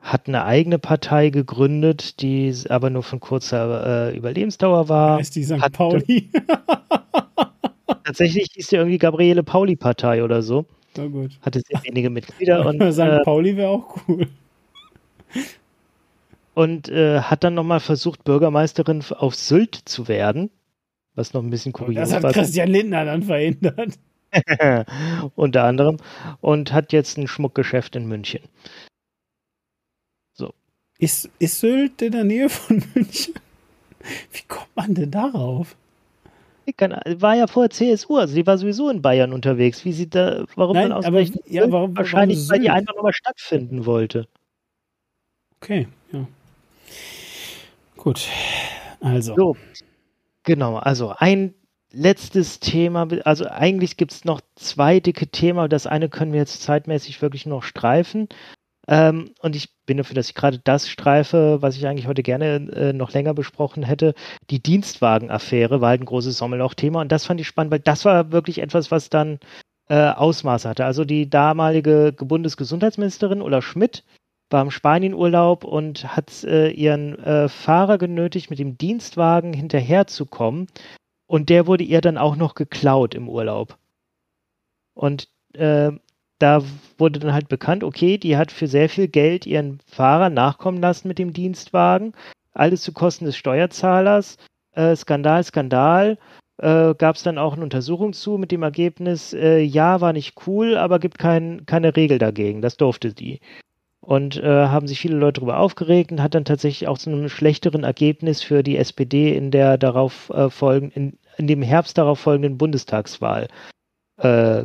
hat 0.00 0.26
eine 0.26 0.44
eigene 0.44 0.80
Partei 0.80 1.30
gegründet, 1.30 2.20
die 2.20 2.52
aber 2.68 2.90
nur 2.90 3.04
von 3.04 3.20
kurzer 3.20 4.08
äh, 4.10 4.16
Überlebensdauer 4.16 4.88
war. 4.88 5.18
Heißt 5.18 5.36
die 5.36 5.44
St. 5.44 5.72
Pauli? 5.72 6.30
tatsächlich 8.04 8.48
hieß 8.52 8.68
die 8.68 8.76
irgendwie 8.76 8.98
Gabriele 8.98 9.42
Pauli 9.42 9.76
Partei 9.76 10.24
oder 10.24 10.42
so. 10.42 10.66
Na 10.96 11.06
gut. 11.06 11.38
Hatte 11.42 11.60
sehr 11.60 11.82
wenige 11.84 12.10
Mitglieder. 12.10 12.66
und 12.66 12.80
St. 12.92 13.00
Äh, 13.00 13.22
Pauli 13.24 13.56
wäre 13.56 13.70
auch 13.70 13.96
cool. 14.08 14.28
Und 16.54 16.88
äh, 16.88 17.20
hat 17.20 17.44
dann 17.44 17.54
nochmal 17.54 17.80
versucht, 17.80 18.24
Bürgermeisterin 18.24 19.04
auf 19.10 19.34
Sylt 19.34 19.74
zu 19.74 20.08
werden. 20.08 20.50
Was 21.14 21.32
noch 21.32 21.42
ein 21.42 21.50
bisschen 21.50 21.72
kurios 21.72 22.10
war. 22.10 22.20
Das 22.20 22.24
hat 22.24 22.34
Christian 22.34 22.68
Lindner 22.68 23.04
dann 23.04 23.22
verhindert. 23.22 23.98
Unter 25.34 25.64
anderem. 25.64 25.96
Und 26.40 26.72
hat 26.72 26.92
jetzt 26.92 27.16
ein 27.18 27.26
Schmuckgeschäft 27.26 27.96
in 27.96 28.06
München. 28.06 28.42
So. 30.34 30.52
Ist, 30.98 31.30
ist 31.38 31.60
Sylt 31.60 32.02
in 32.02 32.12
der 32.12 32.24
Nähe 32.24 32.48
von 32.48 32.82
München? 32.94 33.34
Wie 34.32 34.42
kommt 34.46 34.74
man 34.76 34.94
denn 34.94 35.10
darauf? 35.10 35.76
War 36.66 37.36
ja 37.36 37.46
vorher 37.46 37.70
CSU, 37.70 38.16
also 38.16 38.34
die 38.34 38.46
war 38.46 38.58
sowieso 38.58 38.90
in 38.90 39.02
Bayern 39.02 39.32
unterwegs. 39.32 39.84
Wie 39.84 39.92
sieht 39.92 40.14
da, 40.14 40.44
warum 40.56 40.74
Nein, 40.74 40.90
dann 40.90 41.04
aber, 41.04 41.20
ja, 41.46 41.70
warum, 41.70 41.96
Wahrscheinlich, 41.96 42.38
warum 42.38 42.50
weil 42.50 42.60
die 42.60 42.70
einfach 42.70 42.94
nochmal 42.94 43.12
stattfinden 43.12 43.86
wollte. 43.86 44.26
Okay, 45.60 45.88
ja. 46.12 46.26
Gut. 47.96 48.28
Also. 49.00 49.34
So, 49.36 49.56
genau, 50.42 50.76
also 50.76 51.12
ein 51.16 51.54
letztes 51.92 52.60
Thema, 52.60 53.08
also 53.24 53.46
eigentlich 53.46 53.96
gibt 53.96 54.12
es 54.12 54.24
noch 54.24 54.40
zwei 54.54 55.00
dicke 55.00 55.28
Themen, 55.28 55.68
das 55.68 55.86
eine 55.86 56.08
können 56.08 56.32
wir 56.32 56.40
jetzt 56.40 56.62
zeitmäßig 56.62 57.22
wirklich 57.22 57.46
noch 57.46 57.62
streifen. 57.62 58.28
Ähm, 58.88 59.30
und 59.40 59.56
ich 59.56 59.68
bin 59.84 59.96
dafür, 59.96 60.14
dass 60.14 60.28
ich 60.28 60.34
gerade 60.34 60.60
das 60.62 60.88
streife, 60.88 61.58
was 61.60 61.76
ich 61.76 61.86
eigentlich 61.86 62.06
heute 62.06 62.22
gerne 62.22 62.54
äh, 62.72 62.92
noch 62.92 63.12
länger 63.12 63.34
besprochen 63.34 63.82
hätte. 63.82 64.14
Die 64.50 64.62
Dienstwagenaffäre 64.62 65.80
war 65.80 65.90
halt 65.90 66.02
ein 66.02 66.06
großes 66.06 66.38
Sommerloch-Thema 66.38 67.00
und 67.00 67.10
das 67.10 67.26
fand 67.26 67.40
ich 67.40 67.48
spannend, 67.48 67.72
weil 67.72 67.80
das 67.80 68.04
war 68.04 68.32
wirklich 68.32 68.58
etwas, 68.58 68.90
was 68.90 69.10
dann 69.10 69.40
äh, 69.88 70.10
Ausmaß 70.10 70.64
hatte. 70.66 70.84
Also 70.84 71.04
die 71.04 71.28
damalige 71.28 72.14
Bundesgesundheitsministerin 72.16 73.42
Ulla 73.42 73.62
Schmidt 73.62 74.04
war 74.50 74.62
im 74.62 74.70
Spanienurlaub 74.70 75.64
und 75.64 76.16
hat 76.16 76.44
äh, 76.44 76.70
ihren 76.70 77.18
äh, 77.18 77.48
Fahrer 77.48 77.98
genötigt, 77.98 78.50
mit 78.50 78.58
dem 78.58 78.78
Dienstwagen 78.78 79.52
hinterherzukommen. 79.52 80.68
Und 81.26 81.48
der 81.48 81.66
wurde 81.66 81.82
ihr 81.82 82.00
dann 82.00 82.18
auch 82.18 82.36
noch 82.36 82.54
geklaut 82.54 83.14
im 83.16 83.28
Urlaub. 83.28 83.76
Und 84.94 85.28
äh, 85.54 85.90
da 86.38 86.62
wurde 86.98 87.18
dann 87.18 87.32
halt 87.32 87.48
bekannt, 87.48 87.82
okay, 87.84 88.18
die 88.18 88.36
hat 88.36 88.52
für 88.52 88.66
sehr 88.66 88.88
viel 88.88 89.08
Geld 89.08 89.46
ihren 89.46 89.80
Fahrer 89.86 90.30
nachkommen 90.30 90.80
lassen 90.80 91.08
mit 91.08 91.18
dem 91.18 91.32
Dienstwagen. 91.32 92.12
Alles 92.52 92.82
zu 92.82 92.92
Kosten 92.92 93.24
des 93.24 93.36
Steuerzahlers. 93.36 94.36
Äh, 94.72 94.94
Skandal, 94.96 95.42
Skandal. 95.44 96.18
Äh, 96.58 96.94
Gab 96.94 97.16
es 97.16 97.22
dann 97.22 97.38
auch 97.38 97.54
eine 97.54 97.64
Untersuchung 97.64 98.12
zu 98.12 98.38
mit 98.38 98.50
dem 98.50 98.62
Ergebnis, 98.62 99.34
äh, 99.34 99.58
ja, 99.60 100.00
war 100.00 100.12
nicht 100.12 100.34
cool, 100.46 100.76
aber 100.76 100.98
gibt 100.98 101.18
kein, 101.18 101.66
keine 101.66 101.96
Regel 101.96 102.18
dagegen. 102.18 102.62
Das 102.62 102.76
durfte 102.76 103.12
die. 103.12 103.40
Und 104.00 104.36
äh, 104.36 104.66
haben 104.68 104.86
sich 104.86 105.00
viele 105.00 105.16
Leute 105.16 105.40
darüber 105.40 105.58
aufgeregt 105.58 106.12
und 106.12 106.22
hat 106.22 106.34
dann 106.34 106.44
tatsächlich 106.44 106.88
auch 106.88 106.98
zu 106.98 107.10
einem 107.10 107.28
schlechteren 107.28 107.82
Ergebnis 107.84 108.42
für 108.42 108.62
die 108.62 108.76
SPD 108.76 109.36
in 109.36 109.50
der 109.50 109.78
darauf 109.78 110.30
äh, 110.30 110.48
folgenden, 110.48 110.92
in, 110.94 111.18
in 111.38 111.46
dem 111.46 111.62
Herbst 111.62 111.98
darauf 111.98 112.20
folgenden 112.20 112.56
Bundestagswahl 112.56 113.48
äh, 114.18 114.64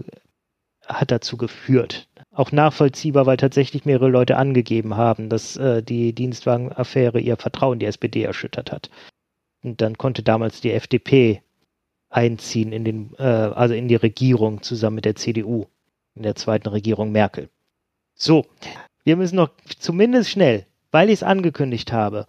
hat 1.00 1.12
dazu 1.12 1.38
geführt. 1.38 2.08
Auch 2.34 2.52
nachvollziehbar, 2.52 3.26
weil 3.26 3.38
tatsächlich 3.38 3.86
mehrere 3.86 4.10
Leute 4.10 4.38
angegeben 4.38 4.96
haben, 4.96 5.30
dass 5.30 5.58
äh, 5.58 5.84
die 5.84 6.14
Dienstwagenaffäre 6.14 7.20
ihr 7.20 7.38
Vertrauen 7.38 7.80
die 7.80 7.86
SPD 7.86 8.24
erschüttert 8.24 8.72
hat. 8.72 8.90
Und 9.64 9.82
dann 9.82 9.98
konnte 9.98 10.24
damals 10.24 10.62
die 10.62 10.72
FDP 10.72 11.42
einziehen 12.10 12.72
in 12.72 12.86
den, 12.86 13.14
äh, 13.18 13.24
also 13.24 13.74
in 13.74 13.88
die 13.88 13.96
Regierung 13.96 14.62
zusammen 14.62 14.96
mit 14.96 15.06
der 15.06 15.16
CDU, 15.16 15.68
in 16.16 16.24
der 16.24 16.36
zweiten 16.36 16.70
Regierung 16.70 17.12
Merkel. 17.12 17.50
So, 18.14 18.46
wir 19.04 19.16
müssen 19.18 19.36
noch 19.36 19.50
zumindest 19.80 20.30
schnell, 20.30 20.66
weil 20.92 21.10
ich 21.10 21.16
es 21.16 21.24
angekündigt 21.24 21.92
habe, 21.92 22.28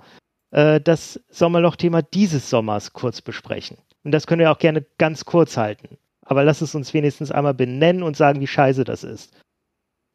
äh, 0.51 0.81
das 0.81 1.21
Sommerloch-Thema 1.31 2.03
dieses 2.03 2.49
Sommers 2.49 2.93
kurz 2.93 3.21
besprechen. 3.21 3.79
Und 4.05 4.13
das 4.13 4.27
können 4.27 4.41
wir 4.41 4.51
auch 4.51 4.59
gerne 4.59 4.85
ganz 4.99 5.25
kurz 5.25 5.57
halten. 5.57 5.97
Aber 6.33 6.45
lass 6.45 6.63
es 6.63 6.75
uns 6.75 6.95
wenigstens 6.95 7.31
einmal 7.31 7.53
benennen 7.53 8.03
und 8.03 8.17
sagen, 8.17 8.41
wie 8.41 8.47
scheiße 8.47 8.85
das 8.85 9.05
ist. 9.05 9.39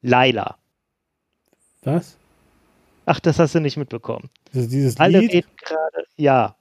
Laila. 0.01 0.57
Was? 1.83 2.17
Ach, 3.05 3.19
das 3.19 3.37
hast 3.37 3.53
du 3.53 3.59
nicht 3.59 3.77
mitbekommen. 3.77 4.31
Ist 4.51 4.71
dieses 4.71 4.99
Alle 4.99 5.19
Lied? 5.19 5.31
reden 5.31 5.51
gerade, 5.63 6.07
ja. 6.15 6.55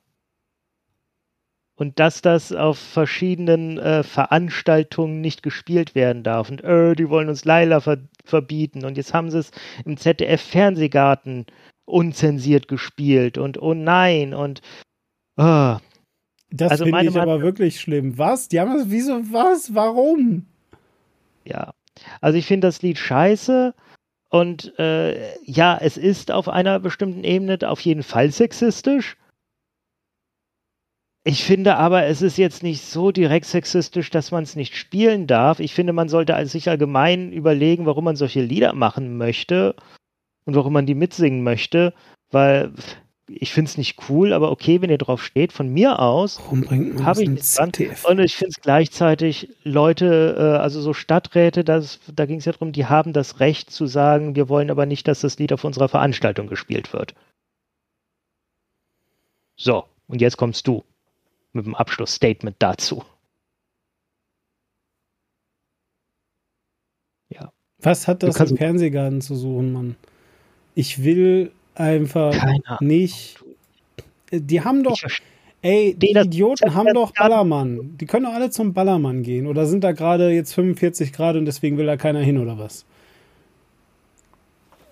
und 1.77 1.99
dass 1.99 2.21
das 2.21 2.53
auf 2.53 2.79
verschiedenen 2.79 3.79
äh, 3.79 4.03
Veranstaltungen 4.03 5.23
nicht 5.23 5.43
gespielt 5.43 5.95
werden 5.95 6.23
darf. 6.23 6.51
Und 6.51 6.63
äh, 6.63 6.95
die 6.95 7.09
wollen 7.09 7.31
uns 7.31 7.47
Laila 7.47 7.81
ver 7.81 7.97
verbieten. 8.25 8.85
Und 8.85 8.99
jetzt 8.99 9.15
haben 9.15 9.31
sie 9.31 9.39
es 9.39 9.53
im 9.87 9.97
ZDF-Fernsehgarten 9.97 11.47
unzensiert 11.87 12.69
gespielt. 12.69 13.39
Und 13.39 13.63
oh 13.63 13.73
nein. 13.73 14.35
Und 14.35 14.61
oh. 15.39 15.77
Das 16.51 16.73
also 16.73 16.85
finde 16.85 17.05
ich 17.05 17.17
aber 17.17 17.41
wirklich 17.43 17.81
schlimm. 17.81 18.19
Was? 18.19 18.49
Die 18.49 18.61
haben 18.61 18.75
das, 18.77 18.91
wieso, 18.91 19.21
was? 19.33 19.75
Warum? 19.75 20.47
Ja. 21.45 21.73
Also 22.21 22.39
ich 22.39 22.47
finde 22.47 22.69
das 22.69 22.83
Lied 22.83 22.99
scheiße. 22.99 23.75
Und 24.29 24.79
äh, 24.79 25.35
ja, 25.45 25.79
es 25.81 25.97
ist 25.97 26.31
auf 26.31 26.49
einer 26.49 26.81
bestimmten 26.81 27.25
Ebene 27.25 27.59
auf 27.65 27.81
jeden 27.81 28.03
Fall 28.03 28.31
sexistisch. 28.31 29.17
Ich 31.25 31.43
finde 31.45 31.77
aber, 31.77 32.05
es 32.05 32.23
ist 32.23 32.39
jetzt 32.39 32.63
nicht 32.63 32.83
so 32.83 33.11
direkt 33.11 33.47
sexistisch, 33.47 34.11
dass 34.11 34.31
man 34.31 34.45
es 34.45 34.55
nicht 34.55 34.77
spielen 34.77 35.27
darf. 35.27 35.59
Ich 35.59 35.75
finde, 35.75 35.93
man 35.93 36.09
sollte 36.09 36.47
sich 36.47 36.69
allgemein 36.69 37.33
überlegen, 37.33 37.85
warum 37.85 38.05
man 38.05 38.15
solche 38.15 38.43
Lieder 38.43 38.75
machen 38.75 39.17
möchte 39.17 39.75
und 40.45 40.55
warum 40.55 40.73
man 40.73 40.87
die 40.87 40.95
mitsingen 40.95 41.43
möchte, 41.43 41.95
weil 42.31 42.73
ich 43.29 43.53
finde 43.53 43.69
es 43.69 43.77
nicht 43.77 44.09
cool, 44.09 44.33
aber 44.33 44.51
okay, 44.51 44.81
wenn 44.81 44.91
ihr 44.91 44.99
drauf 44.99 45.23
steht, 45.23 45.53
von 45.53 45.69
mir 45.69 45.99
aus 45.99 46.41
habe 46.41 47.23
ich 47.23 47.29
nichts 47.29 47.55
dran. 47.55 47.73
Und 48.09 48.21
ich 48.21 48.37
finde 48.37 48.51
es 48.51 48.61
gleichzeitig 48.61 49.49
Leute, 49.65 50.37
äh, 50.39 50.59
also 50.59 50.81
so 50.81 50.93
Stadträte, 50.93 51.65
das, 51.65 51.99
da 52.15 52.27
ging 52.27 52.39
es 52.39 52.45
ja 52.45 52.53
darum, 52.53 52.73
die 52.73 52.87
haben 52.87 53.13
das 53.13 53.41
Recht 53.41 53.71
zu 53.71 53.87
sagen, 53.87 54.37
wir 54.37 54.49
wollen 54.49 54.71
aber 54.71 54.87
nicht, 54.87 55.09
dass 55.09 55.21
das 55.21 55.39
Lied 55.39 55.53
auf 55.53 55.65
unserer 55.65 55.89
Veranstaltung 55.89 56.47
gespielt 56.47 56.93
wird. 56.93 57.15
So, 59.57 59.85
und 60.07 60.21
jetzt 60.21 60.37
kommst 60.37 60.69
du 60.69 60.85
mit 61.53 61.67
dem 61.67 61.75
Abschlussstatement 61.75 62.57
dazu. 62.61 63.03
Ja. 67.31 67.53
Was 67.79 68.07
hat 68.07 68.23
das 68.23 68.39
im 68.39 68.57
Fernsehgarten 68.57 69.21
zu 69.21 69.35
suchen, 69.35 69.73
Mann? 69.73 69.97
Ich 70.75 71.03
will 71.03 71.51
einfach 71.77 72.35
nicht. 72.81 73.39
Die 74.33 74.63
haben 74.63 74.83
doch. 74.83 74.99
Ey, 75.63 75.95
die 75.95 76.11
Idioten 76.11 76.75
haben 76.75 76.93
doch 76.95 77.13
Ballermann. 77.13 77.97
Die 77.99 78.07
können 78.07 78.27
doch 78.27 78.35
alle 78.35 78.51
zum 78.51 78.73
Ballermann 78.73 79.23
gehen. 79.23 79.47
Oder 79.47 79.67
sind 79.67 79.83
da 79.83 79.93
gerade 79.93 80.31
jetzt 80.31 80.55
45 80.55 81.13
Grad 81.13 81.37
und 81.37 81.45
deswegen 81.45 81.77
will 81.77 81.87
da 81.87 81.97
keiner 81.97 82.21
hin 82.21 82.39
oder 82.39 82.59
was? 82.59 82.85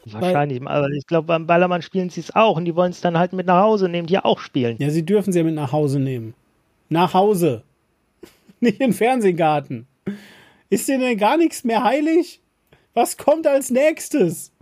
Wahrscheinlich, 0.06 0.60
Weil, 0.60 0.68
aber 0.68 0.88
ich 0.90 1.06
glaube, 1.06 1.26
beim 1.26 1.46
Ballermann 1.46 1.82
spielen 1.82 2.10
sie 2.10 2.20
es 2.20 2.34
auch 2.34 2.56
und 2.56 2.64
die 2.66 2.74
wollen 2.76 2.90
es 2.90 3.00
dann 3.00 3.18
halt 3.18 3.32
mit 3.32 3.46
nach 3.46 3.62
Hause 3.62 3.88
nehmen, 3.88 4.06
die 4.06 4.18
auch 4.18 4.38
spielen. 4.38 4.76
Ja, 4.78 4.90
sie 4.90 5.04
dürfen 5.04 5.32
sie 5.32 5.38
ja 5.38 5.44
mit 5.44 5.54
nach 5.54 5.72
Hause 5.72 5.98
nehmen. 5.98 6.34
Nach 6.88 7.14
Hause. 7.14 7.62
Nicht 8.60 8.80
in 8.80 8.90
den 8.90 8.92
Fernsehgarten. 8.92 9.86
Ist 10.70 10.88
dir 10.88 10.98
denn 10.98 11.16
gar 11.16 11.36
nichts 11.36 11.64
mehr 11.64 11.84
heilig? 11.84 12.40
Was 12.92 13.16
kommt 13.16 13.46
als 13.46 13.70
nächstes? 13.70 14.52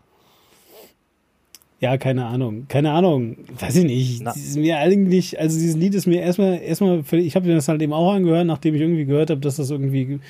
Ja, 1.83 1.99
keine 1.99 2.25
Ahnung. 2.25 2.67
Keine 2.69 2.93
Ahnung. 2.93 3.37
Weiß 3.59 3.77
ich 3.77 3.85
nicht. 3.85 4.23
Ist 4.23 4.57
mir 4.57 4.79
eigentlich, 4.79 5.39
also 5.39 5.59
dieses 5.59 5.77
Lied 5.77 5.95
ist 5.95 6.07
mir 6.07 6.23
erstmal, 6.23 6.61
erstmal, 6.63 7.03
ich 7.13 7.37
habe 7.37 7.47
mir 7.47 7.57
das 7.57 7.69
halt 7.69 7.83
eben 7.83 7.93
auch 7.93 8.13
angehört, 8.13 8.47
nachdem 8.47 8.75
ich 8.75 8.81
irgendwie 8.81 9.05
gehört 9.05 9.29
habe, 9.29 9.41
dass 9.41 9.57
das 9.57 9.71
irgendwie, 9.71 10.21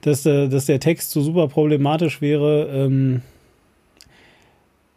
dass, 0.00 0.26
äh, 0.26 0.48
dass 0.48 0.66
der 0.66 0.80
Text 0.80 1.10
so 1.10 1.20
super 1.20 1.46
problematisch 1.48 2.20
wäre. 2.20 2.68
Ähm, 2.72 3.20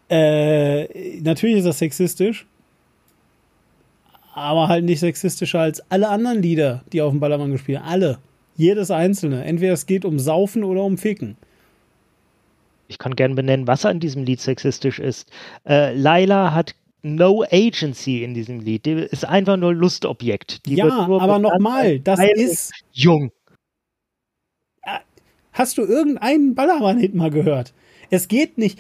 äh, 0.09 1.19
natürlich 1.22 1.57
ist 1.57 1.65
das 1.65 1.77
sexistisch 1.77 2.47
aber 4.34 4.68
halt 4.68 4.85
nicht 4.85 4.99
sexistischer 4.99 5.59
als 5.59 5.84
alle 5.91 6.09
anderen 6.09 6.41
Lieder, 6.41 6.84
die 6.91 7.01
auf 7.01 7.11
dem 7.11 7.19
Ballermann 7.19 7.51
gespielt 7.51 7.80
haben. 7.80 7.89
Alle. 7.89 8.19
Jedes 8.55 8.91
einzelne. 8.91 9.43
Entweder 9.43 9.73
es 9.73 9.85
geht 9.85 10.05
um 10.05 10.19
Saufen 10.19 10.63
oder 10.63 10.84
um 10.84 10.97
Ficken. 10.97 11.38
Ich 12.91 12.97
kann 12.97 13.15
gern 13.15 13.35
benennen, 13.35 13.68
was 13.68 13.85
an 13.85 14.01
diesem 14.01 14.26
Lied 14.26 14.41
sexistisch 14.41 14.99
ist. 14.99 15.31
Äh, 15.65 15.95
Laila 15.95 16.53
hat 16.53 16.76
no 17.03 17.43
agency 17.49 18.22
in 18.22 18.34
diesem 18.34 18.59
Lied. 18.59 18.85
Die 18.85 18.91
ist 18.91 19.23
einfach 19.23 19.55
nur 19.55 19.73
Lustobjekt. 19.73 20.65
Die 20.65 20.76
ja, 20.76 20.89
aber 20.89 21.39
nochmal, 21.39 21.99
das 21.99 22.19
ist 22.35 22.73
jung. 22.91 23.31
Hast 25.53 25.77
du 25.77 25.84
irgendeinen 25.84 26.53
Ballermann-Hit 26.53 27.15
mal 27.15 27.31
gehört? 27.31 27.73
Es 28.09 28.27
geht 28.27 28.57
nicht. 28.57 28.77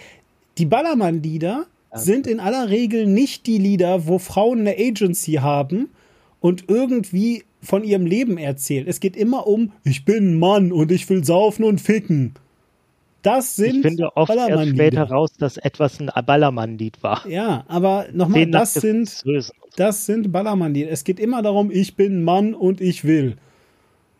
Die 0.57 0.65
Ballermann-Lieder 0.65 1.67
sind 1.93 2.27
in 2.27 2.41
aller 2.41 2.69
Regel 2.69 3.05
nicht 3.05 3.47
die 3.47 3.57
Lieder, 3.57 4.07
wo 4.07 4.19
Frauen 4.19 4.59
eine 4.59 4.75
Agency 4.77 5.35
haben 5.35 5.89
und 6.41 6.69
irgendwie 6.69 7.43
von 7.61 7.85
ihrem 7.85 8.05
Leben 8.05 8.37
erzählen. 8.37 8.87
Es 8.87 8.99
geht 8.99 9.15
immer 9.15 9.47
um, 9.47 9.71
ich 9.85 10.03
bin 10.03 10.31
ein 10.31 10.39
Mann 10.39 10.73
und 10.73 10.91
ich 10.91 11.09
will 11.09 11.23
saufen 11.23 11.63
und 11.63 11.79
ficken. 11.79 12.33
Das 13.21 13.55
sind 13.55 13.77
Ich 13.77 13.81
finde 13.81 14.15
oft 14.15 14.33
erst 14.33 14.69
später 14.69 15.03
raus, 15.03 15.31
dass 15.37 15.57
etwas 15.57 15.99
ein 15.99 16.09
Ballermann-Lied 16.25 17.03
war. 17.03 17.27
Ja, 17.27 17.63
aber 17.67 18.07
nochmal, 18.13 18.47
das 18.47 18.73
sind, 18.73 19.23
das 19.75 20.05
sind 20.05 20.31
Ballermann-Lieder. 20.31 20.89
Es 20.89 21.03
geht 21.03 21.19
immer 21.19 21.41
darum, 21.41 21.69
ich 21.71 21.95
bin 21.95 22.23
Mann 22.23 22.53
und 22.53 22.81
ich 22.81 23.03
will. 23.03 23.37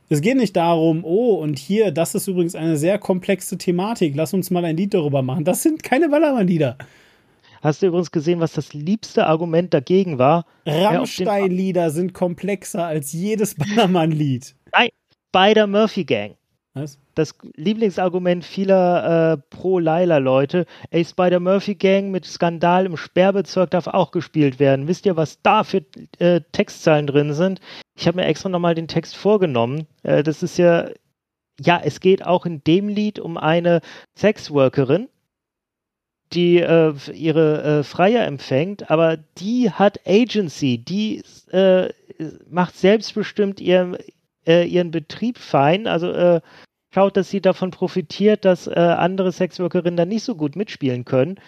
Es 0.10 0.20
geht 0.20 0.36
nicht 0.36 0.58
darum, 0.58 1.06
oh, 1.06 1.36
und 1.36 1.58
hier, 1.58 1.92
das 1.92 2.16
ist 2.16 2.28
übrigens 2.28 2.54
eine 2.54 2.76
sehr 2.76 3.00
komplexe 3.00 3.58
Thematik, 3.58 4.14
lass 4.16 4.34
uns 4.34 4.52
mal 4.52 4.66
ein 4.66 4.76
Lied 4.76 4.94
darüber 4.94 5.22
machen. 5.22 5.46
Das 5.46 5.64
sind 5.64 5.84
keine 5.84 6.10
Ballermann-Lieder. 6.10 6.78
Hast 7.62 7.82
du 7.82 7.88
übrigens 7.88 8.12
gesehen, 8.12 8.40
was 8.40 8.54
das 8.54 8.74
liebste 8.74 9.28
Argument 9.28 9.74
dagegen 9.74 10.18
war? 10.18 10.46
Rammstein-Lieder 10.66 11.92
sind 11.92 12.14
komplexer 12.14 12.86
als 12.86 13.14
jedes 13.14 13.56
Ballermann-Lied. 13.56 14.56
Nein, 14.74 14.90
bei 15.32 15.54
der 15.54 15.68
Murphy 15.68 16.04
Gang. 16.04 16.36
Was? 16.74 17.00
Das 17.16 17.36
Lieblingsargument 17.56 18.46
vieler 18.46 19.34
äh, 19.34 19.38
Pro-Laila-Leute, 19.50 20.66
ey, 20.90 21.04
Spider-Murphy-Gang 21.04 22.12
mit 22.12 22.26
Skandal 22.26 22.86
im 22.86 22.96
Sperrbezirk 22.96 23.72
darf 23.72 23.88
auch 23.88 24.12
gespielt 24.12 24.58
werden. 24.60 24.88
Wisst 24.88 25.06
ihr, 25.06 25.18
was 25.18 25.42
da 25.42 25.66
für 25.66 25.84
äh, 26.20 26.40
Textzeilen 26.54 27.08
drin 27.08 27.34
sind? 27.34 27.60
Ich 27.96 28.08
habe 28.08 28.18
mir 28.18 28.26
extra 28.26 28.48
nochmal 28.48 28.74
den 28.74 28.88
Text 28.88 29.18
vorgenommen. 29.18 29.86
Äh, 30.04 30.24
das 30.24 30.44
ist 30.44 30.58
ja, 30.58 30.90
ja, 31.60 31.82
es 31.84 32.00
geht 32.00 32.26
auch 32.26 32.46
in 32.46 32.64
dem 32.64 32.88
Lied 32.88 33.20
um 33.20 33.38
eine 33.38 33.82
Sexworkerin, 34.18 35.10
die 36.32 36.60
äh, 36.60 36.94
ihre 37.14 37.64
äh, 37.80 37.84
Freier 37.84 38.26
empfängt, 38.26 38.90
aber 38.90 39.18
die 39.18 39.72
hat 39.72 40.00
Agency, 40.08 40.78
die 40.78 41.22
äh, 41.52 41.90
macht 42.50 42.78
selbstbestimmt 42.78 43.60
ihren, 43.60 43.98
äh, 44.48 44.66
ihren 44.66 44.92
Betrieb 44.92 45.38
fein, 45.38 45.88
also 45.88 46.12
äh, 46.12 46.42
schaut, 46.94 47.18
dass 47.18 47.30
sie 47.30 47.42
davon 47.42 47.72
profitiert, 47.72 48.46
dass 48.46 48.68
äh, 48.68 48.74
andere 48.74 49.32
Sexworkerinnen 49.32 49.98
dann 49.98 50.10
nicht 50.10 50.24
so 50.24 50.36
gut 50.36 50.56
mitspielen 50.56 51.06
können. 51.06 51.40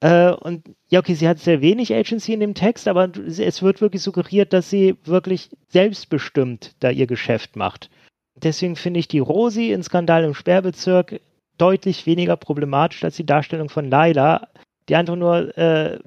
und 0.00 0.62
ja, 0.88 1.00
okay, 1.00 1.14
sie 1.14 1.26
hat 1.26 1.40
sehr 1.40 1.60
wenig 1.60 1.92
Agency 1.92 2.32
in 2.32 2.38
dem 2.38 2.54
Text, 2.54 2.86
aber 2.86 3.10
es 3.16 3.62
wird 3.62 3.80
wirklich 3.80 4.00
suggeriert, 4.00 4.52
dass 4.52 4.70
sie 4.70 4.96
wirklich 5.02 5.50
selbstbestimmt 5.70 6.76
da 6.78 6.90
ihr 6.90 7.08
Geschäft 7.08 7.56
macht. 7.56 7.90
Deswegen 8.36 8.76
finde 8.76 9.00
ich 9.00 9.08
die 9.08 9.18
Rosi 9.18 9.72
in 9.72 9.82
Skandal 9.82 10.22
im 10.22 10.34
Sperrbezirk 10.34 11.20
deutlich 11.58 12.06
weniger 12.06 12.36
problematisch 12.36 13.02
als 13.04 13.16
die 13.16 13.26
Darstellung 13.26 13.68
von 13.68 13.90
Laila, 13.90 14.48
die 14.88 14.96
einfach 14.96 15.16
nur, 15.16 15.56
äh, 15.58 15.98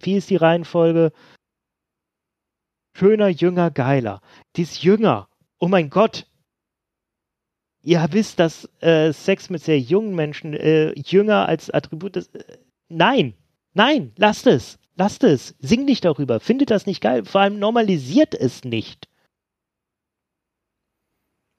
wie 0.00 0.16
ist 0.16 0.30
die 0.30 0.36
Reihenfolge? 0.36 1.12
Schöner, 2.98 3.28
jünger, 3.28 3.70
geiler. 3.70 4.20
Die 4.56 4.62
ist 4.62 4.82
jünger. 4.82 5.28
Oh 5.60 5.68
mein 5.68 5.88
Gott. 5.88 6.26
Ihr 7.84 8.04
wisst, 8.10 8.40
dass 8.40 8.68
äh, 8.80 9.12
Sex 9.12 9.50
mit 9.50 9.62
sehr 9.62 9.78
jungen 9.78 10.16
Menschen 10.16 10.52
äh, 10.52 10.90
jünger 10.98 11.46
als 11.46 11.70
Attribut 11.70 12.16
ist. 12.16 12.34
Äh, 12.34 12.58
nein, 12.88 13.34
nein, 13.72 14.12
lasst 14.16 14.48
es. 14.48 14.80
Lasst 14.96 15.22
es. 15.22 15.54
Sing 15.60 15.84
nicht 15.84 16.04
darüber. 16.04 16.40
Findet 16.40 16.72
das 16.72 16.86
nicht 16.86 17.00
geil. 17.00 17.24
Vor 17.24 17.40
allem 17.40 17.60
normalisiert 17.60 18.34
es 18.34 18.64
nicht. 18.64 19.08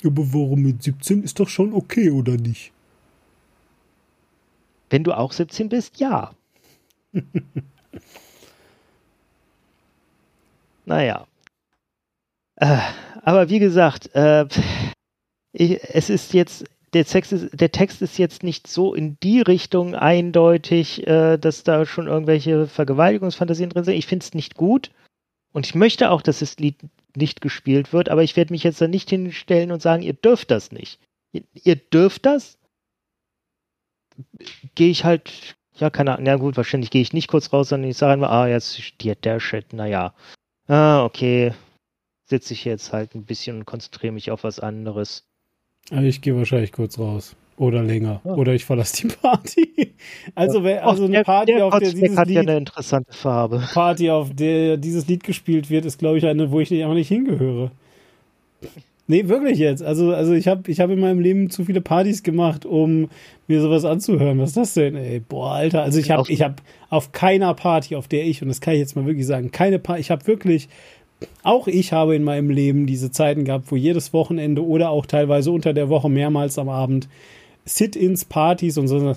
Aber 0.04 0.34
warum 0.34 0.62
mit 0.62 0.84
17 0.84 1.24
ist 1.24 1.40
doch 1.40 1.48
schon 1.48 1.74
okay, 1.74 2.12
oder 2.12 2.34
nicht? 2.34 2.74
Wenn 4.90 5.06
du 5.06 5.14
auch 5.14 5.32
17 5.32 5.70
bist, 5.70 6.02
ja. 6.02 6.36
naja. 10.86 11.29
Äh, 12.60 12.80
aber 13.24 13.50
wie 13.50 13.60
gesagt, 13.60 14.14
äh, 14.16 14.46
ich, 15.54 15.80
es 15.84 16.10
ist 16.10 16.34
jetzt, 16.34 16.66
der 16.94 17.06
Text 17.06 17.32
ist, 17.32 17.60
der 17.60 17.72
Text 17.72 18.02
ist 18.02 18.18
jetzt 18.18 18.44
nicht 18.44 18.68
so 18.68 18.94
in 18.94 19.18
die 19.22 19.42
Richtung 19.42 19.96
eindeutig, 19.96 21.08
äh, 21.08 21.38
dass 21.38 21.64
da 21.64 21.86
schon 21.86 22.08
irgendwelche 22.08 22.68
Vergewaltigungsfantasien 22.68 23.70
drin 23.70 23.84
sind. 23.86 23.96
Ich 23.96 24.08
finde 24.08 24.24
es 24.24 24.34
nicht 24.34 24.56
gut. 24.56 24.92
Und 25.52 25.66
ich 25.66 25.74
möchte 25.74 26.12
auch, 26.12 26.22
dass 26.22 26.40
das 26.40 26.58
Lied 26.58 26.76
nicht 27.16 27.42
gespielt 27.42 27.92
wird, 27.92 28.10
aber 28.10 28.24
ich 28.24 28.36
werde 28.36 28.54
mich 28.54 28.64
jetzt 28.64 28.82
da 28.82 28.88
nicht 28.88 29.10
hinstellen 29.10 29.72
und 29.72 29.82
sagen, 29.82 30.04
ihr 30.04 30.14
dürft 30.14 30.52
das 30.52 30.72
nicht. 30.72 31.00
Ihr, 31.32 31.44
ihr 31.54 31.76
dürft 31.76 32.26
das, 32.26 32.60
gehe 34.76 34.90
ich 34.90 35.06
halt, 35.06 35.56
ja, 35.78 35.90
keine 35.90 36.14
Ahnung, 36.14 36.28
ja 36.28 36.36
gut, 36.36 36.58
wahrscheinlich 36.58 36.92
gehe 36.92 37.02
ich 37.02 37.14
nicht 37.14 37.30
kurz 37.30 37.52
raus, 37.52 37.70
sondern 37.70 37.90
ich 37.90 37.98
sage 37.98 38.14
einfach, 38.14 38.30
ah, 38.30 38.48
jetzt 38.48 38.82
steht 38.82 39.26
der 39.26 39.40
Shit, 39.40 39.74
naja. 39.74 40.14
Ah, 40.68 41.04
okay. 41.04 41.54
Sitze 42.30 42.54
ich 42.54 42.66
jetzt 42.66 42.94
halt 42.94 43.16
ein 43.16 43.24
bisschen 43.24 43.58
und 43.58 43.66
konzentriere 43.66 44.14
mich 44.14 44.32
auf 44.32 44.44
was 44.44 44.60
anderes. 44.60 45.26
Also 45.92 46.06
ich 46.06 46.22
gehe 46.22 46.36
wahrscheinlich 46.36 46.72
kurz 46.72 47.00
raus. 47.00 47.36
Oder 47.58 47.84
länger. 47.84 48.22
Ja. 48.24 48.36
Oder 48.36 48.54
ich 48.54 48.64
verlasse 48.64 49.08
die 49.08 49.14
Party. 49.14 49.68
Also, 50.34 50.64
wer, 50.64 50.88
also 50.88 51.04
eine 51.06 51.24
Party, 51.24 51.54
der, 51.56 51.66
auf 51.66 51.78
der 51.78 51.92
dieses 51.92 52.16
hat 52.16 52.28
Lied, 52.28 52.36
ja 52.36 52.42
eine 52.42 52.58
interessante 52.58 53.12
Farbe. 53.12 53.62
Party, 53.74 54.10
auf 54.10 54.34
der 54.34 54.78
dieses 54.78 55.08
Lied 55.08 55.26
gespielt 55.26 55.70
wird, 55.70 55.84
ist, 55.84 56.00
glaube 56.00 56.18
ich, 56.18 56.26
eine, 56.26 56.52
wo 56.52 56.62
ich 56.62 56.72
einfach 56.72 56.94
nicht 56.94 57.10
hingehöre. 57.10 57.72
Nee, 59.08 59.28
wirklich 59.28 59.58
jetzt. 59.58 59.84
Also, 59.84 60.14
also 60.14 60.32
ich 60.34 60.48
habe 60.48 60.72
ich 60.72 60.80
hab 60.80 60.90
in 60.90 61.02
meinem 61.02 61.20
Leben 61.20 61.50
zu 61.50 61.66
viele 61.66 61.82
Partys 61.82 62.24
gemacht, 62.24 62.66
um 62.66 63.10
mir 63.48 63.60
sowas 63.60 63.84
anzuhören. 63.84 64.40
Was 64.40 64.50
ist 64.50 64.58
das 64.58 64.74
denn, 64.76 64.96
ey? 64.96 65.20
Boah, 65.20 65.54
Alter. 65.54 65.82
Also 65.82 66.00
ich 66.00 66.12
habe 66.12 66.32
ich 66.32 66.44
hab 66.44 66.62
auf 66.90 67.12
keiner 67.12 67.54
Party, 67.56 67.96
auf 67.96 68.08
der 68.08 68.26
ich, 68.26 68.42
und 68.42 68.48
das 68.48 68.62
kann 68.62 68.76
ich 68.76 68.80
jetzt 68.80 68.96
mal 68.96 69.06
wirklich 69.06 69.26
sagen, 69.26 69.52
keine 69.52 69.80
Party, 69.80 70.00
ich 70.00 70.12
habe 70.12 70.26
wirklich, 70.28 70.70
auch 71.44 71.68
ich 71.68 71.92
habe 71.92 72.16
in 72.16 72.24
meinem 72.24 72.50
Leben 72.50 72.86
diese 72.86 73.12
Zeiten 73.12 73.46
gehabt, 73.46 73.72
wo 73.72 73.76
jedes 73.76 74.14
Wochenende 74.14 74.66
oder 74.66 74.90
auch 74.90 75.06
teilweise 75.06 75.52
unter 75.52 75.74
der 75.74 75.90
Woche 75.90 76.10
mehrmals 76.10 76.58
am 76.58 76.70
Abend 76.70 77.10
Sit-ins, 77.66 78.26
Partys 78.26 78.78
und 78.78 78.88
so. 78.88 79.16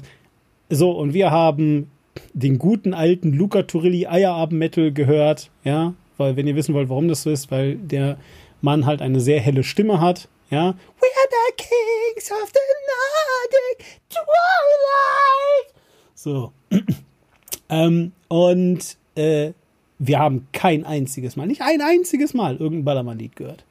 So, 0.69 0.91
und 0.91 1.15
wir 1.15 1.31
haben 1.31 1.91
den 2.33 2.59
guten 2.59 2.95
alten 2.95 3.33
Luca 3.33 3.63
Turilli 3.63 4.07
Eierabend-Metal 4.07 4.93
gehört, 4.93 5.51
ja, 5.65 5.95
weil 6.19 6.37
wenn 6.37 6.47
ihr 6.47 6.57
wissen 6.57 6.75
wollt, 6.75 6.89
warum 6.89 7.09
das 7.09 7.23
so 7.23 7.31
ist, 7.31 7.51
weil 7.51 7.77
der 7.77 8.19
Mann 8.61 8.87
halt 8.87 9.03
eine 9.03 9.21
sehr 9.21 9.41
helle 9.41 9.65
Stimme 9.65 10.01
hat, 10.01 10.29
ja. 10.51 10.75
We 11.01 11.09
are 11.09 11.29
the 11.31 11.55
kings 11.57 12.31
of 12.31 12.53
the 12.53 12.61
Nordic 12.91 14.03
Twilight. 14.11 15.75
So. 16.15 16.53
ähm, 17.71 18.13
und 18.29 18.97
äh, 19.15 19.53
wir 20.05 20.19
haben 20.19 20.49
kein 20.53 20.85
einziges 20.85 21.37
Mal, 21.37 21.47
nicht 21.47 21.63
ein 21.63 21.81
einziges 21.81 22.35
Mal 22.35 22.57
irgendein 22.57 22.85
Ballermann-Lied 22.85 23.37
gehört. 23.37 23.65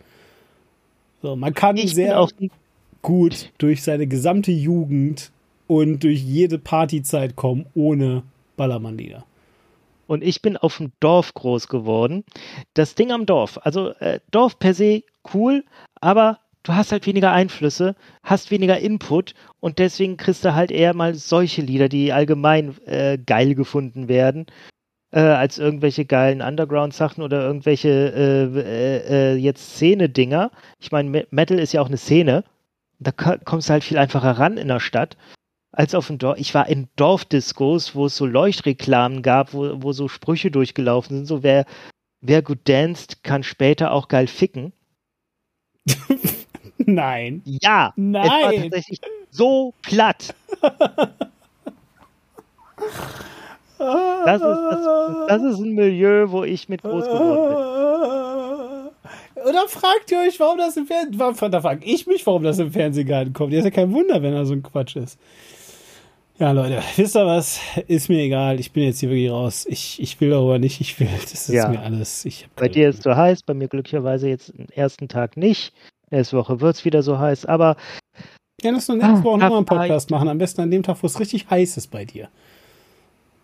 So, 1.21 1.35
man 1.35 1.53
kann 1.53 1.75
ich 1.75 1.93
sehr 1.93 2.19
auch 2.19 2.31
gut 3.01 3.51
durch 3.57 3.83
seine 3.83 4.07
gesamte 4.07 4.51
Jugend 4.51 5.31
und 5.67 6.03
durch 6.03 6.21
jede 6.21 6.57
Partyzeit 6.57 7.35
kommen 7.35 7.65
ohne 7.75 8.23
Ballermann-Lieder. 8.55 9.25
Und 10.07 10.23
ich 10.23 10.41
bin 10.41 10.55
auf 10.55 10.77
dem 10.77 10.93
Dorf 11.01 11.33
groß 11.33 11.67
geworden. 11.67 12.23
Das 12.73 12.95
Ding 12.95 13.11
am 13.11 13.25
Dorf, 13.25 13.59
also 13.63 13.89
äh, 13.99 14.19
Dorf 14.31 14.57
per 14.57 14.73
se 14.73 15.03
cool, 15.33 15.65
aber 15.99 16.39
du 16.63 16.73
hast 16.73 16.93
halt 16.93 17.07
weniger 17.07 17.33
Einflüsse, 17.33 17.95
hast 18.23 18.51
weniger 18.51 18.79
Input 18.79 19.33
und 19.59 19.79
deswegen 19.79 20.15
kriegst 20.15 20.45
du 20.45 20.55
halt 20.55 20.71
eher 20.71 20.93
mal 20.93 21.13
solche 21.15 21.61
Lieder, 21.61 21.89
die 21.89 22.13
allgemein 22.13 22.75
äh, 22.85 23.17
geil 23.17 23.53
gefunden 23.53 24.07
werden, 24.07 24.47
äh, 25.11 25.19
als 25.19 25.57
irgendwelche 25.57 26.05
geilen 26.05 26.41
Underground-Sachen 26.41 27.23
oder 27.23 27.41
irgendwelche 27.41 27.89
äh, 27.89 28.59
äh, 28.59 29.33
äh 29.33 29.35
jetzt 29.35 29.75
Szene-Dinger. 29.75 30.51
Ich 30.79 30.91
meine, 30.91 31.27
Metal 31.31 31.59
ist 31.59 31.73
ja 31.73 31.81
auch 31.81 31.87
eine 31.87 31.97
Szene 31.97 32.43
da 33.01 33.11
kommst 33.11 33.67
du 33.67 33.73
halt 33.73 33.83
viel 33.83 33.97
einfacher 33.97 34.37
ran 34.37 34.57
in 34.57 34.67
der 34.67 34.79
Stadt 34.79 35.17
als 35.71 35.95
auf 35.95 36.07
dem 36.07 36.19
Dorf. 36.19 36.37
Ich 36.37 36.53
war 36.53 36.67
in 36.69 36.87
Dorfdiscos, 36.95 37.95
wo 37.95 38.05
es 38.05 38.15
so 38.15 38.25
Leuchtreklamen 38.25 39.23
gab, 39.23 39.53
wo, 39.53 39.81
wo 39.81 39.91
so 39.91 40.07
Sprüche 40.07 40.51
durchgelaufen 40.51 41.17
sind, 41.17 41.25
so 41.25 41.41
wer, 41.43 41.65
wer 42.21 42.41
gut 42.43 42.59
danst, 42.65 43.23
kann 43.23 43.43
später 43.43 43.91
auch 43.91 44.07
geil 44.07 44.27
ficken. 44.27 44.71
Nein. 46.77 47.41
Ja. 47.45 47.93
Nein. 47.95 48.23
Es 48.23 48.29
war 48.29 48.53
tatsächlich 48.53 49.01
so 49.31 49.73
platt. 49.81 50.35
Das 54.25 54.35
ist, 54.35 54.43
das, 54.43 55.27
das 55.27 55.41
ist 55.53 55.59
ein 55.59 55.73
Milieu, 55.73 56.29
wo 56.29 56.43
ich 56.43 56.69
mit 56.69 56.83
groß 56.83 57.05
geworden 57.05 57.47
bin. 57.49 57.81
Oder 59.43 59.67
fragt 59.67 60.11
ihr 60.11 60.19
euch, 60.19 60.39
warum 60.39 60.57
das 60.57 60.77
im 60.77 60.85
Fernsehen. 60.85 61.17
Da 61.17 61.61
frage 61.61 61.85
ich 61.85 62.05
mich, 62.05 62.25
warum 62.27 62.43
das 62.43 62.59
im 62.59 62.71
Fernsehen 62.71 63.07
gerade 63.07 63.31
kommt. 63.31 63.53
Ist 63.53 63.65
ja 63.65 63.71
kein 63.71 63.91
Wunder, 63.91 64.21
wenn 64.21 64.33
da 64.33 64.45
so 64.45 64.53
ein 64.53 64.63
Quatsch 64.63 64.95
ist. 64.95 65.17
Ja, 66.37 66.51
Leute, 66.51 66.81
wisst 66.95 67.15
ihr 67.15 67.25
was? 67.25 67.59
Ist 67.87 68.09
mir 68.09 68.23
egal. 68.23 68.59
Ich 68.59 68.71
bin 68.71 68.83
jetzt 68.83 68.99
hier 68.99 69.09
wirklich 69.09 69.29
raus. 69.29 69.65
Ich, 69.69 70.01
ich 70.01 70.19
will 70.19 70.31
darüber 70.31 70.57
nicht. 70.59 70.81
Ich 70.81 70.99
will. 70.99 71.07
Das 71.21 71.33
ist 71.33 71.49
ja. 71.49 71.67
mir 71.67 71.81
alles. 71.81 72.27
Bei 72.55 72.67
dir 72.67 72.89
ist 72.89 72.97
es 72.97 73.03
so 73.03 73.15
heiß, 73.15 73.43
bei 73.43 73.53
mir 73.53 73.67
glücklicherweise 73.67 74.27
jetzt 74.27 74.57
den 74.57 74.69
ersten 74.69 75.07
Tag 75.07 75.37
nicht. 75.37 75.73
Nächste 76.09 76.37
Woche 76.37 76.59
wird 76.59 76.75
es 76.75 76.85
wieder 76.85 77.03
so 77.03 77.19
heiß, 77.19 77.45
aber. 77.45 77.77
Ja, 78.61 78.71
lass 78.71 78.89
uns 78.89 79.03
nächste 79.03 79.23
Woche 79.23 79.37
nochmal 79.37 79.57
einen 79.57 79.65
Podcast 79.65 80.09
machen. 80.09 80.27
Am 80.27 80.37
besten 80.37 80.61
an 80.61 80.71
dem 80.71 80.83
Tag, 80.83 80.97
wo 81.01 81.07
es 81.07 81.19
richtig 81.19 81.49
heiß 81.49 81.77
ist 81.77 81.87
bei 81.87 82.05
dir. 82.05 82.29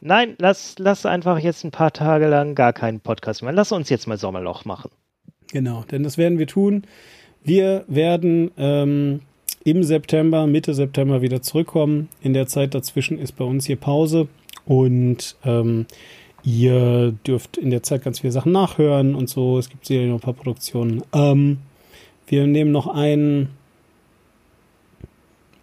Nein, 0.02 0.36
lass, 0.40 0.76
lass 0.78 1.06
einfach 1.06 1.40
jetzt 1.40 1.64
ein 1.64 1.72
paar 1.72 1.91
Tage 1.91 2.28
lang 2.28 2.56
gar 2.56 2.74
keinen 2.74 2.99
Podcast 2.99 3.44
mehr. 3.44 3.52
Lass 3.52 3.72
uns 3.72 3.90
jetzt 3.90 4.07
mal 4.07 4.18
Sommerloch 4.18 4.65
machen. 4.65 4.91
Genau, 5.52 5.84
denn 5.90 6.03
das 6.03 6.18
werden 6.18 6.38
wir 6.38 6.48
tun. 6.48 6.84
Wir 7.44 7.86
werden 7.88 8.52
ähm, 8.57 9.22
im 9.64 9.84
September, 9.84 10.48
Mitte 10.48 10.74
September 10.74 11.22
wieder 11.22 11.41
zurückkommen. 11.41 12.10
In 12.22 12.34
der 12.34 12.48
Zeit 12.48 12.76
dazwischen 12.76 13.18
ist 13.19 13.34
bei 13.34 13.45
uns 13.45 13.65
hier 13.65 13.78
Pause 13.78 14.28
und 14.65 15.36
ähm, 15.44 15.86
ihr 16.44 17.14
dürft 17.26 17.57
in 17.57 17.69
der 17.69 17.84
Zeit 17.84 18.03
ganz 18.03 18.19
viele 18.19 18.32
Sachen 18.32 18.52
nachhören 18.52 19.15
und 19.15 19.30
so. 19.30 19.57
Es 19.57 19.69
gibt 19.69 19.86
sicherlich 19.86 20.10
noch 20.10 20.18
ein 20.18 20.22
paar 20.22 20.34
Produktionen. 20.34 21.02
Ähm, 21.14 21.57
wir 22.28 22.45
nehmen 22.48 22.72
noch 22.72 22.88
einen, 22.88 23.49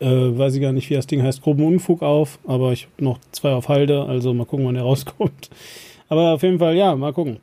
äh, 0.05 0.39
weiß 0.39 0.55
ich 0.55 0.61
gar 0.61 0.73
nicht, 0.73 0.91
wie 0.91 0.95
das 0.95 1.07
Ding 1.07 1.23
heißt, 1.23 1.43
groben 1.43 1.65
Unfug 1.65 2.03
auf, 2.03 2.39
aber 2.47 2.73
ich 2.73 2.85
habe 2.85 3.05
noch 3.05 3.19
zwei 3.33 3.53
auf 3.53 3.69
Halde, 3.69 4.05
also 4.05 4.35
mal 4.35 4.45
gucken, 4.45 4.67
wann 4.67 4.75
der 4.75 4.83
rauskommt. 4.85 5.49
Aber 6.09 6.35
auf 6.35 6.43
jeden 6.43 6.59
Fall, 6.59 6.77
ja, 6.77 6.95
mal 6.95 7.13
gucken. 7.13 7.39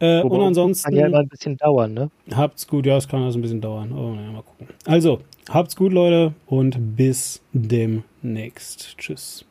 Äh, 0.00 0.22
und 0.22 0.40
ansonsten. 0.40 0.84
Kann 0.84 0.98
ja 0.98 1.06
immer 1.06 1.20
ein 1.20 1.28
bisschen 1.28 1.56
dauern, 1.56 1.94
ne? 1.94 2.10
Habt's 2.34 2.66
gut, 2.66 2.86
ja, 2.86 2.96
es 2.96 3.06
kann 3.06 3.22
also 3.22 3.38
ein 3.38 3.42
bisschen 3.42 3.60
dauern. 3.60 3.92
Oh, 3.92 4.14
ja, 4.16 4.32
mal 4.32 4.42
gucken. 4.42 4.66
Also, 4.84 5.20
habt's 5.48 5.76
gut, 5.76 5.92
Leute, 5.92 6.34
und 6.46 6.96
bis 6.96 7.40
demnächst. 7.52 8.98
Tschüss. 8.98 9.44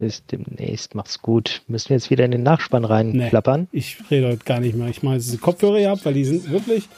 Bis 0.00 0.26
demnächst. 0.26 0.96
Mach's 0.96 1.22
gut. 1.22 1.62
Müssen 1.68 1.90
wir 1.90 1.96
jetzt 1.96 2.10
wieder 2.10 2.24
in 2.24 2.32
den 2.32 2.42
Nachspann 2.42 2.84
reinklappern? 2.84 3.68
Nee, 3.70 3.78
ich 3.78 3.98
rede 4.10 4.26
heute 4.26 4.44
gar 4.44 4.58
nicht 4.58 4.74
mehr. 4.74 4.88
Ich 4.88 5.04
mache 5.04 5.14
diese 5.14 5.38
Kopfhörer 5.38 5.78
hier 5.78 5.92
ab, 5.92 6.00
weil 6.02 6.14
die 6.14 6.24
sind 6.24 6.50
wirklich. 6.50 6.88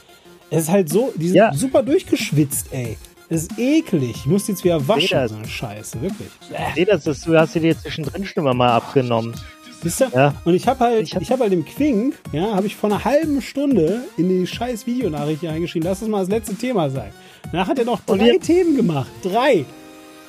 Es 0.48 0.62
ist 0.62 0.70
halt 0.70 0.88
so, 0.88 1.12
die 1.16 1.26
sind 1.26 1.36
ja. 1.36 1.52
super 1.52 1.82
durchgeschwitzt, 1.82 2.72
ey. 2.72 2.96
Das 3.28 3.42
ist 3.42 3.58
eklig. 3.58 4.16
Ich 4.16 4.26
muss 4.26 4.44
die 4.44 4.52
jetzt 4.52 4.62
wieder 4.62 4.86
waschen. 4.86 5.28
So 5.28 5.34
eine 5.34 5.48
Scheiße, 5.48 6.00
wirklich. 6.00 6.28
Ich 6.50 6.74
sehe 6.74 6.86
das, 6.86 7.02
du 7.02 7.36
hast 7.36 7.54
dir 7.54 7.76
zwischendrin 7.76 8.24
schon 8.24 8.44
mal 8.56 8.70
abgenommen. 8.70 9.34
Wisst 9.82 10.00
ihr? 10.00 10.10
Ja. 10.14 10.34
Und 10.44 10.54
ich 10.54 10.66
habe 10.66 10.80
halt, 10.80 11.06
ich 11.06 11.14
habe 11.14 11.24
hab 11.24 11.40
halt 11.40 11.52
im 11.52 11.64
Quink, 11.64 12.14
ja, 12.32 12.54
habe 12.54 12.66
ich 12.66 12.76
vor 12.76 12.90
einer 12.90 13.04
halben 13.04 13.42
Stunde 13.42 14.04
in 14.16 14.28
die 14.28 14.46
scheiß 14.46 14.86
Videonachricht 14.86 15.44
eingeschrieben, 15.44 15.88
lass 15.88 16.00
das 16.00 16.08
mal 16.08 16.20
das 16.20 16.28
letzte 16.28 16.54
Thema 16.54 16.88
sein. 16.88 17.12
Danach 17.52 17.68
hat 17.68 17.78
er 17.78 17.84
noch 17.84 18.00
drei 18.00 18.32
jetzt? 18.32 18.46
Themen 18.46 18.76
gemacht. 18.76 19.10
Drei. 19.22 19.64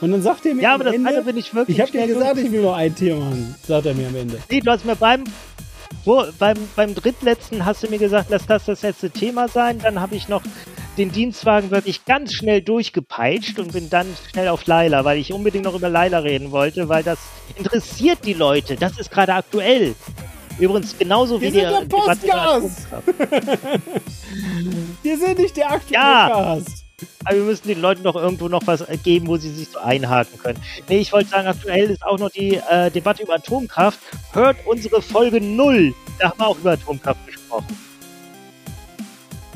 Und 0.02 0.12
dann 0.12 0.22
sagt 0.22 0.46
er 0.46 0.54
mir 0.54 0.64
ja, 0.64 0.74
aber 0.76 0.86
das 0.86 0.96
Ende, 0.96 1.22
bin 1.24 1.38
ich 1.38 1.54
wirklich. 1.54 1.78
Ich 1.78 1.82
habe 1.82 1.92
dir 1.92 2.08
gesagt, 2.08 2.38
ich 2.38 2.52
will 2.52 2.62
nur 2.62 2.76
ein 2.76 2.94
Thema 2.94 3.22
machen, 3.22 3.56
sagt 3.66 3.86
er 3.86 3.94
mir 3.94 4.08
am 4.08 4.16
Ende. 4.16 4.40
Nee, 4.50 4.60
du 4.60 4.72
hast 4.72 4.86
mir 4.86 4.96
beim 4.96 5.24
wo, 6.06 6.24
beim, 6.40 6.58
beim 6.76 6.96
drittletzten 6.96 7.66
hast 7.66 7.84
du 7.84 7.90
mir 7.90 7.98
gesagt, 7.98 8.30
lass 8.30 8.46
das 8.46 8.66
das 8.66 8.82
letzte 8.82 9.10
Thema 9.10 9.48
sein. 9.48 9.80
Dann 9.80 10.00
habe 10.00 10.16
ich 10.16 10.30
noch 10.30 10.42
den 10.98 11.12
Dienstwagen 11.12 11.72
wirklich 11.72 12.06
ganz 12.06 12.34
schnell 12.34 12.62
durchgepeitscht 12.62 13.60
und 13.60 13.74
bin 13.74 13.90
dann 13.90 14.08
schnell 14.32 14.48
auf 14.48 14.66
Laila, 14.66 15.06
weil 15.06 15.20
ich 15.20 15.32
unbedingt 15.32 15.66
noch 15.66 15.76
über 15.76 15.90
Laila 15.90 16.20
reden 16.20 16.52
wollte, 16.52 16.90
weil 16.90 17.04
das 17.04 17.20
interessiert 17.56 18.20
die 18.26 18.34
Leute. 18.34 18.76
Das 18.76 18.98
ist 18.98 19.12
gerade 19.12 19.34
aktuell. 19.34 19.96
Übrigens 20.60 20.98
genauso 20.98 21.40
wie 21.40 21.54
Wir 21.54 21.70
sind 21.70 21.92
der 21.92 21.98
Podcast. 21.98 22.88
Wir 25.04 25.18
sind 25.18 25.38
nicht 25.40 25.56
der 25.56 25.72
aktuelle 25.72 26.04
ja. 26.04 26.30
Cast. 26.30 26.84
Aber 27.26 27.36
wir 27.36 27.44
müssen 27.44 27.68
den 27.68 27.80
Leuten 27.80 28.02
doch 28.02 28.16
irgendwo 28.16 28.48
noch 28.48 28.66
was 28.66 28.84
geben, 29.04 29.28
wo 29.28 29.38
sie 29.38 29.52
sich 29.52 29.70
so 29.70 29.78
einhaken 29.78 30.40
können. 30.40 30.60
Nee, 30.90 30.98
ich 30.98 31.14
wollte 31.14 31.30
sagen, 31.30 31.48
aktuell 31.48 31.92
ist 31.92 32.04
auch 32.04 32.18
noch 32.18 32.32
die 32.32 32.56
äh, 32.56 32.90
Debatte 32.90 33.22
über 33.22 33.36
Atomkraft. 33.36 34.00
Hört 34.34 34.58
unsere 34.66 35.04
Folge 35.04 35.40
0. 35.40 35.94
Da 36.18 36.32
haben 36.32 36.40
wir 36.40 36.48
auch 36.48 36.58
über 36.58 36.72
Atomkraft 36.72 37.24
gesprochen. 37.28 37.87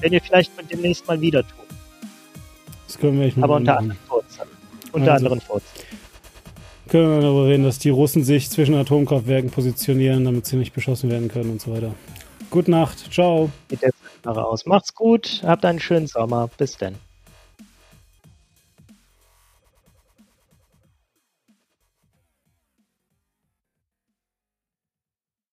Wenn 0.02 0.12
wir 0.12 0.22
vielleicht 0.22 0.52
demnächst 0.70 1.08
mal 1.08 1.20
wieder 1.22 1.42
tun. 1.44 1.66
Das 2.88 2.98
können 2.98 3.20
wir 3.20 3.28
echt 3.28 3.38
mal 3.38 3.46
Aber 3.46 3.56
unter 3.56 3.78
anderen 3.78 4.00
Vorzeichen. 4.08 4.52
Unter 4.92 5.14
also, 5.14 5.26
anderen 5.26 5.42
Vorzeichen. 5.42 5.88
Können 6.90 7.16
wir 7.16 7.22
darüber 7.22 7.46
reden, 7.48 7.64
dass 7.64 7.80
die 7.80 7.90
Russen 7.90 8.24
sich 8.24 8.50
zwischen 8.50 8.76
Atomkraftwerken 8.76 9.50
positionieren, 9.50 10.26
damit 10.26 10.46
sie 10.46 10.58
nicht 10.58 10.74
beschossen 10.74 11.10
werden 11.10 11.30
können 11.30 11.52
und 11.52 11.62
so 11.62 11.72
weiter. 11.74 11.94
Gute 12.50 12.70
Nacht. 12.70 13.14
Ciao. 13.14 13.50
Geht 13.70 13.82
jetzt 13.82 13.96
aus. 14.26 14.66
Macht's 14.66 14.94
gut. 14.94 15.42
Habt 15.46 15.64
einen 15.64 15.80
schönen 15.80 16.08
Sommer. 16.08 16.50
Bis 16.58 16.76
dann. 16.78 16.96